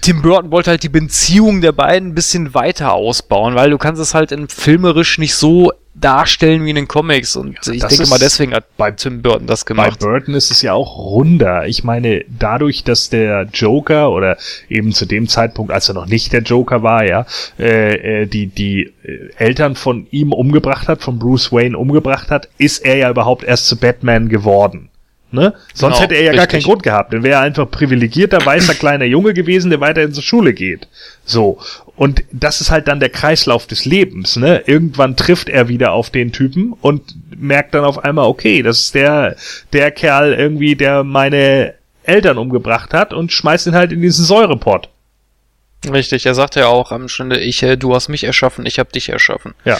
Tim 0.00 0.22
Burton 0.22 0.50
wollte 0.50 0.70
halt 0.70 0.82
die 0.82 0.88
Beziehung 0.88 1.60
der 1.60 1.72
beiden 1.72 2.10
ein 2.10 2.14
bisschen 2.14 2.54
weiter 2.54 2.92
ausbauen, 2.92 3.54
weil 3.54 3.70
du 3.70 3.78
kannst 3.78 4.00
es 4.00 4.14
halt 4.14 4.32
in 4.32 4.48
filmerisch 4.48 5.18
nicht 5.18 5.34
so 5.34 5.72
darstellen 5.94 6.64
wie 6.64 6.70
in 6.70 6.76
den 6.76 6.88
Comics. 6.88 7.36
Und 7.36 7.56
ja, 7.66 7.72
ich 7.72 7.84
denke 7.84 8.08
mal, 8.08 8.18
deswegen 8.18 8.54
hat 8.54 8.76
bei 8.76 8.90
Tim 8.90 9.22
Burton 9.22 9.46
das 9.46 9.64
gemacht. 9.64 9.98
Bei 10.00 10.06
Burton 10.06 10.34
ist 10.34 10.50
es 10.50 10.62
ja 10.62 10.72
auch 10.72 10.98
runder. 10.98 11.66
Ich 11.66 11.84
meine, 11.84 12.24
dadurch, 12.28 12.84
dass 12.84 13.10
der 13.10 13.48
Joker 13.52 14.10
oder 14.10 14.36
eben 14.68 14.92
zu 14.92 15.06
dem 15.06 15.28
Zeitpunkt, 15.28 15.72
als 15.72 15.88
er 15.88 15.94
noch 15.94 16.06
nicht 16.06 16.32
der 16.32 16.42
Joker 16.42 16.82
war, 16.82 17.04
ja, 17.04 17.26
äh, 17.58 18.22
äh 18.22 18.26
die, 18.26 18.48
die 18.48 18.92
äh, 19.04 19.30
Eltern 19.36 19.76
von 19.76 20.06
ihm 20.10 20.32
umgebracht 20.32 20.88
hat, 20.88 21.02
von 21.02 21.18
Bruce 21.18 21.52
Wayne 21.52 21.78
umgebracht 21.78 22.30
hat, 22.30 22.48
ist 22.58 22.84
er 22.84 22.96
ja 22.96 23.10
überhaupt 23.10 23.44
erst 23.44 23.66
zu 23.66 23.76
Batman 23.76 24.28
geworden. 24.28 24.90
Ne? 25.34 25.54
Sonst 25.74 25.96
genau, 25.96 26.02
hätte 26.02 26.14
er 26.14 26.22
ja 26.22 26.30
richtig. 26.30 26.38
gar 26.38 26.46
keinen 26.46 26.62
Grund 26.62 26.82
gehabt. 26.82 27.12
Dann 27.12 27.22
wäre 27.22 27.34
er 27.34 27.40
einfach 27.40 27.70
privilegierter, 27.70 28.44
weißer 28.44 28.74
kleiner 28.74 29.04
Junge 29.04 29.34
gewesen, 29.34 29.70
der 29.70 29.80
weiter 29.80 30.02
in 30.02 30.12
zur 30.12 30.22
Schule 30.22 30.54
geht. 30.54 30.88
So. 31.24 31.58
Und 31.96 32.24
das 32.32 32.60
ist 32.60 32.70
halt 32.70 32.88
dann 32.88 33.00
der 33.00 33.10
Kreislauf 33.10 33.66
des 33.66 33.84
Lebens. 33.84 34.36
Ne? 34.36 34.62
Irgendwann 34.66 35.16
trifft 35.16 35.48
er 35.48 35.68
wieder 35.68 35.92
auf 35.92 36.10
den 36.10 36.32
Typen 36.32 36.72
und 36.72 37.02
merkt 37.36 37.74
dann 37.74 37.84
auf 37.84 38.02
einmal, 38.02 38.26
okay, 38.26 38.62
das 38.62 38.80
ist 38.80 38.94
der, 38.94 39.36
der 39.72 39.90
Kerl 39.90 40.32
irgendwie, 40.32 40.76
der 40.76 41.04
meine 41.04 41.74
Eltern 42.04 42.38
umgebracht 42.38 42.92
hat 42.94 43.12
und 43.12 43.32
schmeißt 43.32 43.66
ihn 43.66 43.74
halt 43.74 43.92
in 43.92 44.00
diesen 44.00 44.24
Säurepott. 44.24 44.88
Richtig, 45.90 46.26
er 46.26 46.34
sagt 46.34 46.56
ja 46.56 46.66
auch 46.66 46.92
am 46.92 47.06
Ende, 47.18 47.38
ich, 47.38 47.62
äh, 47.62 47.76
du 47.76 47.94
hast 47.94 48.08
mich 48.08 48.24
erschaffen, 48.24 48.64
ich 48.66 48.78
habe 48.78 48.92
dich 48.92 49.08
erschaffen. 49.08 49.54
Ja. 49.64 49.78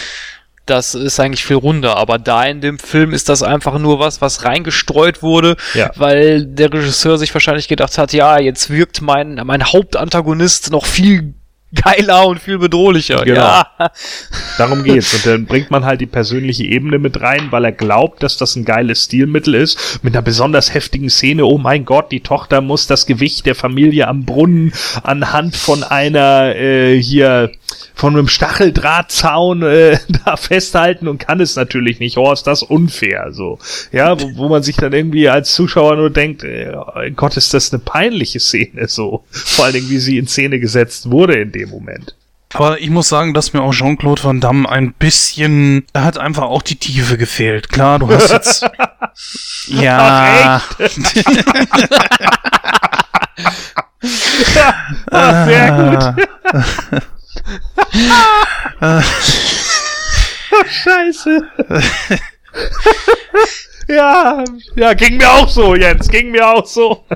Das 0.67 0.95
ist 0.95 1.21
eigentlich 1.21 1.45
viel 1.45 1.57
runder, 1.57 1.97
aber 1.99 2.19
da 2.19 2.45
in 2.45 2.61
dem 2.63 2.79
Film 2.79 3.13
ist 3.13 3.29
das 3.29 3.43
einfach 3.43 3.79
nur 3.79 3.99
was, 3.99 4.21
was 4.23 4.45
reingestreut 4.45 5.23
wurde, 5.23 5.57
Ja. 5.75 5.91
weil 5.97 6.47
der 6.47 6.73
Regisseur 6.73 7.19
sich 7.19 7.35
wahrscheinlich 7.35 7.69
gedacht 7.69 7.99
hat, 7.99 8.13
ja, 8.15 8.39
jetzt 8.39 8.71
wirkt 8.71 9.03
mein, 9.03 9.41
mein 9.45 9.63
Hauptantagonist 9.65 10.71
noch 10.71 10.87
viel 10.87 11.35
geiler 11.75 12.27
und 12.27 12.41
viel 12.41 12.59
bedrohlicher. 12.59 13.25
Genau. 13.25 13.41
Ja. 13.41 13.67
Darum 14.59 14.85
geht's. 14.85 15.13
Und 15.13 15.27
dann 15.27 15.47
bringt 15.47 15.71
man 15.71 15.85
halt 15.85 16.01
die 16.01 16.07
persönliche 16.07 16.65
Ebene 16.65 16.99
mit 16.99 17.21
rein, 17.21 17.49
weil 17.51 17.65
er 17.65 17.73
glaubt, 17.73 18.23
dass 18.23 18.37
das 18.37 18.55
ein 18.57 18.65
geiles 18.65 19.05
Stilmittel 19.05 19.55
ist. 19.55 20.01
Mit 20.03 20.15
einer 20.15 20.23
besonders 20.23 20.73
heftigen 20.73 21.11
Szene. 21.11 21.45
Oh 21.45 21.59
mein 21.59 21.85
Gott, 21.85 22.13
die 22.13 22.21
Tochter 22.21 22.61
muss 22.61 22.87
das 22.87 23.07
Gewicht 23.07 23.45
der 23.47 23.55
Familie 23.55 24.07
am 24.09 24.25
Brunnen 24.25 24.73
anhand 25.03 25.57
von 25.57 25.83
einer 25.83 26.55
äh, 26.55 26.97
hier 27.03 27.51
von 27.95 28.15
einem 28.15 28.29
Stacheldrahtzaun 28.29 29.63
äh, 29.63 29.99
da 30.25 30.37
festhalten 30.37 31.09
und 31.09 31.19
kann 31.19 31.41
es 31.41 31.57
natürlich 31.57 32.01
nicht. 32.01 32.17
Oh, 32.19 32.33
ist 32.33 32.47
das 32.47 32.63
unfair. 32.63 33.29
So, 33.33 33.59
ja, 33.93 34.21
wo, 34.21 34.37
wo 34.37 34.49
man 34.49 34.63
sich 34.63 34.77
dann 34.77 34.93
irgendwie 34.93 35.29
als 35.29 35.55
Zuschauer 35.55 35.97
nur 35.97 36.11
denkt, 36.11 36.45
äh, 36.45 36.75
oh 36.75 37.11
Gott, 37.15 37.37
ist 37.37 37.55
das 37.55 37.73
eine 37.73 37.83
peinliche 37.83 38.41
Szene. 38.41 38.89
So, 38.89 39.25
vor 39.31 39.67
allen 39.67 39.75
Dingen, 39.75 39.91
wie 39.91 39.99
sie 39.99 40.19
in 40.19 40.27
Szene 40.27 40.59
gesetzt 40.61 41.11
wurde 41.11 41.35
in 41.35 41.53
dem 41.53 41.71
Moment. 41.71 42.17
Aber 42.55 42.81
ich 42.81 42.91
muss 42.91 43.09
sagen, 43.09 43.35
dass 43.35 43.53
mir 43.53 43.63
auch 43.63 43.73
Jean-Claude 43.73 44.23
Van 44.23 44.41
Damme 44.41 44.69
ein 44.69 44.93
bisschen, 44.93 45.85
da 45.93 46.05
hat 46.05 46.19
einfach 46.19 46.45
auch 46.45 46.63
die 46.63 46.77
Tiefe 46.77 47.19
gefehlt. 47.19 47.69
Klar, 47.69 47.99
du 47.99 48.09
hast 48.09 48.31
jetzt, 48.31 48.63
ja, 49.67 50.63
Ah, 55.11 55.45
sehr 55.47 55.71
gut. 55.73 57.03
Scheiße. 60.67 61.43
ja, 63.89 64.45
ja, 64.77 64.95
ging 64.95 65.17
mir 65.17 65.31
auch 65.31 65.49
so, 65.49 65.75
Jens, 65.75 66.09
ging 66.09 66.31
mir 66.31 66.47
auch 66.49 66.67
so. 66.67 67.05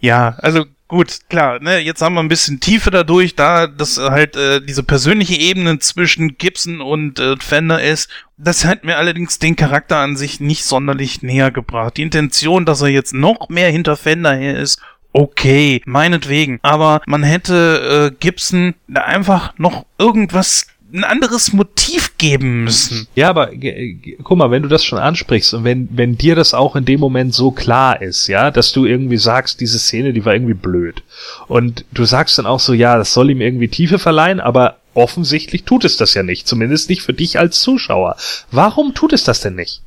Ja, 0.00 0.36
also 0.38 0.64
gut, 0.86 1.18
klar, 1.28 1.60
ne, 1.60 1.78
jetzt 1.80 2.02
haben 2.02 2.14
wir 2.14 2.20
ein 2.20 2.28
bisschen 2.28 2.60
Tiefe 2.60 2.90
dadurch, 2.90 3.34
da 3.34 3.66
das 3.66 3.98
halt 3.98 4.36
äh, 4.36 4.60
diese 4.60 4.82
persönliche 4.84 5.34
Ebene 5.34 5.78
zwischen 5.80 6.38
Gibson 6.38 6.80
und 6.80 7.18
äh, 7.18 7.36
Fender 7.40 7.82
ist. 7.82 8.08
Das 8.36 8.64
hat 8.64 8.84
mir 8.84 8.96
allerdings 8.96 9.40
den 9.40 9.56
Charakter 9.56 9.96
an 9.98 10.16
sich 10.16 10.38
nicht 10.38 10.64
sonderlich 10.64 11.22
näher 11.22 11.50
gebracht. 11.50 11.96
Die 11.96 12.02
Intention, 12.02 12.64
dass 12.64 12.80
er 12.80 12.88
jetzt 12.88 13.12
noch 13.12 13.48
mehr 13.48 13.70
hinter 13.70 13.96
Fender 13.96 14.34
her 14.34 14.56
ist, 14.56 14.80
okay, 15.18 15.82
meinetwegen. 15.84 16.60
Aber 16.62 17.02
man 17.06 17.22
hätte 17.24 18.10
äh, 18.12 18.16
Gibson 18.20 18.74
da 18.86 19.02
einfach 19.02 19.52
noch 19.58 19.84
irgendwas, 19.98 20.68
ein 20.92 21.04
anderes 21.04 21.52
Motiv 21.52 22.16
geben 22.18 22.64
müssen. 22.64 23.08
Ja, 23.14 23.28
aber 23.28 23.48
ge- 23.48 23.94
ge- 23.94 24.16
guck 24.22 24.38
mal, 24.38 24.50
wenn 24.50 24.62
du 24.62 24.68
das 24.68 24.84
schon 24.84 24.98
ansprichst 24.98 25.52
und 25.54 25.64
wenn, 25.64 25.88
wenn 25.90 26.16
dir 26.16 26.34
das 26.34 26.54
auch 26.54 26.76
in 26.76 26.84
dem 26.84 27.00
Moment 27.00 27.34
so 27.34 27.50
klar 27.50 28.00
ist, 28.00 28.28
ja, 28.28 28.50
dass 28.50 28.72
du 28.72 28.86
irgendwie 28.86 29.18
sagst, 29.18 29.60
diese 29.60 29.78
Szene, 29.78 30.12
die 30.12 30.24
war 30.24 30.32
irgendwie 30.34 30.54
blöd. 30.54 31.02
Und 31.48 31.84
du 31.92 32.04
sagst 32.04 32.38
dann 32.38 32.46
auch 32.46 32.60
so, 32.60 32.72
ja, 32.72 32.96
das 32.96 33.12
soll 33.12 33.30
ihm 33.30 33.40
irgendwie 33.40 33.68
Tiefe 33.68 33.98
verleihen, 33.98 34.40
aber 34.40 34.78
offensichtlich 34.94 35.64
tut 35.64 35.84
es 35.84 35.96
das 35.96 36.14
ja 36.14 36.22
nicht. 36.22 36.46
Zumindest 36.48 36.88
nicht 36.88 37.02
für 37.02 37.12
dich 37.12 37.38
als 37.38 37.60
Zuschauer. 37.60 38.16
Warum 38.50 38.94
tut 38.94 39.12
es 39.12 39.24
das 39.24 39.40
denn 39.40 39.56
nicht? 39.56 39.82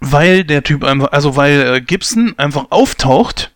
Weil 0.00 0.44
der 0.44 0.62
Typ 0.62 0.84
einfach, 0.84 1.12
also 1.12 1.36
weil 1.36 1.76
äh, 1.76 1.80
Gibson 1.80 2.34
einfach 2.38 2.66
auftaucht, 2.70 3.50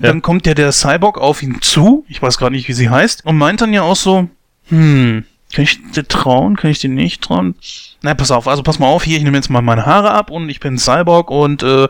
Ja. 0.00 0.08
dann 0.08 0.22
kommt 0.22 0.46
ja 0.46 0.54
der 0.54 0.70
Cyborg 0.72 1.18
auf 1.18 1.42
ihn 1.42 1.60
zu, 1.60 2.04
ich 2.08 2.22
weiß 2.22 2.38
gerade 2.38 2.54
nicht, 2.54 2.68
wie 2.68 2.72
sie 2.72 2.88
heißt, 2.88 3.24
und 3.24 3.36
meint 3.36 3.60
dann 3.60 3.72
ja 3.72 3.82
auch 3.82 3.96
so, 3.96 4.28
hm, 4.68 5.24
kann 5.52 5.64
ich 5.64 5.78
dir 5.92 6.06
trauen, 6.06 6.56
kann 6.56 6.70
ich 6.70 6.78
dir 6.78 6.90
nicht 6.90 7.22
trauen? 7.22 7.54
Na, 8.02 8.14
pass 8.14 8.30
auf, 8.30 8.46
also 8.46 8.62
pass 8.62 8.78
mal 8.78 8.86
auf, 8.86 9.04
hier, 9.04 9.18
ich 9.18 9.24
nehme 9.24 9.36
jetzt 9.36 9.50
mal 9.50 9.62
meine 9.62 9.86
Haare 9.86 10.12
ab 10.12 10.30
und 10.30 10.48
ich 10.50 10.60
bin 10.60 10.78
Cyborg 10.78 11.30
und 11.30 11.62
äh, 11.62 11.88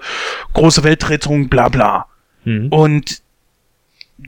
große 0.55 0.85
Weltrettung, 0.85 1.49
bla 1.49 1.69
bla. 1.69 2.07
Hm. 2.45 2.69
Und 2.69 3.21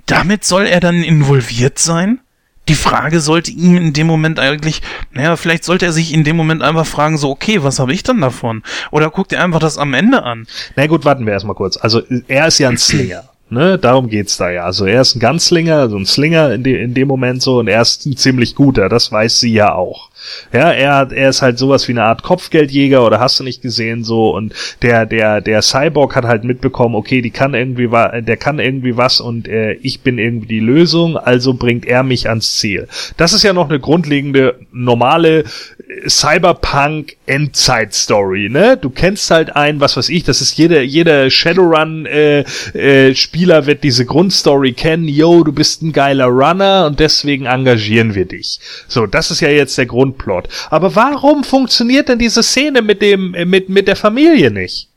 damit 0.07 0.45
soll 0.45 0.67
er 0.67 0.81
dann 0.81 1.03
involviert 1.03 1.79
sein? 1.79 2.21
Die 2.69 2.75
Frage 2.75 3.21
sollte 3.21 3.51
ihm 3.51 3.77
in 3.77 3.93
dem 3.93 4.07
Moment 4.07 4.39
eigentlich, 4.39 4.83
naja, 5.11 5.37
vielleicht 5.37 5.65
sollte 5.65 5.87
er 5.87 5.93
sich 5.93 6.13
in 6.13 6.23
dem 6.23 6.37
Moment 6.37 6.63
einfach 6.63 6.87
fragen, 6.87 7.17
so, 7.17 7.31
okay, 7.31 7.63
was 7.63 7.79
habe 7.79 7.93
ich 7.93 8.03
dann 8.03 8.21
davon? 8.21 8.63
Oder 8.91 9.11
guckt 9.11 9.33
er 9.33 9.43
einfach 9.43 9.59
das 9.59 9.79
am 9.79 9.95
Ende 9.95 10.23
an? 10.23 10.47
Na 10.77 10.87
gut, 10.87 11.05
warten 11.05 11.25
wir 11.25 11.33
erstmal 11.33 11.57
kurz. 11.57 11.77
Also 11.77 12.03
er 12.29 12.47
ist 12.47 12.59
ja 12.59 12.69
ein 12.69 12.79
Slinger. 12.79 13.30
Ne, 13.51 13.79
darum 13.79 14.09
geht's 14.09 14.37
da 14.37 14.51
ja. 14.51 14.65
Also 14.65 14.87
er 14.87 15.01
ist 15.01 15.17
ein 15.17 15.21
Ganzlinger, 15.21 15.77
also 15.79 15.97
ein 15.97 16.07
Slinger 16.07 16.55
in, 16.55 16.63
de, 16.63 16.81
in 16.83 16.95
dem 16.95 17.09
Moment 17.09 17.43
so 17.43 17.59
und 17.59 17.67
er 17.67 17.83
ist 17.83 18.07
ein 18.07 18.17
ziemlich 18.17 18.55
guter, 18.55 18.89
das 18.89 19.11
weiß 19.11 19.41
sie 19.41 19.53
ja 19.53 19.75
auch. 19.75 20.10
Ja, 20.53 20.71
er, 20.73 21.11
er 21.13 21.29
ist 21.31 21.43
halt 21.43 21.59
sowas 21.59 21.87
wie 21.89 21.93
eine 21.93 22.05
Art 22.05 22.23
Kopfgeldjäger 22.23 23.05
oder 23.05 23.21
hast 23.21 23.39
du 23.41 23.45
nicht 23.45 23.63
gesehen 23.63 24.05
so 24.05 24.35
und 24.35 24.55
der 24.83 25.07
der 25.07 25.41
der 25.41 25.63
Cyborg 25.63 26.15
hat 26.17 26.25
halt 26.25 26.45
mitbekommen, 26.45 26.95
okay, 26.95 27.23
die 27.23 27.31
kann 27.31 27.55
irgendwie 27.55 27.91
wa- 27.91 28.21
der 28.21 28.37
kann 28.37 28.59
irgendwie 28.59 28.97
was 28.97 29.21
und 29.21 29.49
äh, 29.49 29.73
ich 29.75 30.01
bin 30.01 30.19
irgendwie 30.19 30.47
die 30.47 30.61
Lösung, 30.61 31.17
also 31.17 31.55
bringt 31.55 31.87
er 31.87 32.03
mich 32.03 32.29
ans 32.29 32.59
Ziel. 32.59 32.89
Das 33.17 33.33
ist 33.33 33.43
ja 33.43 33.53
noch 33.53 33.69
eine 33.69 33.81
grundlegende 33.81 34.59
normale 34.73 35.41
äh, 35.41 36.09
Cyberpunk 36.09 37.17
Endzeit 37.27 37.95
Story, 37.95 38.49
ne? 38.51 38.77
Du 38.77 38.91
kennst 38.91 39.31
halt 39.31 39.55
einen, 39.57 39.81
was 39.81 39.97
weiß 39.97 40.09
ich, 40.09 40.25
das 40.25 40.41
ist 40.41 40.57
jeder 40.59 40.83
jeder 40.83 41.31
Shadowrun 41.31 42.07
äh, 42.07 42.41
äh, 42.75 43.15
Spieler 43.15 43.67
wird 43.67 43.85
diese 43.85 44.05
Grundstory 44.07 44.73
kennen, 44.73 45.09
yo, 45.09 45.43
du 45.45 45.53
bist 45.53 45.83
ein 45.83 45.93
geiler 45.93 46.27
Runner 46.27 46.87
und 46.87 46.99
deswegen 47.01 47.47
engagieren 47.47 48.15
wir 48.15 48.25
dich. 48.27 48.61
So, 48.89 49.07
das 49.07 49.31
ist 49.31 49.41
ja 49.41 49.49
jetzt 49.51 49.77
der 49.79 49.87
Grundplot. 50.11 50.49
Aber 50.71 50.95
warum 50.95 51.45
funktioniert 51.45 52.09
denn 52.09 52.19
diese 52.19 52.43
Szene 52.43 52.83
mit 52.83 53.03
dem 53.03 53.35
äh, 53.35 53.45
mit 53.45 53.69
mit 53.69 53.89
der 53.89 53.97
Familie 53.97 54.51
nicht? 54.51 54.89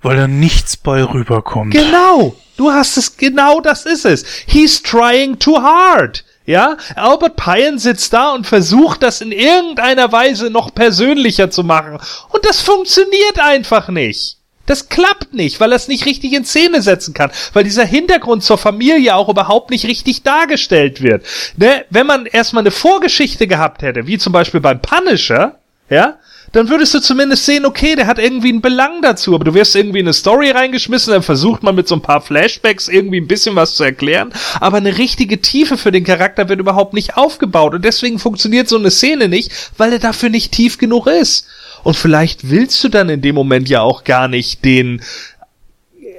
Weil 0.00 0.16
da 0.16 0.28
nichts 0.28 0.76
bei 0.76 1.02
rüberkommt. 1.02 1.72
Genau, 1.72 2.36
du 2.56 2.70
hast 2.70 2.96
es, 2.96 3.16
genau 3.16 3.60
das 3.60 3.84
ist 3.84 4.04
es. 4.04 4.24
He's 4.46 4.82
trying 4.82 5.38
too 5.38 5.60
hard. 5.60 6.24
Ja, 6.46 6.78
Albert 6.94 7.36
Pyen 7.36 7.78
sitzt 7.78 8.12
da 8.14 8.32
und 8.32 8.46
versucht, 8.46 9.02
das 9.02 9.20
in 9.20 9.32
irgendeiner 9.32 10.10
Weise 10.12 10.48
noch 10.48 10.74
persönlicher 10.74 11.50
zu 11.50 11.62
machen. 11.62 11.98
Und 12.30 12.46
das 12.46 12.62
funktioniert 12.62 13.38
einfach 13.38 13.88
nicht. 13.88 14.37
Das 14.68 14.88
klappt 14.88 15.34
nicht, 15.34 15.58
weil 15.60 15.72
er 15.72 15.76
es 15.76 15.88
nicht 15.88 16.06
richtig 16.06 16.34
in 16.34 16.44
Szene 16.44 16.82
setzen 16.82 17.14
kann, 17.14 17.30
weil 17.54 17.64
dieser 17.64 17.86
Hintergrund 17.86 18.44
zur 18.44 18.58
Familie 18.58 19.16
auch 19.16 19.28
überhaupt 19.28 19.70
nicht 19.70 19.86
richtig 19.86 20.22
dargestellt 20.22 21.02
wird. 21.02 21.24
Ne? 21.56 21.84
Wenn 21.90 22.06
man 22.06 22.26
erstmal 22.26 22.62
eine 22.62 22.70
Vorgeschichte 22.70 23.46
gehabt 23.46 23.82
hätte, 23.82 24.06
wie 24.06 24.18
zum 24.18 24.32
Beispiel 24.32 24.60
beim 24.60 24.80
Punisher, 24.80 25.56
ja, 25.88 26.18
dann 26.52 26.68
würdest 26.68 26.94
du 26.94 27.00
zumindest 27.00 27.46
sehen, 27.46 27.66
okay, 27.66 27.94
der 27.94 28.06
hat 28.06 28.18
irgendwie 28.18 28.48
einen 28.50 28.60
Belang 28.60 29.02
dazu, 29.02 29.34
aber 29.34 29.44
du 29.44 29.54
wirst 29.54 29.74
irgendwie 29.74 30.00
in 30.00 30.06
eine 30.06 30.12
Story 30.12 30.50
reingeschmissen, 30.50 31.12
dann 31.12 31.22
versucht 31.22 31.62
man 31.62 31.74
mit 31.74 31.88
so 31.88 31.94
ein 31.94 32.02
paar 32.02 32.20
Flashbacks 32.20 32.88
irgendwie 32.88 33.20
ein 33.20 33.26
bisschen 33.26 33.56
was 33.56 33.74
zu 33.74 33.84
erklären, 33.84 34.32
aber 34.60 34.78
eine 34.78 34.96
richtige 34.98 35.40
Tiefe 35.40 35.76
für 35.76 35.92
den 35.92 36.04
Charakter 36.04 36.48
wird 36.48 36.60
überhaupt 36.60 36.94
nicht 36.94 37.16
aufgebaut 37.16 37.74
und 37.74 37.84
deswegen 37.84 38.18
funktioniert 38.18 38.68
so 38.68 38.76
eine 38.76 38.90
Szene 38.90 39.28
nicht, 39.28 39.50
weil 39.76 39.92
er 39.92 39.98
dafür 39.98 40.30
nicht 40.30 40.52
tief 40.52 40.78
genug 40.78 41.06
ist. 41.06 41.46
Und 41.82 41.96
vielleicht 41.96 42.50
willst 42.50 42.82
du 42.84 42.88
dann 42.88 43.08
in 43.08 43.20
dem 43.20 43.34
Moment 43.34 43.68
ja 43.68 43.80
auch 43.82 44.04
gar 44.04 44.28
nicht 44.28 44.64
den 44.64 45.02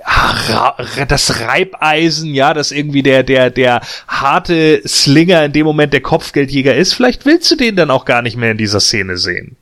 Ra- 0.05 0.77
das 1.07 1.39
Reibeisen, 1.41 2.33
ja, 2.33 2.53
das 2.53 2.71
irgendwie 2.71 3.03
der, 3.03 3.21
der, 3.23 3.49
der 3.51 3.81
harte 4.07 4.81
Slinger 4.87 5.45
in 5.45 5.53
dem 5.53 5.65
Moment 5.65 5.93
der 5.93 6.01
Kopfgeldjäger 6.01 6.75
ist, 6.75 6.93
vielleicht 6.93 7.25
willst 7.25 7.51
du 7.51 7.55
den 7.55 7.75
dann 7.75 7.91
auch 7.91 8.05
gar 8.05 8.21
nicht 8.21 8.37
mehr 8.37 8.51
in 8.51 8.57
dieser 8.57 8.79
Szene 8.79 9.17
sehen. 9.17 9.55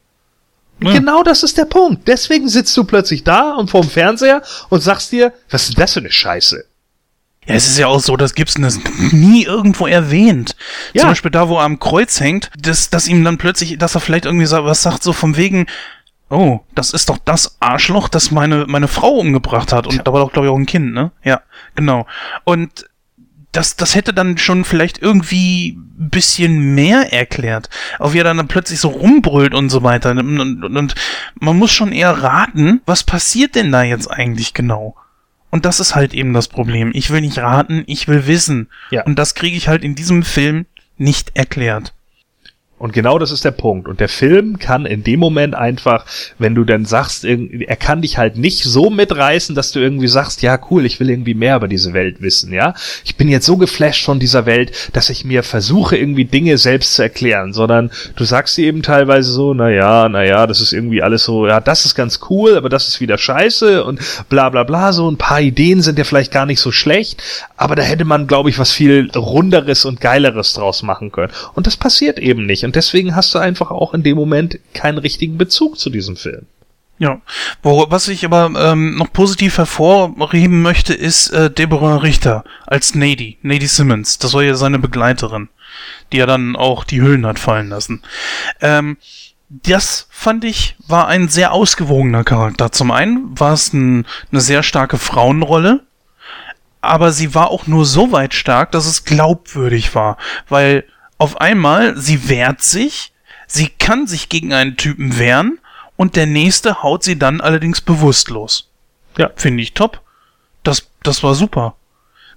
Ja. 0.80 0.94
Genau 0.94 1.24
das 1.24 1.42
ist 1.42 1.58
der 1.58 1.66
Punkt. 1.66 2.08
Deswegen 2.08 2.48
sitzt 2.48 2.78
du 2.78 2.84
plötzlich 2.84 3.24
da 3.24 3.56
und 3.56 3.72
vorm 3.72 3.90
Fernseher 3.90 4.44
und 4.70 4.82
sagst 4.82 5.12
dir, 5.12 5.34
was 5.50 5.64
ist 5.64 5.76
denn 5.76 5.82
das 5.82 5.94
für 5.94 6.00
eine 6.02 6.12
Scheiße? 6.12 6.66
Ja, 7.48 7.56
es 7.56 7.68
ist 7.68 7.78
ja 7.78 7.88
auch 7.88 8.00
so, 8.00 8.18
dass 8.18 8.36
Gibson 8.36 8.64
das 8.64 8.80
nie 9.12 9.44
irgendwo 9.44 9.88
erwähnt. 9.88 10.56
Ja. 10.94 11.02
Zum 11.02 11.10
Beispiel 11.12 11.32
da, 11.32 11.48
wo 11.50 11.58
er 11.58 11.64
am 11.64 11.80
Kreuz 11.80 12.20
hängt, 12.20 12.52
dass, 12.58 12.90
dass 12.90 13.08
ihm 13.08 13.24
dann 13.24 13.38
plötzlich, 13.38 13.78
dass 13.78 13.96
er 13.96 14.02
vielleicht 14.02 14.26
irgendwie 14.26 14.46
sa- 14.46 14.66
was 14.66 14.82
sagt, 14.84 15.02
so 15.02 15.14
vom 15.14 15.38
wegen, 15.38 15.66
oh, 16.30 16.60
das 16.76 16.92
ist 16.92 17.10
doch 17.10 17.18
das 17.24 17.56
Arschloch, 17.62 18.10
das 18.10 18.32
meine, 18.32 18.66
meine 18.68 18.90
Frau 18.90 19.12
umgebracht 19.12 19.72
hat. 19.72 19.88
Und 19.88 20.06
da 20.06 20.12
war 20.14 20.20
doch, 20.20 20.34
glaube 20.34 20.48
ich, 20.48 20.52
auch 20.52 20.58
ein 20.58 20.66
Kind, 20.66 20.94
ne? 20.94 21.12
Ja, 21.24 21.42
genau. 21.76 22.06
Und 22.44 22.86
das, 23.54 23.78
das 23.78 23.96
hätte 23.96 24.14
dann 24.14 24.38
schon 24.38 24.66
vielleicht 24.66 25.02
irgendwie 25.02 25.70
ein 26.00 26.10
bisschen 26.10 26.76
mehr 26.76 27.14
erklärt. 27.14 27.70
Auch 27.98 28.14
wie 28.14 28.20
er 28.20 28.24
dann 28.26 28.48
plötzlich 28.50 28.80
so 28.80 28.90
rumbrüllt 28.90 29.54
und 29.54 29.70
so 29.70 29.84
weiter. 29.84 30.12
Und, 30.12 30.40
und, 30.40 30.64
und 30.66 30.96
man 31.40 31.58
muss 31.58 31.72
schon 31.72 31.92
eher 31.94 32.12
raten, 32.12 32.82
was 32.86 33.04
passiert 33.04 33.56
denn 33.56 33.72
da 33.72 33.84
jetzt 33.84 34.12
eigentlich 34.12 34.54
genau? 34.54 34.96
Und 35.58 35.66
das 35.66 35.80
ist 35.80 35.96
halt 35.96 36.14
eben 36.14 36.34
das 36.34 36.50
Problem. 36.50 36.92
Ich 36.94 37.10
will 37.10 37.22
nicht 37.22 37.40
raten, 37.40 37.84
ich 37.88 38.08
will 38.08 38.28
wissen. 38.28 38.70
Ja. 38.92 39.04
Und 39.06 39.18
das 39.18 39.34
kriege 39.34 39.58
ich 39.58 39.68
halt 39.68 39.84
in 39.84 39.96
diesem 39.96 40.22
Film 40.22 40.68
nicht 40.98 41.32
erklärt. 41.36 41.96
Und 42.80 42.94
genau 42.94 43.18
das 43.18 43.32
ist 43.32 43.44
der 43.44 43.52
Punkt. 43.52 43.88
Und 43.88 44.00
der 44.00 44.10
Film 44.10 44.60
kann 44.60 44.86
in 44.86 45.04
dem 45.04 45.20
Moment 45.20 45.56
einfach, 45.56 46.06
wenn 46.38 46.54
du 46.54 46.64
dann 46.64 46.86
sagst, 46.86 47.26
er 47.26 47.76
kann 47.76 48.04
dich 48.04 48.20
halt 48.20 48.38
nicht 48.38 48.64
so 48.64 48.92
mitreißen, 48.92 49.56
dass 49.56 49.72
du 49.72 49.80
irgendwie 49.80 50.08
sagst, 50.08 50.44
ja 50.44 50.60
cool, 50.70 50.86
ich 50.86 51.00
will 51.00 51.10
irgendwie 51.10 51.34
mehr 51.34 51.56
über 51.56 51.68
diese 51.68 51.94
Welt 51.94 52.22
wissen, 52.22 52.54
ja. 52.54 52.76
Ich 53.04 53.16
bin 53.16 53.30
jetzt 53.30 53.48
so 53.48 53.58
geflasht 53.58 54.06
von 54.06 54.20
dieser 54.20 54.46
Welt, 54.46 54.72
dass 54.94 55.10
ich 55.10 55.26
mir 55.26 55.42
versuche, 55.42 55.98
irgendwie 55.98 56.26
Dinge 56.26 56.60
selbst 56.60 56.94
zu 56.94 57.02
erklären, 57.02 57.52
sondern 57.52 57.90
du 58.16 58.26
sagst 58.26 58.56
dir 58.58 58.68
eben 58.68 58.84
teilweise 58.84 59.32
so, 59.32 59.56
na 59.56 59.72
ja, 59.72 60.08
na 60.08 60.24
ja, 60.24 60.46
das 60.46 60.62
ist 60.62 60.72
irgendwie 60.72 61.02
alles 61.02 61.24
so, 61.24 61.48
ja, 61.48 61.60
das 61.60 61.86
ist 61.86 61.96
ganz 61.96 62.20
cool, 62.30 62.56
aber 62.56 62.70
das 62.70 62.88
ist 62.88 63.02
wieder 63.02 63.18
scheiße 63.18 63.84
und 63.84 64.00
bla 64.30 64.50
bla 64.50 64.64
bla, 64.64 64.94
so 64.94 65.10
ein 65.10 65.18
paar 65.18 65.42
Ideen 65.42 65.82
sind 65.82 65.98
ja 65.98 66.04
vielleicht 66.04 66.32
gar 66.32 66.46
nicht 66.46 66.60
so 66.60 66.72
schlecht, 66.72 67.24
aber 67.56 67.76
da 67.76 67.82
hätte 67.82 68.06
man, 68.06 68.28
glaube 68.28 68.52
ich, 68.52 68.60
was 68.60 68.72
viel 68.72 69.10
runderes 69.16 69.84
und 69.86 70.00
geileres 70.00 70.54
draus 70.54 70.84
machen 70.84 71.12
können. 71.12 71.34
Und 71.56 71.66
das 71.66 71.76
passiert 71.76 72.20
eben 72.20 72.46
nicht. 72.46 72.67
Und 72.68 72.76
deswegen 72.76 73.16
hast 73.16 73.34
du 73.34 73.40
einfach 73.40 73.72
auch 73.72 73.94
in 73.94 74.04
dem 74.04 74.18
Moment 74.18 74.60
keinen 74.74 74.98
richtigen 74.98 75.38
Bezug 75.38 75.80
zu 75.80 75.90
diesem 75.90 76.18
Film. 76.18 76.48
Ja, 77.00 77.22
was 77.64 78.10
ich 78.10 78.26
aber 78.26 78.52
ähm, 78.58 78.98
noch 78.98 79.14
positiv 79.14 79.58
hervorheben 79.58 80.62
möchte, 80.62 80.94
ist 80.94 81.30
äh, 81.30 81.50
Deborah 81.50 81.96
Richter 81.96 82.44
als 82.66 82.94
Nady, 82.94 83.38
Nady 83.42 83.68
Simmons. 83.68 84.18
Das 84.18 84.34
war 84.34 84.44
ja 84.44 84.56
seine 84.56 84.80
Begleiterin, 84.80 85.48
die 86.12 86.18
ja 86.18 86.26
dann 86.26 86.58
auch 86.58 86.84
die 86.84 87.02
Hüllen 87.02 87.26
hat 87.26 87.40
fallen 87.40 87.70
lassen. 87.70 88.02
Ähm, 88.60 88.98
das 89.48 90.10
fand 90.10 90.44
ich 90.44 90.76
war 90.90 91.08
ein 91.08 91.30
sehr 91.30 91.54
ausgewogener 91.54 92.26
Charakter. 92.26 92.74
Zum 92.74 92.92
einen 92.92 93.40
war 93.40 93.54
es 93.54 93.72
ein, 93.72 94.06
eine 94.30 94.42
sehr 94.42 94.62
starke 94.62 94.98
Frauenrolle, 94.98 95.86
aber 96.82 97.14
sie 97.14 97.34
war 97.34 97.50
auch 97.50 97.66
nur 97.66 97.86
so 97.86 98.12
weit 98.12 98.34
stark, 98.34 98.74
dass 98.74 98.88
es 98.88 99.06
glaubwürdig 99.06 99.96
war, 99.96 100.18
weil 100.50 100.84
auf 101.18 101.42
einmal, 101.42 101.98
sie 101.98 102.30
wehrt 102.30 102.62
sich, 102.62 103.12
sie 103.48 103.70
kann 103.70 104.08
sich 104.08 104.30
gegen 104.30 104.54
einen 104.54 104.78
Typen 104.78 105.18
wehren 105.18 105.60
und 105.96 106.16
der 106.16 106.26
nächste 106.26 106.84
haut 106.84 107.04
sie 107.04 107.18
dann 107.18 107.42
allerdings 107.42 107.82
bewusstlos. 107.82 108.70
Ja. 109.18 109.32
Finde 109.36 109.64
ich 109.64 109.74
top. 109.74 110.02
Das, 110.64 110.90
das 111.04 111.24
war 111.24 111.34
super. 111.34 111.76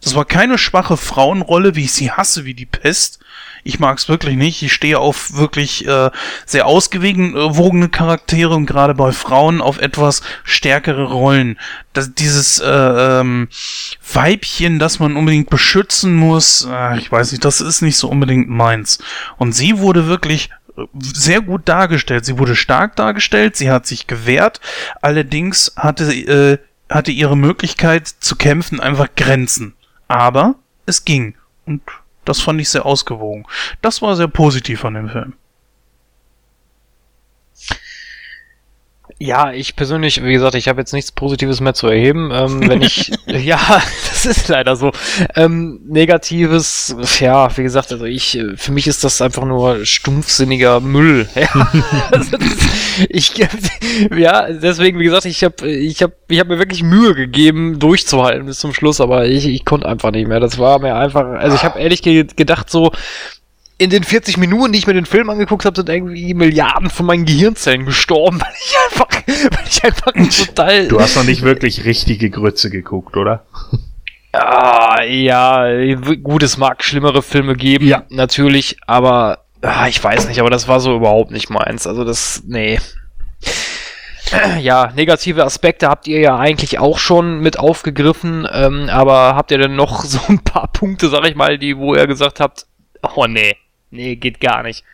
Das 0.00 0.14
war 0.14 0.24
keine 0.24 0.56
schwache 0.56 0.96
Frauenrolle, 0.96 1.76
wie 1.76 1.84
ich 1.84 1.92
sie 1.92 2.10
hasse, 2.10 2.44
wie 2.44 2.54
die 2.54 2.66
Pest. 2.66 3.20
Ich 3.62 3.78
mag 3.78 3.98
es 3.98 4.08
wirklich 4.08 4.36
nicht. 4.36 4.62
Ich 4.62 4.72
stehe 4.72 4.98
auf 4.98 5.34
wirklich 5.34 5.86
äh, 5.86 6.10
sehr 6.46 6.66
ausgewogene 6.66 7.88
Charaktere 7.88 8.54
und 8.54 8.66
gerade 8.66 8.94
bei 8.94 9.12
Frauen 9.12 9.60
auf 9.60 9.78
etwas 9.78 10.22
stärkere 10.44 11.04
Rollen. 11.04 11.58
Das, 11.92 12.14
dieses 12.14 12.60
äh, 12.60 12.68
ähm, 12.68 13.48
Weibchen, 14.12 14.78
das 14.78 14.98
man 14.98 15.16
unbedingt 15.16 15.50
beschützen 15.50 16.14
muss, 16.14 16.66
äh, 16.70 16.98
ich 16.98 17.10
weiß 17.10 17.32
nicht, 17.32 17.44
das 17.44 17.60
ist 17.60 17.82
nicht 17.82 17.96
so 17.96 18.08
unbedingt 18.08 18.48
meins. 18.48 18.98
Und 19.38 19.52
sie 19.52 19.78
wurde 19.78 20.06
wirklich 20.06 20.50
äh, 20.76 20.84
sehr 21.00 21.40
gut 21.40 21.68
dargestellt. 21.68 22.24
Sie 22.24 22.38
wurde 22.38 22.56
stark 22.56 22.96
dargestellt, 22.96 23.56
sie 23.56 23.70
hat 23.70 23.86
sich 23.86 24.06
gewehrt, 24.06 24.60
allerdings 25.02 25.72
hatte, 25.76 26.12
äh, 26.12 26.58
hatte 26.88 27.10
ihre 27.10 27.36
Möglichkeit 27.36 28.08
zu 28.08 28.36
kämpfen 28.36 28.80
einfach 28.80 29.08
Grenzen. 29.16 29.74
Aber 30.08 30.56
es 30.86 31.04
ging. 31.04 31.34
Und 31.66 31.82
das 32.24 32.40
fand 32.40 32.60
ich 32.60 32.68
sehr 32.68 32.86
ausgewogen. 32.86 33.46
Das 33.82 34.02
war 34.02 34.16
sehr 34.16 34.28
positiv 34.28 34.84
an 34.84 34.94
dem 34.94 35.08
Film. 35.08 35.34
Ja, 39.22 39.52
ich 39.52 39.76
persönlich, 39.76 40.24
wie 40.24 40.32
gesagt, 40.32 40.54
ich 40.54 40.66
habe 40.66 40.80
jetzt 40.80 40.94
nichts 40.94 41.12
Positives 41.12 41.60
mehr 41.60 41.74
zu 41.74 41.88
erheben. 41.88 42.30
Ähm, 42.32 42.66
wenn 42.66 42.80
ich, 42.80 43.12
ja, 43.26 43.58
das 44.08 44.24
ist 44.24 44.48
leider 44.48 44.76
so. 44.76 44.92
Ähm, 45.36 45.78
Negatives, 45.86 46.96
ja, 47.20 47.54
wie 47.54 47.62
gesagt, 47.62 47.92
also 47.92 48.06
ich, 48.06 48.42
für 48.56 48.72
mich 48.72 48.86
ist 48.86 49.04
das 49.04 49.20
einfach 49.20 49.44
nur 49.44 49.84
stumpfsinniger 49.84 50.80
Müll. 50.80 51.28
Ja, 51.40 51.70
also 52.10 52.36
das, 52.36 52.56
ich, 53.08 53.32
ja, 54.16 54.50
deswegen, 54.50 54.98
wie 54.98 55.04
gesagt, 55.04 55.24
ich 55.24 55.44
habe, 55.44 55.68
ich 55.68 56.02
habe, 56.02 56.12
ich 56.28 56.38
habe 56.38 56.50
mir 56.50 56.58
wirklich 56.58 56.82
Mühe 56.82 57.14
gegeben, 57.14 57.78
durchzuhalten 57.78 58.46
bis 58.46 58.58
zum 58.58 58.74
Schluss, 58.74 59.00
aber 59.00 59.26
ich, 59.26 59.46
ich 59.46 59.64
konnte 59.64 59.86
einfach 59.86 60.10
nicht 60.10 60.28
mehr. 60.28 60.40
Das 60.40 60.58
war 60.58 60.78
mir 60.80 60.96
einfach, 60.96 61.24
also 61.24 61.56
ich 61.56 61.62
habe 61.62 61.78
ehrlich 61.78 62.02
gedacht 62.02 62.68
so, 62.70 62.90
in 63.80 63.88
den 63.88 64.04
40 64.04 64.36
Minuten, 64.36 64.72
die 64.72 64.78
ich 64.78 64.86
mir 64.86 64.92
den 64.92 65.06
Film 65.06 65.30
angeguckt 65.30 65.64
habe, 65.64 65.74
sind 65.74 65.88
irgendwie 65.88 66.34
Milliarden 66.34 66.90
von 66.90 67.06
meinen 67.06 67.24
Gehirnzellen 67.24 67.86
gestorben, 67.86 68.38
weil 68.40 68.52
ich 68.52 68.76
einfach, 68.90 69.08
weil 69.26 69.66
ich 69.66 69.82
einfach 69.82 70.12
total. 70.46 70.88
Du 70.88 71.00
hast 71.00 71.16
noch 71.16 71.24
nicht 71.24 71.40
wirklich 71.40 71.86
richtige 71.86 72.28
Grütze 72.28 72.68
geguckt, 72.68 73.16
oder? 73.16 73.46
Ah, 74.32 75.02
ja, 75.02 75.94
gut, 76.22 76.42
es 76.42 76.58
mag 76.58 76.84
schlimmere 76.84 77.22
Filme 77.22 77.56
geben, 77.56 77.86
ja. 77.86 78.04
natürlich, 78.10 78.76
aber 78.86 79.46
ah, 79.62 79.88
ich 79.88 80.04
weiß 80.04 80.28
nicht, 80.28 80.40
aber 80.40 80.50
das 80.50 80.68
war 80.68 80.80
so 80.80 80.94
überhaupt 80.94 81.30
nicht 81.30 81.48
meins. 81.48 81.86
Also 81.86 82.04
das, 82.04 82.42
nee. 82.46 82.78
Ja, 84.60 84.92
negative 84.94 85.44
Aspekte 85.44 85.88
habt 85.88 86.06
ihr 86.06 86.20
ja 86.20 86.38
eigentlich 86.38 86.78
auch 86.78 86.98
schon 86.98 87.40
mit 87.40 87.58
aufgegriffen, 87.58 88.46
ähm, 88.52 88.88
aber 88.88 89.34
habt 89.34 89.50
ihr 89.50 89.58
denn 89.58 89.74
noch 89.74 90.04
so 90.04 90.20
ein 90.28 90.38
paar 90.38 90.68
Punkte, 90.68 91.08
sag 91.08 91.26
ich 91.26 91.34
mal, 91.34 91.58
die, 91.58 91.76
wo 91.76 91.96
ihr 91.96 92.06
gesagt 92.06 92.38
habt, 92.38 92.66
oh 93.16 93.26
nee, 93.26 93.56
Nee, 93.90 94.16
geht 94.16 94.40
gar 94.40 94.62
nicht. 94.62 94.84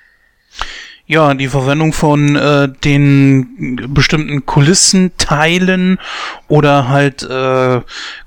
Ja, 1.09 1.35
die 1.35 1.47
Verwendung 1.47 1.93
von 1.93 2.35
äh, 2.35 2.69
den 2.69 3.77
bestimmten 3.95 4.45
Kulissenteilen 4.45 6.01
oder 6.49 6.89
halt 6.89 7.23
äh, 7.23 7.81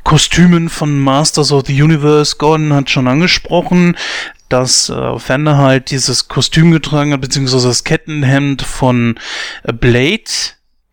Kostümen 0.03 0.69
von 0.69 0.97
Masters 0.97 1.51
of 1.51 1.65
the 1.67 1.81
Universe. 1.81 2.37
Gordon 2.37 2.71
hat 2.71 2.89
schon 2.89 3.09
angesprochen, 3.09 3.97
dass 4.47 4.89
äh, 4.89 5.19
Fender 5.19 5.57
halt 5.57 5.91
dieses 5.91 6.29
Kostüm 6.29 6.71
getragen 6.71 7.11
hat, 7.11 7.19
beziehungsweise 7.19 7.67
das 7.67 7.83
Kettenhemd 7.83 8.61
von 8.61 9.19
äh, 9.63 9.73
Blade. 9.73 10.23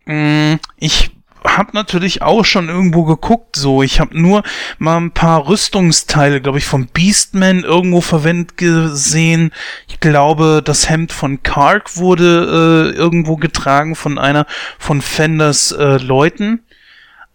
Mm, 0.05 0.55
ich 0.77 1.11
habe 1.47 1.69
natürlich 1.73 2.21
auch 2.21 2.43
schon 2.43 2.69
irgendwo 2.69 3.03
geguckt, 3.03 3.55
so. 3.55 3.81
Ich 3.83 3.99
habe 3.99 4.19
nur 4.19 4.43
mal 4.77 4.97
ein 4.97 5.11
paar 5.11 5.47
Rüstungsteile, 5.47 6.41
glaube 6.41 6.57
ich, 6.57 6.65
vom 6.65 6.87
Beastman 6.87 7.63
irgendwo 7.63 8.01
verwendet 8.01 8.57
gesehen. 8.57 9.51
Ich 9.87 9.99
glaube, 9.99 10.61
das 10.63 10.89
Hemd 10.89 11.11
von 11.11 11.43
Kark 11.43 11.97
wurde 11.97 12.93
äh, 12.93 12.97
irgendwo 12.97 13.37
getragen 13.37 13.95
von 13.95 14.17
einer 14.17 14.45
von 14.77 15.01
Fenders 15.01 15.71
äh, 15.71 15.97
Leuten. 15.97 16.61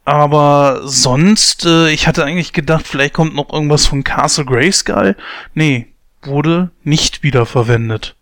Aber 0.05 0.80
sonst, 0.84 1.64
äh, 1.64 1.90
ich 1.90 2.06
hatte 2.06 2.24
eigentlich 2.24 2.52
gedacht, 2.52 2.86
vielleicht 2.86 3.14
kommt 3.14 3.34
noch 3.34 3.52
irgendwas 3.52 3.86
von 3.86 4.02
Castle 4.02 4.44
Grayskull. 4.44 5.16
Nee, 5.55 5.93
wurde 6.22 6.70
nicht 6.82 7.22
wiederverwendet. 7.22 8.16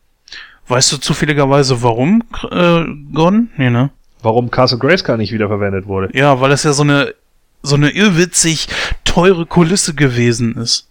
Weißt 0.69 0.93
du 0.93 0.99
zufälligerweise 0.99 1.83
warum, 1.83 2.23
äh, 2.51 2.85
Gon? 3.12 3.51
Nee, 3.57 3.71
ne? 3.71 3.91
Warum 4.23 4.51
Castle 4.51 4.79
Grayskull 4.79 5.17
nicht 5.17 5.33
wiederverwendet 5.33 5.87
wurde. 5.87 6.17
Ja, 6.17 6.41
weil 6.41 6.51
das 6.51 6.65
ja 6.65 6.73
so 6.73 6.83
eine 6.83 7.15
so 7.63 7.75
eine 7.75 7.91
irrwitzig 7.91 8.69
teure 9.05 9.45
Kulisse 9.45 9.95
gewesen 9.95 10.57
ist. 10.57 10.89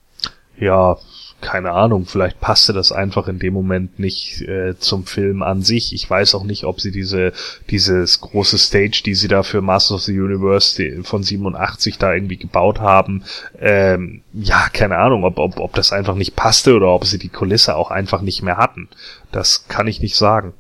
Ja, 0.58 0.98
keine 1.42 1.72
Ahnung, 1.72 2.06
vielleicht 2.06 2.42
passte 2.42 2.74
das 2.74 2.92
einfach 2.92 3.30
in 3.30 3.40
dem 3.40 3.54
Moment 3.54 3.98
nicht 3.98 4.42
äh, 4.42 4.78
zum 4.78 5.06
Film 5.06 5.42
an 5.42 5.62
sich. 5.62 5.94
Ich 5.94 6.10
weiß 6.10 6.36
auch 6.36 6.44
nicht, 6.44 6.66
ob 6.66 6.82
sie 6.82 6.92
diese 6.92 7.32
dieses 7.70 8.20
große 8.20 8.58
Stage, 8.58 9.02
die 9.06 9.16
sie 9.16 9.30
da 9.30 9.44
für 9.44 9.62
Masters 9.62 9.96
of 9.96 10.02
the 10.02 10.20
Universe 10.20 11.04
von 11.04 11.24
87 11.24 11.98
da 11.98 12.14
irgendwie 12.14 12.38
gebaut 12.38 12.80
haben, 12.80 13.24
ähm, 13.60 14.22
ja, 14.34 14.68
keine 14.74 14.98
Ahnung, 14.98 15.24
ob, 15.24 15.38
ob, 15.38 15.60
ob 15.60 15.74
das 15.74 15.94
einfach 15.94 16.16
nicht 16.16 16.36
passte 16.36 16.76
oder 16.76 16.90
ob 16.90 17.06
sie 17.06 17.20
die 17.20 17.30
Kulisse 17.30 17.76
auch 17.78 17.90
einfach 17.90 18.22
nicht 18.22 18.42
mehr 18.42 18.58
hatten. 18.58 18.90
Das 19.32 19.68
kann 19.70 19.88
ich 19.88 20.02
nicht 20.02 20.18
sagen. 20.18 20.54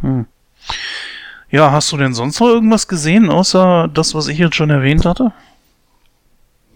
Hm. 0.00 0.26
Ja, 1.50 1.72
hast 1.72 1.90
du 1.90 1.96
denn 1.96 2.14
sonst 2.14 2.38
noch 2.40 2.48
irgendwas 2.48 2.86
gesehen, 2.86 3.28
außer 3.28 3.88
das, 3.92 4.14
was 4.14 4.28
ich 4.28 4.38
jetzt 4.38 4.54
schon 4.54 4.70
erwähnt 4.70 5.04
hatte? 5.04 5.32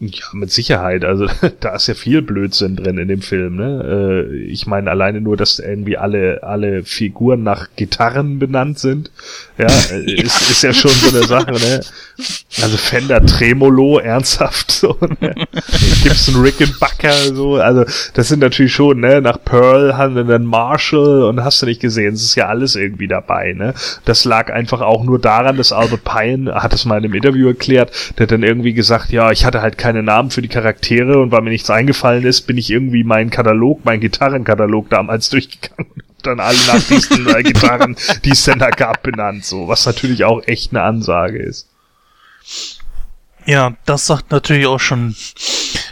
Ja, 0.01 0.25
mit 0.33 0.51
Sicherheit. 0.51 1.05
Also 1.05 1.27
da 1.61 1.77
ist 1.77 1.87
ja 1.87 1.95
viel 1.95 2.21
Blödsinn 2.21 2.77
drin 2.77 2.99
in 2.99 3.09
dem 3.09 3.23
Film. 3.23 3.57
Ne? 3.57 4.27
Äh, 4.29 4.37
ich 4.47 4.67
meine 4.67 4.91
alleine 4.91 5.21
nur, 5.21 5.37
dass 5.37 5.61
irgendwie 5.61 5.97
alle 5.97 6.43
alle 6.43 6.83
Figuren 6.83 7.45
nach 7.45 7.69
Gitarren 7.77 8.41
benannt 8.41 8.81
sind. 8.81 9.13
Ja, 9.57 9.67
ja. 10.07 10.23
Ist, 10.23 10.51
ist 10.51 10.63
ja 10.63 10.73
schon 10.73 10.91
so 10.91 11.17
eine 11.17 11.27
Sache. 11.27 11.53
Ne? 11.53 11.81
Also 12.61 12.77
Fender 12.77 13.25
Tremolo, 13.25 13.99
ernsthaft 13.99 14.73
so. 14.73 14.99
Ne? 15.21 15.35
Gibson 16.03 16.43
Rickenbacker 16.43 17.13
so. 17.35 17.55
Also 17.57 17.85
das 18.15 18.29
sind 18.29 18.41
natürlich 18.41 18.75
schon. 18.75 18.99
Ne? 18.99 19.21
Nach 19.21 19.39
Pearl 19.45 19.97
haben 19.97 20.17
wir 20.17 20.25
dann 20.25 20.45
Marshall 20.45 21.23
und 21.23 21.45
hast 21.45 21.63
du 21.63 21.67
nicht 21.67 21.81
gesehen. 21.81 22.15
Es 22.15 22.25
ist 22.25 22.35
ja 22.35 22.49
alles 22.49 22.75
irgendwie 22.75 23.07
dabei. 23.07 23.53
Ne? 23.53 23.75
Das 24.05 24.25
lag 24.25 24.53
einfach 24.53 24.81
auch 24.81 25.05
nur 25.05 25.21
daran, 25.21 25.57
dass 25.57 25.73
Albert 25.73 26.03
Pine 26.03 26.53
hat 26.55 26.75
es 26.75 26.85
mal 26.85 26.99
in 26.99 27.05
einem 27.05 27.15
Interview 27.15 27.49
erklärt. 27.49 27.93
Der 28.19 28.25
hat 28.25 28.33
dann 28.33 28.43
irgendwie 28.43 28.75
gesagt, 28.75 29.11
ja, 29.11 29.31
ich 29.31 29.45
hatte 29.45 29.63
halt 29.63 29.79
keine 29.85 30.03
Namen 30.03 30.31
für 30.31 30.41
die 30.41 30.49
Charaktere 30.49 31.19
und 31.19 31.31
weil 31.31 31.43
mir 31.43 31.51
nichts 31.51 31.69
eingefallen 31.69 32.25
ist, 32.25 32.47
bin 32.47 32.57
ich 32.57 32.71
irgendwie 32.71 33.05
meinen 33.05 33.29
Katalog, 33.29 33.85
meinen 33.85 34.01
Gitarrenkatalog 34.01 34.89
damals 34.89 35.29
durchgegangen 35.31 35.91
und 35.95 36.27
dann 36.27 36.41
alle 36.41 36.57
nach 36.67 36.83
diesen 36.83 37.29
äh, 37.29 37.43
Gitarren, 37.43 37.95
die 38.25 38.31
es 38.31 38.45
denn 38.45 38.61
da 38.61 38.71
gab, 38.71 39.03
benannt, 39.03 39.45
so, 39.45 39.69
was 39.69 39.85
natürlich 39.85 40.25
auch 40.25 40.43
echt 40.47 40.73
eine 40.73 40.81
Ansage 40.85 41.37
ist. 41.37 41.69
Ja, 43.45 43.75
das 43.85 44.07
sagt 44.07 44.31
natürlich 44.31 44.67
auch 44.67 44.81
schon, 44.81 45.15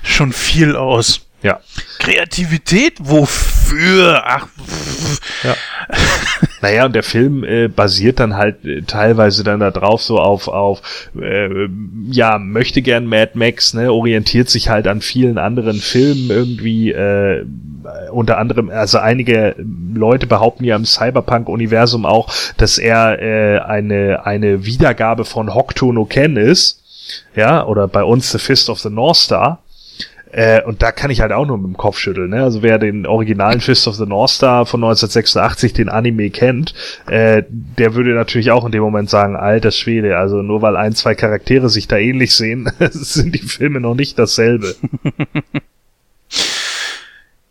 schon 0.02 0.32
viel 0.32 0.74
aus. 0.74 1.26
Ja. 1.42 1.60
Kreativität? 1.98 2.94
Wofür? 2.98 4.22
Ach, 4.24 4.46
pff, 4.46 5.20
Ja. 5.44 5.54
naja, 6.62 6.86
und 6.86 6.94
der 6.94 7.02
Film 7.02 7.42
äh, 7.42 7.66
basiert 7.66 8.20
dann 8.20 8.36
halt 8.36 8.64
äh, 8.64 8.82
teilweise 8.82 9.42
dann 9.42 9.58
da 9.58 9.72
drauf 9.72 10.00
so 10.00 10.18
auf, 10.18 10.46
auf 10.46 11.10
äh, 11.20 11.48
ja, 12.08 12.38
möchte 12.38 12.82
gern 12.82 13.06
Mad 13.06 13.32
Max, 13.34 13.74
ne, 13.74 13.92
orientiert 13.92 14.48
sich 14.48 14.68
halt 14.68 14.86
an 14.86 15.00
vielen 15.00 15.38
anderen 15.38 15.78
Filmen 15.78 16.30
irgendwie, 16.30 16.92
äh, 16.92 17.44
unter 18.12 18.38
anderem, 18.38 18.70
also 18.70 18.98
einige 18.98 19.56
Leute 19.92 20.28
behaupten 20.28 20.62
ja 20.62 20.76
im 20.76 20.84
Cyberpunk-Universum 20.84 22.06
auch, 22.06 22.32
dass 22.56 22.78
er 22.78 23.20
äh, 23.20 23.58
eine, 23.58 24.24
eine 24.24 24.64
Wiedergabe 24.64 25.24
von 25.24 25.52
Hokuto 25.52 25.92
no 25.92 26.04
Ken 26.04 26.36
ist. 26.36 26.78
Ja, 27.34 27.66
oder 27.66 27.88
bei 27.88 28.04
uns 28.04 28.30
The 28.30 28.38
Fist 28.38 28.70
of 28.70 28.78
the 28.78 28.88
North 28.88 29.16
Star. 29.16 29.58
Äh, 30.32 30.62
und 30.62 30.82
da 30.82 30.92
kann 30.92 31.10
ich 31.10 31.20
halt 31.20 31.30
auch 31.30 31.46
nur 31.46 31.58
mit 31.58 31.66
dem 31.66 31.76
Kopf 31.76 31.98
schütteln. 31.98 32.30
Ne? 32.30 32.42
Also 32.42 32.62
wer 32.62 32.78
den 32.78 33.06
originalen 33.06 33.60
Fist 33.60 33.86
of 33.86 33.96
the 33.96 34.06
North 34.06 34.30
Star 34.30 34.64
von 34.64 34.82
1986, 34.82 35.74
den 35.74 35.90
Anime 35.90 36.30
kennt, 36.30 36.74
äh, 37.06 37.42
der 37.48 37.94
würde 37.94 38.14
natürlich 38.14 38.50
auch 38.50 38.64
in 38.64 38.72
dem 38.72 38.82
Moment 38.82 39.10
sagen, 39.10 39.36
alter 39.36 39.70
Schwede, 39.70 40.16
also 40.16 40.40
nur 40.40 40.62
weil 40.62 40.76
ein, 40.76 40.94
zwei 40.94 41.14
Charaktere 41.14 41.68
sich 41.68 41.86
da 41.86 41.98
ähnlich 41.98 42.34
sehen, 42.34 42.72
sind 42.78 43.34
die 43.34 43.46
Filme 43.46 43.80
noch 43.80 43.94
nicht 43.94 44.18
dasselbe. 44.18 44.74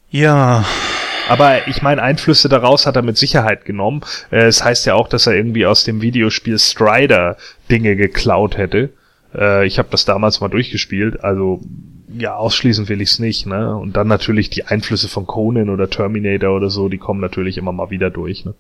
ja. 0.10 0.66
Aber 1.30 1.68
ich 1.68 1.84
meine, 1.84 2.02
Einflüsse 2.02 2.49
daraus 2.49 2.88
hat 2.88 2.95
er 2.95 3.03
mit 3.03 3.16
Sicherheit 3.16 3.64
genommen. 3.64 4.02
Äh, 4.32 4.45
es 4.45 4.64
heißt 4.64 4.88
ja 4.88 4.95
auch, 4.95 5.08
dass 5.08 5.28
er 5.28 5.36
irgendwie 5.36 5.68
aus 5.68 5.84
dem 5.84 6.02
Videospiel 6.02 6.58
Strider 6.58 7.38
Dinge 7.70 7.95
geklaut 7.95 8.58
hätte. 8.58 8.90
Äh, 9.36 9.68
ich 9.68 9.78
habe 9.78 9.90
das 9.91 10.03
damals 10.03 10.41
mal 10.41 10.49
durchgespielt, 10.49 11.24
also 11.24 11.62
ja, 12.17 12.35
ausschließen 12.35 12.89
will 12.89 13.01
ich 13.01 13.11
es 13.11 13.19
nicht, 13.19 13.45
ne? 13.45 13.75
Und 13.75 13.95
dann 13.95 14.07
natürlich 14.07 14.49
die 14.49 14.65
Einflüsse 14.65 15.07
von 15.07 15.27
Conan 15.27 15.69
oder 15.69 15.89
Terminator 15.89 16.55
oder 16.55 16.69
so, 16.69 16.89
die 16.89 16.97
kommen 16.97 17.19
natürlich 17.19 17.57
immer 17.57 17.71
mal 17.71 17.89
wieder 17.89 18.09
durch, 18.09 18.45
ne? 18.45 18.53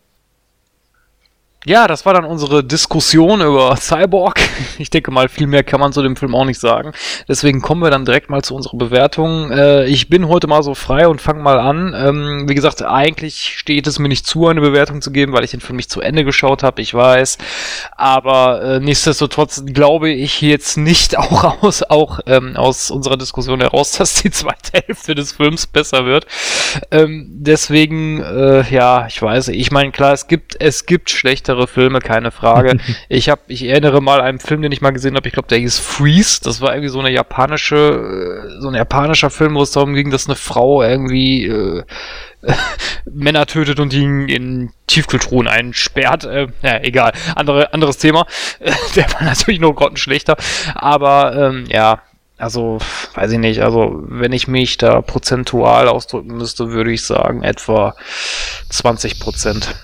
Ja, 1.63 1.87
das 1.87 2.07
war 2.07 2.15
dann 2.15 2.25
unsere 2.25 2.63
Diskussion 2.63 3.39
über 3.41 3.75
Cyborg. 3.79 4.39
Ich 4.79 4.89
denke 4.89 5.11
mal, 5.11 5.29
viel 5.29 5.45
mehr 5.45 5.63
kann 5.63 5.79
man 5.79 5.93
zu 5.93 6.01
dem 6.01 6.15
Film 6.15 6.33
auch 6.33 6.45
nicht 6.45 6.59
sagen. 6.59 6.91
Deswegen 7.27 7.61
kommen 7.61 7.83
wir 7.83 7.91
dann 7.91 8.03
direkt 8.03 8.31
mal 8.31 8.41
zu 8.41 8.55
unserer 8.55 8.77
Bewertung. 8.77 9.51
Äh, 9.51 9.85
ich 9.85 10.09
bin 10.09 10.27
heute 10.27 10.47
mal 10.47 10.63
so 10.63 10.73
frei 10.73 11.07
und 11.07 11.21
fange 11.21 11.43
mal 11.43 11.59
an. 11.59 11.93
Ähm, 11.95 12.49
wie 12.49 12.55
gesagt, 12.55 12.81
eigentlich 12.81 13.59
steht 13.59 13.85
es 13.85 13.99
mir 13.99 14.07
nicht 14.07 14.25
zu, 14.25 14.47
eine 14.47 14.59
Bewertung 14.59 15.03
zu 15.03 15.11
geben, 15.11 15.33
weil 15.33 15.43
ich 15.43 15.51
den 15.51 15.59
Film 15.59 15.75
nicht 15.75 15.91
zu 15.91 16.01
Ende 16.01 16.25
geschaut 16.25 16.63
habe, 16.63 16.81
ich 16.81 16.95
weiß. 16.95 17.37
Aber 17.95 18.63
äh, 18.63 18.79
nichtsdestotrotz 18.79 19.63
glaube 19.67 20.09
ich 20.09 20.41
jetzt 20.41 20.77
nicht 20.77 21.15
auch 21.19 21.61
aus, 21.61 21.83
auch 21.83 22.21
ähm, 22.25 22.57
aus 22.57 22.89
unserer 22.89 23.17
Diskussion 23.17 23.61
heraus, 23.61 23.91
dass 23.99 24.15
die 24.15 24.31
zweite 24.31 24.81
Hälfte 24.87 25.13
des 25.13 25.33
Films 25.33 25.67
besser 25.67 26.05
wird. 26.05 26.25
Ähm, 26.89 27.27
deswegen, 27.29 28.19
äh, 28.23 28.67
ja, 28.73 29.05
ich 29.05 29.21
weiß, 29.21 29.49
ich 29.49 29.69
meine, 29.69 29.91
klar, 29.91 30.13
es 30.13 30.25
gibt, 30.25 30.59
es 30.59 30.87
gibt 30.87 31.11
schlechte 31.11 31.50
schlechtere 31.51 31.67
Filme, 31.67 31.99
keine 31.99 32.31
Frage. 32.31 32.77
ich 33.09 33.29
habe, 33.29 33.41
ich 33.47 33.63
erinnere 33.65 34.01
mal 34.01 34.21
einen 34.21 34.39
Film, 34.39 34.61
den 34.61 34.71
ich 34.71 34.81
mal 34.81 34.91
gesehen 34.91 35.15
habe, 35.15 35.27
ich 35.27 35.33
glaube, 35.33 35.47
der 35.49 35.59
hieß 35.59 35.79
Freeze. 35.79 36.41
Das 36.43 36.61
war 36.61 36.73
irgendwie 36.73 36.89
so 36.89 36.99
eine 36.99 37.11
japanische, 37.11 38.57
so 38.59 38.69
ein 38.69 38.75
japanischer 38.75 39.29
Film, 39.29 39.55
wo 39.55 39.61
es 39.61 39.71
darum 39.71 39.93
ging, 39.93 40.11
dass 40.11 40.27
eine 40.27 40.35
Frau 40.35 40.81
irgendwie 40.81 41.45
äh, 41.45 41.83
Männer 43.05 43.45
tötet 43.45 43.79
und 43.79 43.91
die 43.93 44.03
in 44.03 44.71
Tiefkühltruhen 44.87 45.47
einsperrt. 45.47 46.23
Äh, 46.23 46.47
ja, 46.61 46.79
egal. 46.81 47.11
Andere, 47.35 47.73
anderes 47.73 47.97
Thema. 47.97 48.25
der 48.95 49.11
war 49.13 49.23
natürlich 49.23 49.59
nur 49.59 49.75
grottenschlechter. 49.75 50.37
Aber 50.75 51.35
ähm, 51.35 51.65
ja, 51.67 52.01
also, 52.37 52.79
weiß 53.13 53.33
ich 53.33 53.37
nicht, 53.37 53.61
also 53.61 54.01
wenn 54.07 54.33
ich 54.33 54.47
mich 54.47 54.77
da 54.77 55.01
prozentual 55.01 55.87
ausdrücken 55.87 56.37
müsste, 56.37 56.71
würde 56.71 56.91
ich 56.91 57.03
sagen, 57.03 57.43
etwa 57.43 57.95
20 58.69 59.19
Prozent. 59.19 59.75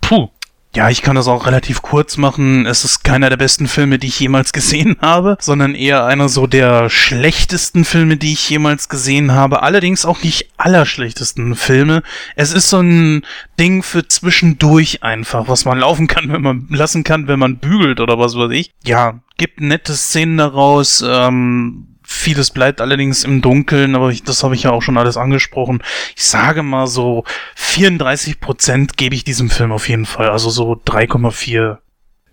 Puh. 0.00 0.28
Ja, 0.74 0.90
ich 0.90 1.02
kann 1.02 1.16
das 1.16 1.28
auch 1.28 1.46
relativ 1.46 1.80
kurz 1.80 2.18
machen. 2.18 2.66
Es 2.66 2.84
ist 2.84 3.02
keiner 3.02 3.30
der 3.30 3.38
besten 3.38 3.68
Filme, 3.68 3.98
die 3.98 4.08
ich 4.08 4.20
jemals 4.20 4.52
gesehen 4.52 4.96
habe, 5.02 5.36
sondern 5.40 5.74
eher 5.74 6.04
einer 6.04 6.28
so 6.28 6.46
der 6.46 6.90
schlechtesten 6.90 7.84
Filme, 7.84 8.16
die 8.16 8.34
ich 8.34 8.50
jemals 8.50 8.88
gesehen 8.88 9.32
habe. 9.32 9.62
Allerdings 9.62 10.04
auch 10.04 10.22
nicht 10.22 10.50
allerschlechtesten 10.58 11.54
Filme. 11.54 12.02
Es 12.36 12.52
ist 12.52 12.68
so 12.68 12.80
ein 12.80 13.24
Ding 13.58 13.82
für 13.82 14.06
zwischendurch 14.06 15.02
einfach, 15.02 15.48
was 15.48 15.64
man 15.64 15.78
laufen 15.78 16.06
kann, 16.06 16.30
wenn 16.30 16.42
man 16.42 16.66
lassen 16.70 17.02
kann, 17.02 17.28
wenn 17.28 17.38
man 17.38 17.56
bügelt 17.56 18.00
oder 18.00 18.18
was 18.18 18.36
weiß 18.36 18.50
ich. 18.52 18.72
Ja, 18.84 19.20
gibt 19.38 19.60
nette 19.60 19.94
Szenen 19.94 20.36
daraus. 20.36 21.02
Ähm, 21.06 21.97
Vieles 22.10 22.50
bleibt 22.50 22.80
allerdings 22.80 23.22
im 23.22 23.42
Dunkeln, 23.42 23.94
aber 23.94 24.08
ich, 24.08 24.22
das 24.22 24.42
habe 24.42 24.54
ich 24.54 24.62
ja 24.62 24.70
auch 24.70 24.80
schon 24.80 24.96
alles 24.96 25.18
angesprochen. 25.18 25.82
Ich 26.16 26.24
sage 26.24 26.62
mal 26.62 26.86
so 26.86 27.24
34 27.56 28.40
Prozent 28.40 28.96
gebe 28.96 29.14
ich 29.14 29.24
diesem 29.24 29.50
Film 29.50 29.72
auf 29.72 29.90
jeden 29.90 30.06
Fall, 30.06 30.30
also 30.30 30.48
so 30.48 30.72
3,4 30.72 31.76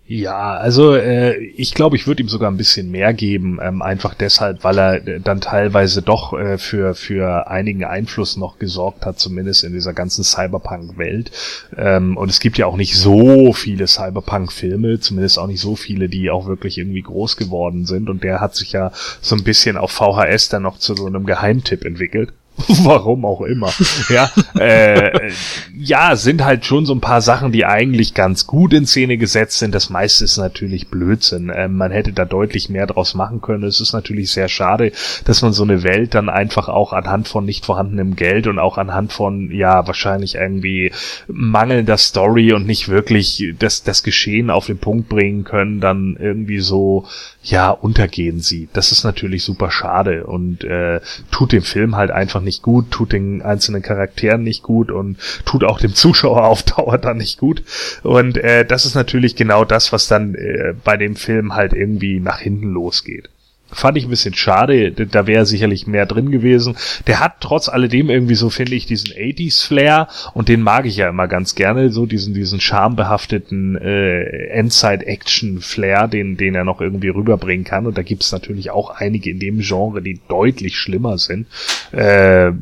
ja, 0.08 0.54
also 0.54 0.94
äh, 0.94 1.36
ich 1.36 1.74
glaube, 1.74 1.96
ich 1.96 2.06
würde 2.06 2.22
ihm 2.22 2.28
sogar 2.28 2.48
ein 2.48 2.56
bisschen 2.56 2.92
mehr 2.92 3.12
geben, 3.12 3.58
ähm, 3.60 3.82
einfach 3.82 4.14
deshalb, 4.14 4.62
weil 4.62 4.78
er 4.78 5.06
äh, 5.08 5.20
dann 5.20 5.40
teilweise 5.40 6.00
doch 6.00 6.32
äh, 6.32 6.58
für 6.58 6.94
für 6.94 7.48
einigen 7.48 7.82
Einfluss 7.84 8.36
noch 8.36 8.60
gesorgt 8.60 9.04
hat, 9.04 9.18
zumindest 9.18 9.64
in 9.64 9.72
dieser 9.72 9.94
ganzen 9.94 10.22
Cyberpunk-Welt. 10.22 11.32
Ähm, 11.76 12.16
und 12.16 12.30
es 12.30 12.38
gibt 12.38 12.56
ja 12.56 12.66
auch 12.66 12.76
nicht 12.76 12.94
so 12.94 13.52
viele 13.52 13.88
Cyberpunk-Filme, 13.88 15.00
zumindest 15.00 15.40
auch 15.40 15.48
nicht 15.48 15.60
so 15.60 15.74
viele, 15.74 16.08
die 16.08 16.30
auch 16.30 16.46
wirklich 16.46 16.78
irgendwie 16.78 17.02
groß 17.02 17.36
geworden 17.36 17.84
sind. 17.84 18.08
Und 18.08 18.22
der 18.22 18.40
hat 18.40 18.54
sich 18.54 18.70
ja 18.70 18.92
so 19.20 19.34
ein 19.34 19.42
bisschen 19.42 19.76
auf 19.76 19.90
VHS 19.90 20.50
dann 20.50 20.62
noch 20.62 20.78
zu 20.78 20.94
so 20.94 21.06
einem 21.06 21.26
Geheimtipp 21.26 21.84
entwickelt. 21.84 22.32
Warum 22.84 23.24
auch 23.24 23.42
immer. 23.42 23.70
Ja, 24.08 24.30
äh, 24.58 25.30
ja, 25.76 26.16
sind 26.16 26.42
halt 26.44 26.64
schon 26.64 26.86
so 26.86 26.94
ein 26.94 27.00
paar 27.00 27.20
Sachen, 27.20 27.52
die 27.52 27.66
eigentlich 27.66 28.14
ganz 28.14 28.46
gut 28.46 28.72
in 28.72 28.86
Szene 28.86 29.18
gesetzt 29.18 29.58
sind. 29.58 29.74
Das 29.74 29.90
meiste 29.90 30.24
ist 30.24 30.38
natürlich 30.38 30.88
Blödsinn. 30.88 31.50
Äh, 31.50 31.68
man 31.68 31.90
hätte 31.90 32.12
da 32.12 32.24
deutlich 32.24 32.70
mehr 32.70 32.86
draus 32.86 33.14
machen 33.14 33.42
können. 33.42 33.64
Es 33.64 33.80
ist 33.80 33.92
natürlich 33.92 34.30
sehr 34.30 34.48
schade, 34.48 34.92
dass 35.24 35.42
man 35.42 35.52
so 35.52 35.64
eine 35.64 35.82
Welt 35.82 36.14
dann 36.14 36.30
einfach 36.30 36.68
auch 36.68 36.92
anhand 36.92 37.28
von 37.28 37.44
nicht 37.44 37.66
vorhandenem 37.66 38.16
Geld 38.16 38.46
und 38.46 38.58
auch 38.58 38.78
anhand 38.78 39.12
von, 39.12 39.50
ja, 39.50 39.86
wahrscheinlich 39.86 40.36
irgendwie 40.36 40.92
mangelnder 41.26 41.98
Story 41.98 42.52
und 42.52 42.66
nicht 42.66 42.88
wirklich 42.88 43.54
das, 43.58 43.82
das 43.82 44.02
Geschehen 44.02 44.48
auf 44.50 44.66
den 44.66 44.78
Punkt 44.78 45.08
bringen 45.10 45.44
können, 45.44 45.80
dann 45.80 46.16
irgendwie 46.18 46.60
so, 46.60 47.06
ja, 47.42 47.70
untergehen 47.70 48.40
sieht. 48.40 48.70
Das 48.72 48.92
ist 48.92 49.04
natürlich 49.04 49.44
super 49.44 49.70
schade 49.70 50.26
und 50.26 50.64
äh, 50.64 51.00
tut 51.30 51.52
dem 51.52 51.62
Film 51.62 51.96
halt 51.96 52.10
einfach 52.10 52.40
nicht 52.46 52.62
gut, 52.62 52.90
tut 52.90 53.12
den 53.12 53.42
einzelnen 53.42 53.82
Charakteren 53.82 54.42
nicht 54.42 54.62
gut 54.62 54.90
und 54.90 55.18
tut 55.44 55.64
auch 55.64 55.78
dem 55.78 55.94
Zuschauer 55.94 56.44
auf 56.44 56.62
Dauer 56.62 56.96
dann 56.96 57.18
nicht 57.18 57.38
gut. 57.38 57.62
Und 58.02 58.38
äh, 58.38 58.64
das 58.64 58.86
ist 58.86 58.94
natürlich 58.94 59.36
genau 59.36 59.66
das, 59.66 59.92
was 59.92 60.08
dann 60.08 60.34
äh, 60.34 60.74
bei 60.82 60.96
dem 60.96 61.16
Film 61.16 61.54
halt 61.54 61.74
irgendwie 61.74 62.20
nach 62.20 62.40
hinten 62.40 62.72
losgeht. 62.72 63.28
Fand 63.72 63.98
ich 63.98 64.04
ein 64.04 64.10
bisschen 64.10 64.34
schade, 64.34 64.92
da 64.92 65.26
wäre 65.26 65.44
sicherlich 65.44 65.88
mehr 65.88 66.06
drin 66.06 66.30
gewesen. 66.30 66.76
Der 67.08 67.18
hat 67.18 67.40
trotz 67.40 67.68
alledem 67.68 68.10
irgendwie 68.10 68.36
so, 68.36 68.48
finde 68.48 68.76
ich, 68.76 68.86
diesen 68.86 69.10
80s-Flair 69.10 70.08
und 70.34 70.48
den 70.48 70.62
mag 70.62 70.86
ich 70.86 70.96
ja 70.96 71.08
immer 71.08 71.26
ganz 71.26 71.56
gerne, 71.56 71.90
so 71.90 72.06
diesen, 72.06 72.32
diesen 72.32 72.60
schambehafteten 72.60 73.76
äh, 73.76 74.46
Endzeit-Action-Flair, 74.50 76.06
den, 76.06 76.36
den 76.36 76.54
er 76.54 76.64
noch 76.64 76.80
irgendwie 76.80 77.08
rüberbringen 77.08 77.64
kann. 77.64 77.86
Und 77.86 77.98
da 77.98 78.02
gibt's 78.02 78.30
natürlich 78.30 78.70
auch 78.70 78.90
einige 78.90 79.30
in 79.30 79.40
dem 79.40 79.58
Genre, 79.58 80.00
die 80.00 80.20
deutlich 80.28 80.76
schlimmer 80.76 81.18
sind. 81.18 81.48
Äh, 81.92 82.52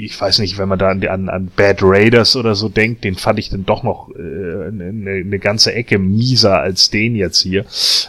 ich 0.00 0.20
weiß 0.20 0.38
nicht, 0.38 0.58
wenn 0.58 0.68
man 0.68 0.78
da 0.78 0.90
an, 0.90 1.28
an 1.28 1.50
Bad 1.54 1.78
Raiders 1.82 2.36
oder 2.36 2.54
so 2.54 2.68
denkt, 2.68 3.04
den 3.04 3.16
fand 3.16 3.38
ich 3.38 3.50
dann 3.50 3.66
doch 3.66 3.82
noch 3.82 4.10
äh, 4.10 4.68
eine, 4.68 5.22
eine 5.24 5.38
ganze 5.38 5.74
Ecke 5.74 5.98
mieser 5.98 6.60
als 6.60 6.90
den 6.90 7.16
jetzt 7.16 7.40
hier. 7.40 7.64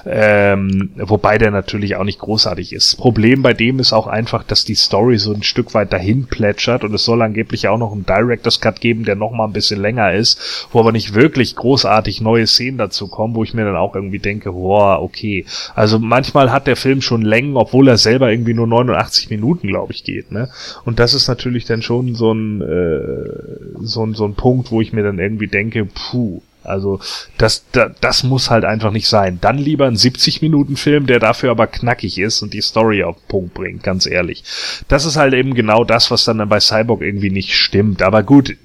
Ähm, 0.06 0.92
wobei 0.96 1.38
der 1.38 1.52
natürlich 1.52 1.96
auch 1.96 2.04
nicht 2.04 2.19
großartig 2.20 2.74
ist. 2.74 2.98
Problem 2.98 3.42
bei 3.42 3.54
dem 3.54 3.80
ist 3.80 3.94
auch 3.94 4.08
einfach, 4.08 4.44
dass 4.44 4.66
die 4.66 4.76
Story 4.76 5.18
so 5.18 5.34
ein 5.34 5.44
Stück 5.44 5.74
weit 5.74 5.94
dahin 5.94 6.28
plätschert 6.28 6.84
und 6.84 6.94
es 6.94 7.04
soll 7.04 7.22
angeblich 7.22 7.68
auch 7.68 7.78
noch 7.78 7.92
einen 7.92 8.06
Director's 8.06 8.62
Cut 8.62 8.82
geben, 8.82 9.06
der 9.06 9.16
noch 9.16 9.32
mal 9.32 9.46
ein 9.46 9.54
bisschen 9.54 9.82
länger 9.82 10.14
ist, 10.14 10.68
wo 10.72 10.80
aber 10.80 10.92
nicht 10.92 11.14
wirklich 11.14 11.56
großartig 11.56 12.22
neue 12.22 12.48
Szenen 12.48 12.78
dazu 12.78 13.08
kommen, 13.08 13.36
wo 13.36 13.44
ich 13.44 13.54
mir 13.54 13.66
dann 13.66 13.76
auch 13.76 13.96
irgendwie 13.96 14.20
denke, 14.20 14.52
boah, 14.52 15.02
okay. 15.02 15.46
Also 15.76 16.00
manchmal 16.00 16.52
hat 16.52 16.68
der 16.68 16.76
Film 16.76 17.02
schon 17.02 17.22
Längen, 17.22 17.58
obwohl 17.58 17.88
er 17.88 17.98
selber 17.98 18.32
irgendwie 18.32 18.54
nur 18.54 18.68
89 18.68 19.30
Minuten, 19.30 19.68
glaube 19.68 19.94
ich, 19.94 20.04
geht, 20.04 20.32
ne? 20.32 20.50
Und 20.86 21.00
das 21.00 21.14
ist 21.14 21.28
natürlich 21.28 21.66
dann 21.66 21.82
schon 21.82 22.16
so 22.16 22.32
ein, 22.32 22.62
äh, 22.62 23.82
so 23.82 24.06
ein, 24.06 24.14
so 24.14 24.26
ein 24.26 24.36
Punkt, 24.36 24.72
wo 24.72 24.82
ich 24.82 24.94
mir 24.94 25.04
dann 25.04 25.20
irgendwie 25.20 25.48
denke, 25.48 25.86
puh, 25.86 26.42
also 26.64 27.00
das, 27.38 27.66
das, 27.72 27.92
das 28.02 28.24
muss 28.24 28.50
halt 28.50 28.66
einfach 28.66 28.92
nicht 28.92 29.08
sein. 29.08 29.40
Dann 29.42 29.58
lieber 29.58 29.88
ein 29.88 29.96
70-Minuten-Film, 29.96 31.08
der 31.08 31.20
dafür 31.20 31.52
aber 31.52 31.68
knackig 31.68 32.18
ist 32.20 32.42
und 32.42 32.54
die 32.54 32.62
Story 32.62 33.04
auf 33.04 33.18
den 33.18 33.28
Punkt 33.28 33.54
bringt, 33.54 33.84
ganz 33.84 34.06
ehrlich. 34.06 34.44
Das 34.88 35.06
ist 35.06 35.16
halt 35.16 35.34
eben 35.34 35.54
genau 35.54 35.84
das, 35.84 36.12
was 36.12 36.26
dann 36.26 36.48
bei 36.50 36.60
Cyborg 36.60 37.02
irgendwie 37.02 37.32
nicht 37.32 37.56
stimmt. 37.56 38.02
Aber 38.02 38.24
gut, 38.24 38.58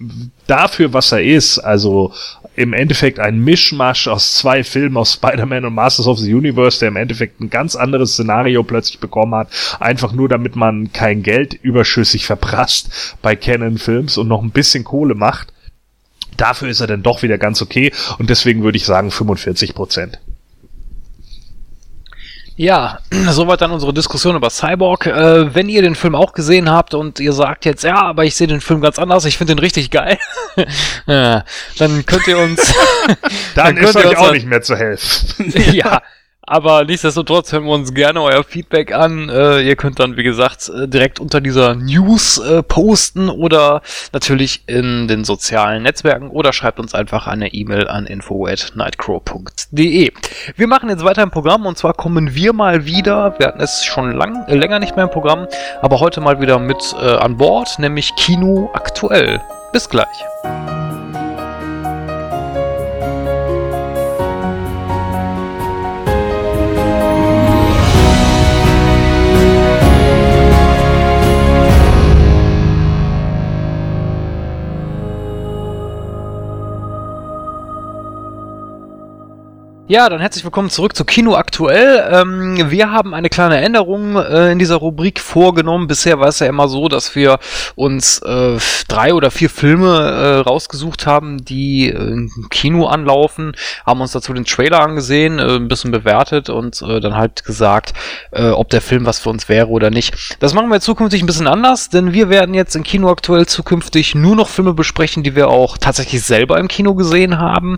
dafür, 0.47 0.93
was 0.93 1.13
er 1.13 1.23
ist, 1.23 1.59
also 1.59 2.13
im 2.57 2.73
Endeffekt 2.73 3.19
ein 3.19 3.39
Mischmasch 3.39 4.07
aus 4.07 4.37
zwei 4.37 4.63
Filmen 4.63 4.97
aus 4.97 5.15
Spider-Man 5.15 5.65
und 5.65 5.75
Masters 5.75 6.07
of 6.07 6.19
the 6.19 6.35
Universe, 6.35 6.79
der 6.79 6.89
im 6.89 6.97
Endeffekt 6.97 7.41
ein 7.41 7.51
ganz 7.51 7.75
anderes 7.75 8.13
Szenario 8.13 8.63
plötzlich 8.63 9.01
bekommen 9.01 9.35
hat, 9.35 9.49
einfach 9.81 10.13
nur 10.13 10.29
damit 10.29 10.55
man 10.57 10.93
kein 10.93 11.23
Geld 11.23 11.55
überschüssig 11.55 12.27
verprasst 12.35 13.17
bei 13.23 13.35
Canon 13.35 13.79
Films 13.79 14.19
und 14.19 14.29
noch 14.29 14.43
ein 14.43 14.51
bisschen 14.51 14.85
Kohle 14.85 15.15
macht 15.15 15.54
Dafür 16.37 16.69
ist 16.69 16.81
er 16.81 16.87
dann 16.87 17.03
doch 17.03 17.23
wieder 17.23 17.39
ganz 17.39 17.63
okay 17.63 17.93
und 18.19 18.31
deswegen 18.31 18.63
würde 18.63 18.77
ich 18.77 18.85
sagen 18.85 19.11
45 19.11 19.75
Prozent. 19.75 20.19
Ja, 22.57 23.01
soweit 23.31 23.61
dann 23.61 23.73
unsere 23.73 23.93
Diskussion 23.93 24.37
über 24.37 24.51
Cyborg. 24.51 25.07
Äh, 25.07 25.55
wenn 25.55 25.69
ihr 25.69 25.83
den 25.83 25.95
Film 25.95 26.15
auch 26.15 26.33
gesehen 26.33 26.71
habt 26.71 26.95
und 26.95 27.19
ihr 27.21 27.33
sagt 27.33 27.65
jetzt, 27.65 27.85
ja, 27.85 27.97
aber 27.97 28.25
ich 28.25 28.37
sehe 28.37 28.47
den 28.47 28.61
Film 28.61 28.81
ganz 28.81 28.99
anders, 28.99 29.25
ich 29.25 29.37
finde 29.37 29.55
den 29.55 29.59
richtig 29.59 29.91
geil, 29.91 30.19
ja, 31.07 31.45
dann 31.79 32.07
könnt 32.07 32.27
ihr 32.29 32.39
uns... 32.39 32.61
dann, 33.55 33.77
dann 33.77 33.77
ist 33.77 33.97
euch 33.97 34.17
auch 34.17 34.33
nicht 34.33 34.47
mehr 34.47 34.63
zu 34.63 34.77
helfen. 34.77 35.53
ja, 35.73 36.01
aber 36.47 36.85
nichtsdestotrotz 36.85 37.53
hören 37.53 37.65
wir 37.65 37.73
uns 37.73 37.95
gerne 37.95 38.23
euer 38.23 38.45
Feedback 38.45 38.93
an. 38.93 39.29
Äh, 39.29 39.63
ihr 39.63 39.75
könnt 39.77 39.99
dann, 39.99 40.17
wie 40.17 40.23
gesagt, 40.23 40.69
äh, 40.69 40.87
direkt 40.89 41.21
unter 41.21 41.41
dieser 41.41 41.75
News 41.75 42.39
äh, 42.39 42.63
posten 42.63 43.29
oder 43.29 43.83
natürlich 44.13 44.63
in 44.67 45.09
den 45.09 45.25
sozialen 45.25 45.83
Netzwerken 45.83 46.29
oder 46.29 46.53
schreibt 46.53 46.79
uns 46.81 46.95
einfach 46.95 47.27
eine 47.27 47.55
E-Mail 47.55 47.89
an 47.89 48.07
info@nightcrow.de. 48.07 50.13
Wir 50.57 50.67
machen 50.67 50.91
jetzt 50.91 51.05
weiter 51.05 51.23
im 51.23 51.31
Programm 51.31 51.67
und 51.67 51.79
zwar 51.79 51.95
kommen 51.95 52.35
wir 52.35 52.53
mal 52.53 52.85
wieder, 52.85 53.39
wir 53.39 53.47
hatten 53.47 53.61
es 53.61 53.85
schon 53.85 54.13
lang, 54.13 54.45
äh, 54.47 54.55
länger 54.55 54.79
nicht 54.79 54.97
mehr 54.97 55.05
im 55.05 55.11
Programm, 55.11 55.47
aber 55.81 56.01
heute 56.01 56.21
mal 56.21 56.41
wieder 56.41 56.59
mit 56.59 56.95
äh, 57.01 57.17
an 57.17 57.37
Bord, 57.37 57.79
nämlich 57.79 58.15
Kino 58.17 58.71
aktuell. 58.75 59.41
Bis 59.73 59.89
gleich. 59.89 60.25
Ja, 79.87 80.09
dann 80.09 80.21
herzlich 80.21 80.45
willkommen 80.45 80.71
zurück 80.71 80.97
zu 80.97 81.05
Kino 81.05 81.35
aktuell. 81.35 82.09
Ähm, 82.11 82.71
wir 82.71 82.91
haben 82.91 83.13
eine 83.13 83.29
kleine 83.29 83.61
Änderung 83.61 84.17
äh, 84.17 84.51
in 84.51 84.59
dieser 84.59 84.77
Rubrik 84.77 85.21
vorgenommen. 85.21 85.89
Bisher 85.89 86.19
war 86.19 86.29
es 86.29 86.39
ja 86.39 86.47
immer 86.47 86.69
so, 86.69 86.89
dass 86.89 87.15
wir 87.15 87.39
uns 87.75 88.19
äh, 88.21 88.57
drei 88.89 89.13
oder 89.13 89.31
vier 89.31 89.51
Filme 89.51 89.89
äh, 89.89 90.37
rausgesucht 90.39 91.07
haben, 91.07 91.45
die 91.45 91.91
äh, 91.91 91.97
im 91.97 92.49
Kino 92.49 92.87
anlaufen, 92.87 93.53
haben 93.85 94.01
uns 94.01 94.13
dazu 94.13 94.33
den 94.33 94.47
Trailer 94.47 94.81
angesehen, 94.81 95.39
äh, 95.39 95.57
ein 95.57 95.69
bisschen 95.69 95.91
bewertet 95.91 96.49
und 96.49 96.81
äh, 96.81 97.01
dann 97.01 97.15
halt 97.15 97.45
gesagt, 97.45 97.93
ob 98.33 98.71
der 98.71 98.81
Film 98.81 99.05
was 99.07 99.19
für 99.19 99.31
uns 99.31 99.49
wäre 99.49 99.69
oder 99.69 99.91
nicht. 99.91 100.37
Das 100.41 100.55
machen 100.55 100.71
wir 100.71 100.81
zukünftig 100.81 101.23
ein 101.23 101.27
bisschen 101.27 101.47
anders, 101.47 101.91
denn 101.91 102.13
wir 102.13 102.31
werden 102.31 102.55
jetzt 102.55 102.75
in 102.75 102.83
Kino 102.83 103.11
aktuell 103.11 103.47
zukünftig 103.47 104.15
nur 104.15 104.35
noch 104.35 104.49
Filme 104.49 104.73
besprechen, 104.73 105.23
die 105.23 105.37
wir 105.37 105.49
auch 105.49 105.79
tatsächlich 105.79 106.23
selber 106.23 106.59
im 106.59 106.69
Kino 106.69 106.95
gesehen 106.95 107.39
haben 107.39 107.77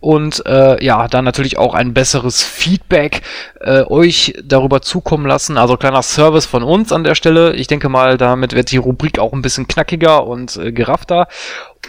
und 0.00 0.44
ja, 0.46 1.08
dann 1.08 1.24
natürlich 1.24 1.55
auch 1.56 1.74
ein 1.74 1.94
besseres 1.94 2.42
Feedback 2.42 3.22
äh, 3.60 3.82
euch 3.82 4.34
darüber 4.44 4.82
zukommen 4.82 5.26
lassen. 5.26 5.58
Also 5.58 5.76
kleiner 5.76 6.02
Service 6.02 6.46
von 6.46 6.62
uns 6.62 6.92
an 6.92 7.04
der 7.04 7.14
Stelle. 7.14 7.54
Ich 7.54 7.66
denke 7.66 7.88
mal, 7.88 8.16
damit 8.16 8.54
wird 8.54 8.70
die 8.70 8.76
Rubrik 8.76 9.18
auch 9.18 9.32
ein 9.32 9.42
bisschen 9.42 9.68
knackiger 9.68 10.26
und 10.26 10.56
äh, 10.56 10.72
geraffter. 10.72 11.28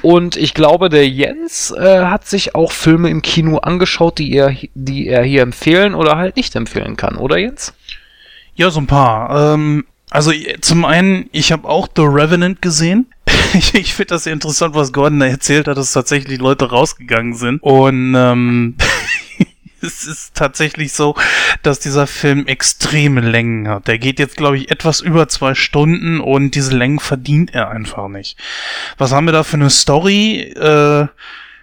Und 0.02 0.36
ich 0.36 0.54
glaube, 0.54 0.90
der 0.90 1.08
Jens 1.08 1.72
äh, 1.72 2.06
hat 2.06 2.28
sich 2.28 2.56
auch 2.56 2.72
Filme 2.72 3.10
im 3.10 3.22
Kino 3.22 3.58
angeschaut, 3.58 4.20
die 4.20 4.34
er, 4.34 4.56
die 4.76 5.08
er 5.08 5.24
hier 5.24 5.42
empfehlen 5.42 5.96
oder 5.96 6.18
halt 6.18 6.36
nicht 6.36 6.56
empfehlen 6.56 6.98
kann, 6.98 7.16
oder 7.16 7.38
Jens? 7.38 7.74
Ja, 8.56 8.70
so 8.70 8.80
ein 8.80 8.88
paar. 8.88 9.54
Ähm, 9.54 9.86
also 10.10 10.32
zum 10.62 10.86
einen, 10.86 11.30
ich 11.32 11.52
habe 11.52 11.68
auch 11.68 11.88
The 11.96 12.04
Revenant 12.04 12.62
gesehen. 12.62 13.08
ich, 13.54 13.74
ich 13.76 13.94
finde 13.94 14.16
das 14.16 14.24
sehr 14.24 14.34
interessant, 14.34 14.74
was 14.74 14.94
Gordon 14.94 15.20
da 15.20 15.28
erzählt 15.28 15.68
hat, 15.68 15.78
dass 15.78 15.92
tatsächlich 15.92 16.40
Leute 16.40 16.70
rausgegangen 16.70 17.34
sind. 17.34 17.62
Und 17.62 18.16
ähm, 18.16 18.76
es 19.82 20.06
ist 20.06 20.36
tatsächlich 20.36 20.94
so, 20.94 21.16
dass 21.64 21.80
dieser 21.80 22.08
Film 22.08 22.48
extreme 22.48 23.22
Längen 23.22 23.68
hat. 23.68 23.88
Der 23.88 23.98
geht 23.98 24.20
jetzt, 24.20 24.38
glaube 24.38 24.58
ich, 24.58 24.72
etwas 24.72 25.02
über 25.02 25.28
zwei 25.28 25.56
Stunden 25.56 26.20
und 26.20 26.56
diese 26.56 26.76
Längen 26.76 27.00
verdient 27.00 27.54
er 27.54 27.70
einfach 27.70 28.08
nicht. 28.08 28.38
Was 28.98 29.12
haben 29.12 29.26
wir 29.26 29.34
da 29.34 29.44
für 29.44 29.58
eine 29.58 29.70
Story? 29.70 30.54
Äh, 30.56 31.08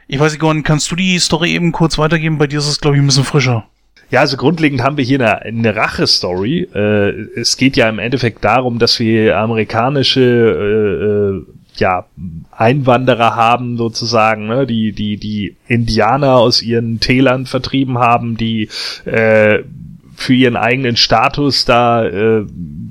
ich 0.06 0.18
weiß 0.18 0.32
nicht, 0.32 0.40
Gordon, 0.40 0.62
kannst 0.62 0.90
du 0.90 0.96
die 0.96 1.18
Story 1.18 1.52
eben 1.52 1.72
kurz 1.72 1.98
weitergeben? 1.98 2.38
Bei 2.38 2.46
dir 2.46 2.58
ist 2.58 2.68
es, 2.68 2.80
glaube 2.80 2.96
ich, 2.96 3.02
ein 3.02 3.06
bisschen 3.06 3.24
frischer. 3.24 3.66
Ja, 4.10 4.20
also 4.20 4.36
grundlegend 4.36 4.82
haben 4.82 4.96
wir 4.96 5.04
hier 5.04 5.18
eine, 5.18 5.42
eine 5.42 5.74
Rache-Story. 5.74 6.68
Äh, 6.74 7.40
es 7.40 7.56
geht 7.56 7.76
ja 7.76 7.88
im 7.88 7.98
Endeffekt 7.98 8.44
darum, 8.44 8.78
dass 8.78 9.00
wir 9.00 9.38
amerikanische 9.38 10.20
äh, 10.20 11.04
äh, 11.06 11.63
ja, 11.76 12.06
Einwanderer 12.50 13.36
haben 13.36 13.76
sozusagen, 13.76 14.46
ne, 14.46 14.66
die, 14.66 14.92
die, 14.92 15.16
die 15.16 15.56
Indianer 15.66 16.36
aus 16.36 16.62
ihren 16.62 17.00
Tälern 17.00 17.46
vertrieben 17.46 17.98
haben, 17.98 18.36
die 18.36 18.68
äh, 19.04 19.64
für 20.16 20.34
ihren 20.34 20.56
eigenen 20.56 20.96
Status 20.96 21.64
da 21.64 22.04
äh, 22.04 22.46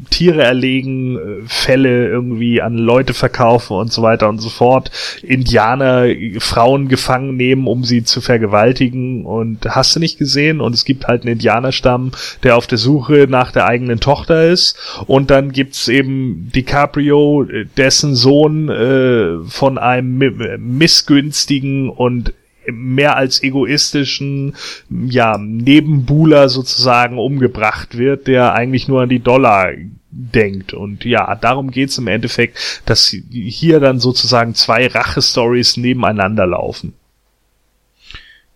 Tiere 0.10 0.44
erlegen, 0.44 1.18
äh, 1.18 1.22
Fälle 1.48 2.08
irgendwie 2.08 2.62
an 2.62 2.78
Leute 2.78 3.14
verkaufen 3.14 3.76
und 3.76 3.91
so 3.91 4.02
weiter 4.02 4.30
und 4.30 4.40
so 4.40 4.50
fort, 4.50 4.91
Indianer 5.24 6.06
Frauen 6.40 6.88
gefangen 6.88 7.36
nehmen, 7.36 7.68
um 7.68 7.84
sie 7.84 8.04
zu 8.04 8.22
vergewaltigen. 8.22 9.26
Und 9.26 9.66
hast 9.66 9.95
du 9.95 10.00
nicht 10.00 10.20
gesehen? 10.20 10.62
Und 10.62 10.74
es 10.74 10.86
gibt 10.86 11.08
halt 11.08 11.24
einen 11.24 11.34
Indianerstamm, 11.34 12.12
der 12.44 12.58
auf 12.58 12.68
der 12.68 12.78
Suche 12.78 13.26
nach 13.28 13.52
der 13.52 13.66
eigenen 13.66 14.00
Tochter 14.00 14.50
ist. 14.50 14.78
Und 15.08 15.32
dann 15.32 15.52
gibt's 15.52 15.88
eben 15.88 16.52
DiCaprio, 16.54 17.48
dessen 17.78 18.16
Sohn 18.16 18.70
äh, 18.70 19.44
von 19.50 19.78
einem 19.78 20.18
missgünstigen 20.60 21.90
und 21.90 22.34
mehr 22.72 23.15
als 23.15 23.44
egoistischen, 23.44 24.56
ja, 24.90 25.38
Nebenbuhler 25.38 26.49
sozusagen 26.49 27.18
umgebracht 27.18 27.98
wird, 27.98 28.27
der 28.27 28.53
eigentlich 28.53 28.88
nur 28.88 29.03
an 29.03 29.10
die 29.10 29.19
Dollar 29.19 29.72
denkt. 30.11 30.73
Und 30.73 31.06
ja, 31.06 31.34
darum 31.35 31.72
geht's 31.72 31.98
im 31.98 32.07
Endeffekt, 32.07 32.81
dass 32.85 33.07
hier 33.07 33.80
dann 33.80 33.99
sozusagen 33.99 34.53
zwei 34.56 34.88
Rache-Stories 34.88 35.77
nebeneinander 35.77 36.45
laufen. 36.45 36.94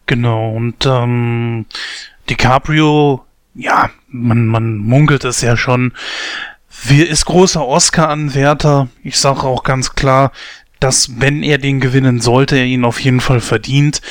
Genau, 0.06 0.52
und 0.52 0.86
ähm, 0.86 1.66
DiCaprio, 2.30 3.26
ja, 3.56 3.90
man, 4.08 4.48
man 4.48 4.78
munkelt 4.78 5.26
es 5.26 5.42
ja 5.42 5.58
schon, 5.58 5.94
wir 6.84 7.10
ist 7.10 7.26
großer 7.26 7.66
Oscar-Anwärter. 7.66 8.88
Ich 9.04 9.20
sage 9.20 9.44
auch 9.44 9.64
ganz 9.64 9.96
klar, 9.96 10.32
dass 10.80 11.20
wenn 11.20 11.44
er 11.44 11.58
den 11.58 11.80
gewinnen 11.80 12.22
sollte, 12.22 12.58
er 12.58 12.66
ihn 12.66 12.86
auf 12.86 13.00
jeden 13.00 13.20
Fall 13.20 13.40
verdient. 13.40 14.02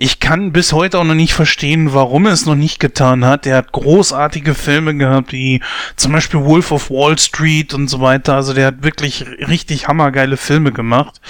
Ich 0.00 0.20
kann 0.20 0.52
bis 0.52 0.72
heute 0.72 1.00
auch 1.00 1.04
noch 1.04 1.16
nicht 1.16 1.32
verstehen, 1.32 1.92
warum 1.92 2.26
er 2.26 2.32
es 2.32 2.46
noch 2.46 2.54
nicht 2.54 2.78
getan 2.78 3.24
hat. 3.24 3.46
Er 3.46 3.56
hat 3.56 3.72
großartige 3.72 4.54
Filme 4.54 4.96
gehabt, 4.96 5.32
wie 5.32 5.60
zum 5.96 6.12
Beispiel 6.12 6.44
Wolf 6.44 6.70
of 6.70 6.88
Wall 6.88 7.18
Street 7.18 7.74
und 7.74 7.88
so 7.88 8.00
weiter. 8.00 8.34
Also 8.34 8.54
der 8.54 8.66
hat 8.66 8.84
wirklich 8.84 9.26
richtig 9.48 9.88
hammergeile 9.88 10.36
Filme 10.36 10.70
gemacht, 10.70 11.20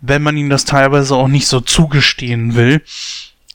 wenn 0.00 0.22
man 0.22 0.36
ihm 0.36 0.50
das 0.50 0.64
teilweise 0.64 1.14
auch 1.14 1.28
nicht 1.28 1.46
so 1.46 1.60
zugestehen 1.60 2.56
will. 2.56 2.82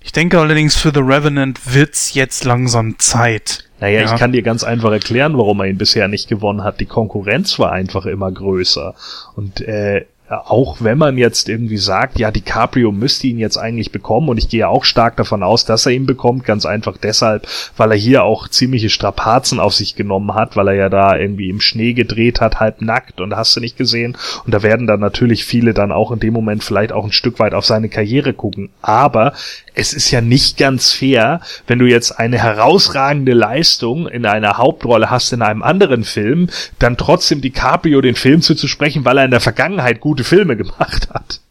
Ich 0.02 0.14
denke 0.14 0.40
allerdings 0.40 0.78
für 0.78 0.92
The 0.94 1.02
Revenant 1.02 1.74
wird's 1.74 2.14
jetzt 2.14 2.46
langsam 2.46 2.98
Zeit. 2.98 3.66
Naja, 3.82 4.02
ja. 4.02 4.14
ich 4.14 4.18
kann 4.18 4.32
dir 4.32 4.42
ganz 4.42 4.64
einfach 4.64 4.92
erklären, 4.92 5.38
warum 5.38 5.60
er 5.60 5.66
ihn 5.66 5.78
bisher 5.78 6.08
nicht 6.08 6.30
gewonnen 6.30 6.64
hat. 6.64 6.80
Die 6.80 6.86
Konkurrenz 6.86 7.60
war 7.60 7.74
einfach 7.74 8.06
immer 8.06 8.32
größer. 8.32 8.96
Und 9.36 9.60
äh, 9.62 10.06
auch 10.28 10.78
wenn 10.80 10.98
man 10.98 11.18
jetzt 11.18 11.50
irgendwie 11.50 11.78
sagt, 11.78 12.18
ja, 12.18 12.32
DiCaprio 12.32 12.92
müsste 12.92 13.28
ihn 13.28 13.38
jetzt 13.38 13.58
eigentlich 13.58 13.92
bekommen 13.92 14.30
und 14.30 14.38
ich 14.38 14.50
gehe 14.50 14.68
auch 14.68 14.84
stark 14.84 15.18
davon 15.18 15.44
aus, 15.44 15.66
dass 15.66 15.86
er 15.86 15.92
ihn 15.92 16.08
bekommt, 16.08 16.46
ganz 16.46 16.66
einfach 16.66 16.98
deshalb, 16.98 17.48
weil 17.78 17.92
er 17.92 17.98
hier 17.98 18.24
auch 18.24 18.48
ziemliche 18.48 18.90
Strapazen 18.90 19.60
auf 19.60 19.74
sich 19.76 19.96
genommen 19.96 20.34
hat, 20.34 20.56
weil 20.56 20.70
er 20.70 20.76
ja 20.76 20.90
da 20.90 21.16
irgendwie 21.16 21.50
im 21.50 21.62
Schnee 21.62 21.94
gedreht 21.94 22.42
hat, 22.42 22.60
halb 22.60 22.82
nackt 22.82 23.22
und 23.22 23.36
hast 23.36 23.56
du 23.56 23.60
nicht 23.60 23.78
gesehen. 23.78 24.18
Und 24.46 24.54
da 24.54 24.64
werden 24.64 24.88
dann 24.88 25.00
natürlich 25.00 25.46
viele 25.46 25.74
dann 25.76 25.92
auch 25.92 26.12
in 26.12 26.20
dem 26.20 26.34
Moment 26.34 26.64
vielleicht 26.64 26.92
auch 26.92 27.06
ein 27.06 27.12
Stück 27.12 27.38
weit 27.40 27.54
auf 27.54 27.66
seine 27.66 27.90
Karriere 27.90 28.34
gucken, 28.34 28.70
aber 28.82 29.34
es 29.76 29.94
ist 29.94 30.10
ja 30.10 30.22
nicht 30.22 30.58
ganz 30.58 30.94
fair, 30.94 31.42
wenn 31.68 31.80
du 31.80 31.86
jetzt 31.86 32.12
eine 32.12 32.40
herausragende 32.40 33.34
Leistung 33.34 34.08
in 34.08 34.26
einer 34.26 34.58
Hauptrolle 34.58 35.10
hast 35.10 35.34
in 35.34 35.42
einem 35.42 35.62
anderen 35.62 36.04
Film, 36.04 36.50
dann 36.80 36.98
trotzdem 36.98 37.42
DiCaprio 37.42 38.02
den 38.02 38.16
Film 38.16 38.42
zuzusprechen, 38.42 39.06
weil 39.06 39.18
er 39.18 39.26
in 39.26 39.32
der 39.32 39.42
Vergangenheit 39.42 40.00
gute 40.16 40.24
Filme 40.24 40.56
gemacht 40.64 41.10
hat. 41.14 41.42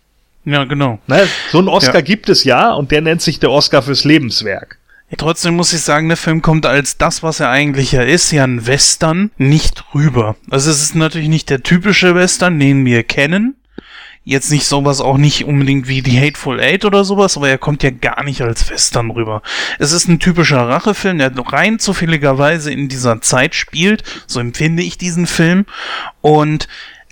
Ja, 0.46 0.64
genau. 0.64 0.98
Ne? 1.06 1.26
So 1.52 1.58
einen 1.58 1.68
Oscar 1.68 1.96
ja. 1.96 2.00
gibt 2.00 2.28
es 2.28 2.44
ja 2.44 2.72
und 2.72 2.90
der 2.90 3.00
nennt 3.00 3.22
sich 3.22 3.40
der 3.40 3.50
Oscar 3.50 3.82
fürs 3.82 4.04
Lebenswerk. 4.04 4.78
Trotzdem 5.16 5.54
muss 5.54 5.72
ich 5.72 5.82
sagen, 5.82 6.08
der 6.08 6.16
Film 6.16 6.42
kommt 6.42 6.66
als 6.66 6.96
das, 6.96 7.22
was 7.22 7.38
er 7.38 7.48
eigentlich 7.48 7.92
ja 7.92 8.02
ist, 8.02 8.32
ja 8.32 8.42
ein 8.42 8.66
Western, 8.66 9.30
nicht 9.38 9.84
rüber. 9.94 10.34
Also 10.50 10.70
es 10.70 10.82
ist 10.82 10.96
natürlich 10.96 11.28
nicht 11.28 11.50
der 11.50 11.62
typische 11.62 12.14
Western, 12.14 12.58
den 12.58 12.84
wir 12.84 13.04
kennen, 13.04 13.54
jetzt 14.24 14.50
nicht 14.50 14.64
sowas 14.64 15.00
auch 15.00 15.18
nicht 15.18 15.44
unbedingt 15.44 15.86
wie 15.86 16.00
The 16.00 16.18
Hateful 16.18 16.58
Eight 16.58 16.84
oder 16.84 17.04
sowas, 17.04 17.36
aber 17.36 17.48
er 17.48 17.58
kommt 17.58 17.82
ja 17.82 17.90
gar 17.90 18.24
nicht 18.24 18.40
als 18.40 18.68
Western 18.70 19.10
rüber. 19.10 19.42
Es 19.78 19.92
ist 19.92 20.08
ein 20.08 20.18
typischer 20.18 20.66
Rachefilm, 20.68 21.18
der 21.18 21.32
rein 21.36 21.78
zufälligerweise 21.78 22.72
in 22.72 22.88
dieser 22.88 23.20
Zeit 23.20 23.54
spielt, 23.54 24.02
so 24.26 24.40
empfinde 24.40 24.82
ich 24.82 24.98
diesen 24.98 25.26
Film 25.26 25.66
und 26.22 26.66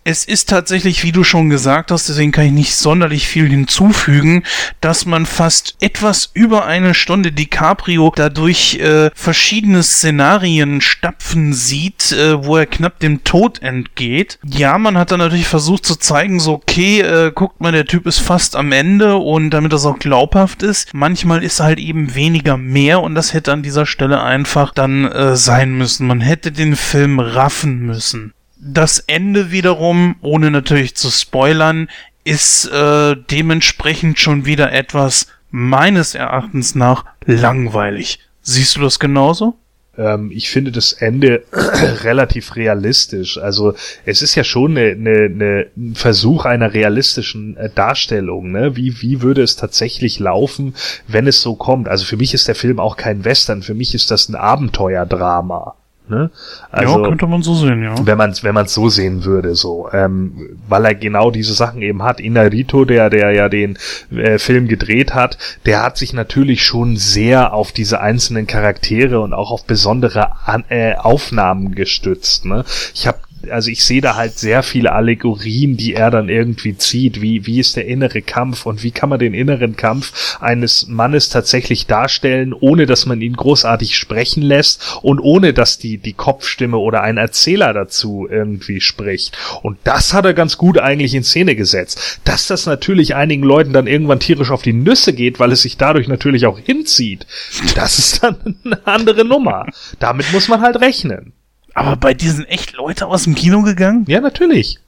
Es 0.05 0.25
ist 0.25 0.49
tatsächlich, 0.49 1.05
wie 1.05 1.13
du 1.13 1.23
schon 1.23 1.49
gesagt 1.49 1.93
hast, 1.93 2.09
deswegen 2.09 2.33
kann 2.33 2.47
ich 2.47 2.53
nicht 2.53 2.75
sonderlich 2.75 3.29
viel 3.29 3.49
hinzufügen, 3.49 4.43
dass 4.81 5.07
man 5.07 5.27
fast 5.27 5.77
etwas 5.79 6.31
über 6.35 6.67
eine 6.67 6.93
Stunde 6.93 7.31
DiCaprio 7.31 8.13
dadurch 8.17 8.81
äh, 8.81 9.11
verschiedene 9.15 9.85
Szenarien 9.85 10.81
stapfen 10.81 11.53
sieht, 11.53 12.11
äh, 12.11 12.45
wo 12.45 12.57
er 12.57 12.67
knapp 12.67 12.99
dem 12.99 13.23
Tod 13.23 13.63
entgeht. 13.63 14.41
Ja, 14.45 14.77
man 14.77 14.99
hat 14.99 15.13
dann 15.13 15.21
natürlich 15.21 15.47
versucht 15.47 15.87
zu 15.87 15.95
zeigen, 15.95 16.41
so 16.41 16.55
okay, 16.55 17.01
äh, 17.03 17.31
guckt 17.33 17.61
mal, 17.61 17.71
der 17.71 17.87
Typ 17.87 18.07
ist 18.07 18.19
fast 18.19 18.57
am 18.57 18.73
Ende 18.73 19.15
und 19.15 19.51
damit 19.51 19.73
das 19.73 19.87
auch 19.87 20.01
glaubhaft 20.01 20.65
ist. 20.65 20.93
Manchmal 20.95 21.45
ist 21.45 21.61
halt 21.61 21.79
eben 21.79 22.17
weniger 22.17 22.57
mehr 22.57 23.03
und 23.03 23.15
das 23.15 23.35
hätte 23.35 23.53
an 23.53 23.63
dieser 23.63 23.87
Stelle 23.87 24.21
einfach 24.21 24.75
dann 24.75 25.05
äh, 25.05 25.37
sein 25.37 25.79
müssen. 25.79 26.09
Man 26.09 26.21
hätte 26.21 26.51
den 26.51 26.75
Film 26.75 27.21
raffen 27.21 27.79
müssen. 27.87 28.35
Das 28.65 29.01
Ende 29.01 29.51
wiederum, 29.51 30.15
ohne 30.21 30.53
natürlich 30.53 30.95
zu 30.95 31.11
spoilern, 31.11 31.89
ist 32.23 32.67
äh, 32.67 33.17
dementsprechend 33.29 34.21
schon 34.21 34.47
wieder 34.47 34.71
etwas 34.71 35.27
meines 35.51 36.15
Erachtens 36.15 36.77
nach 36.77 37.05
langweilig. 37.27 38.21
Siehst 38.41 38.77
du 38.77 38.81
das 38.81 39.01
genauso? 39.01 39.57
Ähm, 39.99 40.31
ich 40.33 40.49
finde 40.49 40.71
das 40.71 40.93
Ende 40.93 41.43
relativ 41.53 42.55
realistisch. 42.55 43.37
Also 43.37 43.75
es 44.07 44.23
ist 44.23 44.37
ja 44.37 44.45
schon 44.45 44.79
eine, 44.79 44.93
eine, 44.93 45.67
ein 45.77 45.97
Versuch 45.97 46.45
einer 46.45 46.73
realistischen 46.73 47.57
äh, 47.57 47.69
Darstellung. 47.69 48.53
Ne? 48.53 48.77
Wie, 48.77 49.03
wie 49.03 49.23
würde 49.23 49.43
es 49.43 49.57
tatsächlich 49.57 50.21
laufen, 50.21 50.77
wenn 51.09 51.27
es 51.27 51.43
so 51.43 51.57
kommt? 51.57 51.89
Also 51.89 52.05
für 52.05 52.17
mich 52.17 52.33
ist 52.33 52.47
der 52.47 52.55
Film 52.55 52.79
auch 52.79 52.97
kein 52.97 53.25
Western. 53.25 53.63
Für 53.63 53.75
mich 53.75 53.93
ist 53.93 54.13
das 54.13 54.29
ein 54.29 54.37
Abenteuerdrama. 54.37 55.75
Ne? 56.09 56.31
Also, 56.71 57.01
ja, 57.01 57.09
könnte 57.09 57.27
man 57.27 57.43
so 57.43 57.55
sehen, 57.55 57.83
ja. 57.83 57.95
Wenn 58.05 58.19
man 58.19 58.31
es 58.31 58.43
wenn 58.43 58.55
man's 58.55 58.75
so 58.75 58.89
sehen 58.89 59.25
würde, 59.25 59.55
so. 59.55 59.89
Ähm, 59.93 60.59
weil 60.69 60.85
er 60.85 60.95
genau 60.95 61.31
diese 61.31 61.55
Sachen 61.55 61.81
eben 61.81 62.03
hat. 62.03 62.21
Inarito, 62.21 62.85
der, 62.85 63.09
der 63.09 63.31
ja 63.33 63.49
den 63.49 63.79
äh, 64.11 64.39
Film 64.39 64.69
gedreht 64.69 65.15
hat, 65.15 65.39
der 65.65 65.83
hat 65.83 65.97
sich 65.97 66.13
natürlich 66.13 66.65
schon 66.65 66.97
sehr 66.97 67.55
auf 67.55 67.73
diese 67.73 68.01
einzelnen 68.01 68.47
Charaktere 68.47 69.21
und 69.21 69.33
auch 69.33 69.51
auf 69.51 69.65
besondere 69.65 70.33
An 70.47 70.65
äh, 70.69 70.97
Aufnahmen 70.97 71.75
gestützt. 71.75 72.45
Ne? 72.45 72.65
Ich 72.95 73.07
habe 73.07 73.19
also 73.51 73.71
ich 73.71 73.85
sehe 73.85 74.01
da 74.01 74.17
halt 74.17 74.39
sehr 74.39 74.63
viele 74.63 74.93
Allegorien, 74.93 75.77
die 75.77 75.95
er 75.95 76.11
dann 76.11 76.29
irgendwie 76.29 76.77
zieht. 76.77 77.21
Wie, 77.21 77.47
wie 77.47 77.61
ist 77.61 77.77
der 77.77 77.87
innere 77.87 78.23
Kampf 78.23 78.67
und 78.67 78.83
wie 78.83 78.91
kann 78.91 79.09
man 79.09 79.19
den 79.19 79.35
inneren 79.35 79.77
Kampf 79.77 80.39
eines 80.41 80.87
Mannes 80.89 81.29
tatsächlich 81.29 81.87
darstellen, 81.87 82.53
ohne 82.53 82.87
dass 82.87 83.07
man 83.07 83.21
ihn 83.21 83.35
großartig 83.35 83.97
sprechen 83.97 84.43
lässt 84.43 84.99
und 85.03 85.21
ohne 85.21 85.53
dass 85.53 85.79
die, 85.79 85.99
die 85.99 86.13
Kopfstimme 86.13 86.77
oder 86.77 87.03
ein 87.03 87.17
Erzähler 87.17 87.73
dazu 87.73 88.27
irgendwie 88.31 88.81
spricht. 88.81 89.37
Und 89.63 89.79
das 89.85 90.13
hat 90.13 90.25
er 90.25 90.35
ganz 90.35 90.57
gut 90.57 90.79
eigentlich 90.79 91.15
in 91.15 91.25
Szene 91.25 91.57
gesetzt. 91.57 92.21
Dass 92.25 92.47
das 92.47 92.67
natürlich 92.67 93.15
einigen 93.15 93.43
Leuten 93.43 93.73
dann 93.73 93.87
irgendwann 93.87 94.21
tierisch 94.21 94.51
auf 94.51 94.63
die 94.63 94.73
Nüsse 94.73 95.13
geht, 95.13 95.41
weil 95.41 95.53
es 95.53 95.63
sich 95.63 95.77
dadurch 95.77 96.09
natürlich 96.09 96.47
auch 96.47 96.59
hinzieht, 96.59 97.27
das 97.75 97.99
ist 97.99 98.23
dann 98.23 98.57
eine 98.65 98.87
andere 98.87 99.25
Nummer. 99.25 99.67
Damit 99.99 100.33
muss 100.33 100.49
man 100.49 100.61
halt 100.61 100.81
rechnen. 100.81 101.33
Aber 101.75 101.97
bei 101.97 102.15
diesen 102.15 102.45
echt 102.47 102.73
Leute 102.73 103.07
aus 103.07 103.25
dem 103.25 103.35
Kino 103.35 103.63
gegangen? 103.63 104.05
Ja, 104.07 104.21
natürlich. 104.21 104.79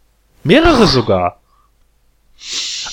Mehrere 0.42 0.86
sogar. 0.86 1.40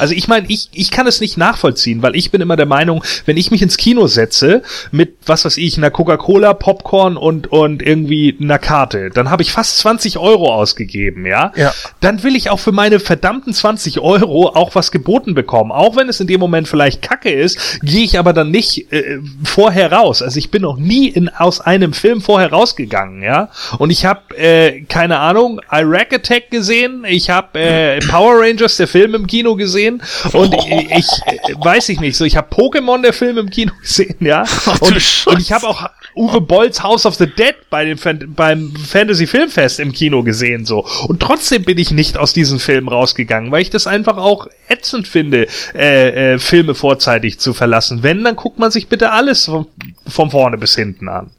Also 0.01 0.15
ich 0.15 0.27
meine, 0.27 0.47
ich, 0.49 0.67
ich 0.73 0.89
kann 0.89 1.05
es 1.05 1.21
nicht 1.21 1.37
nachvollziehen, 1.37 2.01
weil 2.01 2.15
ich 2.15 2.31
bin 2.31 2.41
immer 2.41 2.55
der 2.55 2.65
Meinung, 2.65 3.03
wenn 3.27 3.37
ich 3.37 3.51
mich 3.51 3.61
ins 3.61 3.77
Kino 3.77 4.07
setze 4.07 4.63
mit, 4.89 5.13
was 5.27 5.45
weiß 5.45 5.57
ich, 5.57 5.77
einer 5.77 5.91
Coca-Cola, 5.91 6.55
Popcorn 6.55 7.17
und, 7.17 7.51
und 7.51 7.83
irgendwie 7.83 8.35
einer 8.41 8.57
Karte, 8.57 9.11
dann 9.11 9.29
habe 9.29 9.43
ich 9.43 9.51
fast 9.51 9.77
20 9.77 10.17
Euro 10.17 10.51
ausgegeben, 10.51 11.27
ja? 11.27 11.51
Ja. 11.55 11.71
Dann 11.99 12.23
will 12.23 12.35
ich 12.35 12.49
auch 12.49 12.59
für 12.59 12.71
meine 12.71 12.99
verdammten 12.99 13.53
20 13.53 13.99
Euro 13.99 14.47
auch 14.47 14.73
was 14.73 14.91
geboten 14.91 15.35
bekommen. 15.35 15.71
Auch 15.71 15.95
wenn 15.95 16.09
es 16.09 16.19
in 16.19 16.25
dem 16.25 16.39
Moment 16.39 16.67
vielleicht 16.67 17.03
kacke 17.03 17.29
ist, 17.29 17.79
gehe 17.83 18.03
ich 18.03 18.17
aber 18.17 18.33
dann 18.33 18.49
nicht 18.49 18.91
äh, 18.91 19.19
vorher 19.43 19.91
raus. 19.91 20.23
Also 20.23 20.39
ich 20.39 20.49
bin 20.49 20.63
noch 20.63 20.77
nie 20.77 21.09
in, 21.09 21.29
aus 21.29 21.61
einem 21.61 21.93
Film 21.93 22.21
vorher 22.21 22.49
rausgegangen, 22.49 23.21
ja? 23.21 23.49
Und 23.77 23.91
ich 23.91 24.03
habe, 24.05 24.35
äh, 24.35 24.81
keine 24.81 25.19
Ahnung, 25.19 25.61
Iraq 25.71 26.11
Attack 26.11 26.49
gesehen, 26.49 27.05
ich 27.07 27.29
habe 27.29 27.59
äh, 27.59 27.99
Power 27.99 28.41
Rangers, 28.41 28.77
der 28.77 28.87
Film 28.87 29.13
im 29.13 29.27
Kino 29.27 29.55
gesehen 29.55 29.90
und 30.33 30.53
ich, 30.53 30.91
ich 30.91 31.07
äh, 31.25 31.55
weiß 31.57 31.89
ich 31.89 31.99
nicht, 31.99 32.15
so 32.15 32.25
ich 32.25 32.37
habe 32.37 32.53
Pokémon 32.55 33.01
der 33.01 33.13
Film 33.13 33.37
im 33.37 33.49
Kino 33.49 33.73
gesehen, 33.81 34.17
ja. 34.19 34.45
Und, 34.79 35.25
und 35.25 35.39
ich 35.39 35.51
habe 35.51 35.67
auch 35.67 35.89
Uwe 36.15 36.41
Bolls 36.41 36.83
House 36.83 37.05
of 37.05 37.15
the 37.15 37.27
Dead 37.27 37.55
bei 37.69 37.85
dem 37.85 37.97
Fan 37.97 38.33
beim 38.35 38.73
Fantasy 38.75 39.27
Filmfest 39.27 39.79
im 39.79 39.91
Kino 39.93 40.23
gesehen 40.23 40.65
so 40.65 40.85
und 41.07 41.21
trotzdem 41.21 41.63
bin 41.63 41.77
ich 41.77 41.91
nicht 41.91 42.17
aus 42.17 42.33
diesem 42.33 42.59
Film 42.59 42.87
rausgegangen, 42.87 43.51
weil 43.51 43.61
ich 43.61 43.69
das 43.69 43.87
einfach 43.87 44.17
auch 44.17 44.47
ätzend 44.67 45.07
finde, 45.07 45.47
äh, 45.73 46.33
äh, 46.33 46.39
Filme 46.39 46.75
vorzeitig 46.75 47.39
zu 47.39 47.53
verlassen. 47.53 48.03
Wenn, 48.03 48.23
dann 48.23 48.35
guckt 48.35 48.59
man 48.59 48.71
sich 48.71 48.87
bitte 48.87 49.11
alles 49.11 49.45
von, 49.45 49.67
von 50.07 50.31
vorne 50.31 50.57
bis 50.57 50.75
hinten 50.75 51.09
an. 51.09 51.31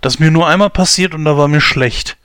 Das 0.00 0.14
ist 0.14 0.20
mir 0.20 0.30
nur 0.30 0.46
einmal 0.46 0.70
passiert 0.70 1.14
und 1.14 1.24
da 1.24 1.36
war 1.36 1.48
mir 1.48 1.60
schlecht. 1.60 2.16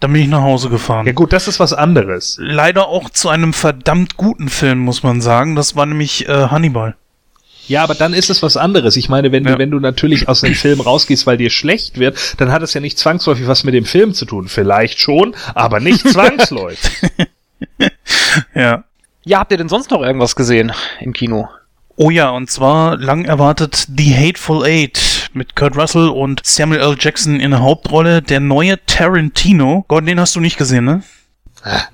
Dann 0.00 0.12
bin 0.12 0.22
ich 0.22 0.28
nach 0.28 0.42
Hause 0.42 0.68
gefahren. 0.68 1.06
Ja 1.06 1.12
gut, 1.12 1.32
das 1.32 1.48
ist 1.48 1.58
was 1.58 1.72
anderes. 1.72 2.36
Leider 2.40 2.86
auch 2.88 3.10
zu 3.10 3.28
einem 3.28 3.52
verdammt 3.52 4.16
guten 4.16 4.48
Film, 4.48 4.78
muss 4.78 5.02
man 5.02 5.20
sagen. 5.20 5.56
Das 5.56 5.74
war 5.74 5.86
nämlich 5.86 6.28
äh, 6.28 6.48
Hannibal. 6.48 6.94
Ja, 7.66 7.82
aber 7.82 7.94
dann 7.94 8.14
ist 8.14 8.30
es 8.30 8.42
was 8.42 8.56
anderes. 8.56 8.96
Ich 8.96 9.08
meine, 9.08 9.32
wenn 9.32 9.44
Ja. 9.44 9.52
du, 9.54 9.58
wenn 9.58 9.70
du 9.72 9.80
natürlich 9.80 10.28
aus 10.28 10.42
einem 10.44 10.54
Film 10.54 10.80
rausgehst, 10.80 11.26
weil 11.26 11.36
dir 11.36 11.50
schlecht 11.50 11.98
wird, 11.98 12.40
dann 12.40 12.50
hat 12.52 12.62
es 12.62 12.72
ja 12.74 12.80
nicht 12.80 12.96
zwangsläufig 12.98 13.46
was 13.48 13.64
mit 13.64 13.74
dem 13.74 13.84
Film 13.84 14.14
zu 14.14 14.24
tun. 14.24 14.48
Vielleicht 14.48 15.00
schon, 15.00 15.34
aber 15.54 15.80
nicht 15.80 16.08
zwangsläufig. 16.08 16.90
Ja. 18.54 18.84
Ja, 19.24 19.40
habt 19.40 19.50
ihr 19.52 19.58
denn 19.58 19.68
sonst 19.68 19.90
noch 19.90 20.00
irgendwas 20.02 20.36
gesehen 20.36 20.72
im 21.00 21.12
Kino? 21.12 21.48
Oh 21.96 22.10
ja, 22.10 22.30
und 22.30 22.48
zwar 22.50 22.96
lang 22.96 23.24
erwartet 23.24 23.88
The 23.96 24.14
Hateful 24.16 24.64
Eight 24.64 25.17
mit 25.34 25.56
Kurt 25.56 25.76
Russell 25.76 26.08
und 26.08 26.40
Samuel 26.44 26.80
L. 26.80 26.96
Jackson 26.98 27.40
in 27.40 27.50
der 27.50 27.60
Hauptrolle. 27.60 28.22
Der 28.22 28.40
neue 28.40 28.84
Tarantino. 28.86 29.84
Gordon, 29.88 30.06
den 30.06 30.20
hast 30.20 30.36
du 30.36 30.40
nicht 30.40 30.58
gesehen, 30.58 30.84
ne? 30.84 31.02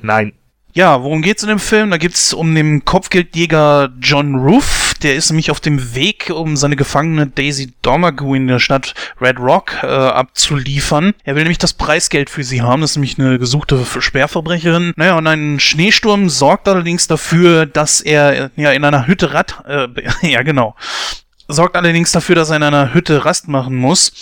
Nein. 0.02 0.32
Ja, 0.76 1.04
worum 1.04 1.22
geht's 1.22 1.44
in 1.44 1.48
dem 1.48 1.60
Film? 1.60 1.92
Da 1.92 1.98
geht's 1.98 2.34
um 2.34 2.52
den 2.52 2.84
Kopfgeldjäger 2.84 3.92
John 4.00 4.34
Roof. 4.34 4.94
Der 5.04 5.14
ist 5.14 5.30
nämlich 5.30 5.52
auf 5.52 5.60
dem 5.60 5.94
Weg, 5.94 6.32
um 6.34 6.56
seine 6.56 6.74
gefangene 6.74 7.28
Daisy 7.28 7.74
Domergue 7.82 8.36
in 8.36 8.48
der 8.48 8.58
Stadt 8.58 8.92
Red 9.20 9.38
Rock 9.38 9.84
äh, 9.84 9.86
abzuliefern. 9.86 11.14
Er 11.22 11.36
will 11.36 11.44
nämlich 11.44 11.58
das 11.58 11.74
Preisgeld 11.74 12.28
für 12.28 12.42
sie 12.42 12.60
haben. 12.60 12.80
Das 12.80 12.90
ist 12.90 12.96
nämlich 12.96 13.20
eine 13.20 13.38
gesuchte 13.38 13.84
Schwerverbrecherin. 14.00 14.94
Naja, 14.96 15.16
und 15.16 15.28
ein 15.28 15.60
Schneesturm 15.60 16.28
sorgt 16.28 16.66
allerdings 16.66 17.06
dafür, 17.06 17.66
dass 17.66 18.00
er 18.00 18.46
äh, 18.46 18.50
ja 18.56 18.72
in 18.72 18.84
einer 18.84 19.06
Hütte 19.06 19.32
Rad... 19.32 19.62
Äh, 19.68 19.86
ja, 20.28 20.42
genau. 20.42 20.74
Sorgt 21.48 21.76
allerdings 21.76 22.12
dafür, 22.12 22.34
dass 22.34 22.50
er 22.50 22.56
in 22.56 22.62
einer 22.62 22.94
Hütte 22.94 23.24
Rast 23.24 23.48
machen 23.48 23.76
muss. 23.76 24.12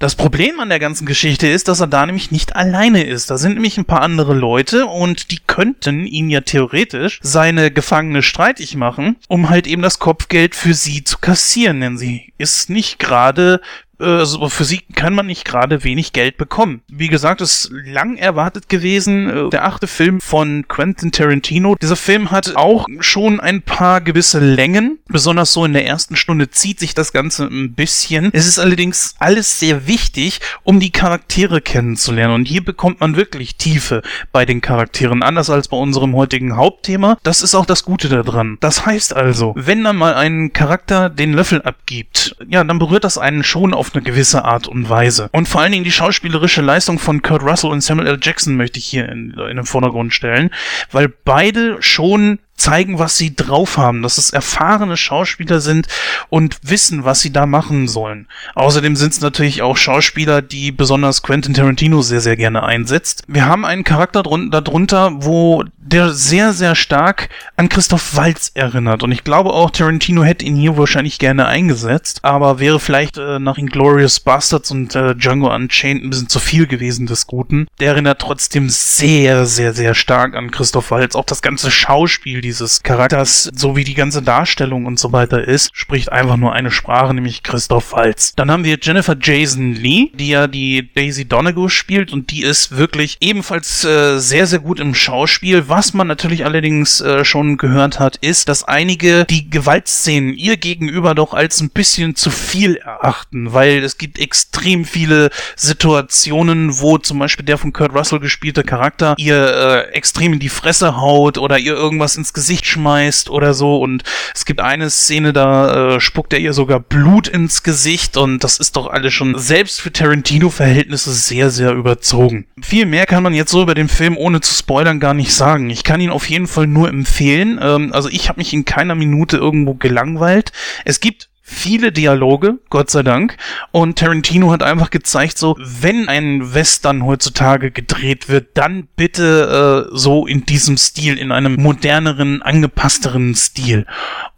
Das 0.00 0.14
Problem 0.14 0.60
an 0.60 0.70
der 0.70 0.78
ganzen 0.78 1.04
Geschichte 1.04 1.46
ist, 1.46 1.68
dass 1.68 1.80
er 1.80 1.86
da 1.86 2.06
nämlich 2.06 2.30
nicht 2.30 2.56
alleine 2.56 3.04
ist. 3.04 3.30
Da 3.30 3.36
sind 3.36 3.52
nämlich 3.52 3.76
ein 3.76 3.84
paar 3.84 4.00
andere 4.00 4.32
Leute 4.32 4.86
und 4.86 5.30
die 5.30 5.40
könnten 5.46 6.06
ihn 6.06 6.30
ja 6.30 6.40
theoretisch 6.40 7.20
seine 7.22 7.70
Gefangene 7.70 8.22
streitig 8.22 8.76
machen, 8.76 9.16
um 9.28 9.50
halt 9.50 9.66
eben 9.66 9.82
das 9.82 9.98
Kopfgeld 9.98 10.54
für 10.54 10.72
sie 10.72 11.04
zu 11.04 11.18
kassieren, 11.18 11.82
denn 11.82 11.98
sie 11.98 12.32
ist 12.38 12.70
nicht 12.70 12.98
gerade 12.98 13.60
also 14.00 14.48
für 14.48 14.64
sie 14.64 14.80
kann 14.94 15.14
man 15.14 15.26
nicht 15.26 15.44
gerade 15.44 15.84
wenig 15.84 16.12
Geld 16.12 16.36
bekommen. 16.36 16.82
Wie 16.88 17.08
gesagt, 17.08 17.40
ist 17.40 17.70
lang 17.72 18.16
erwartet 18.16 18.68
gewesen. 18.68 19.28
äh, 19.46 19.50
Der 19.50 19.64
achte 19.64 19.86
Film 19.86 20.20
von 20.20 20.66
Quentin 20.68 21.12
Tarantino. 21.12 21.76
Dieser 21.80 21.96
Film 21.96 22.30
hat 22.30 22.56
auch 22.56 22.86
schon 23.00 23.40
ein 23.40 23.62
paar 23.62 24.00
gewisse 24.00 24.38
Längen. 24.40 24.98
Besonders 25.08 25.52
so 25.52 25.64
in 25.64 25.72
der 25.72 25.86
ersten 25.86 26.16
Stunde 26.16 26.50
zieht 26.50 26.80
sich 26.80 26.94
das 26.94 27.12
Ganze 27.12 27.44
ein 27.44 27.74
bisschen. 27.74 28.30
Es 28.32 28.46
ist 28.46 28.58
allerdings 28.58 29.14
alles 29.18 29.58
sehr 29.58 29.86
wichtig, 29.86 30.40
um 30.62 30.80
die 30.80 30.90
Charaktere 30.92 31.60
kennenzulernen. 31.60 32.34
Und 32.34 32.44
hier 32.46 32.64
bekommt 32.64 33.00
man 33.00 33.16
wirklich 33.16 33.56
Tiefe 33.56 34.02
bei 34.32 34.44
den 34.44 34.60
Charakteren. 34.60 35.22
Anders 35.22 35.50
als 35.50 35.68
bei 35.68 35.76
unserem 35.76 36.14
heutigen 36.14 36.56
Hauptthema. 36.56 37.18
Das 37.22 37.42
ist 37.42 37.54
auch 37.54 37.66
das 37.66 37.84
Gute 37.84 38.08
daran. 38.08 38.56
Das 38.60 38.86
heißt 38.86 39.14
also, 39.14 39.52
wenn 39.56 39.84
dann 39.84 39.96
mal 39.96 40.14
ein 40.14 40.52
Charakter 40.52 41.10
den 41.10 41.32
Löffel 41.32 41.62
abgibt, 41.62 42.36
ja, 42.48 42.62
dann 42.64 42.78
berührt 42.78 43.04
das 43.04 43.18
einen 43.18 43.44
schon 43.44 43.74
auf 43.74 43.89
eine 43.94 44.02
gewisse 44.02 44.44
Art 44.44 44.68
und 44.68 44.88
Weise. 44.88 45.28
Und 45.32 45.48
vor 45.48 45.60
allen 45.60 45.72
Dingen 45.72 45.84
die 45.84 45.92
schauspielerische 45.92 46.62
Leistung 46.62 46.98
von 46.98 47.22
Kurt 47.22 47.42
Russell 47.42 47.70
und 47.70 47.82
Samuel 47.82 48.08
L. 48.08 48.18
Jackson 48.20 48.56
möchte 48.56 48.78
ich 48.78 48.86
hier 48.86 49.08
in, 49.08 49.30
in 49.32 49.56
den 49.56 49.64
Vordergrund 49.64 50.14
stellen, 50.14 50.50
weil 50.90 51.08
beide 51.08 51.80
schon 51.80 52.38
zeigen, 52.60 52.98
was 52.98 53.16
sie 53.16 53.34
drauf 53.34 53.76
haben, 53.76 54.02
dass 54.02 54.18
es 54.18 54.30
erfahrene 54.30 54.96
Schauspieler 54.96 55.60
sind 55.60 55.88
und 56.28 56.58
wissen, 56.62 57.04
was 57.04 57.20
sie 57.20 57.32
da 57.32 57.46
machen 57.46 57.88
sollen. 57.88 58.28
Außerdem 58.54 58.96
sind 58.96 59.12
es 59.12 59.20
natürlich 59.20 59.62
auch 59.62 59.76
Schauspieler, 59.76 60.42
die 60.42 60.70
besonders 60.70 61.22
Quentin 61.22 61.54
Tarantino 61.54 62.02
sehr, 62.02 62.20
sehr 62.20 62.36
gerne 62.36 62.62
einsetzt. 62.62 63.24
Wir 63.26 63.46
haben 63.46 63.64
einen 63.64 63.84
Charakter 63.84 64.22
darunter, 64.22 65.10
wo 65.24 65.64
der 65.78 66.10
sehr, 66.10 66.52
sehr 66.52 66.74
stark 66.74 67.28
an 67.56 67.68
Christoph 67.68 68.14
Waltz 68.16 68.52
erinnert. 68.54 69.02
Und 69.02 69.10
ich 69.12 69.24
glaube 69.24 69.52
auch, 69.52 69.70
Tarantino 69.70 70.22
hätte 70.22 70.44
ihn 70.44 70.54
hier 70.54 70.76
wahrscheinlich 70.76 71.18
gerne 71.18 71.46
eingesetzt, 71.46 72.20
aber 72.22 72.60
wäre 72.60 72.78
vielleicht 72.78 73.18
äh, 73.18 73.38
nach 73.38 73.58
Inglourious 73.58 74.20
Bastards 74.20 74.70
und 74.70 74.94
äh, 74.94 75.14
Django 75.14 75.52
Unchained 75.52 76.04
ein 76.04 76.10
bisschen 76.10 76.28
zu 76.28 76.38
viel 76.38 76.66
gewesen 76.66 77.06
des 77.06 77.26
Guten. 77.26 77.66
Der 77.80 77.92
erinnert 77.92 78.20
trotzdem 78.20 78.68
sehr, 78.68 79.46
sehr, 79.46 79.72
sehr 79.72 79.94
stark 79.94 80.36
an 80.36 80.50
Christoph 80.50 80.90
Waltz. 80.90 81.16
Auch 81.16 81.24
das 81.24 81.42
ganze 81.42 81.70
Schauspiel 81.70 82.40
dieses 82.50 82.82
Charakters, 82.82 83.48
so 83.54 83.76
wie 83.76 83.84
die 83.84 83.94
ganze 83.94 84.22
Darstellung 84.22 84.84
und 84.84 84.98
so 84.98 85.12
weiter 85.12 85.46
ist, 85.46 85.70
spricht 85.72 86.10
einfach 86.10 86.36
nur 86.36 86.52
eine 86.52 86.72
Sprache, 86.72 87.14
nämlich 87.14 87.44
Christoph 87.44 87.92
Waltz. 87.92 88.34
Dann 88.34 88.50
haben 88.50 88.64
wir 88.64 88.76
Jennifer 88.82 89.16
Jason 89.20 89.72
Lee, 89.72 90.10
die 90.14 90.30
ja 90.30 90.48
die 90.48 90.90
Daisy 90.92 91.26
Donegal 91.26 91.68
spielt 91.68 92.12
und 92.12 92.32
die 92.32 92.42
ist 92.42 92.76
wirklich 92.76 93.18
ebenfalls 93.20 93.84
äh, 93.84 94.18
sehr, 94.18 94.48
sehr 94.48 94.58
gut 94.58 94.80
im 94.80 94.96
Schauspiel. 94.96 95.68
Was 95.68 95.94
man 95.94 96.08
natürlich 96.08 96.44
allerdings 96.44 97.00
äh, 97.00 97.24
schon 97.24 97.56
gehört 97.56 98.00
hat, 98.00 98.16
ist, 98.16 98.48
dass 98.48 98.64
einige 98.64 99.26
die 99.26 99.48
Gewaltszenen 99.48 100.34
ihr 100.34 100.56
gegenüber 100.56 101.14
doch 101.14 101.34
als 101.34 101.60
ein 101.60 101.70
bisschen 101.70 102.16
zu 102.16 102.32
viel 102.32 102.74
erachten, 102.76 103.52
weil 103.52 103.84
es 103.84 103.96
gibt 103.96 104.18
extrem 104.18 104.84
viele 104.84 105.30
Situationen, 105.54 106.80
wo 106.80 106.98
zum 106.98 107.20
Beispiel 107.20 107.46
der 107.46 107.58
von 107.58 107.72
Kurt 107.72 107.94
Russell 107.94 108.18
gespielte 108.18 108.64
Charakter 108.64 109.14
ihr 109.18 109.36
äh, 109.36 109.92
extrem 109.92 110.32
in 110.32 110.40
die 110.40 110.48
Fresse 110.48 110.96
haut 110.96 111.38
oder 111.38 111.56
ihr 111.56 111.74
irgendwas 111.74 112.16
ins 112.16 112.32
Gesicht 112.32 112.39
schmeißt 112.66 113.30
oder 113.30 113.54
so 113.54 113.78
und 113.78 114.02
es 114.34 114.44
gibt 114.44 114.60
eine 114.60 114.90
Szene, 114.90 115.32
da 115.32 115.94
äh, 115.94 116.00
spuckt 116.00 116.32
er 116.32 116.38
ihr 116.38 116.52
sogar 116.52 116.80
Blut 116.80 117.28
ins 117.28 117.62
Gesicht 117.62 118.16
und 118.16 118.44
das 118.44 118.58
ist 118.58 118.76
doch 118.76 118.88
alles 118.88 119.14
schon 119.14 119.38
selbst 119.38 119.80
für 119.80 119.92
Tarantino-Verhältnisse 119.92 121.12
sehr, 121.12 121.50
sehr 121.50 121.72
überzogen. 121.72 122.46
Viel 122.60 122.86
mehr 122.86 123.06
kann 123.06 123.22
man 123.22 123.34
jetzt 123.34 123.50
so 123.50 123.62
über 123.62 123.74
den 123.74 123.88
Film 123.88 124.16
ohne 124.16 124.40
zu 124.40 124.54
spoilern 124.54 125.00
gar 125.00 125.14
nicht 125.14 125.32
sagen. 125.32 125.70
Ich 125.70 125.84
kann 125.84 126.00
ihn 126.00 126.10
auf 126.10 126.28
jeden 126.28 126.46
Fall 126.46 126.66
nur 126.66 126.88
empfehlen. 126.88 127.58
Ähm, 127.62 127.92
also 127.92 128.08
ich 128.08 128.28
habe 128.28 128.40
mich 128.40 128.52
in 128.52 128.64
keiner 128.64 128.94
Minute 128.94 129.36
irgendwo 129.36 129.74
gelangweilt. 129.74 130.52
Es 130.84 131.00
gibt 131.00 131.29
viele 131.50 131.92
Dialoge, 131.92 132.58
Gott 132.70 132.90
sei 132.90 133.02
Dank. 133.02 133.36
Und 133.72 133.98
Tarantino 133.98 134.50
hat 134.50 134.62
einfach 134.62 134.90
gezeigt, 134.90 135.36
so, 135.36 135.56
wenn 135.58 136.08
ein 136.08 136.54
Western 136.54 137.04
heutzutage 137.04 137.70
gedreht 137.70 138.28
wird, 138.28 138.56
dann 138.56 138.88
bitte 138.96 139.88
äh, 139.90 139.96
so 139.96 140.26
in 140.26 140.46
diesem 140.46 140.76
Stil, 140.76 141.18
in 141.18 141.32
einem 141.32 141.56
moderneren, 141.56 142.40
angepassteren 142.42 143.34
Stil. 143.34 143.86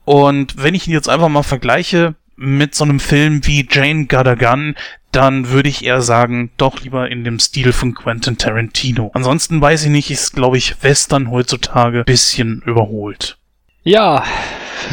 Und 0.04 0.62
wenn 0.62 0.74
ich 0.74 0.88
ihn 0.88 0.94
jetzt 0.94 1.08
einfach 1.08 1.28
mal 1.28 1.42
vergleiche 1.42 2.14
mit 2.36 2.74
so 2.74 2.84
einem 2.84 2.98
Film 2.98 3.46
wie 3.46 3.68
Jane 3.70 4.06
Got 4.06 4.26
a 4.26 4.34
Gun, 4.34 4.74
dann 5.12 5.50
würde 5.50 5.68
ich 5.68 5.84
eher 5.84 6.00
sagen, 6.00 6.50
doch 6.56 6.80
lieber 6.80 7.10
in 7.10 7.22
dem 7.22 7.38
Stil 7.38 7.72
von 7.72 7.94
Quentin 7.94 8.38
Tarantino. 8.38 9.10
Ansonsten 9.14 9.60
weiß 9.60 9.84
ich 9.84 9.90
nicht, 9.90 10.10
ist, 10.10 10.32
glaube 10.34 10.56
ich, 10.56 10.82
Western 10.82 11.30
heutzutage 11.30 12.02
bisschen 12.04 12.62
überholt. 12.64 13.36
Ja, 13.84 14.24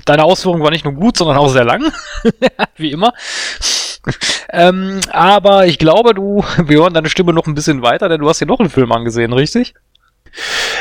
deine 0.05 0.23
Ausführung 0.23 0.61
war 0.61 0.71
nicht 0.71 0.85
nur 0.85 0.93
gut, 0.93 1.17
sondern 1.17 1.37
auch 1.37 1.49
sehr 1.49 1.63
lang. 1.63 1.91
Wie 2.75 2.91
immer. 2.91 3.13
ähm, 4.51 5.01
aber 5.11 5.67
ich 5.67 5.77
glaube, 5.77 6.13
du, 6.13 6.43
wir 6.57 6.79
hören 6.79 6.93
deine 6.93 7.09
Stimme 7.09 7.33
noch 7.33 7.47
ein 7.47 7.55
bisschen 7.55 7.81
weiter, 7.81 8.09
denn 8.09 8.21
du 8.21 8.29
hast 8.29 8.39
hier 8.39 8.47
noch 8.47 8.59
einen 8.59 8.69
Film 8.69 8.91
angesehen, 8.91 9.33
richtig? 9.33 9.73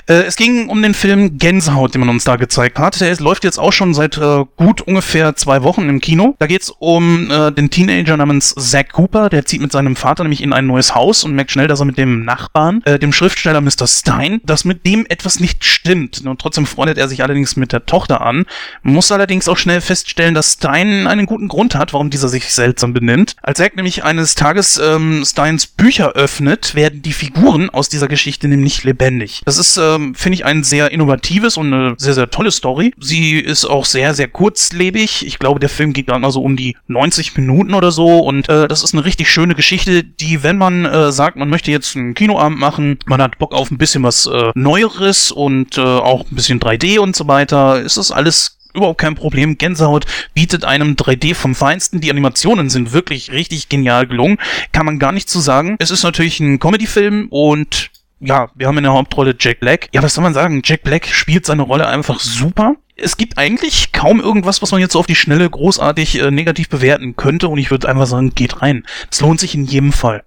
Äh, 0.06 0.24
es 0.24 0.36
ging 0.36 0.68
um 0.68 0.82
den 0.82 0.94
Film 0.94 1.38
Gänsehaut, 1.38 1.94
den 1.94 2.00
man 2.00 2.08
uns 2.08 2.24
da 2.24 2.36
gezeigt 2.36 2.78
hat. 2.78 3.00
Der 3.00 3.14
läuft 3.16 3.44
jetzt 3.44 3.58
auch 3.58 3.72
schon 3.72 3.94
seit 3.94 4.16
äh, 4.18 4.44
gut 4.56 4.80
ungefähr 4.82 5.36
zwei 5.36 5.62
Wochen 5.62 5.88
im 5.88 6.00
Kino. 6.00 6.34
Da 6.38 6.46
geht's 6.46 6.70
um 6.70 7.30
äh, 7.30 7.52
den 7.52 7.70
Teenager 7.70 8.16
namens 8.16 8.54
Zack 8.54 8.92
Cooper. 8.92 9.28
Der 9.28 9.44
zieht 9.44 9.60
mit 9.60 9.72
seinem 9.72 9.96
Vater 9.96 10.24
nämlich 10.24 10.42
in 10.42 10.52
ein 10.52 10.66
neues 10.66 10.94
Haus 10.94 11.24
und 11.24 11.34
merkt 11.34 11.50
schnell, 11.50 11.68
dass 11.68 11.80
er 11.80 11.86
mit 11.86 11.98
dem 11.98 12.24
Nachbarn, 12.24 12.82
äh, 12.84 12.98
dem 12.98 13.12
Schriftsteller 13.12 13.60
Mr. 13.60 13.86
Stein, 13.86 14.40
dass 14.44 14.64
mit 14.64 14.86
dem 14.86 15.06
etwas 15.08 15.40
nicht 15.40 15.64
stimmt. 15.64 16.24
Und 16.24 16.40
trotzdem 16.40 16.66
freundet 16.66 16.98
er 16.98 17.08
sich 17.08 17.22
allerdings 17.22 17.56
mit 17.56 17.72
der 17.72 17.86
Tochter 17.86 18.20
an. 18.20 18.46
Muss 18.82 19.12
allerdings 19.12 19.48
auch 19.48 19.58
schnell 19.58 19.80
feststellen, 19.80 20.34
dass 20.34 20.54
Stein 20.54 21.06
einen 21.06 21.26
guten 21.26 21.48
Grund 21.48 21.74
hat, 21.74 21.92
warum 21.92 22.10
dieser 22.10 22.28
sich 22.28 22.52
seltsam 22.52 22.92
benimmt. 22.92 23.36
Als 23.42 23.58
Zack 23.58 23.76
nämlich 23.76 24.04
eines 24.04 24.34
Tages 24.34 24.78
ähm, 24.78 25.24
Steins 25.24 25.66
Bücher 25.66 26.12
öffnet, 26.12 26.74
werden 26.74 27.02
die 27.02 27.12
Figuren 27.12 27.70
aus 27.70 27.88
dieser 27.88 28.08
Geschichte 28.08 28.48
nämlich 28.48 28.84
lebendig. 28.84 29.42
Das 29.48 29.56
ist, 29.56 29.78
ähm, 29.78 30.14
finde 30.14 30.34
ich, 30.34 30.44
ein 30.44 30.62
sehr 30.62 30.92
innovatives 30.92 31.56
und 31.56 31.72
eine 31.72 31.94
sehr, 31.96 32.12
sehr 32.12 32.28
tolle 32.28 32.50
Story. 32.50 32.92
Sie 32.98 33.38
ist 33.38 33.64
auch 33.64 33.86
sehr, 33.86 34.12
sehr 34.12 34.28
kurzlebig. 34.28 35.24
Ich 35.26 35.38
glaube, 35.38 35.58
der 35.58 35.70
Film 35.70 35.94
geht 35.94 36.08
gerade 36.08 36.20
mal 36.20 36.30
so 36.30 36.42
um 36.42 36.54
die 36.54 36.76
90 36.88 37.34
Minuten 37.38 37.72
oder 37.72 37.90
so 37.90 38.18
und 38.18 38.50
äh, 38.50 38.68
das 38.68 38.82
ist 38.82 38.92
eine 38.92 39.06
richtig 39.06 39.30
schöne 39.30 39.54
Geschichte, 39.54 40.04
die, 40.04 40.42
wenn 40.42 40.58
man 40.58 40.84
äh, 40.84 41.12
sagt, 41.12 41.36
man 41.36 41.48
möchte 41.48 41.70
jetzt 41.70 41.96
einen 41.96 42.12
Kinoabend 42.12 42.60
machen, 42.60 42.98
man 43.06 43.22
hat 43.22 43.38
Bock 43.38 43.54
auf 43.54 43.70
ein 43.70 43.78
bisschen 43.78 44.02
was 44.02 44.26
äh, 44.26 44.50
Neueres 44.54 45.32
und 45.32 45.78
äh, 45.78 45.80
auch 45.80 46.30
ein 46.30 46.34
bisschen 46.34 46.60
3D 46.60 46.98
und 46.98 47.16
so 47.16 47.26
weiter, 47.26 47.80
ist 47.80 47.96
das 47.96 48.12
alles 48.12 48.58
überhaupt 48.74 49.00
kein 49.00 49.14
Problem. 49.14 49.56
Gänsehaut 49.56 50.04
bietet 50.34 50.66
einem 50.66 50.92
3D 50.92 51.34
vom 51.34 51.54
Feinsten. 51.54 52.02
Die 52.02 52.10
Animationen 52.10 52.68
sind 52.68 52.92
wirklich 52.92 53.32
richtig 53.32 53.70
genial 53.70 54.06
gelungen. 54.06 54.36
Kann 54.72 54.84
man 54.84 54.98
gar 54.98 55.12
nicht 55.12 55.30
zu 55.30 55.40
sagen. 55.40 55.76
Es 55.78 55.90
ist 55.90 56.02
natürlich 56.02 56.38
ein 56.38 56.58
Comedy-Film 56.58 57.28
und 57.30 57.90
ja, 58.20 58.48
wir 58.54 58.66
haben 58.66 58.78
in 58.78 58.84
der 58.84 58.92
Hauptrolle 58.92 59.34
Jack 59.38 59.60
Black. 59.60 59.88
Ja, 59.92 60.02
was 60.02 60.14
soll 60.14 60.22
man 60.22 60.34
sagen? 60.34 60.62
Jack 60.64 60.82
Black 60.82 61.06
spielt 61.06 61.46
seine 61.46 61.62
Rolle 61.62 61.86
einfach 61.86 62.20
super. 62.20 62.74
Es 62.96 63.16
gibt 63.16 63.38
eigentlich 63.38 63.92
kaum 63.92 64.20
irgendwas, 64.20 64.60
was 64.60 64.72
man 64.72 64.80
jetzt 64.80 64.92
so 64.92 64.98
auf 64.98 65.06
die 65.06 65.14
Schnelle 65.14 65.48
großartig 65.48 66.20
äh, 66.20 66.30
negativ 66.32 66.68
bewerten 66.68 67.14
könnte 67.14 67.48
und 67.48 67.58
ich 67.58 67.70
würde 67.70 67.88
einfach 67.88 68.06
sagen, 68.06 68.34
geht 68.34 68.60
rein. 68.60 68.84
Es 69.10 69.20
lohnt 69.20 69.38
sich 69.38 69.54
in 69.54 69.64
jedem 69.64 69.92
Fall. 69.92 70.24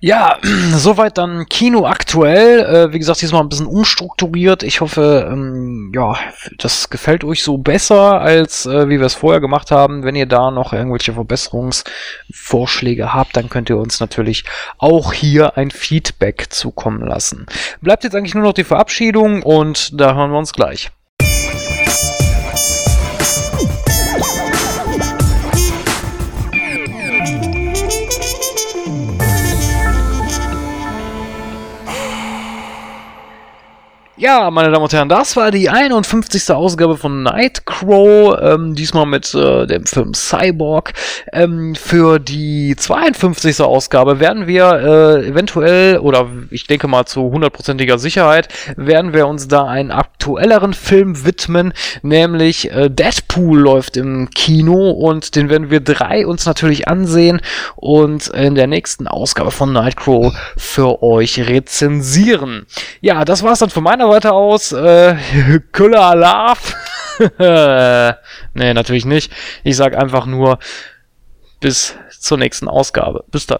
Ja, 0.00 0.38
soweit 0.74 1.18
dann 1.18 1.46
Kino 1.46 1.86
aktuell. 1.86 2.60
Äh, 2.60 2.92
wie 2.92 2.98
gesagt, 2.98 3.20
diesmal 3.20 3.42
ein 3.42 3.48
bisschen 3.48 3.66
umstrukturiert. 3.66 4.62
Ich 4.62 4.80
hoffe, 4.80 5.28
ähm, 5.30 5.92
ja, 5.94 6.16
das 6.58 6.90
gefällt 6.90 7.24
euch 7.24 7.42
so 7.42 7.58
besser, 7.58 8.20
als 8.20 8.66
äh, 8.66 8.88
wie 8.88 8.98
wir 8.98 9.06
es 9.06 9.14
vorher 9.14 9.40
gemacht 9.40 9.70
haben. 9.70 10.04
Wenn 10.04 10.14
ihr 10.14 10.26
da 10.26 10.50
noch 10.50 10.72
irgendwelche 10.72 11.14
Verbesserungsvorschläge 11.14 13.12
habt, 13.12 13.36
dann 13.36 13.48
könnt 13.48 13.70
ihr 13.70 13.78
uns 13.78 13.98
natürlich 14.00 14.44
auch 14.78 15.12
hier 15.12 15.56
ein 15.56 15.70
Feedback 15.70 16.46
zukommen 16.50 17.04
lassen. 17.04 17.46
Bleibt 17.80 18.04
jetzt 18.04 18.14
eigentlich 18.14 18.34
nur 18.34 18.44
noch 18.44 18.52
die 18.52 18.64
Verabschiedung 18.64 19.42
und 19.42 20.00
da 20.00 20.14
hören 20.14 20.30
wir 20.30 20.38
uns 20.38 20.52
gleich. 20.52 20.90
Ja, 34.20 34.50
meine 34.50 34.72
Damen 34.72 34.82
und 34.82 34.92
Herren, 34.92 35.08
das 35.08 35.36
war 35.36 35.52
die 35.52 35.70
51. 35.70 36.50
Ausgabe 36.50 36.96
von 36.96 37.22
Nightcrow, 37.22 38.36
ähm, 38.42 38.74
diesmal 38.74 39.06
mit 39.06 39.32
äh, 39.32 39.64
dem 39.64 39.86
Film 39.86 40.12
Cyborg. 40.12 40.92
Ähm, 41.32 41.76
für 41.76 42.18
die 42.18 42.74
52. 42.76 43.60
Ausgabe 43.60 44.18
werden 44.18 44.48
wir 44.48 44.72
äh, 44.72 45.28
eventuell, 45.28 45.98
oder 45.98 46.26
ich 46.50 46.66
denke 46.66 46.88
mal 46.88 47.06
zu 47.06 47.30
hundertprozentiger 47.30 48.00
Sicherheit, 48.00 48.48
werden 48.76 49.12
wir 49.12 49.28
uns 49.28 49.46
da 49.46 49.66
einen 49.66 49.92
aktuelleren 49.92 50.74
Film 50.74 51.24
widmen, 51.24 51.72
nämlich 52.02 52.72
äh, 52.72 52.90
Deadpool 52.90 53.60
läuft 53.60 53.96
im 53.96 54.30
Kino 54.30 54.90
und 54.90 55.36
den 55.36 55.48
werden 55.48 55.70
wir 55.70 55.78
drei 55.78 56.26
uns 56.26 56.44
natürlich 56.44 56.88
ansehen 56.88 57.40
und 57.76 58.26
in 58.26 58.56
der 58.56 58.66
nächsten 58.66 59.06
Ausgabe 59.06 59.52
von 59.52 59.72
Nightcrow 59.72 60.34
für 60.56 61.04
euch 61.04 61.38
rezensieren. 61.38 62.66
Ja, 63.00 63.24
das 63.24 63.44
war's 63.44 63.60
dann 63.60 63.70
von 63.70 63.84
meiner 63.84 64.07
weiter 64.08 64.32
aus. 64.32 64.72
Äh, 64.72 65.16
Köller 65.72 66.02
Alarv. 66.02 66.74
nee, 68.54 68.74
natürlich 68.74 69.04
nicht. 69.04 69.32
Ich 69.64 69.76
sag 69.76 69.96
einfach 69.96 70.26
nur 70.26 70.58
bis 71.60 71.96
zur 72.20 72.38
nächsten 72.38 72.68
Ausgabe. 72.68 73.24
Bis 73.30 73.46
dann. 73.46 73.58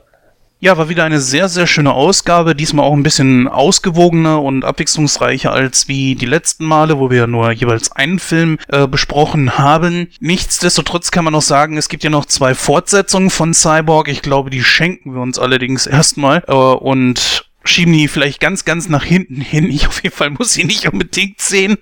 Ja, 0.61 0.77
war 0.77 0.89
wieder 0.89 1.05
eine 1.05 1.21
sehr, 1.21 1.49
sehr 1.49 1.69
schöne 1.69 1.93
Ausgabe. 1.93 2.57
Diesmal 2.57 2.85
auch 2.85 2.93
ein 2.93 3.05
bisschen 3.05 3.47
ausgewogener 3.47 4.43
und 4.43 4.65
abwechslungsreicher 4.65 5.53
als 5.53 5.87
wie 5.87 6.17
die 6.17 6.27
letzten 6.27 6.65
Male, 6.65 6.99
wo 6.99 7.11
wir 7.11 7.29
nur 7.29 7.53
jeweils 7.53 7.93
einen 7.93 8.19
Film 8.19 8.59
äh, 8.67 8.89
besprochen 8.89 9.57
haben. 9.57 10.09
Nichtsdestotrotz 10.19 11.13
kann 11.13 11.23
man 11.23 11.33
noch 11.33 11.43
sagen, 11.43 11.77
es 11.77 11.89
gibt 11.89 12.03
ja 12.03 12.11
noch 12.11 12.27
zwei 12.27 12.57
Fortsetzungen 12.57 13.31
von 13.31 13.55
Cyborg. 13.55 14.09
Ich 14.09 14.21
glaube, 14.21 14.51
die 14.51 14.65
schenken 14.65 15.15
wir 15.15 15.21
uns 15.23 15.39
allerdings 15.39 15.87
erstmal. 15.87 16.43
Äh, 16.49 16.53
und 16.53 17.48
schieben 17.69 17.93
die 17.93 18.09
vielleicht 18.09 18.41
ganz, 18.41 18.65
ganz 18.65 18.89
nach 18.89 19.05
hinten 19.05 19.41
hin. 19.41 19.71
Ich 19.71 19.87
auf 19.87 20.03
jeden 20.03 20.15
Fall 20.15 20.31
muss 20.31 20.53
sie 20.53 20.65
nicht 20.65 20.91
unbedingt 20.93 21.41
sehen. 21.41 21.77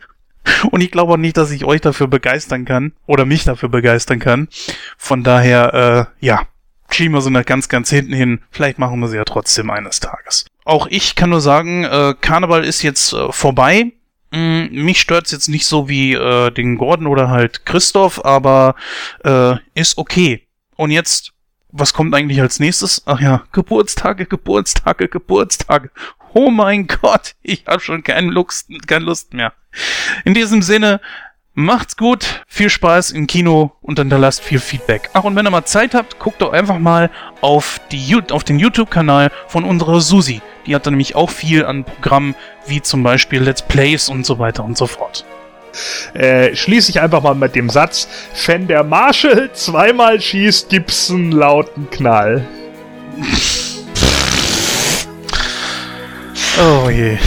Und 0.71 0.81
ich 0.81 0.91
glaube 0.91 1.15
auch 1.15 1.19
nicht, 1.19 1.37
dass 1.37 1.51
ich 1.51 1.65
euch 1.65 1.81
dafür 1.81 2.07
begeistern 2.07 2.65
kann 2.65 2.93
oder 3.07 3.25
mich 3.25 3.45
dafür 3.45 3.69
begeistern 3.69 4.19
kann. 4.19 4.49
Von 4.97 5.25
daher, 5.25 6.09
äh, 6.21 6.25
ja, 6.25 6.47
schieben 6.91 7.15
wir 7.15 7.21
sie 7.21 7.31
nach 7.31 7.45
ganz, 7.45 7.69
ganz 7.69 7.91
hinten 7.91 8.13
hin. 8.13 8.41
Vielleicht 8.51 8.79
machen 8.79 9.01
wir 9.01 9.09
sie 9.09 9.17
ja 9.17 9.25
trotzdem 9.25 9.71
eines 9.71 10.01
Tages. 10.01 10.47
Auch 10.65 10.87
ich 10.89 11.15
kann 11.15 11.31
nur 11.31 11.41
sagen, 11.41 11.85
äh, 11.85 12.15
Karneval 12.21 12.65
ist 12.65 12.83
jetzt 12.83 13.13
äh, 13.13 13.33
vorbei. 13.33 13.93
Mm, 14.31 14.67
mich 14.71 15.01
stört's 15.01 15.31
jetzt 15.31 15.49
nicht 15.49 15.67
so 15.67 15.89
wie 15.89 16.15
äh, 16.15 16.51
den 16.51 16.77
Gordon 16.77 17.07
oder 17.07 17.29
halt 17.31 17.67
Christoph, 17.67 18.25
aber 18.25 18.75
äh, 19.25 19.57
ist 19.75 19.99
okay. 19.99 20.47
Und 20.77 20.91
jetzt, 20.91 21.33
was 21.78 21.93
kommt 21.93 22.15
eigentlich 22.15 22.40
als 22.40 22.61
nächstes? 22.61 23.03
Ach 23.07 23.20
ja, 23.20 23.44
Geburtstage, 23.53 24.27
Geburtstage, 24.27 25.09
Geburtstage. 25.09 25.90
Oh 26.35 26.51
mein 26.51 26.86
Gott, 26.86 27.35
ich 27.43 27.65
habe 27.66 27.81
schon 27.81 28.03
keine 28.03 28.31
Lust, 28.31 28.69
keine 28.86 29.05
Lust 29.05 29.32
mehr. 29.32 29.53
In 30.24 30.35
diesem 30.35 30.62
Sinne, 30.62 31.01
macht's 31.55 31.97
gut, 31.97 32.44
viel 32.47 32.69
Spaß 32.69 33.12
im 33.12 33.27
Kino 33.27 33.73
und 33.81 33.98
hinterlasst 33.98 34.43
viel 34.43 34.59
Feedback. 34.59 35.11
Ach, 35.15 35.24
und 35.24 35.35
wenn 35.36 35.47
ihr 35.47 35.51
mal 35.51 35.65
Zeit 35.65 35.94
habt, 35.94 36.19
guckt 36.19 36.43
doch 36.43 36.53
einfach 36.53 36.78
mal 36.78 37.11
auf, 37.40 37.81
die, 37.90 38.16
auf 38.31 38.44
den 38.44 38.59
YouTube-Kanal 38.59 39.31
von 39.48 39.65
unserer 39.65 40.01
Susi. 40.01 40.43
Die 40.66 40.74
hat 40.74 40.86
da 40.86 40.90
nämlich 40.90 41.15
auch 41.15 41.31
viel 41.31 41.65
an 41.65 41.85
Programmen, 41.85 42.35
wie 42.66 42.82
zum 42.82 43.03
Beispiel 43.03 43.43
Let's 43.43 43.62
Plays 43.62 44.09
und 44.09 44.27
so 44.27 44.39
weiter 44.39 44.65
und 44.65 44.77
so 44.77 44.86
fort. 44.86 45.24
Äh, 46.15 46.55
schließe 46.55 46.90
ich 46.90 47.01
einfach 47.01 47.23
mal 47.23 47.35
mit 47.35 47.55
dem 47.55 47.70
Satz, 47.70 48.09
wenn 48.47 48.66
der 48.66 48.85
Marshall 48.85 49.51
zweimal 49.53 50.20
schießt, 50.20 50.69
gibt's 50.69 51.11
einen 51.11 51.32
lauten 51.32 51.90
Knall. 51.90 52.47
Oh 56.59 56.89
je. 56.89 57.19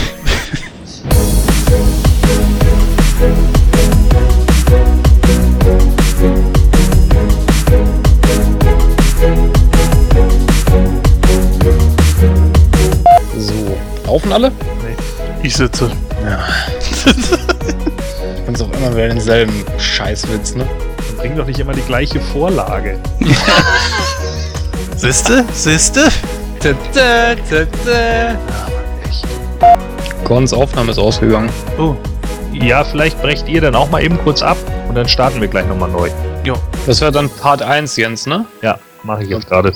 So, 13.38 13.78
laufen 14.04 14.32
alle? 14.32 14.50
Ich 15.44 15.54
sitze. 15.54 15.92
Du 17.06 17.36
kannst 18.50 18.62
auch 18.62 18.72
immer 18.80 18.90
wieder 18.96 19.08
denselben 19.10 19.64
Scheißwitz, 19.78 20.56
ne? 20.56 20.66
Dann 20.96 21.16
bring 21.18 21.36
doch 21.36 21.46
nicht 21.46 21.60
immer 21.60 21.72
die 21.72 21.82
gleiche 21.82 22.18
Vorlage. 22.18 22.98
Siste? 24.96 25.44
Siste? 25.52 26.08
Gordons 30.24 30.52
Aufnahme 30.52 30.90
ist 30.90 30.98
ausgegangen. 30.98 31.48
Oh, 31.78 31.94
Ja, 32.52 32.82
vielleicht 32.82 33.22
brecht 33.22 33.48
ihr 33.48 33.60
dann 33.60 33.76
auch 33.76 33.88
mal 33.88 34.02
eben 34.02 34.18
kurz 34.24 34.42
ab 34.42 34.56
und 34.88 34.96
dann 34.96 35.06
starten 35.08 35.40
wir 35.40 35.46
gleich 35.46 35.66
nochmal 35.66 35.90
neu. 35.90 36.10
jo. 36.44 36.54
Das 36.86 37.00
wäre 37.00 37.12
dann 37.12 37.30
Part 37.30 37.62
1, 37.62 37.96
Jens, 37.96 38.26
ne? 38.26 38.46
Ja, 38.62 38.80
mache 39.04 39.22
ich 39.22 39.30
jetzt 39.30 39.48
gerade. 39.48 39.72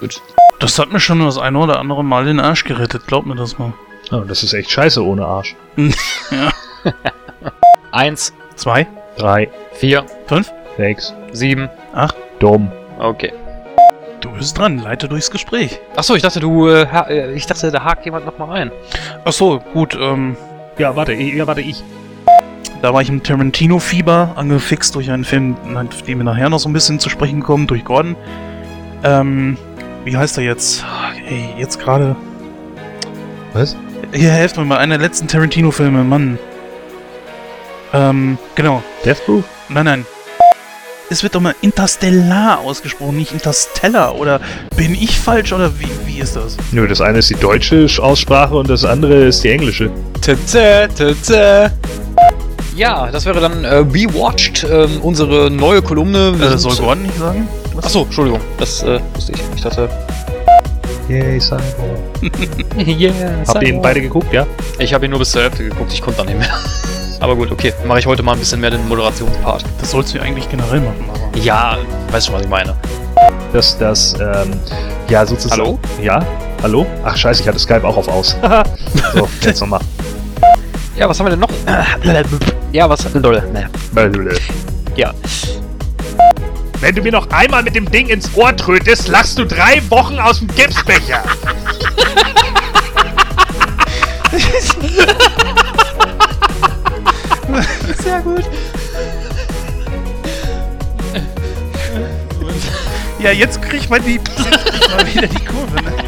Gut. 0.00 0.22
Das 0.58 0.78
hat 0.78 0.90
mir 0.90 1.00
schon 1.00 1.20
das 1.20 1.36
eine 1.36 1.58
oder 1.58 1.78
andere 1.78 2.02
Mal 2.02 2.24
den 2.24 2.40
Arsch 2.40 2.64
gerettet, 2.64 3.02
glaub 3.06 3.26
mir 3.26 3.34
das 3.34 3.58
mal. 3.58 3.74
Oh, 4.10 4.20
das 4.20 4.42
ist 4.42 4.54
echt 4.54 4.70
scheiße 4.70 5.04
ohne 5.04 5.26
Arsch. 5.26 5.54
Eins, 7.96 8.34
Zwei? 8.56 8.86
Drei, 9.16 9.48
vier, 9.72 10.04
Fünf? 10.26 10.52
sechs, 10.76 11.14
sieben. 11.32 11.70
dumm. 12.38 12.70
Okay. 12.98 13.32
Du 14.20 14.30
bist 14.32 14.58
dran, 14.58 14.78
leite 14.78 15.08
durchs 15.08 15.30
Gespräch. 15.30 15.78
Achso, 15.96 16.14
ich 16.14 16.20
dachte, 16.20 16.40
du, 16.40 16.68
äh, 16.68 16.86
äh, 17.08 17.32
ich 17.32 17.46
dachte, 17.46 17.70
da 17.70 17.84
hakt 17.84 18.04
jemand 18.04 18.26
noch 18.26 18.36
mal 18.36 18.50
rein. 18.50 18.70
Ach 19.24 19.32
so, 19.32 19.60
gut, 19.72 19.96
ähm, 19.98 20.36
Ja, 20.76 20.94
warte, 20.94 21.14
ich, 21.14 21.32
ja, 21.34 21.46
warte, 21.46 21.62
ich. 21.62 21.82
da 22.82 22.92
war 22.92 23.00
ich 23.00 23.08
im 23.08 23.22
Tarantino-Fieber, 23.22 24.32
angefixt 24.36 24.94
durch 24.94 25.10
einen 25.10 25.24
Film, 25.24 25.56
auf 25.74 26.02
den 26.02 26.18
wir 26.18 26.24
nachher 26.24 26.50
noch 26.50 26.58
so 26.58 26.68
ein 26.68 26.74
bisschen 26.74 26.98
zu 27.00 27.08
sprechen 27.08 27.42
kommen, 27.42 27.66
durch 27.66 27.82
Gordon. 27.86 28.14
Ähm, 29.04 29.56
wie 30.04 30.14
heißt 30.14 30.36
er 30.36 30.44
jetzt? 30.44 30.84
Ey, 31.30 31.48
jetzt 31.58 31.78
gerade. 31.78 32.14
Was? 33.54 33.74
Hier, 34.12 34.30
helft 34.32 34.58
mir 34.58 34.66
mal, 34.66 34.76
einer 34.78 34.98
der 34.98 35.06
letzten 35.06 35.28
Tarantino-Filme, 35.28 36.04
Mann. 36.04 36.38
Ähm, 37.96 38.38
genau. 38.54 38.82
Death 39.04 39.24
Proof? 39.24 39.44
Nein, 39.68 39.84
nein. 39.86 40.06
Es 41.08 41.22
wird 41.22 41.34
doch 41.34 41.40
mal 41.40 41.54
Interstellar 41.62 42.58
ausgesprochen, 42.58 43.16
nicht 43.16 43.32
Interstellar. 43.32 44.16
Oder 44.16 44.40
bin 44.76 44.92
ich 44.94 45.18
falsch 45.18 45.52
oder 45.52 45.70
wie, 45.78 45.88
wie 46.04 46.18
ist 46.18 46.36
das? 46.36 46.56
Nö, 46.72 46.86
das 46.88 47.00
eine 47.00 47.18
ist 47.18 47.30
die 47.30 47.36
deutsche 47.36 47.86
Aussprache 48.02 48.56
und 48.56 48.68
das 48.68 48.84
andere 48.84 49.14
ist 49.26 49.44
die 49.44 49.50
englische. 49.50 49.90
Ja, 52.74 53.08
das 53.10 53.24
wäre 53.24 53.40
dann 53.40 53.64
äh, 53.64 53.84
Be 53.84 54.12
Watched, 54.12 54.66
ähm, 54.70 55.00
unsere 55.00 55.50
neue 55.50 55.80
Kolumne. 55.80 56.34
Äh, 56.38 56.58
soll 56.58 56.76
Gordon 56.76 57.04
nicht 57.04 57.18
sagen? 57.18 57.48
Achso, 57.80 58.02
Entschuldigung, 58.02 58.40
das 58.58 58.82
äh, 58.82 59.00
wusste 59.14 59.32
ich. 59.32 59.40
Ich 59.54 59.62
dachte. 59.62 59.88
Yay, 61.08 61.40
Cyborg. 61.40 61.62
yeah, 62.84 63.12
Habt 63.46 63.62
ihr 63.62 63.68
ihn 63.68 63.80
beide 63.80 64.02
geguckt, 64.02 64.32
ja? 64.32 64.44
Ich 64.80 64.92
habe 64.92 65.04
ihn 65.04 65.10
nur 65.10 65.20
bis 65.20 65.30
zur 65.30 65.42
Hälfte 65.42 65.62
geguckt, 65.62 65.92
ich 65.92 66.02
konnte 66.02 66.18
dann 66.18 66.26
nicht 66.26 66.38
mehr. 66.38 66.58
Aber 67.20 67.36
gut, 67.36 67.50
okay. 67.50 67.72
Mache 67.86 68.00
ich 68.00 68.06
heute 68.06 68.22
mal 68.22 68.32
ein 68.32 68.38
bisschen 68.38 68.60
mehr 68.60 68.70
den 68.70 68.86
Moderationspart. 68.88 69.64
Das 69.80 69.90
sollst 69.90 70.12
du 70.12 70.18
ja 70.18 70.24
eigentlich 70.24 70.48
generell 70.50 70.80
machen, 70.80 71.04
aber. 71.08 71.38
Ja, 71.38 71.78
weißt 72.10 72.26
schon, 72.26 72.34
was 72.34 72.42
ich 72.42 72.48
meine. 72.48 72.76
Dass 73.52 73.78
das, 73.78 74.14
ähm, 74.20 74.58
ja, 75.08 75.24
sozusagen. 75.24 75.62
Hallo? 75.62 75.78
Ja? 76.02 76.24
Hallo? 76.62 76.86
Ach, 77.04 77.16
scheiße, 77.16 77.42
ich 77.42 77.48
hatte 77.48 77.58
Skype 77.58 77.84
auch 77.84 77.96
auf 77.96 78.08
aus. 78.08 78.36
so, 79.14 79.28
jetzt 79.42 79.60
nochmal. 79.60 79.80
Ja, 80.96 81.08
was 81.08 81.18
haben 81.18 81.26
wir 81.26 81.30
denn 81.30 81.40
noch? 81.40 81.50
Ja, 82.72 82.88
was? 82.88 83.06
Ja. 84.96 85.12
Wenn 86.80 86.94
du 86.94 87.02
mir 87.02 87.12
noch 87.12 87.30
einmal 87.30 87.62
mit 87.62 87.74
dem 87.74 87.90
Ding 87.90 88.08
ins 88.08 88.30
Ohr 88.34 88.54
trötest, 88.56 89.08
lachst 89.08 89.38
du 89.38 89.44
drei 89.44 89.82
Wochen 89.88 90.18
aus 90.18 90.38
dem 90.38 90.48
Gipsbecher. 90.48 91.22
Sehr 98.02 98.20
gut. 98.20 98.44
Ja, 103.18 103.30
jetzt 103.30 103.62
krieg 103.62 103.80
ich 103.80 103.88
mal 103.88 103.98
die. 103.98 104.16
Jetzt 104.16 104.36
krieg 104.36 104.80
ich 104.80 104.88
mal 104.94 105.06
wieder 105.06 105.26
die 105.26 105.44
Kurve, 105.44 105.82
ne? 105.82 106.05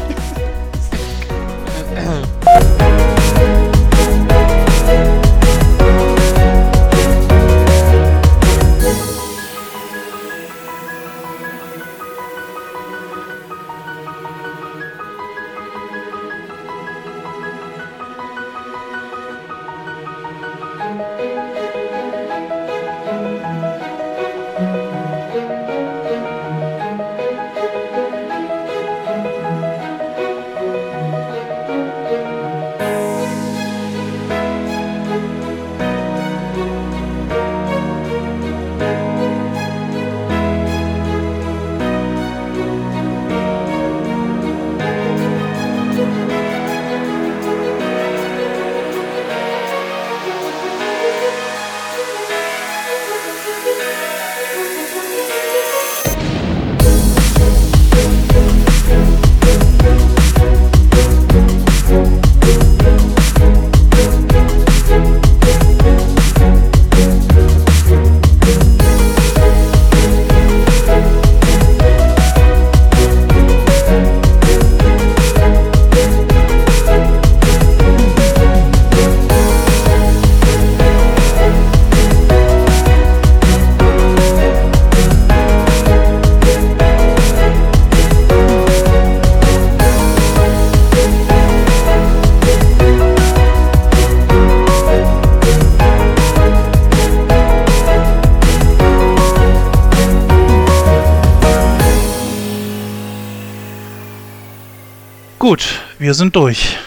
Sind 106.19 106.35
durch. 106.35 106.77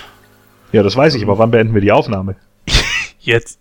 Ja, 0.71 0.83
das 0.83 0.97
weiß 0.97 1.15
ich, 1.17 1.23
aber 1.25 1.39
wann 1.39 1.51
beenden 1.51 1.75
wir 1.75 1.81
die 1.81 1.91
Aufnahme? 1.91 2.37
Jetzt. 3.19 3.59